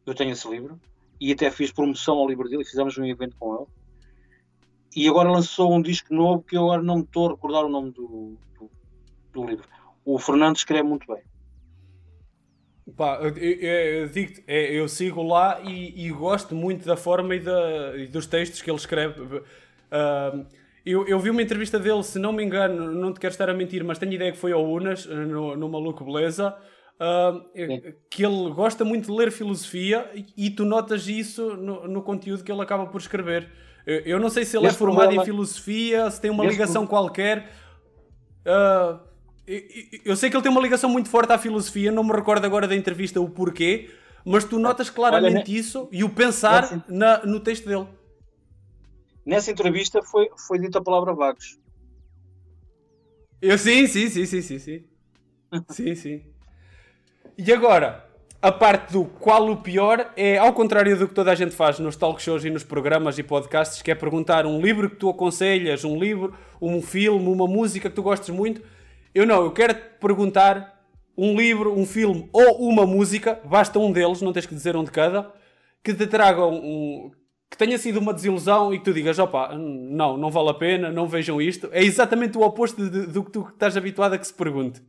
Eu 0.06 0.14
tenho 0.14 0.32
esse 0.32 0.48
livro. 0.50 0.80
E 1.20 1.32
até 1.32 1.52
fiz 1.52 1.72
promoção 1.72 2.18
ao 2.18 2.28
livro 2.28 2.48
dele 2.50 2.66
fizemos 2.66 2.98
um 2.98 3.06
evento 3.06 3.36
com 3.38 3.56
ele. 3.56 3.66
E 4.96 5.08
agora 5.08 5.32
lançou 5.32 5.74
um 5.74 5.82
disco 5.82 6.14
novo 6.14 6.44
que 6.44 6.56
eu 6.56 6.64
agora 6.64 6.84
não 6.84 6.98
me 6.98 7.04
estou 7.04 7.28
a 7.28 7.32
recordar 7.32 7.66
o 7.66 7.70
nome 7.70 7.92
do, 7.92 8.38
do, 8.60 8.72
do 9.32 9.46
livro. 9.46 9.68
O 10.06 10.20
Fernando 10.20 10.56
escreve 10.58 10.84
muito 10.84 11.08
bem. 11.12 11.24
Pá, 12.96 13.18
eu, 13.22 13.30
eu- 13.38 14.08
eu 14.08 14.12
é, 14.46 14.72
eu 14.76 14.90
sigo 14.90 15.24
lá 15.24 15.62
e, 15.62 16.06
e 16.06 16.12
gosto 16.12 16.54
muito 16.54 16.86
da 16.86 16.98
forma 16.98 17.34
e, 17.36 17.40
da- 17.40 17.98
e 17.98 18.08
dos 18.08 18.28
textos 18.28 18.62
que 18.62 18.70
ele 18.70 18.78
escreve. 18.78 19.42
Ah, 19.90 20.46
eu, 20.86 21.08
eu 21.08 21.20
vi 21.20 21.30
uma 21.30 21.42
entrevista 21.42 21.80
dele, 21.80 22.04
se 22.04 22.20
não 22.20 22.32
me 22.34 22.44
engano, 22.44 22.92
não 22.92 23.14
te 23.14 23.20
quero 23.20 23.32
estar 23.32 23.50
a 23.50 23.54
mentir, 23.54 23.84
mas 23.84 23.98
tenho 23.98 24.14
ideia 24.14 24.32
que 24.32 24.38
foi 24.38 24.52
ao 24.52 24.64
Unas, 24.66 25.06
no, 25.06 25.56
no 25.56 25.70
Maluco 25.70 26.04
Beleza, 26.04 26.56
ah, 27.00 27.34
que 28.10 28.24
ele 28.26 28.52
gosta 28.52 28.84
muito 28.86 29.06
de 29.06 29.18
ler 29.18 29.32
filosofia 29.32 30.10
e, 30.14 30.48
e 30.48 30.50
tu 30.50 30.66
notas 30.66 31.08
isso 31.08 31.56
no, 31.58 31.88
no 31.88 32.02
conteúdo 32.02 32.44
que 32.44 32.52
ele 32.52 32.62
acaba 32.62 32.86
por 32.88 33.00
escrever. 33.00 33.50
Eu, 33.86 34.00
eu 34.02 34.20
não 34.20 34.30
sei 34.30 34.46
se 34.46 34.56
ele 34.58 34.66
é 34.66 34.70
Esse 34.70 34.78
formado 34.78 35.04
problema- 35.04 35.24
em 35.24 35.26
filosofia, 35.26 36.10
se 36.12 36.22
tem 36.22 36.32
uma 36.32 36.46
esse 36.46 36.54
ligação 36.54 36.84
pro- 36.86 36.90
qualquer. 36.98 37.50
Ah, 38.46 39.00
Eu 40.06 40.16
sei 40.16 40.30
que 40.30 40.36
ele 40.36 40.44
tem 40.44 40.52
uma 40.52 40.62
ligação 40.62 40.90
muito 40.90 41.10
forte 41.10 41.32
à 41.34 41.38
filosofia, 41.38 41.92
não 41.92 42.04
me 42.04 42.14
recordo 42.14 42.46
agora 42.46 42.68
da 42.68 42.76
entrevista 42.76 43.20
o 43.20 43.30
porquê, 43.30 43.90
mas 44.26 44.44
tu 44.46 44.58
notas 44.60 44.90
claramente 44.90 45.52
Olha, 45.52 45.60
isso 45.60 45.90
e 45.92 46.04
o 46.04 46.10
pensar 46.10 46.62
nessa, 46.62 46.84
na, 46.88 47.26
no 47.26 47.40
texto 47.42 47.68
dele. 47.68 47.88
Nessa 49.26 49.52
entrevista 49.52 50.02
foi, 50.02 50.30
foi 50.48 50.60
dita 50.60 50.80
a 50.80 50.84
palavra 50.84 51.14
vagos. 51.14 51.58
Eu 53.42 53.58
sim, 53.58 53.88
sim, 53.88 54.10
sim, 54.10 54.26
sim, 54.26 54.42
sim, 54.42 54.60
sim. 54.60 54.84
sim, 55.70 55.96
sim. 55.96 56.26
E 57.38 57.52
agora, 57.52 58.10
a 58.42 58.52
parte 58.52 58.92
do 58.92 59.06
qual 59.06 59.50
o 59.50 59.58
pior 59.58 60.12
é 60.18 60.38
ao 60.38 60.54
contrário 60.54 60.98
do 60.98 61.08
que 61.08 61.14
toda 61.14 61.32
a 61.32 61.36
gente 61.36 61.56
faz 61.56 61.80
nos 61.80 61.96
talk 61.96 62.22
shows 62.22 62.44
e 62.44 62.50
nos 62.50 62.64
programas 62.64 63.18
e 63.18 63.24
podcasts, 63.24 63.82
que 63.82 63.90
é 63.90 63.96
perguntar 63.96 64.46
um 64.46 64.62
livro 64.62 64.90
que 64.90 64.98
tu 64.98 65.10
aconselhas, 65.10 65.86
um 65.86 65.98
livro, 65.98 66.36
um 66.62 66.82
filme, 66.82 67.28
uma 67.28 67.48
música 67.48 67.90
que 67.90 67.96
tu 67.96 68.04
gostes 68.04 68.30
muito. 68.30 68.62
Eu 69.16 69.26
não, 69.26 69.44
eu 69.44 69.52
quero 69.52 69.74
te 69.74 69.82
perguntar 70.00 70.86
um 71.18 71.36
livro, 71.36 71.74
um 71.74 71.86
filme 71.86 72.30
ou 72.34 72.70
uma 72.70 72.86
música, 72.86 73.40
basta 73.46 73.80
um 73.80 73.92
deles, 73.92 74.22
não 74.22 74.34
tens 74.34 74.46
que 74.46 74.56
dizer 74.56 74.76
um 74.76 74.84
de 74.84 74.92
cada, 74.92 75.32
que 75.84 75.94
te 75.94 76.08
traga 76.08 76.46
um, 76.46 77.12
que 77.54 77.58
tenha 77.58 77.78
sido 77.78 78.00
uma 78.00 78.16
desilusão 78.16 78.74
e 78.74 78.80
que 78.80 78.86
tu 78.86 78.92
digas, 78.92 79.20
opa, 79.20 79.56
não, 79.56 80.18
não 80.18 80.32
vale 80.32 80.50
a 80.50 80.54
pena, 80.56 80.92
não 80.92 81.08
vejam 81.08 81.40
isto. 81.40 81.70
É 81.72 81.84
exatamente 81.84 82.36
o 82.36 82.42
oposto 82.42 82.90
de, 82.90 83.06
do 83.06 83.24
que 83.24 83.32
tu 83.32 83.48
estás 83.48 83.78
habituado 83.78 84.14
a 84.14 84.18
que 84.18 84.26
se 84.26 84.34
pergunte. 84.34 84.84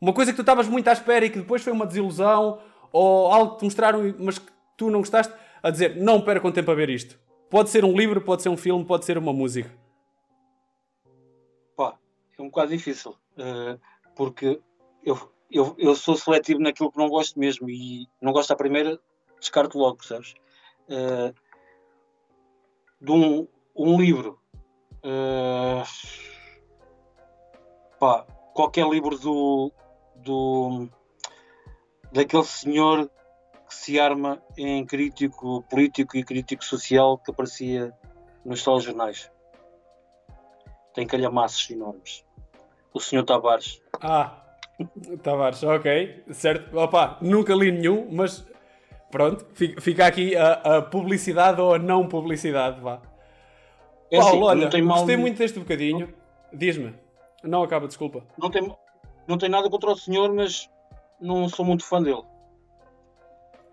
Uma 0.00 0.14
coisa 0.14 0.32
que 0.32 0.36
tu 0.36 0.40
estavas 0.40 0.66
muito 0.66 0.88
à 0.88 0.94
espera 0.94 1.26
e 1.26 1.30
que 1.30 1.38
depois 1.38 1.62
foi 1.62 1.74
uma 1.74 1.84
desilusão, 1.84 2.58
ou 2.90 3.30
algo 3.30 3.52
que 3.52 3.58
te 3.58 3.64
mostraram, 3.64 4.14
mas 4.18 4.38
que 4.38 4.50
tu 4.78 4.90
não 4.90 5.00
gostaste, 5.00 5.30
a 5.62 5.68
dizer, 5.68 5.94
não 5.94 6.22
percam 6.22 6.50
tempo 6.50 6.70
a 6.70 6.74
ver 6.74 6.88
isto. 6.88 7.20
Pode 7.50 7.68
ser 7.68 7.84
um 7.84 7.94
livro, 7.94 8.22
pode 8.22 8.40
ser 8.40 8.48
um 8.48 8.56
filme, 8.56 8.82
pode 8.82 9.04
ser 9.04 9.18
uma 9.18 9.34
música. 9.34 9.70
Pá, 11.76 11.98
é 12.38 12.40
um 12.40 12.46
bocado 12.46 12.70
difícil, 12.70 13.10
uh, 13.10 13.78
porque 14.16 14.58
eu, 15.04 15.18
eu, 15.50 15.76
eu 15.78 15.94
sou 15.94 16.16
seletivo 16.16 16.60
naquilo 16.60 16.90
que 16.90 16.96
não 16.96 17.10
gosto 17.10 17.38
mesmo 17.38 17.68
e 17.68 18.08
não 18.22 18.32
gosto 18.32 18.52
à 18.52 18.56
primeira, 18.56 18.98
descarto 19.38 19.76
logo, 19.76 19.98
percebes? 19.98 20.32
Uh, 20.88 21.34
de 23.00 23.10
um, 23.10 23.48
um 23.74 24.00
livro. 24.00 24.38
Uh, 25.02 25.82
pá, 27.98 28.26
qualquer 28.54 28.86
livro 28.88 29.18
do, 29.18 29.72
do 30.16 30.88
daquele 32.12 32.44
senhor 32.44 33.10
que 33.68 33.74
se 33.74 34.00
arma 34.00 34.42
em 34.56 34.84
crítico 34.84 35.62
político 35.70 36.16
e 36.16 36.24
crítico 36.24 36.64
social 36.64 37.16
que 37.18 37.30
aparecia 37.30 37.92
nos 38.44 38.62
telejornais. 38.62 39.30
Tem 40.94 41.06
calhamaços 41.06 41.70
enormes. 41.70 42.24
O 42.92 43.00
senhor 43.00 43.24
Tavares. 43.24 43.80
Ah, 44.02 44.44
Tavares, 45.22 45.62
ok, 45.62 46.24
certo. 46.32 46.76
Opa, 46.76 47.18
nunca 47.20 47.54
li 47.54 47.70
nenhum, 47.70 48.08
mas 48.10 48.44
Pronto, 49.10 49.44
fica 49.54 50.06
aqui 50.06 50.36
a, 50.36 50.52
a, 50.52 50.82
publicidade 50.82 51.60
ou 51.60 51.74
a 51.74 51.78
não 51.78 52.06
publicidade, 52.06 52.80
vá. 52.80 53.00
É 54.10 54.18
Paulo, 54.18 54.48
assim, 54.48 54.60
olha, 54.60 54.82
gostei 54.82 55.16
muito 55.16 55.38
deste 55.38 55.58
bocadinho. 55.58 56.12
Diz-me. 56.52 56.94
Não 57.42 57.62
acaba, 57.62 57.86
desculpa. 57.88 58.22
Não 58.38 58.50
tem, 58.50 58.74
não 59.26 59.36
tem 59.38 59.48
nada 59.48 59.68
contra 59.68 59.90
o 59.90 59.96
senhor, 59.96 60.32
mas 60.32 60.68
não 61.20 61.48
sou 61.48 61.64
muito 61.64 61.84
fã 61.84 62.00
dele. 62.00 62.22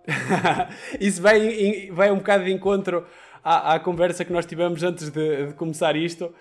Isso 1.00 1.22
vai, 1.22 1.90
vai 1.92 2.12
um 2.12 2.18
bocado 2.18 2.46
de 2.46 2.52
encontro 2.52 3.06
à, 3.44 3.76
à 3.76 3.80
conversa 3.80 4.26
que 4.26 4.32
nós 4.32 4.46
tivemos 4.46 4.82
antes 4.84 5.10
de, 5.10 5.48
de 5.48 5.54
começar 5.54 5.96
isto. 5.96 6.34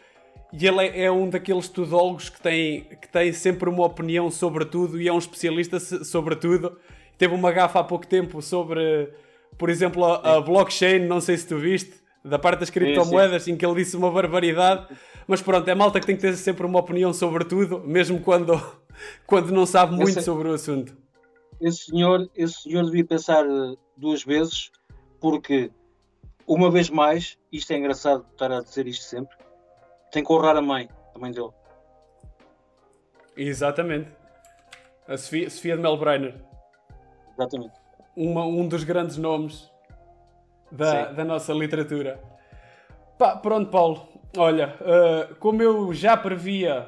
E 0.53 0.67
ele 0.67 0.87
é, 0.87 1.05
é, 1.05 1.11
um 1.11 1.29
daqueles 1.29 1.69
tudólogos 1.69 2.31
que 2.31 2.41
tem, 2.41 2.85
que 2.85 3.09
tem 3.09 3.33
sempre 3.33 3.69
uma 3.69 3.85
opinião 3.85 4.31
sobre 4.31 4.65
tudo 4.65 5.01
e 5.01 5.09
é 5.09 5.13
um 5.13 5.19
especialista 5.19 5.81
sobre 5.81 6.37
tudo 6.37 6.79
teve 7.19 7.35
uma 7.35 7.53
gafa 7.53 7.81
há 7.81 7.85
pouco 7.85 8.07
tempo 8.07 8.41
sobre, 8.43 9.11
por 9.59 9.71
exemplo, 9.71 10.05
a, 10.05 10.37
a 10.37 10.41
blockchain, 10.41 11.07
não 11.07 11.21
sei 11.21 11.37
se 11.37 11.47
tu 11.47 11.59
viste, 11.59 11.95
da 12.25 12.39
parte 12.39 12.61
das 12.61 12.71
criptomoedas, 12.71 13.43
sim, 13.43 13.51
sim. 13.51 13.53
em 13.53 13.57
que 13.57 13.65
ele 13.65 13.77
disse 13.77 13.97
uma 13.97 14.11
barbaridade. 14.11 14.87
Mas 15.27 15.43
pronto, 15.43 15.69
é 15.69 15.75
malta 15.75 16.01
que 16.01 16.07
tem 16.07 16.17
que 16.17 16.23
ter 16.23 16.37
sempre 16.37 16.65
uma 16.67 16.79
opinião 16.79 17.13
sobre 17.13 17.45
tudo, 17.45 17.81
mesmo 17.81 18.21
quando, 18.21 18.61
quando 19.27 19.53
não 19.53 19.67
sabe 19.67 19.95
muito 19.95 20.11
esse, 20.11 20.23
sobre 20.23 20.49
o 20.49 20.53
assunto. 20.53 20.97
Esse 21.61 21.87
senhor, 21.87 22.29
esse 22.35 22.63
senhor 22.63 22.85
devia 22.85 23.05
pensar 23.05 23.45
eh, 23.45 23.75
duas 23.97 24.23
vezes, 24.23 24.71
porque, 25.21 25.71
uma 26.47 26.71
vez 26.71 26.91
mais, 26.91 27.39
isto 27.51 27.73
é 27.73 27.79
engraçado 27.79 28.25
estar 28.31 28.53
a 28.53 28.61
dizer 28.61 28.87
isto 28.87 29.05
sempre, 29.05 29.37
tem 30.13 30.23
que 30.23 30.33
honrar 30.33 30.57
a 30.57 30.63
mãe, 30.63 30.89
a 31.15 31.19
mãe 31.19 31.33
dele. 31.33 31.51
Exatamente. 33.37 34.11
A 35.09 35.17
Sofia, 35.17 35.51
Sofia 35.51 35.77
de 35.77 35.83
Melbreiner. 35.83 36.35
Exatamente. 37.37 37.75
Uma, 38.17 38.47
um 38.47 38.67
dos 38.67 38.83
grandes 38.83 39.17
nomes 39.17 39.71
da, 40.73 41.13
da 41.13 41.25
nossa 41.25 41.53
literatura. 41.53 42.21
Pá, 43.19 43.37
pronto, 43.37 43.71
Paulo. 43.71 44.09
Olha, 44.37 44.75
uh, 44.81 45.35
como 45.37 45.63
eu 45.63 45.93
já 45.93 46.17
previa, 46.17 46.87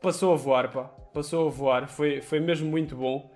passou 0.00 0.32
a 0.32 0.36
voar, 0.36 0.70
pá. 0.70 0.84
Passou 1.12 1.48
a 1.48 1.50
voar. 1.50 1.88
Foi, 1.88 2.20
foi 2.20 2.40
mesmo 2.40 2.68
muito 2.68 2.96
bom. 2.96 3.30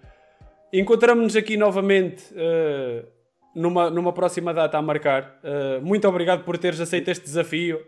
Encontramos-nos 0.72 1.36
aqui 1.36 1.56
novamente 1.56 2.32
uh, 2.32 3.06
numa, 3.54 3.90
numa 3.90 4.12
próxima 4.12 4.54
data 4.54 4.78
a 4.78 4.82
marcar. 4.82 5.38
Uh, 5.42 5.84
muito 5.84 6.08
obrigado 6.08 6.44
por 6.44 6.56
teres 6.58 6.80
aceito 6.80 7.10
este 7.10 7.24
desafio. 7.24 7.80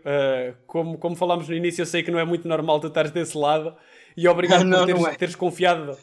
como, 0.67 0.97
como 0.97 1.15
falámos 1.15 1.49
no 1.49 1.55
início, 1.55 1.81
eu 1.81 1.85
sei 1.85 2.03
que 2.03 2.11
não 2.11 2.19
é 2.19 2.25
muito 2.25 2.47
normal 2.47 2.79
tu 2.79 2.87
estares 2.87 3.11
desse 3.11 3.37
lado. 3.37 3.75
E 4.15 4.27
obrigado 4.27 4.63
não, 4.65 4.79
por 4.79 4.85
teres, 4.85 5.05
é. 5.05 5.15
teres 5.15 5.35
confiado 5.35 5.97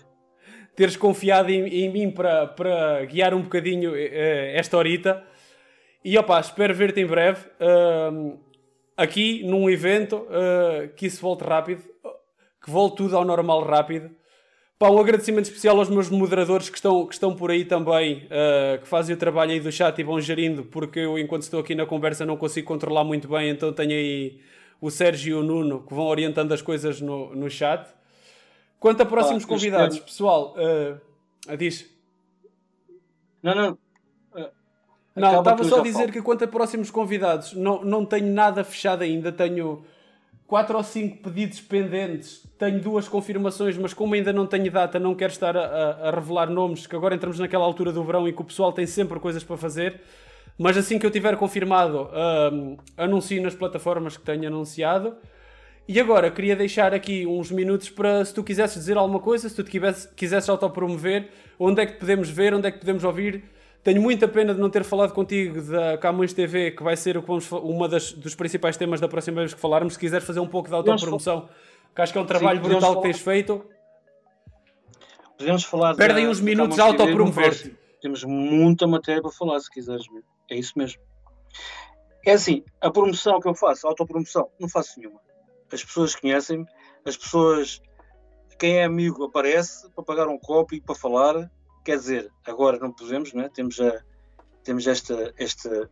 teres 0.75 0.97
confiado 0.97 1.51
em, 1.51 1.67
em 1.67 1.91
mim 1.91 2.11
para, 2.11 2.47
para 2.47 3.05
guiar 3.05 3.35
um 3.35 3.43
bocadinho 3.43 3.93
uh, 3.93 3.97
esta 4.55 4.77
horita. 4.77 5.23
E 6.05 6.19
opá, 6.19 6.41
espero 6.41 6.75
ver-te 6.75 7.01
em 7.01 7.07
breve 7.07 7.47
uh, 7.61 8.39
aqui 8.97 9.43
num 9.45 9.71
evento 9.71 10.17
uh, 10.17 10.89
que 10.97 11.07
isso 11.07 11.23
volte 11.23 11.45
rápido, 11.45 11.83
que 12.63 12.71
volte 12.71 12.97
tudo 12.97 13.17
ao 13.17 13.25
normal 13.25 13.63
rápido. 13.65 14.11
Pá, 14.83 14.91
um 14.91 14.99
agradecimento 14.99 15.45
especial 15.45 15.79
aos 15.79 15.89
meus 15.89 16.11
moderadores 16.11 16.69
que 16.69 16.75
estão, 16.77 17.07
que 17.07 17.15
estão 17.15 17.37
por 17.37 17.53
aí 17.53 17.65
também, 17.65 18.27
uh, 18.27 18.81
que 18.83 18.89
fazem 18.89 19.15
o 19.15 19.19
trabalho 19.19 19.53
aí 19.53 19.61
do 19.61 19.71
chat 19.71 19.97
e 19.97 20.03
vão 20.03 20.21
gerindo, 20.21 20.65
porque 20.65 20.99
eu, 20.99 21.17
enquanto 21.17 21.43
estou 21.43 21.61
aqui 21.61 21.73
na 21.73 21.87
conversa, 21.87 22.27
não 22.27 22.37
consigo 22.37 22.67
controlar 22.67 23.05
muito 23.05 23.29
bem, 23.29 23.51
então 23.51 23.73
tenho 23.73 23.93
aí 23.93 24.41
o 24.81 24.91
Sérgio 24.91 25.37
e 25.37 25.41
o 25.41 25.45
Nuno 25.45 25.87
que 25.87 25.95
vão 25.95 26.07
orientando 26.07 26.51
as 26.51 26.61
coisas 26.61 27.01
no, 27.01 27.33
no 27.33 27.49
chat. 27.49 27.89
Quanto 28.83 29.01
a 29.01 29.07
próximos 29.07 29.45
convidados, 29.45 30.01
pessoal, 30.01 30.57
uh, 30.57 31.57
diz. 31.57 31.89
Não, 33.41 33.55
não. 33.55 33.73
Uh, 34.35 34.51
não, 35.15 35.39
estava 35.39 35.63
só 35.63 35.79
a 35.79 35.83
dizer 35.85 35.99
falo. 36.01 36.13
que 36.13 36.21
quanto 36.21 36.43
a 36.43 36.49
próximos 36.49 36.91
convidados, 36.91 37.53
não, 37.53 37.85
não 37.85 38.05
tenho 38.05 38.27
nada 38.27 38.65
fechado 38.65 39.05
ainda. 39.05 39.31
Tenho 39.31 39.85
quatro 40.49 40.77
ou 40.77 40.83
cinco 40.83 41.19
pedidos 41.19 41.61
pendentes. 41.61 42.45
Tenho 42.59 42.81
duas 42.81 43.07
confirmações, 43.07 43.79
mas 43.79 43.95
como 43.95 44.15
ainda 44.15 44.33
não 44.33 44.49
tenho 44.49 44.69
data, 44.69 44.99
não 44.99 45.15
quero 45.15 45.33
estar 45.33 45.57
a, 45.57 45.61
a, 45.61 46.09
a 46.09 46.11
revelar 46.11 46.51
nomes, 46.51 46.85
que 46.85 46.97
agora 46.97 47.15
entramos 47.15 47.39
naquela 47.39 47.65
altura 47.65 47.93
do 47.93 48.03
verão 48.03 48.27
e 48.27 48.33
que 48.33 48.43
o 48.43 48.45
pessoal 48.45 48.73
tem 48.73 48.85
sempre 48.85 49.21
coisas 49.21 49.45
para 49.45 49.57
fazer. 49.57 50.01
Mas 50.59 50.77
assim 50.77 50.99
que 50.99 51.07
eu 51.07 51.11
tiver 51.13 51.37
confirmado, 51.37 52.11
um, 52.53 52.77
anuncio 52.97 53.41
nas 53.41 53.55
plataformas 53.55 54.17
que 54.17 54.25
tenho 54.25 54.49
anunciado. 54.49 55.17
E 55.87 55.99
agora, 55.99 56.31
queria 56.31 56.55
deixar 56.55 56.95
aqui 56.95 57.27
uns 57.27 57.51
minutos 57.51 57.91
para, 57.91 58.25
se 58.25 58.33
tu 58.33 58.45
quisesses 58.45 58.77
dizer 58.77 58.97
alguma 58.97 59.19
coisa, 59.19 59.49
se 59.49 59.55
tu 59.55 59.65
te 59.65 59.71
quisesses, 59.71 60.07
quisesses 60.15 60.49
autopromover, 60.49 61.29
onde 61.59 61.83
é 61.83 61.87
que 61.87 61.95
podemos 61.95 62.31
ver, 62.31 62.55
onde 62.55 62.69
é 62.69 62.71
que 62.71 62.79
podemos 62.79 63.03
ouvir. 63.03 63.45
Tenho 63.83 64.01
muita 64.01 64.29
pena 64.29 64.55
de 64.55 64.61
não 64.61 64.71
ter 64.71 64.85
falado 64.85 65.13
contigo 65.13 65.61
da 65.61 65.99
Camões 65.99 66.33
TV, 66.33 66.71
que 66.71 66.85
vai 66.85 66.97
ser 66.97 67.17
uma 67.19 67.89
das, 67.89 68.13
dos 68.13 68.37
principais 68.37 68.77
temas 68.77 69.01
da 69.01 69.09
próxima 69.09 69.41
vez 69.41 69.55
que 69.55 69.61
falarmos. 69.61 69.95
Se 69.95 69.99
quiseres 69.99 70.25
fazer 70.25 70.39
um 70.39 70.47
pouco 70.47 70.69
de 70.69 70.75
autopromoção, 70.75 71.49
que 71.93 72.01
acho 72.01 72.13
que 72.13 72.19
é 72.19 72.23
um 72.23 72.27
trabalho 72.27 72.63
Sim, 72.63 72.69
brutal 72.69 72.97
que 72.97 73.03
tens 73.03 73.21
feito. 73.21 73.67
Podemos 75.37 75.65
falar 75.65 75.97
Perdem 75.97 76.29
uns 76.29 76.41
minutos 76.41 76.79
a 76.79 76.85
autopromover. 76.85 77.77
Temos 78.01 78.23
muita 78.23 78.87
matéria 78.87 79.21
para 79.21 79.33
falar, 79.33 79.59
se 79.59 79.69
quiseres. 79.69 80.07
É 80.49 80.57
isso 80.57 80.75
mesmo. 80.77 81.03
É 82.25 82.33
assim, 82.33 82.63
a 82.81 82.89
promoção 82.89 83.41
que 83.41 83.49
eu 83.49 83.55
faço, 83.55 83.85
a 83.89 83.91
autopromoção, 83.91 84.49
não 84.61 84.69
faço 84.69 85.01
nenhuma 85.01 85.21
as 85.73 85.85
pessoas 85.85 86.15
conhecem-me, 86.15 86.67
as 87.05 87.17
pessoas, 87.17 87.81
quem 88.59 88.77
é 88.77 88.85
amigo 88.85 89.25
aparece 89.25 89.91
para 89.91 90.05
pagar 90.05 90.29
um 90.29 90.39
copo 90.39 90.75
e 90.75 90.81
para 90.81 90.95
falar. 90.95 91.51
Quer 91.85 91.97
dizer, 91.97 92.31
agora 92.47 92.79
não 92.79 92.93
podemos, 92.93 93.33
não 93.33 93.43
é? 93.43 93.49
Temos, 93.49 93.81
a, 93.81 94.03
temos 94.63 94.87
esta, 94.87 95.33
esta, 95.37 95.91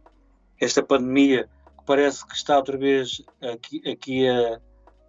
esta 0.61 0.83
pandemia 0.83 1.49
que 1.79 1.85
parece 1.85 2.25
que 2.27 2.35
está 2.35 2.57
outra 2.57 2.77
vez 2.77 3.23
aqui, 3.41 3.83
aqui 3.91 4.29
a, 4.29 4.61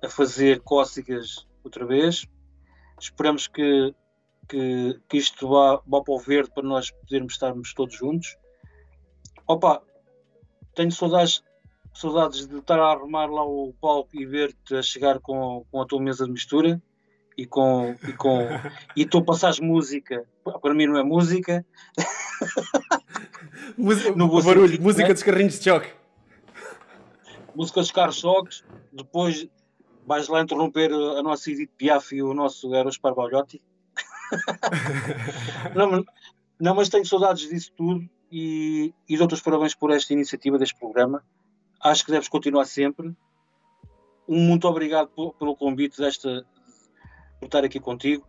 a 0.03 0.10
fazer 0.10 0.61
cócegas 0.61 1.48
outra 1.64 1.85
vez. 1.85 2.26
Esperamos 2.99 3.48
que, 3.48 3.93
que, 4.48 4.99
que 5.07 5.18
isto 5.18 5.48
vá, 5.48 5.81
vá 5.85 6.02
para 6.02 6.14
o 6.14 6.19
verde 6.19 6.52
para 6.53 6.64
nós 6.64 6.89
podermos 6.89 7.34
estarmos 7.34 7.73
todos 7.73 7.95
juntos. 7.95 8.38
Opa, 9.45 9.84
tenho 10.73 10.91
saudades 10.91 11.43
saudades 11.94 12.48
de 12.48 12.58
estar 12.58 12.80
a 12.80 12.92
arrumar 12.92 13.26
lá 13.26 13.44
o 13.44 13.74
palco 13.80 14.10
e 14.14 14.26
ver-te 14.26 14.76
a 14.76 14.82
chegar 14.82 15.20
com, 15.20 15.66
com 15.72 15.82
a 15.82 15.86
tua 15.86 16.02
mesa 16.02 16.26
de 16.26 16.32
mistura 16.32 16.82
e 17.38 17.46
com. 17.46 17.96
E 18.08 18.14
com 18.14 18.48
e 18.96 19.06
tu 19.06 19.24
passares 19.24 19.60
música, 19.60 20.26
para 20.62 20.74
mim 20.74 20.88
não 20.88 20.98
é 20.98 21.04
música. 21.04 21.66
Música, 23.78 24.16
No 24.16 24.28
barulho, 24.28 24.68
sentido, 24.68 24.84
música 24.84 25.08
né? 25.08 25.14
dos 25.14 25.24
carrinhos 25.24 25.60
de 25.60 25.64
choque. 25.64 25.90
música 27.56 27.80
dos 27.80 27.92
carros 27.92 28.18
choques, 28.18 28.64
depois 28.92 29.48
vais 30.06 30.28
lá 30.28 30.42
interromper 30.42 30.92
a 30.92 31.22
nossa 31.22 31.52
Edith 31.52 31.70
Piaf 31.78 32.14
e 32.14 32.22
o 32.22 32.34
nosso 32.34 32.74
Eros 32.74 32.98
Parbalhotti. 32.98 33.62
não, 35.76 35.92
mas, 35.92 36.04
não, 36.60 36.76
mas 36.76 36.90
tenho 36.90 37.06
saudades 37.06 37.48
disso 37.48 37.72
tudo 37.76 38.10
e, 38.32 38.94
e 39.08 39.18
dou-te 39.18 39.36
os 39.36 39.42
parabéns 39.42 39.76
por 39.76 39.92
esta 39.92 40.14
iniciativa 40.14 40.58
deste 40.58 40.78
programa. 40.80 41.24
Acho 41.84 42.06
que 42.06 42.12
deves 42.12 42.28
continuar 42.28 42.66
sempre. 42.66 43.16
Muito 44.28 44.68
obrigado 44.68 45.10
pelo 45.10 45.56
convite 45.56 45.98
desta, 45.98 46.45
por 47.40 47.45
estar 47.45 47.64
aqui 47.64 47.80
contigo. 47.80 48.28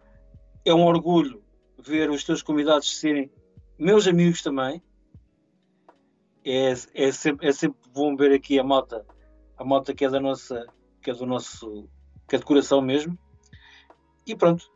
É 0.64 0.72
um 0.72 0.84
orgulho 0.84 1.42
ver 1.78 2.10
os 2.10 2.24
teus 2.24 2.42
convidados 2.42 2.98
serem 2.98 3.30
meus 3.78 4.06
amigos 4.06 4.42
também. 4.42 4.82
É, 6.44 6.72
é, 6.94 7.12
sempre, 7.12 7.48
é 7.48 7.52
sempre 7.52 7.78
bom 7.92 8.16
ver 8.16 8.32
aqui 8.32 8.58
a 8.58 8.64
malta, 8.64 9.06
a 9.56 9.64
malta 9.64 9.94
que 9.94 10.04
é 10.04 10.10
da 10.10 10.18
nossa, 10.18 10.66
que 11.00 11.10
é 11.10 11.14
do 11.14 11.26
nosso, 11.26 11.88
que 12.26 12.36
é 12.36 12.38
de 12.38 12.44
coração 12.44 12.80
mesmo. 12.80 13.18
E 14.26 14.34
pronto, 14.34 14.70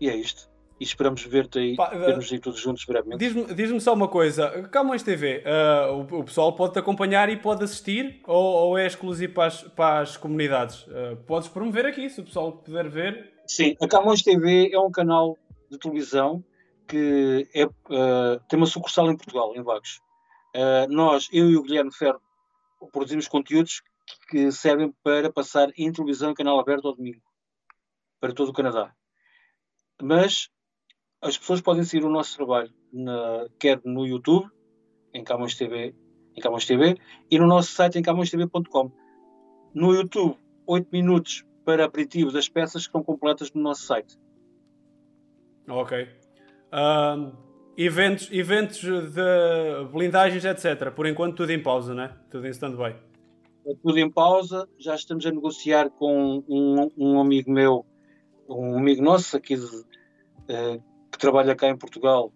e 0.00 0.08
é 0.08 0.16
isto. 0.16 0.50
E 0.80 0.84
esperamos 0.84 1.22
ver-te 1.24 1.58
aí, 1.58 1.76
Pá, 1.76 1.90
vermos 1.90 2.32
aí 2.32 2.38
todos 2.38 2.60
juntos 2.60 2.84
brevemente. 2.84 3.18
Diz-me 3.18 3.54
diz 3.54 3.82
só 3.82 3.94
uma 3.94 4.06
coisa, 4.06 4.68
Camões 4.70 5.02
TV, 5.02 5.42
ah, 5.44 5.90
o, 5.92 6.20
o 6.20 6.24
pessoal 6.24 6.52
pode-te 6.54 6.78
acompanhar 6.78 7.28
e 7.28 7.36
pode 7.36 7.64
assistir 7.64 8.20
ou, 8.26 8.68
ou 8.68 8.78
é 8.78 8.86
exclusivo 8.86 9.34
para 9.34 9.46
as, 9.46 9.62
para 9.62 10.00
as 10.00 10.16
comunidades? 10.16 10.86
Ah, 10.90 11.16
podes 11.26 11.48
promover 11.48 11.86
aqui, 11.86 12.08
se 12.08 12.20
o 12.20 12.24
pessoal 12.24 12.52
puder 12.52 12.88
ver. 12.88 13.32
Sim, 13.46 13.76
a 13.80 13.88
Camões 13.88 14.22
TV 14.22 14.70
é 14.72 14.78
um 14.78 14.90
canal 14.90 15.36
de 15.70 15.78
televisão 15.78 16.44
que 16.88 17.46
é, 17.54 17.62
eh, 17.62 18.40
tem 18.48 18.56
uma 18.58 18.66
sucursal 18.66 19.10
em 19.10 19.16
Portugal, 19.16 19.54
em 19.54 19.62
Vagos. 19.62 20.00
Eh, 20.54 20.86
nós, 20.88 21.28
eu 21.30 21.50
e 21.50 21.56
o 21.56 21.62
Guilherme 21.62 21.92
Ferro, 21.92 22.20
produzimos 22.90 23.28
conteúdos 23.28 23.82
que 24.30 24.50
servem 24.50 24.92
para 25.02 25.30
passar 25.30 25.68
em 25.76 25.92
televisão 25.92 26.30
em 26.30 26.34
canal 26.34 26.58
aberto 26.58 26.88
ao 26.88 26.94
domingo, 26.94 27.20
para 28.18 28.32
todo 28.32 28.48
o 28.48 28.52
Canadá. 28.54 28.92
Mas 30.00 30.48
as 31.20 31.36
pessoas 31.36 31.60
podem 31.60 31.84
seguir 31.84 32.04
o 32.04 32.10
nosso 32.10 32.36
trabalho, 32.36 32.70
na- 32.92 33.46
quer 33.58 33.80
no 33.84 34.06
YouTube, 34.06 34.48
em 35.12 35.24
Camões 35.24 35.54
TV, 35.56 35.94
em 36.36 36.40
Camões 36.40 36.64
TV, 36.66 36.96
e 37.30 37.38
no 37.38 37.46
nosso 37.46 37.72
site 37.72 37.98
em 37.98 38.02
camõestv.com. 38.02 38.90
No 39.74 39.92
YouTube, 39.92 40.36
8 40.66 40.88
minutos 40.92 41.44
para 41.64 41.84
aperitivo 41.84 42.30
das 42.32 42.48
peças 42.48 42.82
que 42.82 42.88
estão 42.88 43.02
completas 43.02 43.52
no 43.52 43.60
nosso 43.62 43.82
site. 43.82 44.18
Ok. 45.68 46.08
Ah, 46.72 47.32
eventos, 47.76 48.28
eventos 48.32 48.80
de 48.80 49.84
blindagens, 49.92 50.44
etc. 50.44 50.90
Por 50.94 51.06
enquanto 51.06 51.36
tudo 51.36 51.50
em 51.52 51.62
pausa, 51.62 51.94
né? 51.94 52.16
Tudo 52.30 52.46
em 52.46 52.50
stand-by. 52.50 52.96
É 53.66 53.74
tudo 53.82 53.98
em 53.98 54.10
pausa, 54.10 54.66
já 54.78 54.94
estamos 54.94 55.26
a 55.26 55.30
negociar 55.30 55.90
com 55.90 56.42
um, 56.48 56.90
um 56.96 57.20
amigo 57.20 57.50
meu, 57.50 57.84
um 58.48 58.78
amigo 58.78 59.02
nosso 59.02 59.36
aqui 59.36 59.56
de- 59.56 59.84
eh, 60.48 60.80
que 61.10 61.18
trabalha 61.18 61.54
cá 61.54 61.68
em 61.68 61.76
Portugal. 61.76 62.32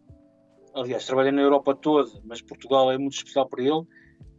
Aliás, 0.75 1.05
trabalha 1.07 1.31
na 1.31 1.43
Europa 1.43 1.75
toda, 1.75 2.11
mas 2.25 2.41
Portugal 2.41 2.91
é 2.91 2.99
muito 2.99 3.15
especial 3.15 3.49
para 3.49 3.63
ele. 3.63 3.87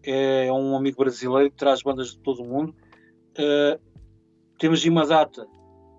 É 0.03 0.51
um 0.51 0.75
amigo 0.75 0.97
brasileiro 0.97 1.51
que 1.51 1.57
traz 1.57 1.81
bandas 1.81 2.11
de 2.11 2.19
todo 2.19 2.41
o 2.41 2.47
mundo. 2.47 2.75
Eh, 3.37 3.79
temos 4.59 4.83
uma 4.85 5.05
data 5.05 5.47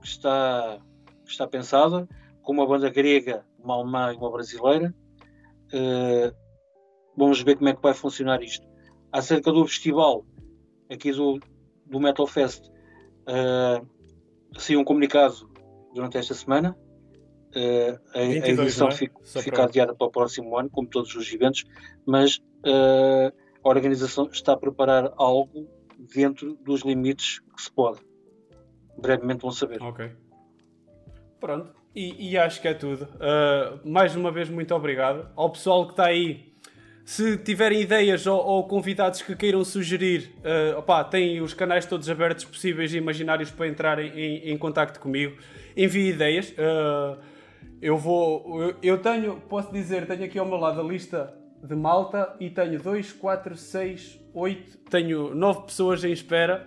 que 0.01 0.06
está, 0.06 0.78
que 1.24 1.31
está 1.31 1.47
pensada, 1.47 2.09
com 2.43 2.52
uma 2.52 2.66
banda 2.66 2.90
grega, 2.90 3.47
uma 3.59 3.74
alemã 3.74 4.12
e 4.12 4.16
uma 4.16 4.31
brasileira. 4.31 4.94
Eh, 5.73 6.35
vamos 7.16 7.40
ver 7.43 7.56
como 7.56 7.69
é 7.69 7.74
que 7.74 7.82
vai 7.82 7.94
funcionar 7.94 8.43
isto. 8.43 8.66
Acerca 9.12 9.52
do 9.52 9.66
festival, 9.66 10.27
aqui 10.90 11.12
do, 11.12 11.39
do 11.86 12.01
Metal 12.01 12.27
Fest, 12.27 12.66
uh, 13.28 13.86
saiu 14.59 14.81
um 14.81 14.85
comunicado 14.85 15.48
durante 15.94 16.19
esta 16.19 16.35
semana. 16.35 16.77
Uh, 17.55 17.98
a, 18.14 18.20
a 18.20 18.24
22, 18.24 18.59
edição 18.59 18.89
não 18.89 18.94
é? 18.94 18.97
fica, 18.97 19.14
Só 19.22 19.40
fica 19.40 19.56
para- 19.56 19.64
adiada 19.66 19.94
para 19.94 20.06
o 20.06 20.10
próximo 20.10 20.59
ano, 20.59 20.68
como 20.70 20.89
todos 20.89 21.14
os 21.14 21.32
eventos, 21.32 21.64
mas 22.05 22.36
uh, 22.66 23.32
a 23.62 23.68
organização 23.68 24.28
está 24.32 24.52
a 24.55 24.56
preparar 24.56 25.12
algo 25.16 25.68
dentro 26.14 26.55
dos 26.56 26.82
limites 26.82 27.40
que 27.55 27.62
se 27.62 27.70
pode. 27.72 28.01
Brevemente 28.98 29.43
vão 29.43 29.51
saber. 29.51 29.81
Ok. 29.82 30.10
Pronto. 31.40 31.72
E, 31.94 32.31
e 32.31 32.36
acho 32.39 32.60
que 32.60 32.66
é 32.68 32.74
tudo. 32.74 33.05
Uh, 33.14 33.89
mais 33.89 34.16
uma 34.16 34.32
vez, 34.32 34.48
muito 34.48 34.74
obrigado. 34.74 35.31
Ao 35.36 35.48
pessoal 35.51 35.86
que 35.86 35.93
está 35.93 36.06
aí, 36.06 36.52
se 37.05 37.36
tiverem 37.39 37.81
ideias 37.82 38.26
ou, 38.26 38.44
ou 38.44 38.66
convidados 38.66 39.22
que 39.22 39.36
queiram 39.36 39.64
sugerir, 39.64 40.35
uh, 40.40 40.78
opá, 40.78 41.05
têm 41.05 41.40
os 41.40 41.55
canais 41.55 41.86
todos 41.86 42.09
abertos 42.10 42.44
possíveis 42.44 42.93
e 42.93 42.97
imaginários 42.97 43.51
para 43.51 43.68
entrarem 43.68 44.09
em, 44.18 44.51
em 44.51 44.59
contacto 44.59 44.98
comigo. 44.98 45.36
Envie 45.76 46.09
ideias. 46.09 46.51
Uh, 46.52 47.34
eu 47.86 47.97
vou. 47.98 48.62
Eu, 48.62 48.74
eu 48.82 48.98
tenho, 48.98 49.36
posso 49.48 49.73
dizer, 49.73 50.06
tenho 50.06 50.24
aqui 50.24 50.39
ao 50.39 50.47
meu 50.47 50.56
lado 50.56 50.81
a 50.81 50.85
lista 50.85 51.32
de 51.62 51.74
malta 51.77 52.35
e 52.40 52.51
tenho 52.51 52.81
2, 52.82 53.12
4, 53.12 53.56
6, 53.56 54.20
8, 54.35 54.78
tenho 54.90 55.35
9 55.35 55.62
pessoas 55.66 56.02
em 56.05 56.12
espera. 56.12 56.66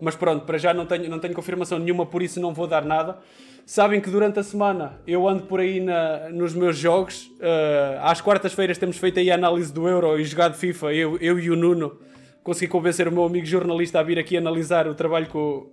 Mas 0.00 0.16
pronto, 0.16 0.44
para 0.44 0.58
já 0.58 0.74
não 0.74 0.86
tenho, 0.86 1.08
não 1.08 1.18
tenho 1.18 1.34
confirmação 1.34 1.78
nenhuma, 1.78 2.04
por 2.04 2.22
isso 2.22 2.40
não 2.40 2.52
vou 2.52 2.66
dar 2.66 2.84
nada. 2.84 3.18
Sabem 3.64 4.00
que 4.00 4.10
durante 4.10 4.38
a 4.38 4.42
semana 4.42 5.00
eu 5.06 5.26
ando 5.26 5.44
por 5.44 5.60
aí 5.60 5.80
na- 5.80 6.28
nos 6.30 6.52
meus 6.54 6.76
jogos. 6.76 7.26
Uh, 7.38 8.00
às 8.02 8.20
quartas-feiras 8.20 8.76
temos 8.76 8.98
feito 8.98 9.18
aí 9.20 9.30
a 9.30 9.34
análise 9.34 9.72
do 9.72 9.88
Euro 9.88 10.18
e 10.18 10.24
jogado 10.24 10.54
FIFA. 10.54 10.92
Eu, 10.92 11.16
eu 11.18 11.38
e 11.38 11.48
o 11.50 11.56
Nuno 11.56 11.98
consegui 12.42 12.70
convencer 12.70 13.08
o 13.08 13.12
meu 13.12 13.24
amigo 13.24 13.46
jornalista 13.46 14.00
a 14.00 14.02
vir 14.02 14.18
aqui 14.18 14.36
analisar 14.36 14.86
o 14.86 14.94
trabalho 14.94 15.26
que, 15.26 15.36
o- 15.38 15.70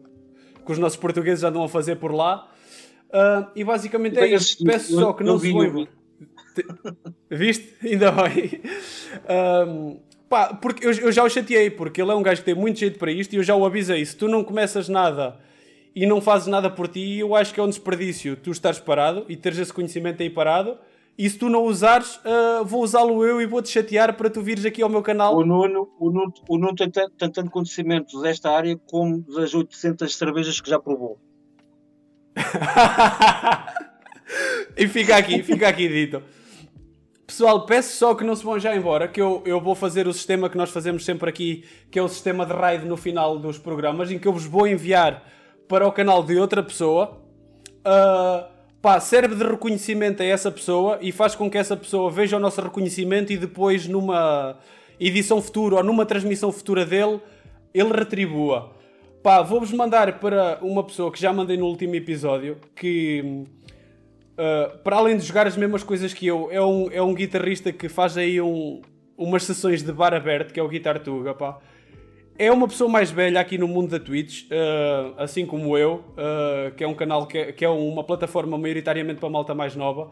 que 0.66 0.72
os 0.72 0.78
nossos 0.78 0.98
portugueses 0.98 1.44
andam 1.44 1.64
a 1.64 1.68
fazer 1.68 1.96
por 1.98 2.14
lá. 2.14 2.48
Uh, 3.14 3.48
e 3.56 3.64
basicamente 3.64 4.18
é 4.18 4.22
Bem 4.22 4.34
isso. 4.36 4.64
Peço 4.64 4.96
só 4.96 5.14
que 5.14 5.24
não 5.24 5.38
se. 5.38 5.52
Te- 6.56 6.66
Viste? 7.30 7.76
Ainda 7.84 8.12
bem. 8.12 8.62
Um, 9.68 10.00
pá, 10.30 10.54
porque 10.54 10.86
eu, 10.86 10.92
eu 10.94 11.12
já 11.12 11.24
o 11.24 11.30
chateei, 11.30 11.70
porque 11.70 12.02
ele 12.02 12.12
é 12.12 12.16
um 12.16 12.24
gajo 12.24 12.42
que 12.42 12.46
tem 12.46 12.56
muito 12.56 12.80
jeito 12.80 12.98
para 12.98 13.12
isto 13.12 13.34
e 13.34 13.38
eu 13.38 13.44
já 13.44 13.56
o 13.56 13.66
avisei. 13.66 14.04
Se 14.06 14.16
tu 14.16 14.28
não 14.28 14.44
começas 14.44 14.88
nada 14.88 15.38
e 15.96 16.06
não 16.06 16.22
fazes 16.22 16.48
nada 16.48 16.70
por 16.70 16.88
ti, 16.88 17.18
eu 17.20 17.36
acho 17.36 17.54
que 17.54 17.60
é 17.60 17.64
um 17.64 17.70
desperdício 17.70 18.36
tu 18.38 18.52
estares 18.52 18.80
parado 18.80 19.26
e 19.28 19.36
teres 19.36 19.60
esse 19.60 19.74
conhecimento 19.74 20.22
aí 20.22 20.30
parado. 20.30 20.78
E 21.18 21.30
se 21.30 21.38
tu 21.38 21.50
não 21.50 21.66
usares, 21.66 22.20
ah, 22.24 22.64
vou 22.64 22.82
usá-lo 22.82 23.24
eu 23.26 23.42
e 23.42 23.46
vou-te 23.46 23.70
chatear 23.70 24.16
para 24.16 24.30
tu 24.30 24.42
vires 24.42 24.66
aqui 24.66 24.82
ao 24.82 24.90
meu 24.90 25.02
canal. 25.02 25.36
O 25.38 25.46
Nuno, 25.46 25.90
o 26.00 26.10
Nuno, 26.10 26.34
o 26.48 26.58
Nuno 26.58 26.76
tem 26.76 26.90
tanto 26.90 27.52
conhecimento 27.52 28.20
desta 28.22 28.50
área 28.50 28.80
como 28.90 29.22
das 29.24 29.54
800 29.54 30.16
cervejas 30.16 30.60
que 30.60 30.70
já 30.70 30.80
provou. 30.80 31.20
E 34.78 34.88
fica 34.88 35.18
aqui, 35.18 35.44
fica 35.44 35.68
aqui 35.68 35.88
dito. 35.88 36.24
Pessoal, 37.26 37.66
peço 37.66 37.96
só 37.96 38.14
que 38.14 38.24
não 38.24 38.36
se 38.36 38.44
vão 38.44 38.60
já 38.60 38.76
embora, 38.76 39.08
que 39.08 39.22
eu, 39.22 39.42
eu 39.46 39.62
vou 39.62 39.74
fazer 39.74 40.06
o 40.08 40.14
sistema 40.14 40.50
que 40.50 40.58
nós 40.58 40.70
fazemos 40.70 41.06
sempre 41.06 41.30
aqui, 41.30 41.64
que 41.90 41.98
é 41.98 42.02
o 42.02 42.08
sistema 42.08 42.46
de 42.46 42.52
raid 42.52 42.86
no 42.86 42.98
final 42.98 43.40
dos 43.40 43.58
programas, 43.58 44.12
em 44.12 44.20
que 44.20 44.28
eu 44.28 44.34
vos 44.34 44.46
vou 44.46 44.68
enviar 44.68 45.24
para 45.68 45.88
o 45.88 45.92
canal 45.92 46.22
de 46.24 46.38
outra 46.38 46.62
pessoa. 46.62 47.22
Ah, 47.86 48.50
pá, 48.82 49.00
serve 49.00 49.36
de 49.36 49.44
reconhecimento 49.44 50.22
a 50.22 50.26
essa 50.26 50.52
pessoa 50.52 50.98
e 51.02 51.12
faz 51.12 51.34
com 51.34 51.50
que 51.50 51.58
essa 51.58 51.78
pessoa 51.78 52.12
veja 52.12 52.36
o 52.36 52.40
nosso 52.40 52.62
reconhecimento 52.62 53.32
e 53.32 53.38
depois 53.38 53.88
numa 53.88 54.58
edição 55.00 55.42
futura 55.42 55.78
ou 55.78 55.84
numa 55.84 56.06
transmissão 56.06 56.52
futura 56.52 56.86
dele, 56.86 57.22
ele 57.74 57.94
retribua. 57.94 58.76
Pá, 59.24 59.44
vou-vos 59.44 59.72
mandar 59.72 60.20
para 60.20 60.58
uma 60.64 60.84
pessoa 60.84 61.12
que 61.12 61.22
já 61.22 61.32
mandei 61.32 61.56
no 61.56 61.68
último 61.68 61.96
episódio, 61.96 62.58
que 62.76 63.46
Uh, 64.32 64.76
para 64.80 64.96
além 64.96 65.18
de 65.18 65.26
jogar 65.26 65.46
as 65.46 65.56
mesmas 65.56 65.84
coisas 65.84 66.14
que 66.16 66.26
eu, 66.26 66.50
é 66.52 66.60
um, 66.60 66.90
é 66.90 67.02
um 67.02 67.14
guitarrista 67.14 67.72
que 67.72 67.88
faz 67.88 68.18
aí 68.18 68.42
um, 68.42 68.82
umas 69.16 69.44
sessões 69.44 69.84
de 69.84 69.92
bar 69.92 70.16
aberto, 70.16 70.52
que 70.52 70.60
é 70.60 70.64
o 70.64 70.68
Guitar 70.68 70.98
Tuga, 71.00 71.36
pá. 71.36 71.60
É 72.40 72.52
uma 72.52 72.68
pessoa 72.68 72.90
mais 72.90 73.12
velha 73.12 73.40
aqui 73.40 73.58
no 73.58 73.68
mundo 73.68 73.92
da 73.92 74.00
Twitch, 74.00 74.46
uh, 74.46 75.14
assim 75.18 75.46
como 75.46 75.78
eu, 75.78 76.04
uh, 76.18 76.74
que 76.76 76.84
é 76.84 76.88
um 76.88 76.96
canal 76.96 77.28
que 77.28 77.38
é, 77.38 77.52
que 77.52 77.64
é 77.64 77.70
uma 77.70 78.04
plataforma 78.04 78.58
maioritariamente 78.58 79.20
para 79.20 79.30
malta 79.30 79.54
mais 79.54 79.76
nova. 79.76 80.10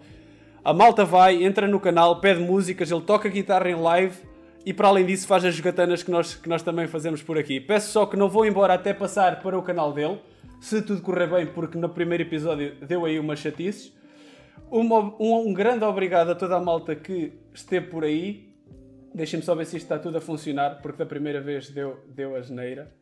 A 0.64 0.74
malta 0.74 1.04
vai, 1.06 1.42
entra 1.44 1.68
no 1.68 1.80
canal, 1.80 2.20
pede 2.20 2.40
músicas, 2.40 2.92
ele 2.92 3.02
toca 3.02 3.30
guitarra 3.30 3.70
em 3.70 3.76
live 3.76 4.16
e 4.66 4.74
para 4.74 4.88
além 4.88 5.06
disso 5.06 5.26
faz 5.28 5.44
as 5.46 5.56
jogatanas 5.56 6.04
que 6.04 6.12
nós, 6.12 6.36
que 6.36 6.50
nós 6.50 6.62
também 6.62 6.88
fazemos 6.88 7.22
por 7.22 7.38
aqui. 7.38 7.60
Peço 7.60 7.92
só 7.92 8.06
que 8.06 8.18
não 8.18 8.30
vou 8.30 8.46
embora 8.46 8.74
até 8.74 8.94
passar 8.94 9.42
para 9.42 9.58
o 9.58 9.64
canal 9.64 9.94
dele, 9.94 10.20
se 10.60 10.82
tudo 10.82 11.02
correr 11.02 11.28
bem, 11.28 11.48
porque 11.48 11.78
no 11.78 11.90
primeiro 11.90 12.24
episódio 12.24 12.76
deu 12.86 13.06
aí 13.06 13.20
umas 13.20 13.40
chatices. 13.40 13.98
Uma- 14.70 15.16
um, 15.20 15.48
um 15.50 15.54
grande 15.54 15.84
obrigado 15.84 16.30
a 16.32 16.36
toda 16.36 16.56
a 16.58 16.60
malta 16.60 16.96
que 16.96 17.34
esteve 17.54 17.88
por 17.88 18.04
aí. 18.04 18.50
Deixem-me 19.16 19.44
só 19.44 19.56
ver 19.56 19.66
se 19.66 19.78
isto 19.78 19.86
está 19.86 19.98
tudo 19.98 20.18
a 20.18 20.22
funcionar, 20.22 20.82
porque 20.82 20.98
da 21.00 21.06
primeira 21.06 21.42
vez 21.42 21.70
deu, 21.72 22.04
deu 22.08 22.36
a 22.36 22.42
geneira. 22.42 22.94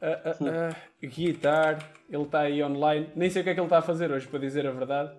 Uh, 0.00 0.44
uh, 0.44 0.48
uh, 0.70 1.08
guitar, 1.08 1.78
ele 2.10 2.22
está 2.22 2.40
aí 2.40 2.62
online. 2.62 3.08
Nem 3.16 3.30
sei 3.30 3.40
o 3.40 3.44
que 3.44 3.50
é 3.50 3.54
que 3.54 3.60
ele 3.60 3.66
está 3.66 3.78
a 3.78 3.82
fazer 3.82 4.12
hoje, 4.12 4.28
para 4.28 4.38
dizer 4.38 4.66
a 4.66 4.70
verdade. 4.70 5.10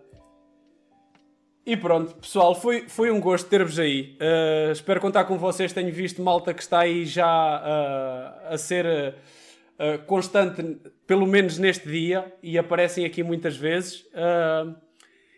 E 1.66 1.76
pronto, 1.76 2.14
pessoal, 2.16 2.54
foi, 2.54 2.88
foi 2.88 3.10
um 3.10 3.20
gosto 3.20 3.50
ter-vos 3.50 3.80
aí. 3.80 4.16
Uh, 4.22 4.72
espero 4.72 5.02
contar 5.02 5.24
com 5.26 5.36
vocês. 5.38 5.74
Tenho 5.74 5.92
visto 5.92 6.22
malta 6.22 6.54
que 6.54 6.62
está 6.62 6.80
aí 6.82 7.06
já 7.06 7.26
uh, 7.26 8.54
a 8.54 8.58
ser 8.58 8.86
uh, 8.86 10.06
constante, 10.06 10.78
pelo 11.08 11.26
menos 11.26 11.58
neste 11.58 11.90
dia, 11.90 12.32
e 12.44 12.58
aparecem 12.58 13.04
aqui 13.04 13.24
muitas 13.24 13.58
vezes. 13.58 14.06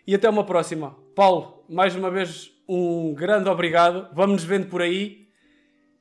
e 0.05 0.13
até 0.13 0.29
uma 0.29 0.43
próxima. 0.43 0.95
Paulo, 1.15 1.63
mais 1.69 1.95
uma 1.95 2.11
vez, 2.11 2.51
um 2.67 3.13
grande 3.13 3.47
obrigado. 3.47 4.09
Vamos 4.13 4.33
nos 4.37 4.43
vendo 4.43 4.67
por 4.67 4.81
aí 4.81 5.29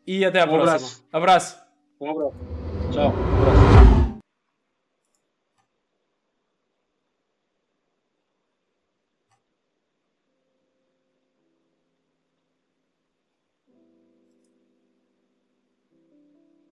e 0.05 0.25
até 0.25 0.41
à 0.41 0.45
Um 0.45 0.49
próxima. 0.49 0.73
abraço. 0.73 1.05
abraço. 1.13 1.59
Um 2.01 2.11
abraço. 2.11 2.35
Tchau. 2.93 3.13
Um 3.15 3.43
abraço. 3.43 3.86